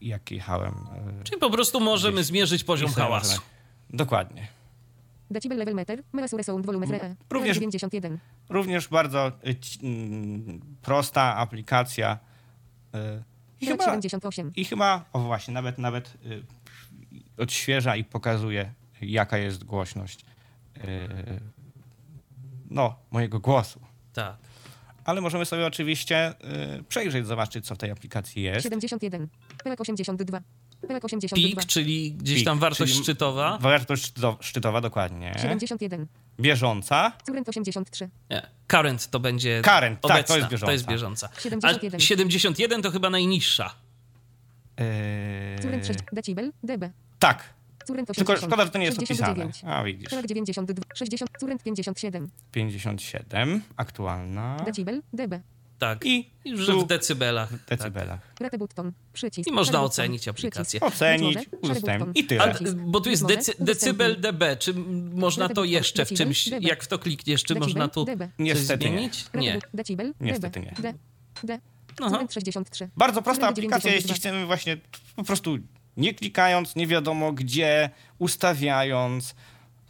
jak 0.00 0.30
jechałem. 0.30 0.74
y, 1.20 1.24
Czyli 1.24 1.40
po 1.40 1.50
prostu 1.50 1.80
możemy 1.80 2.14
Gdzieś- 2.16 2.26
zmierzyć 2.26 2.64
poziom 2.64 2.92
hałasu. 2.92 3.40
Dokładnie. 3.90 4.48
Decibel 5.32 5.58
level 5.58 5.74
meter. 5.74 6.02
Measure 6.12 6.44
sound 6.44 6.66
volume 6.66 6.86
FRE. 6.86 7.14
Również- 7.30 7.54
91. 7.58 8.18
Również 8.48 8.88
bardzo 8.88 9.32
y, 9.46 9.56
mm, 9.82 10.60
prosta 10.82 11.36
aplikacja. 11.36 12.18
y, 12.94 13.22
i 13.60 13.66
Chyba, 13.66 13.84
78. 13.84 14.52
I 14.56 14.64
chyba, 14.64 15.04
o 15.12 15.18
właśnie, 15.20 15.54
nawet, 15.54 15.78
nawet 15.78 16.14
y, 16.26 16.42
odświeża 17.36 17.96
i 17.96 18.04
pokazuje, 18.04 18.72
jaka 19.00 19.38
jest 19.38 19.64
głośność 19.64 20.20
y, 20.20 20.80
no, 22.70 22.94
mojego 23.10 23.40
głosu. 23.40 23.80
Tak. 24.12 24.36
Ale 25.04 25.20
możemy 25.20 25.44
sobie 25.44 25.66
oczywiście 25.66 26.34
y, 26.78 26.82
przejrzeć, 26.82 27.26
zobaczyć, 27.26 27.66
co 27.66 27.74
w 27.74 27.78
tej 27.78 27.90
aplikacji 27.90 28.42
jest. 28.42 28.62
71. 28.62 29.28
Pełek 29.64 29.80
82. 29.80 30.40
Pełek 30.88 31.04
82. 31.04 31.48
Pik, 31.48 31.64
czyli 31.66 32.12
gdzieś 32.12 32.36
Pik, 32.36 32.44
tam 32.46 32.58
wartość 32.58 32.92
czyli- 32.92 33.04
szczytowa. 33.04 33.58
Wartość 33.60 34.02
szczyto- 34.14 34.36
szczytowa, 34.40 34.80
dokładnie. 34.80 35.34
71. 35.42 36.06
Bieżąca. 36.40 37.12
Current 37.26 37.48
83. 37.48 38.08
Nie. 38.30 38.46
Current 38.68 39.10
to 39.10 39.20
będzie 39.20 39.62
Current, 39.64 40.00
tak, 40.00 40.10
obecna. 40.10 40.34
to 40.34 40.38
jest 40.38 40.48
bieżąca. 40.50 40.66
To 40.66 40.72
jest 40.72 40.86
bieżąca. 40.86 41.28
71. 41.38 41.98
A 42.00 42.04
71 42.04 42.82
to 42.82 42.90
chyba 42.90 43.10
najniższa. 43.10 43.74
Current 45.62 45.86
6 45.86 45.98
Yy, 46.00 46.06
decibel. 46.12 46.52
dB. 46.62 46.90
tak, 47.18 47.54
Current 47.86 48.10
80. 48.10 48.16
tylko 48.16 48.36
szkoda, 48.46 48.64
że 48.64 48.70
to 48.70 48.78
nie 48.78 48.84
jest 48.84 48.96
69. 48.98 49.50
opisane. 49.50 49.74
A 49.76 49.84
widzisz, 49.84 50.08
Pełek 50.10 50.26
92. 50.26 50.82
60. 50.94 51.30
Current 51.40 51.62
57. 51.62 52.30
57, 52.52 53.62
aktualna. 53.76 54.56
Decibel. 54.64 55.02
dB. 55.12 55.40
Tak. 55.82 56.04
I 56.06 56.30
w 56.46 56.86
decybelach. 56.86 57.52
w 57.52 57.66
decybelach. 57.66 58.20
Rate 58.40 58.58
button. 58.58 58.92
Przycisk. 59.12 59.48
I 59.50 59.52
można 59.52 59.82
ocenić 59.82 60.28
aplikację. 60.28 60.80
Ocenić, 60.80 61.38
udostępnić 61.62 62.18
i 62.18 62.24
tyle. 62.24 62.42
A, 62.42 62.54
bo 62.76 63.00
tu 63.00 63.10
jest 63.10 63.26
decy, 63.26 63.52
decybel 63.58 64.20
dB. 64.20 64.56
Czy 64.58 64.74
można 65.14 65.48
to 65.48 65.64
jeszcze 65.64 66.04
w 66.04 66.12
czymś, 66.12 66.46
jak 66.60 66.84
w 66.84 66.88
to 66.88 66.98
klikniesz, 66.98 67.44
czy 67.44 67.54
można 67.54 67.88
tu 67.88 68.04
coś 68.04 68.16
Niestety 68.38 68.84
nie. 68.84 68.90
zmienić? 68.90 69.24
Nie. 69.34 69.58
Decibel. 69.74 70.14
Niestety 70.20 70.60
nie. 70.60 70.74
Aha. 72.00 72.10
Current 72.10 72.32
63. 72.32 72.90
Bardzo 72.96 73.22
prosta 73.22 73.48
aplikacja, 73.48 73.90
92. 73.90 73.94
jeśli 73.94 74.14
chcemy 74.14 74.46
właśnie 74.46 74.76
po 75.16 75.24
prostu 75.24 75.58
nie 75.96 76.14
klikając, 76.14 76.76
nie 76.76 76.86
wiadomo 76.86 77.32
gdzie, 77.32 77.90
ustawiając, 78.18 79.34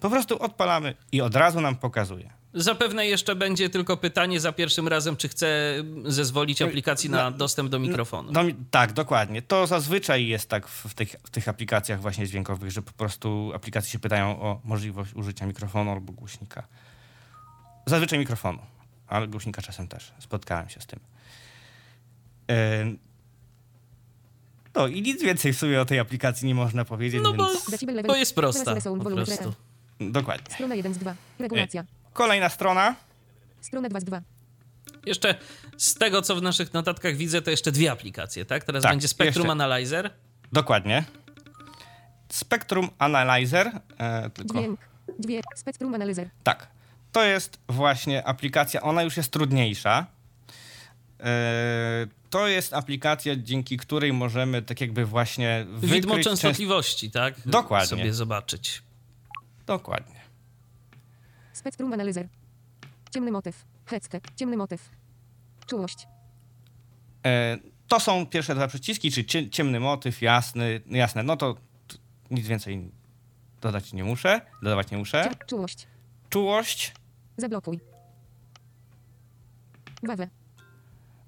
po 0.01 0.10
prostu 0.10 0.43
odpalamy 0.43 0.94
i 1.12 1.20
od 1.20 1.36
razu 1.36 1.60
nam 1.60 1.77
pokazuje. 1.77 2.41
Zapewne 2.55 3.07
jeszcze 3.07 3.37
będzie 3.37 3.70
tylko 3.70 3.97
pytanie 3.97 4.41
za 4.41 4.53
pierwszym 4.53 4.89
razem, 4.89 5.16
czy 5.16 5.29
chce 5.29 5.74
zezwolić 6.05 6.62
aplikacji 6.62 7.11
na 7.11 7.31
no, 7.31 7.37
dostęp 7.37 7.70
do 7.70 7.79
mikrofonu. 7.79 8.33
No, 8.33 8.41
tak, 8.70 8.93
dokładnie. 8.93 9.43
To 9.43 9.66
zazwyczaj 9.66 10.27
jest 10.27 10.49
tak 10.49 10.69
w, 10.69 10.87
w, 10.87 10.95
tych, 10.95 11.16
w 11.24 11.31
tych 11.31 11.49
aplikacjach 11.49 12.01
właśnie 12.01 12.27
dźwiękowych, 12.27 12.70
że 12.70 12.83
po 12.83 12.93
prostu 12.93 13.53
aplikacje 13.55 13.91
się 13.91 13.99
pytają 13.99 14.41
o 14.43 14.61
możliwość 14.65 15.15
użycia 15.15 15.47
mikrofonu 15.47 15.91
albo 15.91 16.12
głośnika. 16.12 16.66
Zazwyczaj 17.87 18.19
mikrofonu, 18.19 18.59
ale 19.09 19.29
głośnika 19.29 19.62
czasem 19.62 19.89
też. 19.89 20.12
Spotkałem 20.19 20.69
się 20.69 20.81
z 20.81 20.87
tym. 20.87 21.01
No 24.74 24.87
i 24.87 25.03
nic 25.03 25.23
więcej 25.23 25.53
w 25.53 25.59
sumie 25.59 25.81
o 25.81 25.85
tej 25.85 25.99
aplikacji 25.99 26.49
nie 26.49 26.55
można 26.55 26.85
powiedzieć, 26.85 27.20
No 27.23 27.33
bo, 27.33 27.49
więc 27.70 28.07
bo 28.07 28.16
jest 28.16 28.35
prosta 28.35 28.74
po 28.81 29.11
prostu. 29.11 29.55
Dokładnie. 30.01 30.55
Strona 30.55 30.74
1 30.74 30.95
z 30.95 30.99
2. 30.99 31.15
Regulacja. 31.39 31.85
Kolejna 32.12 32.48
strona. 32.48 32.94
Strona 33.60 33.89
2 33.89 34.01
z 34.01 34.05
2. 34.05 34.22
Jeszcze 35.06 35.34
z 35.76 35.94
tego, 35.94 36.22
co 36.22 36.36
w 36.36 36.43
naszych 36.43 36.72
notatkach 36.72 37.16
widzę, 37.16 37.43
to 37.43 37.51
jeszcze 37.51 37.72
dwie 37.72 37.93
aplikacje, 37.93 38.44
tak? 38.44 38.64
Teraz 38.64 38.82
Tak, 38.82 38.93
będzie 38.93 39.09
Spectrum 39.09 39.47
jeszcze. 39.47 39.52
Analyzer. 39.52 40.10
Dokładnie. 40.52 41.05
Spectrum 42.28 42.90
Analyzer. 42.98 43.70
E, 43.98 44.30
tylko, 44.30 44.59
Dźwięk. 44.59 44.80
Dźwięk. 45.18 45.44
Spectrum 45.55 45.94
Analyzer. 45.94 46.30
Tak. 46.44 46.66
To 47.12 47.24
jest 47.24 47.59
właśnie 47.68 48.26
aplikacja, 48.26 48.82
ona 48.82 49.02
już 49.02 49.16
jest 49.16 49.30
trudniejsza. 49.32 50.06
E, 51.20 52.06
to 52.30 52.48
jest 52.48 52.74
aplikacja, 52.74 53.36
dzięki 53.36 53.76
której 53.76 54.12
możemy 54.12 54.62
tak 54.62 54.80
jakby 54.80 55.06
właśnie. 55.06 55.66
Widmo 55.78 56.14
częst- 56.14 56.24
częstotliwości, 56.24 57.10
tak? 57.10 57.34
Dokładnie. 57.47 57.89
Sobie 57.89 58.12
zobaczyć. 58.14 58.82
Dokładnie. 59.66 60.22
Spectrum 61.53 61.93
Analyzer. 61.93 62.29
Ciemny 63.11 63.31
motyw. 63.33 63.65
Headset. 63.87 64.24
Ciemny 64.37 64.57
motyw. 64.57 64.91
Czułość. 65.66 66.07
E, 67.27 67.59
to 67.89 68.01
są 68.01 68.27
pierwsze 68.27 68.55
dwa 68.55 68.69
przyciski, 68.69 69.11
czyli 69.12 69.27
cie, 69.27 69.51
ciemny 69.51 69.81
motyw, 69.81 70.23
jasny, 70.23 70.81
jasne. 70.87 71.23
No 71.23 71.37
to 71.37 71.57
nic 72.31 72.47
więcej 72.47 72.91
dodać 73.61 73.93
nie 73.93 74.05
muszę, 74.05 74.41
dodawać 74.62 74.91
nie 74.91 74.99
muszę. 74.99 75.31
Czułość. 75.47 75.87
Czułość, 76.31 76.93
Zablokuj. 77.37 77.81
Wawę. 80.03 80.29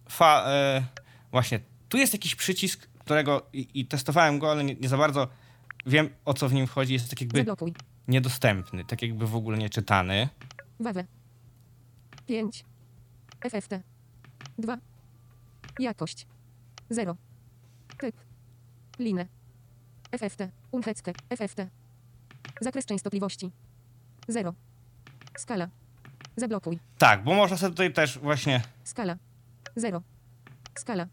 fa, 0.09 0.45
e, 0.47 0.85
właśnie, 1.31 1.61
tu 1.89 1.97
jest 1.97 2.13
jakiś 2.13 2.35
przycisk, 2.35 2.89
którego 2.99 3.47
i, 3.53 3.69
i 3.75 3.87
testowałem 3.87 4.39
go, 4.39 4.51
ale 4.51 4.65
nie, 4.65 4.75
nie 4.75 4.89
za 4.89 4.97
bardzo 4.97 5.29
wiem 5.87 6.11
o 6.25 6.35
co 6.35 6.49
w 6.49 6.55
nim 6.55 6.67
chodzi. 6.67 6.93
Jest 6.93 7.11
tak 7.11 7.21
jakby 7.21 7.39
Zablokuj. 7.39 7.75
Niedostępny, 8.09 8.85
tak 8.85 9.03
jakby 9.03 9.27
w 9.27 9.37
ogóle 9.37 9.59
nieczytany. 9.59 10.29
Wawę. 10.81 11.05
5. 12.27 12.65
FFT. 13.51 13.81
2. 14.59 14.79
Jakość. 15.79 16.27
0. 16.91 17.17
Typ. 17.99 18.17
Linę. 18.99 19.27
FFT. 20.19 20.49
Unhecke. 20.73 21.13
FFT. 21.37 21.67
Zakres 22.61 22.87
częstotliwości. 22.87 23.51
0. 24.29 24.55
Skala. 25.39 25.69
Zablokuj. 26.37 26.79
Tak, 26.99 27.25
bo 27.25 27.35
można 27.35 27.57
sobie 27.57 27.71
tutaj 27.71 27.93
też 27.93 28.19
właśnie. 28.19 28.63
Skala. 28.85 29.17
0. 29.77 30.03
Skala. 30.75 31.07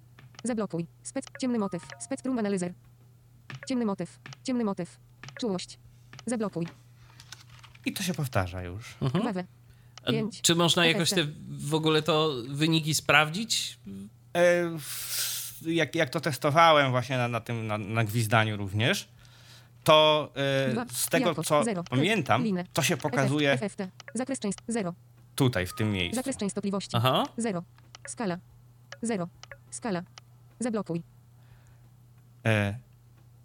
Zablokuj. 0.44 0.88
Spec. 1.04 1.26
Ciemny 1.42 1.60
motyw. 1.60 1.88
Spectrum 2.00 2.40
Analyzer. 2.40 2.74
Ciemny 3.68 3.86
motyw. 3.86 4.20
Ciemny 4.44 4.64
motyw. 4.64 5.00
Czułość. 5.40 5.80
Zablokuj. 6.26 6.81
I 7.86 7.94
to 7.94 8.04
się 8.04 8.14
powtarza 8.14 8.64
już. 8.64 8.96
Mhm. 9.02 9.46
5. 10.08 10.42
Czy 10.42 10.56
można 10.56 10.86
jakoś 10.86 11.10
te 11.10 11.24
FFT. 11.24 11.34
w 11.50 11.74
ogóle 11.74 12.02
to 12.02 12.32
wyniki 12.50 12.94
sprawdzić? 12.94 13.80
E, 14.36 14.78
jak, 15.62 15.96
jak 15.96 16.10
to 16.10 16.20
testowałem 16.22 16.92
właśnie 16.92 17.18
na, 17.18 17.28
na 17.28 17.40
tym 17.40 17.68
na, 17.68 17.78
na 17.78 18.04
gwizdaniu 18.04 18.58
również, 18.58 19.08
to 19.84 20.30
e, 20.36 20.86
z 20.92 21.06
tego 21.10 21.44
co 21.44 21.64
Zero. 21.64 21.84
Pamiętam, 21.84 22.46
to 22.74 22.82
się 22.82 22.98
pokazuje 22.98 23.58
FFT. 23.58 23.88
Zakres. 24.14 24.40
0. 24.68 24.94
tutaj, 25.36 25.68
w 25.68 25.74
tym 25.74 25.92
miejscu. 25.92 26.16
Zakres 26.16 26.38
częstotliwości. 26.38 26.98
Aha. 26.98 27.26
0. 27.38 27.64
Skala. 28.08 28.38
0. 29.02 29.28
Skala. 29.72 30.04
Zablokuj. 30.60 31.02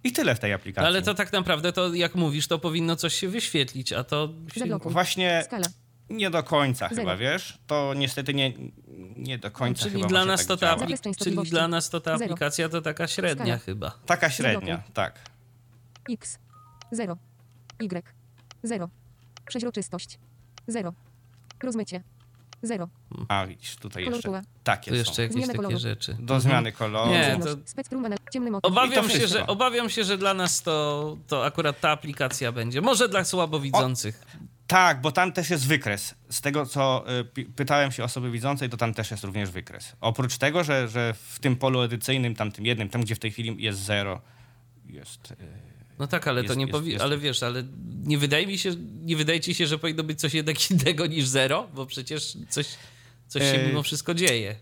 I 0.06 0.12
tyle 0.12 0.34
w 0.34 0.38
tej 0.38 0.52
aplikacji. 0.52 0.86
Ale 0.86 1.02
to 1.02 1.14
tak 1.14 1.32
naprawdę, 1.32 1.72
to 1.72 1.94
jak 1.94 2.14
mówisz, 2.14 2.46
to 2.48 2.58
powinno 2.58 2.96
coś 2.96 3.14
się 3.14 3.28
wyświetlić, 3.28 3.92
a 3.92 4.04
to... 4.04 4.28
Się... 4.54 4.78
Właśnie 4.78 5.42
Skala. 5.44 5.66
nie 6.10 6.30
do 6.30 6.42
końca 6.42 6.88
Zero. 6.88 7.00
chyba, 7.00 7.16
wiesz? 7.16 7.58
To 7.66 7.94
niestety 7.96 8.34
nie, 8.34 8.52
nie 9.16 9.38
do 9.38 9.50
końca 9.50 9.82
Czyli 9.82 9.94
chyba 9.96 10.06
dla, 10.06 10.24
nas 10.24 10.40
tak 10.40 10.48
to 10.48 10.56
ta 10.56 10.76
czyli 11.18 11.36
dla 11.36 11.68
nas 11.68 11.90
to 11.90 12.00
ta 12.00 12.18
Zero. 12.18 12.32
aplikacja 12.32 12.68
to 12.68 12.82
taka 12.82 13.06
średnia 13.08 13.44
Skala. 13.44 13.58
chyba. 13.58 13.98
Taka 14.06 14.30
średnia, 14.30 14.76
Zablokuj. 14.76 14.94
tak. 14.94 15.20
X. 16.10 16.38
0. 16.92 17.16
Y. 17.80 18.04
0. 18.62 18.88
Przeźroczystość. 19.46 20.18
0. 20.66 20.92
Rozmycie. 21.62 22.02
0. 22.66 22.88
A 23.28 23.46
widzisz, 23.46 23.76
tutaj 23.76 24.04
Kolor 24.04 24.16
jeszcze 24.16 24.28
tła. 24.28 24.42
takie 24.64 24.90
Tu 24.90 24.94
są. 24.94 24.98
jeszcze 24.98 25.22
jakieś 25.22 25.34
Zmiana 25.36 25.52
takie 25.52 25.56
koloru. 25.56 25.78
rzeczy. 25.78 26.16
Do 26.20 26.40
zmiany 26.40 26.72
koloru. 26.72 27.10
Nie, 27.10 27.38
to- 27.44 28.58
Obawiam 28.62 29.08
to 29.08 29.18
się, 29.18 29.26
że, 29.28 29.46
obawiam 29.46 29.90
się, 29.90 30.04
że 30.04 30.18
dla 30.18 30.34
nas 30.34 30.62
to, 30.62 31.16
to 31.26 31.44
akurat 31.44 31.80
ta 31.80 31.90
aplikacja 31.90 32.52
będzie. 32.52 32.80
Może 32.80 33.08
dla 33.08 33.24
słabowidzących. 33.24 34.22
Tak, 34.66 35.00
bo 35.00 35.12
tam 35.12 35.32
też 35.32 35.50
jest 35.50 35.66
wykres. 35.66 36.14
Z 36.30 36.40
tego, 36.40 36.66
co 36.66 37.04
y, 37.38 37.44
pytałem 37.44 37.92
się 37.92 38.04
osoby 38.04 38.30
widzącej, 38.30 38.70
to 38.70 38.76
tam 38.76 38.94
też 38.94 39.10
jest 39.10 39.24
również 39.24 39.50
wykres. 39.50 39.92
Oprócz 40.00 40.38
tego, 40.38 40.64
że, 40.64 40.88
że 40.88 41.14
w 41.28 41.38
tym 41.38 41.56
polu 41.56 41.80
edycyjnym, 41.80 42.34
tam 42.34 42.52
tym 42.52 42.66
jednym, 42.66 42.88
tam 42.88 43.00
gdzie 43.02 43.14
w 43.14 43.18
tej 43.18 43.30
chwili 43.30 43.62
jest 43.62 43.78
zero, 43.78 44.20
jest... 44.86 45.34
No 45.98 46.06
tak, 46.06 46.28
ale 46.28 46.44
to 46.44 46.54
Jest- 46.54 46.56
nie 46.84 46.90
jest-. 46.90 47.04
Ale 47.04 47.18
wiesz, 47.18 47.42
ale 47.42 47.64
nie 48.04 48.18
wydaje 48.18 48.46
mi 48.46 48.58
się, 48.58 48.70
nie 49.02 49.16
wydaje 49.16 49.40
ci 49.40 49.54
się, 49.54 49.66
że 49.66 49.78
powinno 49.78 50.02
być 50.02 50.20
coś 50.20 50.34
jednak 50.34 50.56
innego 50.70 51.06
niż 51.06 51.26
zero? 51.26 51.68
Bo 51.74 51.86
przecież 51.86 52.36
coś, 52.48 52.66
coś 53.28 53.42
się 53.42 53.64
mimo 53.68 53.82
wszystko 53.82 54.14
dzieje. 54.14 54.56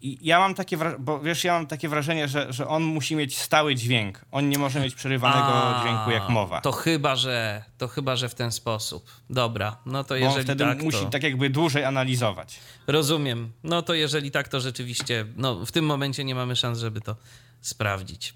I 0.00 0.18
ja 0.22 0.38
mam 0.38 0.54
takie 0.54 0.76
wrażenie, 0.76 1.04
bo 1.04 1.20
wiesz, 1.20 1.44
ja 1.44 1.52
mam 1.52 1.66
takie 1.66 1.88
wrażenie, 1.88 2.28
że, 2.28 2.52
że 2.52 2.68
on 2.68 2.82
musi 2.82 3.16
mieć 3.16 3.38
stały 3.38 3.74
dźwięk. 3.74 4.24
On 4.32 4.48
nie 4.48 4.58
może 4.58 4.80
mieć 4.80 4.94
przerywanego 4.94 5.46
A, 5.46 5.82
dźwięku 5.82 6.10
jak 6.10 6.28
mowa. 6.28 6.60
To 6.60 6.72
chyba, 6.72 7.16
że 7.16 7.64
to 7.78 7.88
chyba, 7.88 8.16
że 8.16 8.28
w 8.28 8.34
ten 8.34 8.52
sposób. 8.52 9.10
Dobra, 9.30 9.76
no 9.86 10.04
to 10.04 10.08
bo 10.08 10.14
on 10.14 10.22
jeżeli 10.22 10.44
wtedy 10.44 10.64
tak, 10.64 10.82
musi 10.82 10.98
to 10.98 11.10
tak 11.10 11.22
jakby 11.22 11.50
dłużej 11.50 11.84
analizować. 11.84 12.60
rozumiem. 12.86 13.52
No 13.64 13.82
to 13.82 13.94
jeżeli 13.94 14.30
tak, 14.30 14.48
to 14.48 14.60
rzeczywiście, 14.60 15.26
no 15.36 15.66
w 15.66 15.72
tym 15.72 15.84
momencie 15.84 16.24
nie 16.24 16.34
mamy 16.34 16.56
szans, 16.56 16.78
żeby 16.78 17.00
to 17.00 17.16
sprawdzić. 17.60 18.34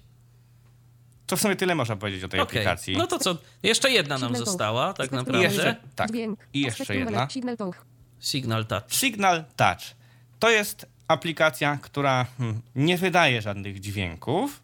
To 1.33 1.37
w 1.37 1.41
sumie 1.41 1.55
tyle 1.55 1.75
można 1.75 1.95
powiedzieć 1.95 2.23
o 2.23 2.27
tej 2.27 2.39
Okej, 2.39 2.61
aplikacji. 2.61 2.97
no 2.97 3.07
to 3.07 3.19
co? 3.19 3.37
Jeszcze 3.63 3.91
jedna 3.91 4.17
nam 4.17 4.35
została, 4.35 4.93
tak 4.93 5.11
naprawdę. 5.11 5.43
Jeszcze, 5.43 5.75
tak. 5.95 6.09
I 6.53 6.61
jeszcze 6.61 6.95
jedna. 6.95 7.29
Signal 7.29 7.57
Touch. 7.57 7.85
Signal 8.87 9.45
Touch. 9.55 9.81
To 10.39 10.49
jest 10.49 10.85
aplikacja, 11.07 11.77
która 11.81 12.25
hmm, 12.37 12.61
nie 12.75 12.97
wydaje 12.97 13.41
żadnych 13.41 13.79
dźwięków, 13.79 14.63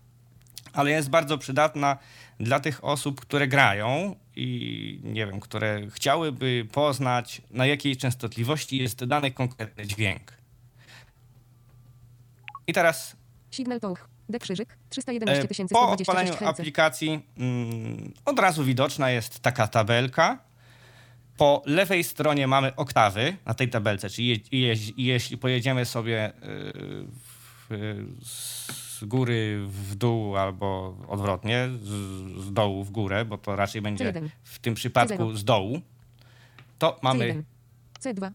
ale 0.74 0.92
jest 0.92 1.10
bardzo 1.10 1.38
przydatna 1.38 1.98
dla 2.40 2.60
tych 2.60 2.84
osób, 2.84 3.22
które 3.22 3.48
grają 3.48 4.16
i 4.36 5.00
nie 5.04 5.26
wiem, 5.26 5.40
które 5.40 5.88
chciałyby 5.90 6.68
poznać, 6.72 7.42
na 7.52 7.66
jakiej 7.66 7.98
częstotliwości 7.98 8.78
jest 8.78 9.06
dany 9.06 9.32
konkretny 9.32 9.88
dźwięk. 9.88 10.34
I 12.68 12.74
teraz 12.74 13.16
Signal 13.52 13.80
Talk. 13.80 14.09
D 14.30 14.40
krzyżyk. 14.40 14.74
e, 14.74 14.90
311 14.90 15.48
po 15.48 15.54
126 15.54 16.10
odpaleniu 16.10 16.34
aplikacji 16.48 17.22
mm, 17.38 18.14
od 18.26 18.40
razu 18.40 18.64
widoczna 18.64 19.10
jest 19.10 19.40
taka 19.40 19.68
tabelka. 19.68 20.40
Po 21.38 21.64
lewej 21.66 22.04
stronie 22.04 22.48
mamy 22.48 22.76
oktawy 22.76 23.38
na 23.46 23.54
tej 23.54 23.70
tabelce, 23.70 24.10
czyli 24.10 24.28
je, 24.28 24.38
je, 24.52 24.76
jeśli 24.98 25.38
pojedziemy 25.38 25.86
sobie 25.86 26.30
y, 26.30 26.34
w, 27.70 28.06
z 29.00 29.04
góry 29.04 29.66
w 29.68 29.96
dół 29.96 30.38
albo 30.38 30.98
odwrotnie, 31.08 31.70
z, 31.84 31.88
z 32.44 32.54
dołu 32.54 32.84
w 32.84 32.92
górę, 32.92 33.26
bo 33.26 33.38
to 33.38 33.56
raczej 33.56 33.82
będzie 33.82 34.14
C1. 34.14 34.30
w 34.44 34.60
tym 34.60 34.76
przypadku 34.76 35.24
C0. 35.24 35.38
z 35.38 35.44
dołu, 35.44 35.82
to 36.80 37.00
mamy 37.02 37.44
C1. 38.00 38.14
C2. 38.14 38.32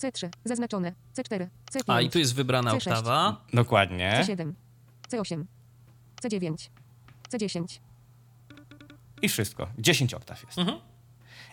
C3. 0.00 0.28
Zaznaczone. 0.44 0.94
C4. 1.16 1.46
C5. 1.72 1.82
A 1.86 2.00
i 2.00 2.10
tu 2.10 2.18
jest 2.18 2.34
wybrana 2.34 2.70
C6. 2.70 2.76
oktawa. 2.76 3.44
dokładnie 3.52 4.24
C7. 4.26 4.52
C8. 5.08 5.44
C9. 6.22 6.68
C10. 7.30 7.80
i 9.22 9.28
wszystko. 9.28 9.68
10 9.78 10.14
oktaw 10.14 10.42
jest. 10.46 10.58
Mhm. 10.58 10.78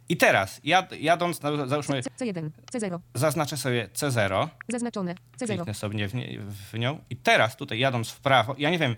I 0.09 0.17
teraz, 0.17 0.61
jad, 0.63 0.91
jadąc, 0.91 1.41
no, 1.41 1.67
załóżmy, 1.67 2.03
C- 2.03 2.09
C1. 2.25 2.49
C0. 2.71 2.99
zaznaczę 3.13 3.57
sobie 3.57 3.89
C0, 3.93 4.47
Zaznaczone. 4.67 5.15
C0. 5.37 5.47
kliknę 5.47 5.73
sobie 5.73 6.07
w, 6.07 6.13
nie, 6.15 6.39
w 6.71 6.73
nią 6.79 6.99
i 7.09 7.15
teraz 7.15 7.55
tutaj 7.55 7.79
jadąc 7.79 8.09
w 8.09 8.19
prawo, 8.19 8.55
ja 8.57 8.69
nie 8.69 8.79
wiem, 8.79 8.95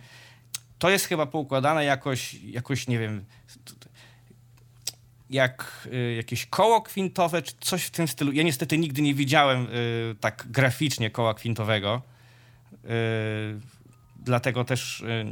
to 0.80 0.90
jest 0.90 1.06
chyba 1.06 1.26
poukładane 1.26 1.86
jakoś, 1.86 2.34
jakoś 2.34 2.88
nie 2.88 3.00
wiem, 3.00 3.26
jak 5.30 5.88
y, 5.94 6.14
jakieś 6.16 6.46
koło 6.46 6.82
kwintowe, 6.82 7.42
czy 7.42 7.54
coś 7.60 7.84
w 7.84 7.92
tym 7.92 8.08
stylu. 8.08 8.32
Ja 8.32 8.44
niestety 8.44 8.78
nigdy 8.78 9.02
nie 9.02 9.14
widziałem 9.14 9.68
y, 9.68 10.16
tak 10.20 10.46
graficznie 10.50 11.10
koła 11.10 11.34
kwintowego, 11.34 12.02
y, 12.74 12.88
dlatego 14.20 14.64
też 14.64 15.02
y, 15.02 15.26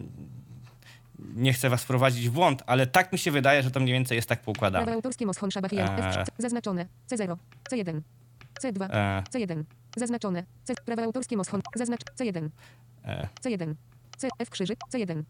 nie 1.36 1.53
chcę 1.53 1.70
was 1.70 1.84
wprowadzić 1.84 2.30
w 2.30 2.32
błąd, 2.32 2.64
ale 2.66 2.88
tak 2.88 3.12
mi 3.14 3.20
się 3.20 3.32
wydaje, 3.32 3.64
że 3.64 3.72
to 3.72 3.80
mniej 3.80 3.94
więcej 3.94 4.16
jest 4.16 4.30
tak 4.30 4.40
Prawa 4.40 4.45
poukładane. 4.53 4.94
autorskie 4.94 5.26
Moschon 5.26 5.52
Szabachija. 5.52 5.98
Eee. 5.98 6.02
F3. 6.14 6.26
Zaznaczone. 6.38 6.86
C0. 7.12 7.38
C1. 7.72 8.02
C2. 8.64 8.88
E, 8.91 9.24
C1. 9.34 9.64
Zaznaczone. 9.98 10.44
C. 10.64 10.74
Prawa 10.86 11.03
autorskie 11.03 11.38
Moschon. 11.38 11.62
Zaznacz. 11.76 12.02
C1. 12.20 12.49
e, 13.06 13.28
C1. 13.44 13.74
C. 14.18 14.28
F 14.40 14.49
krzyżyk. 14.49 14.80
C1. 14.94 15.24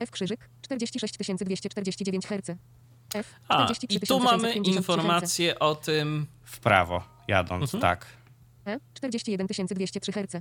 F 0.00 0.10
krzyżyk. 0.10 0.48
46 0.62 1.14
249 1.44 2.26
Hz. 2.26 2.50
F. 3.14 3.34
A, 3.48 3.64
43 3.64 3.98
i 4.04 4.06
tu 4.06 4.20
mamy 4.20 4.38
653 4.52 4.60
Hz. 4.70 4.76
informację 4.76 5.58
o 5.58 5.74
tym, 5.74 6.26
w 6.44 6.60
prawo 6.60 7.02
jadąc, 7.28 7.74
Mhm. 7.74 7.80
tak. 7.80 8.06
E. 8.66 8.80
41 8.94 9.46
203 9.66 10.12
Hz. 10.12 10.36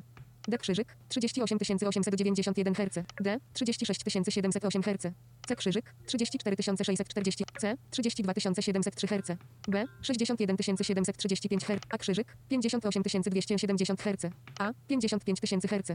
D 0.48 0.58
krzyżyk. 0.58 0.96
38 1.10 1.58
891 1.88 2.74
Hz. 2.74 3.00
D. 3.22 3.40
36 3.54 4.02
708 4.30 4.82
Hz. 4.84 5.08
C 5.48 5.56
krzyżyk. 5.56 5.94
34 6.06 6.56
640. 6.64 7.46
C. 7.60 7.78
32 7.92 8.34
703 8.60 9.08
Hz. 9.08 9.32
B. 9.68 9.86
61 10.02 10.58
735 10.82 11.66
Hz. 11.66 11.80
A 11.90 11.98
krzyżyk. 11.98 12.38
58 12.50 13.04
270 13.04 14.02
Hz. 14.02 14.26
A. 14.60 14.74
55 14.88 15.40
000 15.50 15.62
Hz. 15.62 15.92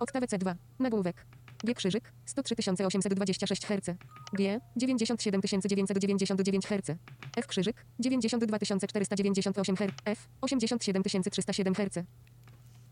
Oktawę 0.00 0.26
C2. 0.26 0.54
Nagłówek. 0.78 1.26
G 1.64 1.74
krzyżyk. 1.74 2.12
103 2.26 2.54
826 2.86 3.66
Hz. 3.66 3.90
G. 4.32 4.60
97 4.76 5.40
999 5.40 6.66
Hz. 6.66 6.90
F 7.36 7.46
krzyżyk. 7.46 7.84
92 7.98 8.58
498 8.58 9.76
Hz. 9.76 9.94
F. 10.04 10.28
87 10.40 11.02
307 11.02 11.74
Hz. 11.74 11.98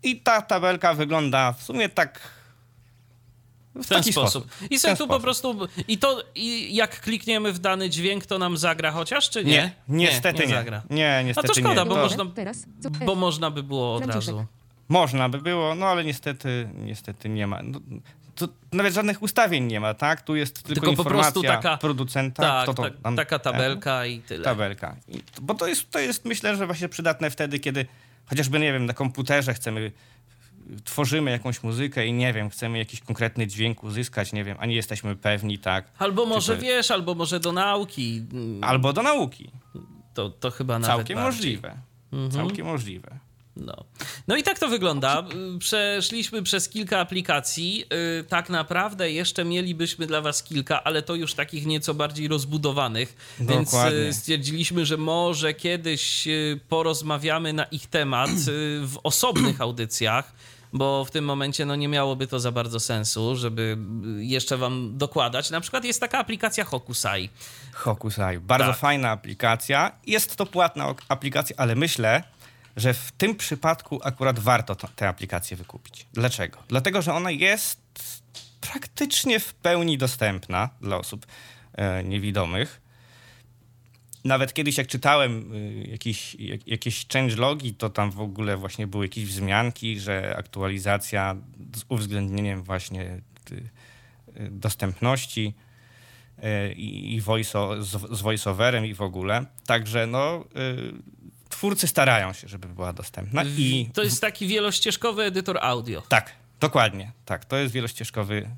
I 0.02 0.16
ta 0.20 0.42
tabelka 0.42 0.94
wygląda 0.94 1.52
w 1.52 1.62
sumie 1.62 1.88
tak. 1.88 2.20
W, 3.74 3.82
w 3.84 3.88
ten 3.88 3.98
taki 3.98 4.12
sposób. 4.12 4.46
I 4.70 4.78
sobie 4.78 4.96
tu 4.96 5.06
po 5.08 5.14
sposób. 5.20 5.22
prostu. 5.22 5.68
I 5.88 5.98
to, 5.98 6.22
i 6.34 6.74
jak 6.74 7.00
klikniemy 7.00 7.52
w 7.52 7.58
dany 7.58 7.90
dźwięk, 7.90 8.26
to 8.26 8.38
nam 8.38 8.56
zagra 8.56 8.90
chociaż, 8.92 9.30
czy 9.30 9.44
nie? 9.44 9.52
Nie, 9.88 10.04
niestety 10.06 10.46
nie. 10.46 10.54
zagra. 10.54 10.82
Nie, 10.90 11.22
niestety 11.26 11.48
to 11.48 11.54
szkoda, 11.54 11.82
nie. 11.82 11.88
bo 11.88 11.94
To 11.94 12.00
można- 12.02 12.26
Teraz. 12.26 12.66
Co? 12.80 12.90
Bo 12.90 13.14
można 13.14 13.50
by 13.50 13.62
było 13.62 13.94
od 13.94 14.06
razu. 14.06 14.46
Można 14.88 15.28
by 15.28 15.38
było, 15.38 15.74
no 15.74 15.86
ale 15.86 16.04
niestety, 16.04 16.68
niestety 16.74 17.28
nie 17.28 17.46
ma. 17.46 17.62
No, 17.62 17.80
to 18.34 18.48
nawet 18.72 18.94
żadnych 18.94 19.22
ustawień 19.22 19.64
nie 19.64 19.80
ma, 19.80 19.94
tak? 19.94 20.22
Tu 20.22 20.36
jest 20.36 20.54
tylko, 20.54 20.68
Tylko 20.68 20.86
po 20.86 20.90
informacja 20.92 21.32
prostu 21.32 21.42
taka- 21.42 21.76
producenta. 21.76 22.42
Tak, 22.42 22.62
kto 22.62 22.74
to 22.74 22.82
tak 22.82 22.92
tam- 23.02 23.16
taka 23.16 23.38
tabelka 23.38 24.06
i 24.06 24.20
tyle. 24.20 24.44
tabelka. 24.44 24.96
I, 25.08 25.22
bo 25.42 25.54
to 25.54 25.66
jest, 25.66 25.90
to 25.90 25.98
jest, 25.98 26.24
myślę, 26.24 26.56
że 26.56 26.66
właśnie 26.66 26.88
przydatne 26.88 27.30
wtedy, 27.30 27.58
kiedy 27.58 27.86
chociażby, 28.28 28.58
nie 28.60 28.72
wiem, 28.72 28.86
na 28.86 28.92
komputerze 28.94 29.54
chcemy, 29.54 29.92
tworzymy 30.84 31.30
jakąś 31.30 31.62
muzykę 31.62 32.06
i 32.06 32.12
nie 32.12 32.32
wiem, 32.32 32.50
chcemy 32.50 32.78
jakiś 32.78 33.00
konkretny 33.00 33.46
dźwięk 33.46 33.84
uzyskać, 33.84 34.32
nie 34.32 34.44
wiem, 34.44 34.56
a 34.60 34.66
nie 34.66 34.74
jesteśmy 34.74 35.16
pewni, 35.16 35.58
tak? 35.58 35.84
Albo 35.98 36.22
Czy 36.22 36.28
może 36.28 36.56
to- 36.56 36.62
wiesz, 36.62 36.90
albo 36.90 37.14
może 37.14 37.40
do 37.40 37.52
nauki. 37.52 38.22
Albo 38.62 38.92
do 38.92 39.02
nauki. 39.02 39.50
To, 40.14 40.30
to 40.30 40.50
chyba 40.50 40.78
nawet 40.78 40.96
Całkiem 40.96 41.16
bardziej. 41.18 41.52
możliwe. 41.60 41.78
Całkiem 42.32 42.66
możliwe. 42.66 43.18
No. 43.58 43.84
no 44.28 44.36
i 44.36 44.42
tak 44.42 44.58
to 44.58 44.68
wygląda. 44.68 45.24
Y, 45.54 45.58
Przeszliśmy 45.58 46.42
przez 46.42 46.68
kilka 46.68 47.00
aplikacji. 47.00 47.84
Y, 48.20 48.24
Tak 48.24 48.48
naprawdę 48.50 49.10
jeszcze 49.12 49.44
mielibyśmy 49.44 50.06
dla 50.06 50.20
Was 50.20 50.42
kilka, 50.42 50.84
ale 50.84 51.02
to 51.02 51.14
już 51.14 51.34
takich 51.34 51.66
nieco 51.66 51.94
bardziej 51.94 52.28
rozbudowanych. 52.28 53.16
Więc 53.40 53.70
Dokładnie. 53.70 53.98
y, 53.98 54.12
stwierdziliśmy, 54.12 54.86
że 54.86 54.96
może 54.96 55.54
kiedyś 55.54 56.26
y, 56.28 56.60
porozmawiamy 56.68 57.52
na 57.52 57.64
ich 57.64 57.86
temat 57.86 58.30
y, 58.30 58.34
w 58.86 58.98
osobnych 59.02 59.60
audycjach. 59.60 60.32
Bo 60.72 61.04
w 61.04 61.10
tym 61.10 61.24
momencie 61.24 61.66
no, 61.66 61.76
nie 61.76 61.88
miałoby 61.88 62.26
to 62.26 62.40
za 62.40 62.52
bardzo 62.52 62.80
sensu, 62.80 63.36
żeby 63.36 63.76
y, 64.18 64.24
jeszcze 64.24 64.56
wam 64.56 64.98
dokładać. 64.98 65.50
Na 65.50 65.60
przykład 65.60 65.84
jest 65.84 66.00
taka 66.00 66.18
aplikacja 66.18 66.64
Hokusai. 66.64 67.30
Hokusai. 67.72 68.38
Bardzo 68.40 68.66
Tak. 68.70 68.78
fajna 68.80 69.10
aplikacja. 69.10 69.92
Jest 70.06 70.36
to 70.36 70.46
płatna 70.46 70.94
aplikacja, 71.08 71.56
ale 71.58 71.74
myślę, 71.74 72.22
że 72.78 72.94
w 72.94 73.12
tym 73.12 73.36
przypadku 73.36 74.00
akurat 74.04 74.38
warto 74.38 74.74
to, 74.74 74.88
tę 74.88 75.08
aplikację 75.08 75.56
wykupić. 75.56 76.06
Dlaczego? 76.12 76.58
Dlatego, 76.68 77.02
że 77.02 77.14
ona 77.14 77.30
jest 77.30 77.80
praktycznie 78.60 79.40
w 79.40 79.54
pełni 79.54 79.98
dostępna 79.98 80.70
dla 80.80 80.96
osób 80.96 81.26
e, 81.74 82.04
niewidomych. 82.04 82.80
Nawet 84.24 84.54
kiedyś, 84.54 84.78
jak 84.78 84.86
czytałem 84.86 85.54
y, 85.54 85.88
jakiś, 85.90 86.34
jak, 86.34 86.68
jakieś 86.68 87.06
changelogi, 87.12 87.74
to 87.74 87.90
tam 87.90 88.10
w 88.10 88.20
ogóle 88.20 88.56
właśnie 88.56 88.86
były 88.86 89.04
jakieś 89.04 89.26
wzmianki, 89.26 90.00
że 90.00 90.36
aktualizacja 90.36 91.36
z 91.76 91.84
uwzględnieniem 91.88 92.62
właśnie 92.62 93.20
y, 93.52 93.70
dostępności 94.50 95.54
y, 96.38 96.72
i, 96.72 97.14
i 97.14 97.20
voice, 97.20 97.82
z, 97.82 98.18
z 98.18 98.22
voiceoverem 98.22 98.86
i 98.86 98.94
w 98.94 99.02
ogóle. 99.02 99.46
Także 99.66 100.06
no, 100.06 100.44
y, 100.56 100.92
twórcy 101.58 101.88
starają 101.88 102.32
się, 102.32 102.48
żeby 102.48 102.68
była 102.68 102.92
dostępna 102.92 103.42
i 103.44 103.90
To 103.94 104.02
jest 104.02 104.20
taki 104.20 104.46
wielościeżkowy 104.46 105.22
edytor 105.22 105.58
audio. 105.60 106.02
tak, 106.08 106.32
dokładnie, 106.60 107.12
tak, 107.24 107.44
to 107.44 107.56
jest 107.56 107.74
wielościeżkowy 107.74 108.48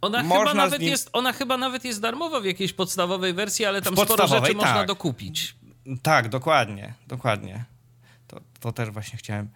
Ona 0.00 0.22
Można 0.22 0.50
chyba, 0.50 0.54
nawet 0.64 0.80
nim- 0.80 0.90
jest, 0.90 1.10
ona 1.12 1.32
chyba 1.32 1.56
nawet 1.56 1.84
jest 1.84 2.00
darmowa 2.00 2.40
w 2.40 2.44
jakiejś 2.44 2.72
podstawowej 2.72 3.34
wersji, 3.34 3.64
ale 3.64 3.82
tam 3.82 3.96
sporo 3.96 4.26
rzeczy 4.26 4.54
można 4.54 4.74
tak. 4.74 4.86
dokupić. 4.86 5.54
Tak, 6.02 6.28
dokładnie, 6.28 6.94
dokładnie. 7.06 7.64
To, 8.28 8.40
to 8.60 8.72
też 8.72 8.90
właśnie 8.90 9.18
chciałem. 9.18 9.48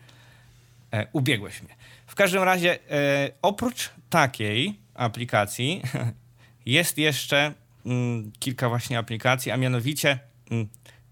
E, 0.93 1.07
ubiegłeś 1.13 1.63
mnie. 1.63 1.77
W 2.07 2.15
każdym 2.15 2.43
razie, 2.43 2.79
e, 2.91 3.31
oprócz 3.43 3.91
takiej 4.11 4.79
aplikacji, 4.95 5.83
jest 6.67 6.99
jeszcze 6.99 7.55
mm, 7.87 8.33
kilka 8.39 8.69
właśnie 8.69 8.99
aplikacji, 8.99 9.53
a 9.53 9.57
mianowicie 9.57 10.19
mm, 10.51 10.69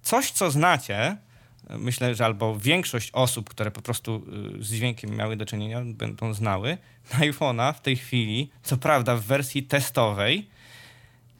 coś, 0.06 0.30
co 0.30 0.50
znacie 0.50 1.16
myślę, 1.70 2.14
że 2.14 2.24
albo 2.24 2.58
większość 2.58 3.10
osób, 3.12 3.50
które 3.50 3.70
po 3.70 3.82
prostu 3.82 4.26
y, 4.58 4.64
z 4.64 4.70
dźwiękiem 4.70 5.16
miały 5.16 5.36
do 5.36 5.46
czynienia, 5.46 5.82
będą 5.84 6.34
znały, 6.34 6.78
na 7.12 7.18
iPhone'a 7.18 7.74
w 7.74 7.80
tej 7.80 7.96
chwili, 7.96 8.50
co 8.62 8.76
prawda 8.76 9.16
w 9.16 9.22
wersji 9.22 9.62
testowej 9.62 10.48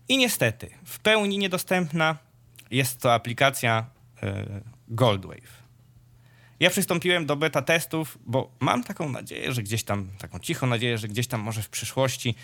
i 0.08 0.18
niestety 0.18 0.70
w 0.84 0.98
pełni 0.98 1.38
niedostępna 1.38 2.16
jest 2.70 3.00
to 3.00 3.14
aplikacja 3.14 3.86
y, 4.22 4.26
Goldwave. 4.88 5.66
Ja 6.60 6.70
przystąpiłem 6.70 7.26
do 7.26 7.36
beta 7.36 7.62
testów, 7.62 8.18
bo 8.26 8.50
mam 8.60 8.84
taką 8.84 9.08
nadzieję, 9.08 9.52
że 9.52 9.62
gdzieś 9.62 9.84
tam, 9.84 10.08
taką 10.18 10.38
cichą 10.38 10.66
nadzieję, 10.66 10.98
że 10.98 11.08
gdzieś 11.08 11.26
tam 11.26 11.40
może 11.40 11.62
w 11.62 11.68
przyszłości 11.68 12.34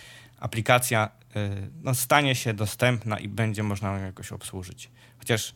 aplikacja 0.40 1.08
y, 1.36 1.70
no, 1.82 1.94
stanie 1.94 2.34
się 2.34 2.54
dostępna 2.54 3.18
i 3.18 3.28
będzie 3.28 3.62
można 3.62 3.98
ją 3.98 4.04
jakoś 4.04 4.32
obsłużyć. 4.32 4.90
Chociaż 5.18 5.54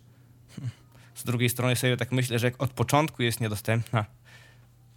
z 1.14 1.24
drugiej 1.24 1.50
strony 1.50 1.76
sobie 1.76 1.96
tak 1.96 2.12
myślę, 2.12 2.38
że 2.38 2.46
jak 2.46 2.62
od 2.62 2.70
początku 2.70 3.22
jest 3.22 3.40
niedostępna, 3.40 4.04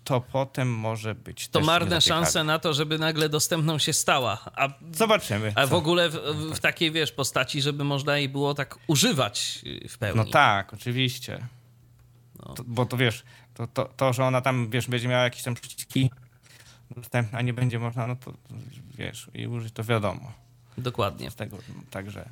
to 0.04 0.22
potem 0.22 0.76
może 0.76 1.16
być 1.16 1.48
To 1.48 1.62
marne 1.62 2.02
szanse 2.02 2.44
na 2.44 2.60
to, 2.60 2.74
żeby 2.74 2.98
nagle 2.98 3.30
dostępną 3.30 3.78
się 3.80 3.94
stała. 3.94 4.40
A, 4.56 4.70
Zobaczymy. 4.94 5.54
a 5.56 5.66
w 5.66 5.70
co. 5.70 5.78
ogóle 5.78 6.10
w, 6.10 6.16
w 6.56 6.60
takiej, 6.60 6.92
wiesz, 6.92 7.12
postaci, 7.12 7.62
żeby 7.62 7.84
można 7.84 8.18
jej 8.18 8.30
było 8.30 8.54
tak 8.54 8.78
używać 8.88 9.62
w 9.90 9.98
pełni. 9.98 10.18
No 10.18 10.32
tak, 10.32 10.74
oczywiście. 10.74 11.48
No. 12.40 12.54
To, 12.54 12.64
bo 12.68 12.86
to 12.86 12.98
wiesz, 12.98 13.24
to, 13.54 13.68
to, 13.68 13.86
to, 13.98 14.14
że 14.14 14.26
ona 14.26 14.42
tam, 14.42 14.70
wiesz, 14.70 14.88
będzie 14.88 15.08
miała 15.08 15.24
jakieś 15.24 15.44
tam 15.44 15.56
przyciski 15.56 16.12
dostępne, 16.96 17.38
a 17.38 17.42
nie 17.42 17.54
będzie 17.54 17.80
można, 17.80 18.08
no 18.08 18.16
to 18.16 18.34
wiesz, 18.98 19.28
i 19.34 19.48
użyć 19.48 19.74
to 19.74 19.84
wiadomo. 19.84 20.34
Dokładnie. 20.78 21.32
Z 21.32 21.36
tego, 21.36 21.58
no, 21.76 21.82
także 21.90 22.30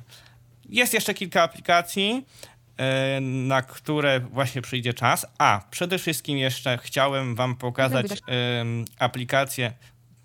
jest 0.68 0.94
jeszcze 0.94 1.14
kilka 1.14 1.42
aplikacji, 1.42 2.26
na 3.20 3.62
które 3.62 4.20
właśnie 4.20 4.62
przyjdzie 4.62 4.94
czas. 4.94 5.26
A 5.38 5.60
przede 5.70 5.98
wszystkim 5.98 6.38
jeszcze 6.38 6.78
chciałem 6.78 7.34
Wam 7.34 7.56
pokazać 7.56 8.06
aplikację, 8.98 9.72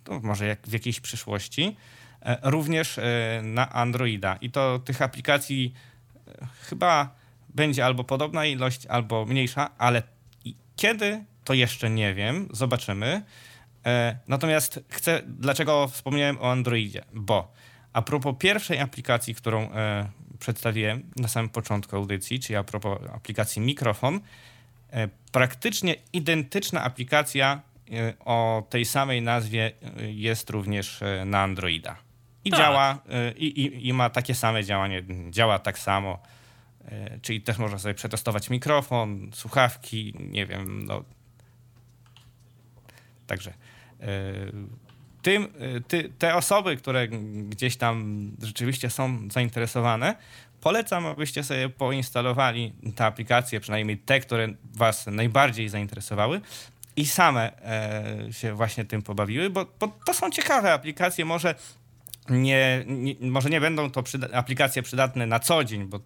to 0.04 0.20
może 0.20 0.48
jak 0.48 0.68
w 0.68 0.74
jakiejś 0.74 1.00
przyszłości, 1.00 1.76
e, 2.22 2.38
również 2.44 2.98
e, 2.98 3.42
na 3.44 3.70
Androida. 3.70 4.38
I 4.42 4.52
to 4.52 4.80
tych 4.80 5.02
aplikacji 5.02 5.74
e, 6.28 6.48
chyba 6.62 7.16
będzie 7.50 7.86
albo 7.86 8.04
podobna 8.04 8.46
ilość, 8.46 8.86
albo 8.86 9.26
mniejsza, 9.26 9.70
ale 9.78 10.04
kiedy 10.76 11.24
to 11.44 11.54
jeszcze 11.54 11.90
nie 11.90 12.14
wiem, 12.14 12.50
zobaczymy. 12.52 13.22
E, 13.86 14.18
Natomiast 14.28 14.80
chcę, 14.90 15.22
dlaczego 15.28 15.88
wspomniałem 15.88 16.38
o 16.42 16.52
Androidzie? 16.52 17.04
Bo 17.14 17.54
a 17.94 18.02
propos 18.02 18.36
pierwszej 18.40 18.80
aplikacji, 18.80 19.36
którą 19.36 19.72
e, 19.72 20.10
przedstawiłem 20.44 21.03
na 21.15 21.28
samym 21.28 21.49
początku 21.49 21.95
audycji, 21.95 22.40
czyli 22.40 22.56
a 22.56 22.64
propos 22.64 22.99
aplikacji 23.14 23.61
Mikrofon, 23.61 24.20
e, 24.91 25.10
praktycznie 25.32 25.95
identyczna 26.14 26.84
aplikacja 26.84 27.61
e, 27.91 28.14
o 28.20 28.68
tej 28.70 28.86
samej 28.86 29.22
nazwie 29.22 29.72
e, 29.98 30.11
jest 30.11 30.49
również 30.49 30.99
na 31.26 31.41
Androida. 31.41 31.95
I 32.45 32.52
Tak. 32.52 32.60
działa, 32.60 32.99
i, 33.38 33.45
i, 33.45 33.88
i 33.88 33.94
ma 33.94 34.10
takie 34.10 34.36
same 34.36 34.64
działanie, 34.64 35.03
działa 35.30 35.60
tak 35.60 35.80
samo. 35.80 36.20
Czyli 37.22 37.41
też 37.41 37.57
można 37.57 37.80
sobie 37.80 37.94
przetestować 37.94 38.49
mikrofon, 38.49 39.32
słuchawki, 39.34 40.14
nie 40.20 40.45
wiem, 40.45 40.86
no. 40.86 41.03
Także 43.28 43.53
tym, 45.24 45.44
e, 45.44 45.82
ty, 45.82 46.10
te 46.20 46.36
osoby, 46.36 46.78
które 46.78 47.08
gdzieś 47.50 47.76
tam 47.78 48.32
rzeczywiście 48.41 48.90
są 48.90 49.28
zainteresowane, 49.32 50.16
polecam, 50.62 51.06
abyście 51.06 51.44
sobie 51.44 51.70
poinstalowali 51.70 52.74
te 52.95 53.06
aplikacje, 53.06 53.60
przynajmniej 53.60 53.98
te, 53.98 54.20
które 54.20 54.48
was 54.74 55.08
najbardziej 55.08 55.70
zainteresowały 55.70 56.41
i 56.95 57.06
same 57.06 57.62
e, 57.62 58.34
się 58.34 58.54
właśnie 58.54 58.86
tym 58.86 59.02
pobawiły, 59.02 59.50
bo, 59.50 59.66
bo 59.80 59.88
to 60.06 60.14
są 60.14 60.30
ciekawe 60.30 60.74
aplikacje, 60.74 61.26
może 61.26 61.56
nie, 62.30 62.84
nie, 62.88 63.16
może 63.22 63.50
nie 63.50 63.62
będą 63.62 63.91
to 63.91 64.02
przyda- 64.04 64.34
aplikacje 64.34 64.84
przydatne 64.84 65.28
na 65.28 65.40
co 65.40 65.64
dzień, 65.64 65.86
bo 65.86 66.00
t- 66.00 66.06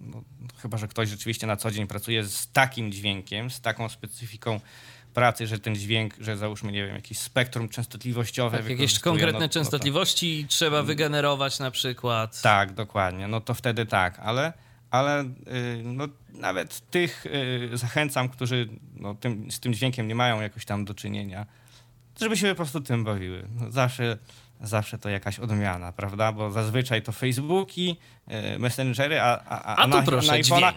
no, 0.00 0.22
chyba, 0.62 0.78
że 0.78 0.88
ktoś 0.88 1.08
rzeczywiście 1.08 1.46
na 1.46 1.56
co 1.56 1.70
dzień 1.70 1.86
pracuje 1.86 2.24
z 2.24 2.52
takim 2.52 2.92
dźwiękiem, 2.92 3.50
z 3.50 3.60
taką 3.60 3.88
specyfiką 3.88 4.60
pracy, 5.14 5.46
że 5.46 5.58
ten 5.58 5.76
dźwięk, 5.76 6.14
że 6.20 6.36
załóżmy, 6.36 6.72
nie 6.72 6.86
wiem, 6.86 6.94
jakieś 6.94 7.18
spektrum 7.18 7.68
częstotliwościowe. 7.68 8.58
Tak, 8.58 8.68
jakieś 8.70 8.98
konkretne 8.98 9.32
no- 9.32 9.38
no 9.40 9.48
to- 9.48 9.54
częstotliwości 9.54 10.46
trzeba 10.48 10.82
wygenerować 10.82 11.58
na 11.58 11.70
przykład. 11.70 12.40
tak, 12.42 12.72
dokładnie. 12.72 13.28
No 13.28 13.40
to 13.40 13.54
wtedy 13.54 13.86
tak, 13.86 14.18
ale, 14.18 14.52
ale 14.90 15.22
y, 15.24 15.26
no, 15.84 16.08
nawet 16.32 16.90
tych 16.90 17.26
y, 17.26 17.70
zachęcam, 17.72 18.28
którzy 18.28 18.68
no, 18.96 19.14
tym, 19.14 19.50
z 19.50 19.60
tym 19.60 19.74
dźwiękiem 19.74 20.08
nie 20.08 20.14
mają 20.14 20.40
jakoś 20.40 20.64
tam 20.64 20.84
do 20.84 20.94
czynienia, 20.94 21.46
żeby 22.20 22.36
się 22.36 22.48
po 22.48 22.54
prostu 22.54 22.80
tym 22.80 23.04
bawiły. 23.04 23.48
No, 23.60 23.70
zawsze, 23.72 24.18
zawsze 24.60 24.98
to 24.98 25.08
jakaś 25.08 25.38
odmiana, 25.38 25.92
prawda? 25.92 26.32
Bo 26.32 26.50
zazwyczaj 26.50 27.02
to 27.02 27.12
Facebooki, 27.12 27.96
y, 28.54 28.58
Messengery, 28.58 29.20
a, 29.20 29.40
a, 29.44 29.62
a, 29.62 29.76
A 29.76 29.84
tu 29.84 29.88
na, 29.88 30.02
proszę, 30.02 30.32
na 30.32 30.38
iPhone'a-. 30.38 30.72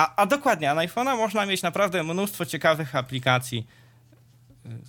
A, 0.00 0.14
a 0.16 0.26
dokładnie, 0.26 0.70
a 0.70 0.74
na 0.74 0.80
iPhone'a 0.86 1.16
można 1.16 1.46
mieć 1.46 1.62
naprawdę 1.62 2.02
mnóstwo 2.04 2.46
ciekawych 2.46 2.96
aplikacji. 2.96 3.66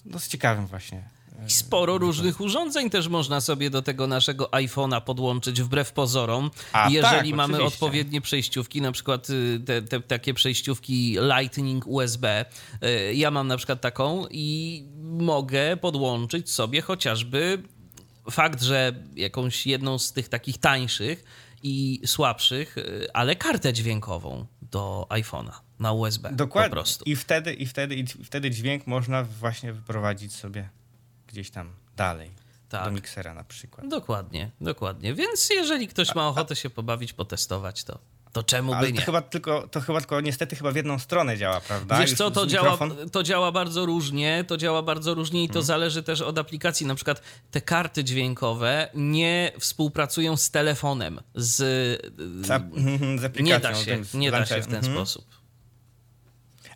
No 0.05 0.19
z 0.19 0.27
ciekawym 0.27 0.67
właśnie. 0.67 1.09
y, 1.45 1.49
Sporo 1.49 1.97
różnych 1.97 2.41
urządzeń 2.41 2.89
też 2.89 3.07
można 3.07 3.41
sobie 3.41 3.69
do 3.69 3.81
tego 3.81 4.07
naszego 4.07 4.45
iPhone'a 4.45 5.01
podłączyć 5.01 5.61
wbrew 5.61 5.91
pozorom. 5.93 6.51
A, 6.73 6.89
Jeżeli 6.89 7.29
tak, 7.29 7.37
mamy 7.37 7.53
oczywiście. 7.53 7.75
odpowiednie 7.85 8.21
przejściówki, 8.21 8.81
na 8.81 8.91
przykład 8.91 9.29
y, 9.29 9.59
te, 9.65 9.81
te 9.81 9.99
takie 10.01 10.33
przejściówki 10.33 11.17
Lightning 11.37 11.87
USB. 11.87 12.45
y, 12.83 13.13
Ja 13.13 13.31
mam 13.31 13.47
na 13.47 13.57
przykład 13.57 13.81
taką 13.81 14.25
i 14.31 14.83
mogę 15.03 15.77
podłączyć 15.77 16.51
sobie 16.51 16.81
chociażby 16.81 17.63
fakt, 18.31 18.61
że 18.61 18.93
jakąś 19.15 19.67
jedną 19.67 19.99
z 19.99 20.13
tych 20.13 20.29
takich 20.29 20.57
tańszych 20.57 21.23
i 21.63 22.01
słabszych, 22.05 22.77
y, 22.77 23.07
ale 23.13 23.35
kartę 23.35 23.73
dźwiękową 23.73 24.45
do 24.71 25.07
iPhone'a 25.09 25.51
na 25.79 25.91
USB. 25.91 26.31
Dokładnie. 26.31 26.69
Po 26.69 26.75
prostu. 26.75 27.03
I 27.05 27.15
wtedy, 27.15 27.53
i, 27.53 27.65
wtedy, 27.65 27.95
I 27.95 28.07
wtedy 28.07 28.51
dźwięk 28.51 28.87
można 28.87 29.23
właśnie 29.23 29.73
wyprowadzić 29.73 30.35
sobie 30.35 30.69
gdzieś 31.27 31.51
tam 31.51 31.73
dalej. 31.97 32.31
Tak. 32.69 32.85
Do 32.85 32.91
miksera 32.91 33.33
na 33.33 33.43
przykład. 33.43 33.87
Dokładnie, 33.87 34.51
dokładnie. 34.61 35.13
Więc 35.13 35.49
jeżeli 35.49 35.87
ktoś 35.87 36.15
ma 36.15 36.27
ochotę 36.27 36.55
się 36.55 36.69
pobawić, 36.69 37.13
potestować, 37.13 37.83
to, 37.83 37.99
to 38.33 38.43
czemu 38.43 38.73
Ale 38.73 38.87
by 38.87 38.93
to 38.93 38.99
nie? 38.99 39.05
chyba, 39.05 39.21
tylko, 39.21 39.67
to 39.67 39.81
chyba 39.81 39.99
tylko 39.99 40.21
niestety 40.21 40.55
chyba 40.55 40.71
w 40.71 40.75
jedną 40.75 40.99
stronę 40.99 41.37
działa, 41.37 41.61
prawda? 41.61 41.99
Wiesz 41.99 42.09
Już 42.09 42.17
co, 42.17 42.31
to 42.31 42.47
działa, 42.47 42.77
to 43.11 43.23
działa 43.23 43.51
bardzo 43.51 43.85
różnie, 43.85 44.43
to 44.47 44.57
działa 44.57 44.81
bardzo 44.81 45.13
różnie 45.13 45.39
i 45.39 45.43
Mhm. 45.43 45.53
to 45.53 45.61
zależy 45.61 46.03
też 46.03 46.21
od 46.21 46.37
aplikacji. 46.39 46.85
Na 46.85 46.95
przykład 46.95 47.21
te 47.51 47.61
karty 47.61 48.03
dźwiękowe 48.03 48.89
nie 48.93 49.51
współpracują 49.59 50.37
z 50.37 50.51
telefonem, 50.51 51.19
z... 51.35 51.55
Z, 52.45 52.51
ap- 52.51 52.77
mhm, 52.77 53.19
z 53.19 53.23
aplikacją. 53.23 53.43
Nie 53.43 53.59
da 53.59 53.75
się, 53.75 54.03
z 54.05 54.13
nie 54.13 54.31
da 54.31 54.45
się 54.45 54.61
w 54.61 54.65
ten 54.67 54.75
Mhm. 54.75 54.93
sposób. 54.95 55.25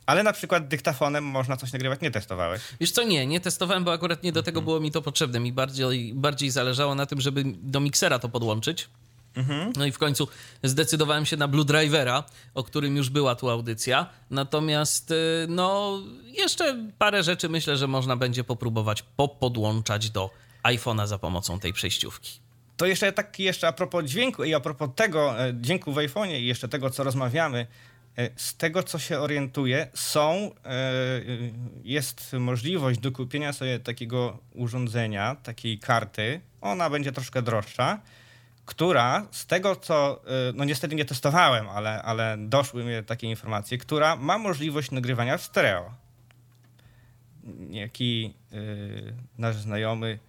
Ale 0.06 0.24
na 0.24 0.34
przykład 0.34 0.68
dyktafonem 0.68 1.24
można 1.24 1.58
coś 1.58 1.74
nagrywać, 1.74 2.02
nie 2.02 2.12
testowałeś. 2.12 2.62
Wiesz 2.80 2.92
co, 2.92 3.04
nie, 3.04 3.28
nie 3.28 3.40
testowałem, 3.40 3.84
bo 3.84 3.94
akurat 3.94 4.24
nie 4.24 4.32
do 4.32 4.44
tego 4.44 4.60
Mhm. 4.60 4.66
było 4.66 4.80
mi 4.80 4.92
to 4.92 5.02
potrzebne. 5.02 5.40
Mi 5.40 5.54
bardziej, 5.54 6.14
bardziej 6.14 6.50
zależało 6.52 6.96
na 6.96 7.06
tym, 7.06 7.22
żeby 7.22 7.44
do 7.46 7.80
miksera 7.80 8.20
to 8.20 8.30
podłączyć. 8.30 8.88
Mhm. 9.36 9.74
No 9.76 9.86
i 9.86 9.92
w 9.92 9.98
końcu 9.98 10.28
zdecydowałem 10.64 11.26
się 11.26 11.38
na 11.38 11.48
Blue 11.48 11.66
Drivera, 11.66 12.24
o 12.54 12.64
którym 12.64 12.98
już 12.98 13.10
była 13.10 13.36
tu 13.36 13.50
audycja. 13.50 14.10
Natomiast, 14.30 15.12
y, 15.12 15.16
no, 15.50 16.00
jeszcze 16.24 16.78
parę 16.98 17.24
rzeczy 17.24 17.50
myślę, 17.50 17.78
że 17.78 17.88
można 17.88 18.16
będzie 18.16 18.44
popróbować 18.44 19.02
popodłączać 19.02 20.10
do 20.10 20.30
iPhone'a 20.64 21.08
za 21.08 21.18
pomocą 21.18 21.60
tej 21.60 21.74
przejściówki. 21.74 22.46
To 22.78 22.86
jeszcze 22.86 23.12
tak 23.12 23.40
jeszcze 23.40 23.68
a 23.68 23.74
propos 23.74 24.06
dźwięku 24.06 24.44
i 24.44 24.54
a 24.54 24.60
propos 24.60 24.90
tego 24.96 25.46
e, 25.48 25.54
dźwięku 25.54 25.94
w 25.94 25.96
iPhone'ie 25.96 26.40
i 26.40 26.46
jeszcze 26.46 26.68
tego, 26.68 26.90
co 26.90 27.04
rozmawiamy, 27.04 27.68
e, 28.18 28.30
z 28.36 28.56
tego, 28.58 28.84
co 28.84 29.00
się 29.00 29.20
orientuję, 29.20 29.88
są, 29.94 30.52
e, 30.66 30.92
jest 31.84 32.34
możliwość 32.34 33.00
do 33.00 33.12
kupienia 33.12 33.54
sobie 33.54 33.80
takiego 33.80 34.38
urządzenia, 34.54 35.36
takiej 35.44 35.80
karty, 35.80 36.42
ona 36.62 36.90
będzie 36.90 37.12
troszkę 37.12 37.42
droższa, 37.42 38.00
która 38.66 39.28
z 39.32 39.46
tego, 39.46 39.76
co, 39.76 40.22
e, 40.28 40.54
no 40.54 40.64
niestety 40.66 40.96
nie 40.96 41.06
testowałem, 41.06 41.70
ale, 41.70 42.04
ale 42.04 42.38
doszły 42.40 42.84
mi 42.84 43.04
takie 43.06 43.28
informacje, 43.28 43.78
która 43.78 44.16
ma 44.16 44.38
możliwość 44.38 44.92
nagrywania 44.92 45.38
w 45.38 45.42
stereo. 45.42 45.92
Jaki 47.70 48.34
e, 48.52 48.58
nasz 49.38 49.56
znajomy 49.56 50.20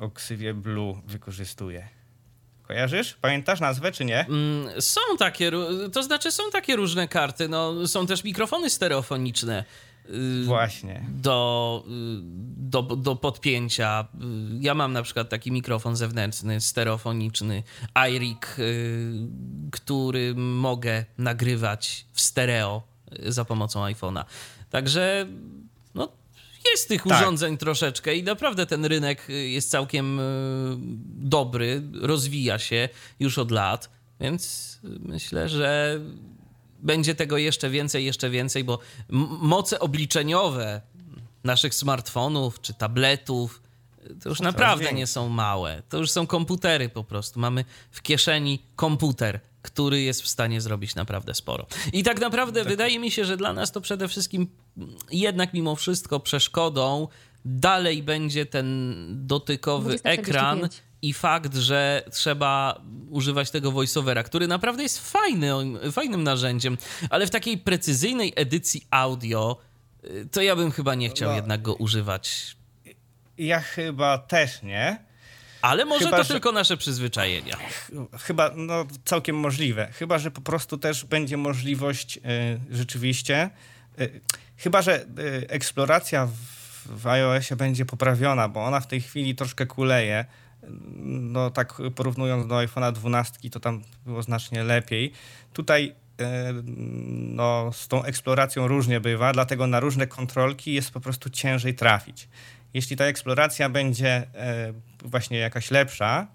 o 0.00 0.10
ksywie 0.10 0.54
Blue 0.54 1.02
wykorzystuje. 1.06 1.88
Kojarzysz? 2.62 3.14
Pamiętasz 3.20 3.60
nazwę, 3.60 3.92
czy 3.92 4.04
nie? 4.04 4.26
Mm, 4.26 4.82
Są 4.82 5.00
takie, 5.18 5.50
to 5.92 6.02
znaczy 6.02 6.32
są 6.32 6.42
takie 6.52 6.76
różne 6.76 7.08
karty, 7.08 7.48
no, 7.48 7.88
są 7.88 8.06
też 8.06 8.24
mikrofony 8.24 8.70
stereofoniczne. 8.70 9.64
Właśnie. 10.44 11.04
do, 11.08 11.84
y, 11.86 11.90
do, 12.56 12.82
do 12.82 13.16
podpięcia. 13.16 14.08
Y, 14.14 14.58
Ja 14.60 14.74
mam 14.74 14.92
na 14.92 15.02
przykład 15.02 15.28
taki 15.28 15.52
mikrofon 15.52 15.96
zewnętrzny, 15.96 16.60
stereofoniczny, 16.60 17.62
iRig, 18.10 18.58
y, 18.58 19.28
który 19.70 20.34
mogę 20.36 21.04
nagrywać 21.18 22.06
w 22.12 22.20
stereo 22.20 22.82
za 23.26 23.44
pomocą 23.44 23.84
iPhone'a. 23.84 24.24
Także 24.70 25.26
no, 25.94 26.08
jest 26.70 26.88
tych 26.88 27.02
Tak. 27.02 27.20
urządzeń 27.20 27.56
troszeczkę 27.58 28.14
i 28.16 28.22
naprawdę 28.22 28.66
ten 28.66 28.84
rynek 28.84 29.26
jest 29.28 29.70
całkiem 29.70 30.20
dobry, 31.06 31.82
rozwija 32.00 32.58
się 32.58 32.88
już 33.20 33.38
od 33.38 33.50
lat, 33.50 33.90
więc 34.20 34.78
myślę, 34.82 35.48
że 35.48 36.00
będzie 36.78 37.14
tego 37.14 37.38
jeszcze 37.38 37.70
więcej, 37.70 38.04
jeszcze 38.04 38.30
więcej, 38.30 38.64
bo 38.64 38.78
moce 39.40 39.80
obliczeniowe 39.80 40.80
naszych 41.44 41.74
smartfonów 41.74 42.60
czy 42.60 42.74
tabletów 42.74 43.62
y, 44.10 44.14
to 44.14 44.28
już 44.28 44.40
naprawdę 44.40 44.92
nie 44.92 45.06
są 45.06 45.28
małe. 45.28 45.82
To 45.88 45.98
już 45.98 46.10
są 46.10 46.26
komputery 46.26 46.88
po 46.88 47.04
prostu. 47.04 47.40
Mamy 47.40 47.64
w 47.90 48.02
kieszeni 48.02 48.62
komputer, 48.76 49.40
który 49.62 50.00
jest 50.02 50.22
w 50.22 50.28
stanie 50.28 50.60
zrobić 50.60 50.94
naprawdę 50.94 51.34
sporo. 51.34 51.66
I 51.92 52.02
tak 52.02 52.20
naprawdę 52.20 52.64
wydaje 52.64 52.98
mi 52.98 53.10
się, 53.10 53.24
że 53.24 53.36
dla 53.36 53.52
nas 53.52 53.72
to 53.72 53.80
przede 53.80 54.08
wszystkim 54.08 54.48
jednak 55.10 55.54
mimo 55.54 55.76
wszystko 55.76 56.20
przeszkodą 56.20 57.08
dalej 57.44 58.02
będzie 58.02 58.46
ten 58.46 58.94
dotykowy 59.26 59.94
20.45. 59.94 60.00
ekran 60.04 60.68
i 61.08 61.12
fakt, 61.12 61.54
że 61.56 62.02
trzeba 62.12 62.80
używać 63.10 63.50
tego 63.50 63.72
voiceovera, 63.72 64.22
który 64.22 64.46
naprawdę 64.48 64.82
jest 64.82 65.10
fajny, 65.12 65.48
fajnym 65.92 66.22
narzędziem, 66.22 66.78
ale 67.10 67.26
w 67.26 67.30
takiej 67.30 67.58
precyzyjnej 67.58 68.32
edycji 68.36 68.86
audio 68.90 69.56
y, 70.04 70.28
to 70.32 70.42
ja 70.42 70.56
bym 70.56 70.70
chyba 70.70 70.94
nie 70.94 71.08
chciał 71.10 71.30
No. 71.30 71.36
jednak 71.36 71.62
go 71.62 71.74
używać. 71.74 72.56
Ja 73.38 73.60
chyba 73.60 74.18
też 74.18 74.62
nie. 74.62 74.98
Ale 75.62 75.84
może 75.84 76.04
Chyba, 76.04 76.16
to 76.16 76.24
że- 76.24 76.34
tylko 76.34 76.52
nasze 76.52 76.76
przyzwyczajenia. 76.76 77.56
Chyba, 78.20 78.50
no 78.56 78.86
całkiem 79.04 79.36
możliwe. 79.36 79.88
Chyba, 79.92 80.18
że 80.18 80.30
po 80.30 80.40
prostu 80.40 80.78
też 80.78 81.04
będzie 81.04 81.36
możliwość 81.36 82.16
y, 82.16 82.20
rzeczywiście. 82.70 83.50
Y, 84.00 84.20
chyba, 84.56 84.82
że 84.82 85.06
eksploracja 85.48 86.26
w, 86.26 86.32
w 87.02 87.06
iOSie 87.06 87.56
będzie 87.56 87.84
poprawiona, 87.84 88.48
bo 88.48 88.64
ona 88.64 88.80
w 88.80 88.86
tej 88.86 89.00
chwili 89.00 89.34
troszkę 89.34 89.66
kuleje. 89.66 90.24
No 91.02 91.50
tak 91.50 91.82
porównując 91.94 92.46
do 92.46 92.54
iPhone'a 92.54 92.92
12, 92.92 93.50
to 93.50 93.60
tam 93.60 93.82
było 94.06 94.22
znacznie 94.22 94.64
lepiej. 94.64 95.12
Tutaj 95.52 95.94
y, 96.20 96.24
no, 97.16 97.72
z 97.72 97.88
tą 97.88 98.02
eksploracją 98.02 98.68
różnie 98.68 99.00
bywa, 99.00 99.32
dlatego 99.32 99.66
na 99.66 99.80
różne 99.80 100.06
kontrolki 100.06 100.74
jest 100.74 100.90
po 100.90 101.00
prostu 101.00 101.30
ciężej 101.30 101.74
trafić. 101.74 102.28
Jeśli 102.74 102.96
ta 102.96 103.04
eksploracja 103.04 103.68
będzie 103.68 104.10
e, 104.10 104.26
właśnie 105.04 105.38
jakaś 105.38 105.70
lepsza, 105.70 106.26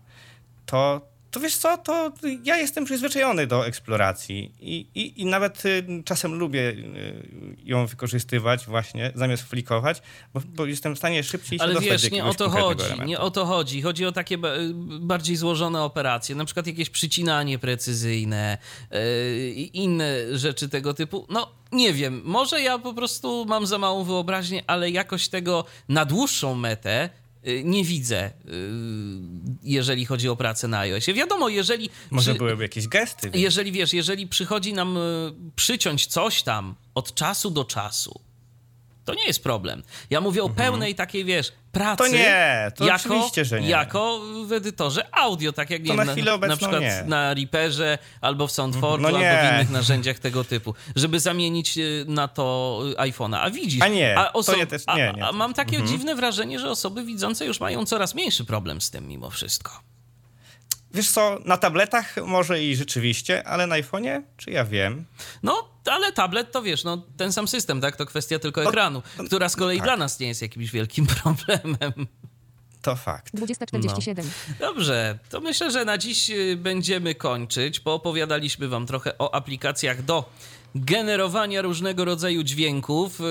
to, 0.65 1.10
to 1.31 1.39
wiesz 1.39 1.55
co, 1.55 1.77
to 1.77 2.11
ja 2.43 2.57
jestem 2.57 2.85
przyzwyczajony 2.85 3.47
do 3.47 3.65
eksploracji 3.67 4.51
i, 4.59 4.87
i, 4.95 5.21
i 5.21 5.25
nawet 5.25 5.65
y, 5.65 5.85
czasem 6.05 6.33
lubię 6.33 6.69
y, 6.69 7.55
ją 7.63 7.87
wykorzystywać 7.87 8.65
właśnie, 8.65 9.11
zamiast 9.15 9.43
flikować, 9.43 10.01
bo, 10.33 10.41
bo 10.45 10.65
jestem 10.65 10.95
w 10.95 10.97
stanie 10.97 11.23
szybciej 11.23 11.59
się 11.59 11.63
Ale 11.63 11.73
dostać 11.73 12.01
wiesz, 12.01 12.09
do 12.09 12.15
nie 12.15 12.25
o 12.25 12.33
to 12.33 12.49
chodzi, 12.49 12.83
elementu. 12.85 13.05
nie 13.05 13.19
o 13.19 13.31
to 13.31 13.45
chodzi. 13.45 13.81
Chodzi 13.81 14.05
o 14.05 14.11
takie 14.11 14.37
ba- 14.37 14.53
bardziej 14.99 15.35
złożone 15.35 15.81
operacje, 15.81 16.35
na 16.35 16.45
przykład 16.45 16.67
jakieś 16.67 16.89
przycinanie 16.89 17.59
precyzyjne 17.59 18.57
yy, 18.91 18.97
i 19.55 19.77
inne 19.77 20.37
rzeczy 20.37 20.69
tego 20.69 20.93
typu. 20.93 21.25
No, 21.29 21.51
nie 21.71 21.93
wiem, 21.93 22.21
może 22.25 22.61
ja 22.61 22.79
po 22.79 22.93
prostu 22.93 23.45
mam 23.45 23.65
za 23.67 23.77
małą 23.77 24.03
wyobraźnię, 24.03 24.63
ale 24.67 24.89
jakoś 24.89 25.27
tego 25.27 25.65
na 25.89 26.05
dłuższą 26.05 26.55
metę 26.55 27.09
yy, 27.13 27.20
nie 27.63 27.83
widzę, 27.83 28.31
yy, 28.45 28.51
jeżeli 29.63 30.05
chodzi 30.05 30.29
o 30.29 30.35
pracę 30.35 30.67
na 30.67 30.79
iOSie. 30.79 31.13
Wiadomo, 31.13 31.49
jeżeli... 31.49 31.89
Może 32.11 32.31
przy- 32.31 32.37
byłyby 32.37 32.63
jakieś 32.63 32.87
gesty. 32.87 33.29
wiesz. 33.29 33.41
jeżeli 33.41 33.71
wiesz, 33.71 33.93
jeżeli 33.93 34.27
przychodzi 34.27 34.73
nam 34.73 34.97
y, 34.97 35.01
przyciąć 35.55 36.05
coś 36.05 36.43
tam 36.43 36.75
od 36.95 37.13
czasu 37.13 37.51
do 37.51 37.65
czasu, 37.65 38.21
to 39.05 39.13
nie 39.13 39.25
jest 39.25 39.43
problem. 39.43 39.83
Ja 40.09 40.21
mówię 40.21 40.43
o 40.43 40.49
pełnej 40.49 40.95
takiej, 40.95 41.25
wiesz, 41.25 41.51
pracy. 41.71 42.03
Mhm. 42.03 42.11
To 42.23 42.29
nie, 42.29 42.71
to 42.75 42.85
jako, 42.85 42.99
oczywiście, 43.15 43.45
że 43.45 43.61
nie. 43.61 43.69
Jako 43.69 44.19
w 44.45 44.51
edytorze 44.51 45.15
audio, 45.15 45.53
tak 45.53 45.69
jak 45.69 45.83
nie 45.83 45.87
To 45.87 46.03
na 46.03 46.11
chwilę 46.11 46.33
obecną 46.33 46.57
przykład 46.57 46.81
nie. 46.81 47.03
na 47.07 47.33
Reaperze, 47.33 47.97
albo 48.21 48.47
w 48.47 48.51
Soundforge'u, 48.51 49.01
No 49.01 49.07
albo 49.07 49.19
w 49.19 49.21
nie. 49.21 49.51
innych 49.55 49.69
narzędziach 49.69 50.19
tego 50.19 50.43
typu, 50.43 50.75
żeby 50.95 51.19
zamienić 51.19 51.77
y, 51.77 52.05
na 52.07 52.27
to 52.27 52.79
y, 52.91 52.95
iPhone'a. 52.95 53.37
A 53.41 53.49
widzisz, 53.49 53.81
A 53.81 53.87
nie, 53.87 54.17
a, 54.19 54.31
to 54.43 54.55
nie 54.55 54.67
też- 54.67 54.87
nie, 54.87 55.09
a, 55.09 55.11
nie. 55.11 55.25
a 55.25 55.31
mam 55.31 55.53
takie 55.53 55.83
dziwne 55.83 56.15
wrażenie, 56.15 56.59
że 56.59 56.69
osoby 56.71 57.03
widzące 57.03 57.45
już 57.45 57.59
mają 57.59 57.85
coraz 57.85 58.15
mniejszy 58.15 58.45
problem 58.45 58.81
z 58.81 58.91
tym 58.91 59.07
mimo 59.07 59.29
wszystko. 59.29 59.90
Wiesz 60.93 61.09
co, 61.11 61.39
na 61.45 61.57
tabletach 61.57 62.15
może 62.25 62.63
i 62.63 62.75
rzeczywiście, 62.75 63.47
ale 63.47 63.67
na 63.67 63.75
iPhone'ie, 63.75 64.21
czy 64.37 64.51
ja 64.51 64.65
wiem? 64.65 65.05
No, 65.43 65.69
ale 65.85 66.11
tablet 66.11 66.51
to 66.51 66.61
wiesz, 66.61 66.83
no 66.83 67.03
ten 67.17 67.33
sam 67.33 67.47
system, 67.47 67.81
tak? 67.81 67.95
To 67.95 68.05
kwestia 68.05 68.39
tylko 68.39 68.63
No, 68.63 68.69
ekranu, 68.69 69.01
która 69.25 69.49
z 69.49 69.55
kolei 69.55 69.77
tak. 69.77 69.87
dla 69.87 69.97
nas 69.97 70.19
nie 70.19 70.27
jest 70.27 70.41
jakimś 70.41 70.71
wielkim 70.71 71.07
problemem. 71.23 72.07
To 72.81 72.95
fakt. 72.95 73.33
20.47. 73.35 74.23
Dobrze, 74.59 75.19
to 75.29 75.41
myślę, 75.41 75.71
że 75.71 75.85
na 75.85 75.97
dziś 75.97 76.29
y, 76.29 76.57
będziemy 76.57 77.15
kończyć. 77.15 77.79
Poopowiadaliśmy 77.79 78.67
wam 78.67 78.85
trochę 78.87 79.17
o 79.17 79.35
aplikacjach 79.35 80.01
do 80.03 80.29
generowania 80.75 81.61
różnego 81.61 82.05
rodzaju 82.05 82.43
dźwięków. 82.43 83.21
Y, 83.21 83.23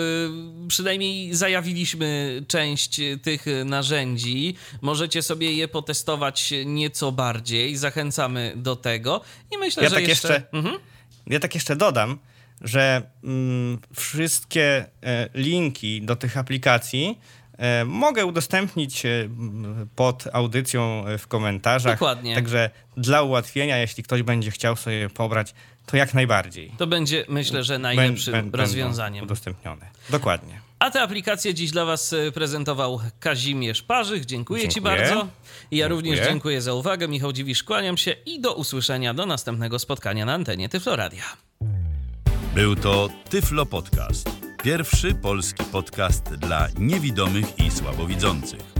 Przynajmniej 0.68 1.34
zajawiliśmy 1.34 2.40
część 2.48 3.00
tych 3.22 3.44
narzędzi. 3.64 4.54
Możecie 4.80 5.22
sobie 5.22 5.52
je 5.52 5.68
potestować 5.68 6.52
nieco 6.66 7.12
bardziej. 7.12 7.76
Zachęcamy 7.76 8.52
do 8.56 8.76
tego. 8.76 9.20
I 9.54 9.58
myślę, 9.58 9.82
Ja 9.82 9.88
że 9.88 9.94
tak 9.94 10.08
jeszcze... 10.08 10.28
jeszcze- 10.28 10.52
Mhm. 10.52 10.76
Ja 11.26 11.40
tak 11.40 11.54
jeszcze 11.54 11.76
dodam, 11.76 12.18
że 12.60 13.02
mm, 13.24 13.78
wszystkie 13.94 14.84
e, 15.02 15.28
linki 15.34 16.02
do 16.02 16.16
tych 16.16 16.36
aplikacji 16.36 17.18
e, 17.58 17.84
mogę 17.84 18.26
udostępnić 18.26 19.06
e, 19.06 19.28
pod 19.96 20.24
audycją 20.32 21.06
e, 21.06 21.18
w 21.18 21.26
komentarzach. 21.26 21.94
Dokładnie. 21.94 22.34
Także 22.34 22.70
dla 22.96 23.22
ułatwienia, 23.22 23.78
jeśli 23.78 24.02
ktoś 24.02 24.22
będzie 24.22 24.50
chciał 24.50 24.76
sobie 24.76 25.10
pobrać, 25.10 25.54
to 25.90 25.96
jak 25.96 26.14
najbardziej. 26.14 26.72
To 26.78 26.86
będzie, 26.86 27.24
myślę, 27.28 27.64
że 27.64 27.78
najlepszym 27.78 28.32
będą 28.32 28.58
rozwiązaniem. 28.58 29.24
Udostępnione. 29.24 29.86
Dokładnie. 30.10 30.60
A 30.78 30.90
tę 30.90 31.02
aplikację 31.02 31.54
dziś 31.54 31.70
dla 31.70 31.84
Was 31.84 32.12
e, 32.12 32.32
prezentował 32.32 33.00
Kazimierz 33.20 33.82
Parzych. 33.82 34.24
Dziękuję, 34.26 34.68
Ci 34.68 34.74
Dziękuję. 34.74 34.96
bardzo. 34.96 35.14
I 35.14 35.16
ja 35.16 35.28
Dziękuję. 35.70 35.88
również 35.88 36.28
dziękuję 36.28 36.62
za 36.62 36.74
uwagę. 36.74 37.08
Michał 37.08 37.32
Dziwisz, 37.32 37.62
kłaniam 37.62 37.96
się 37.96 38.10
i 38.26 38.40
do 38.40 38.54
usłyszenia 38.54 39.14
do 39.14 39.26
następnego 39.26 39.78
spotkania 39.78 40.24
na 40.24 40.34
antenie 40.34 40.68
Tyfloradia. 40.68 41.24
Był 42.54 42.76
to 42.76 43.08
Tyflo 43.30 43.66
Podcast. 43.66 44.30
Pierwszy 44.62 45.14
polski 45.14 45.64
podcast 45.64 46.34
dla 46.34 46.68
niewidomych 46.78 47.58
i 47.58 47.70
słabowidzących. 47.70 48.79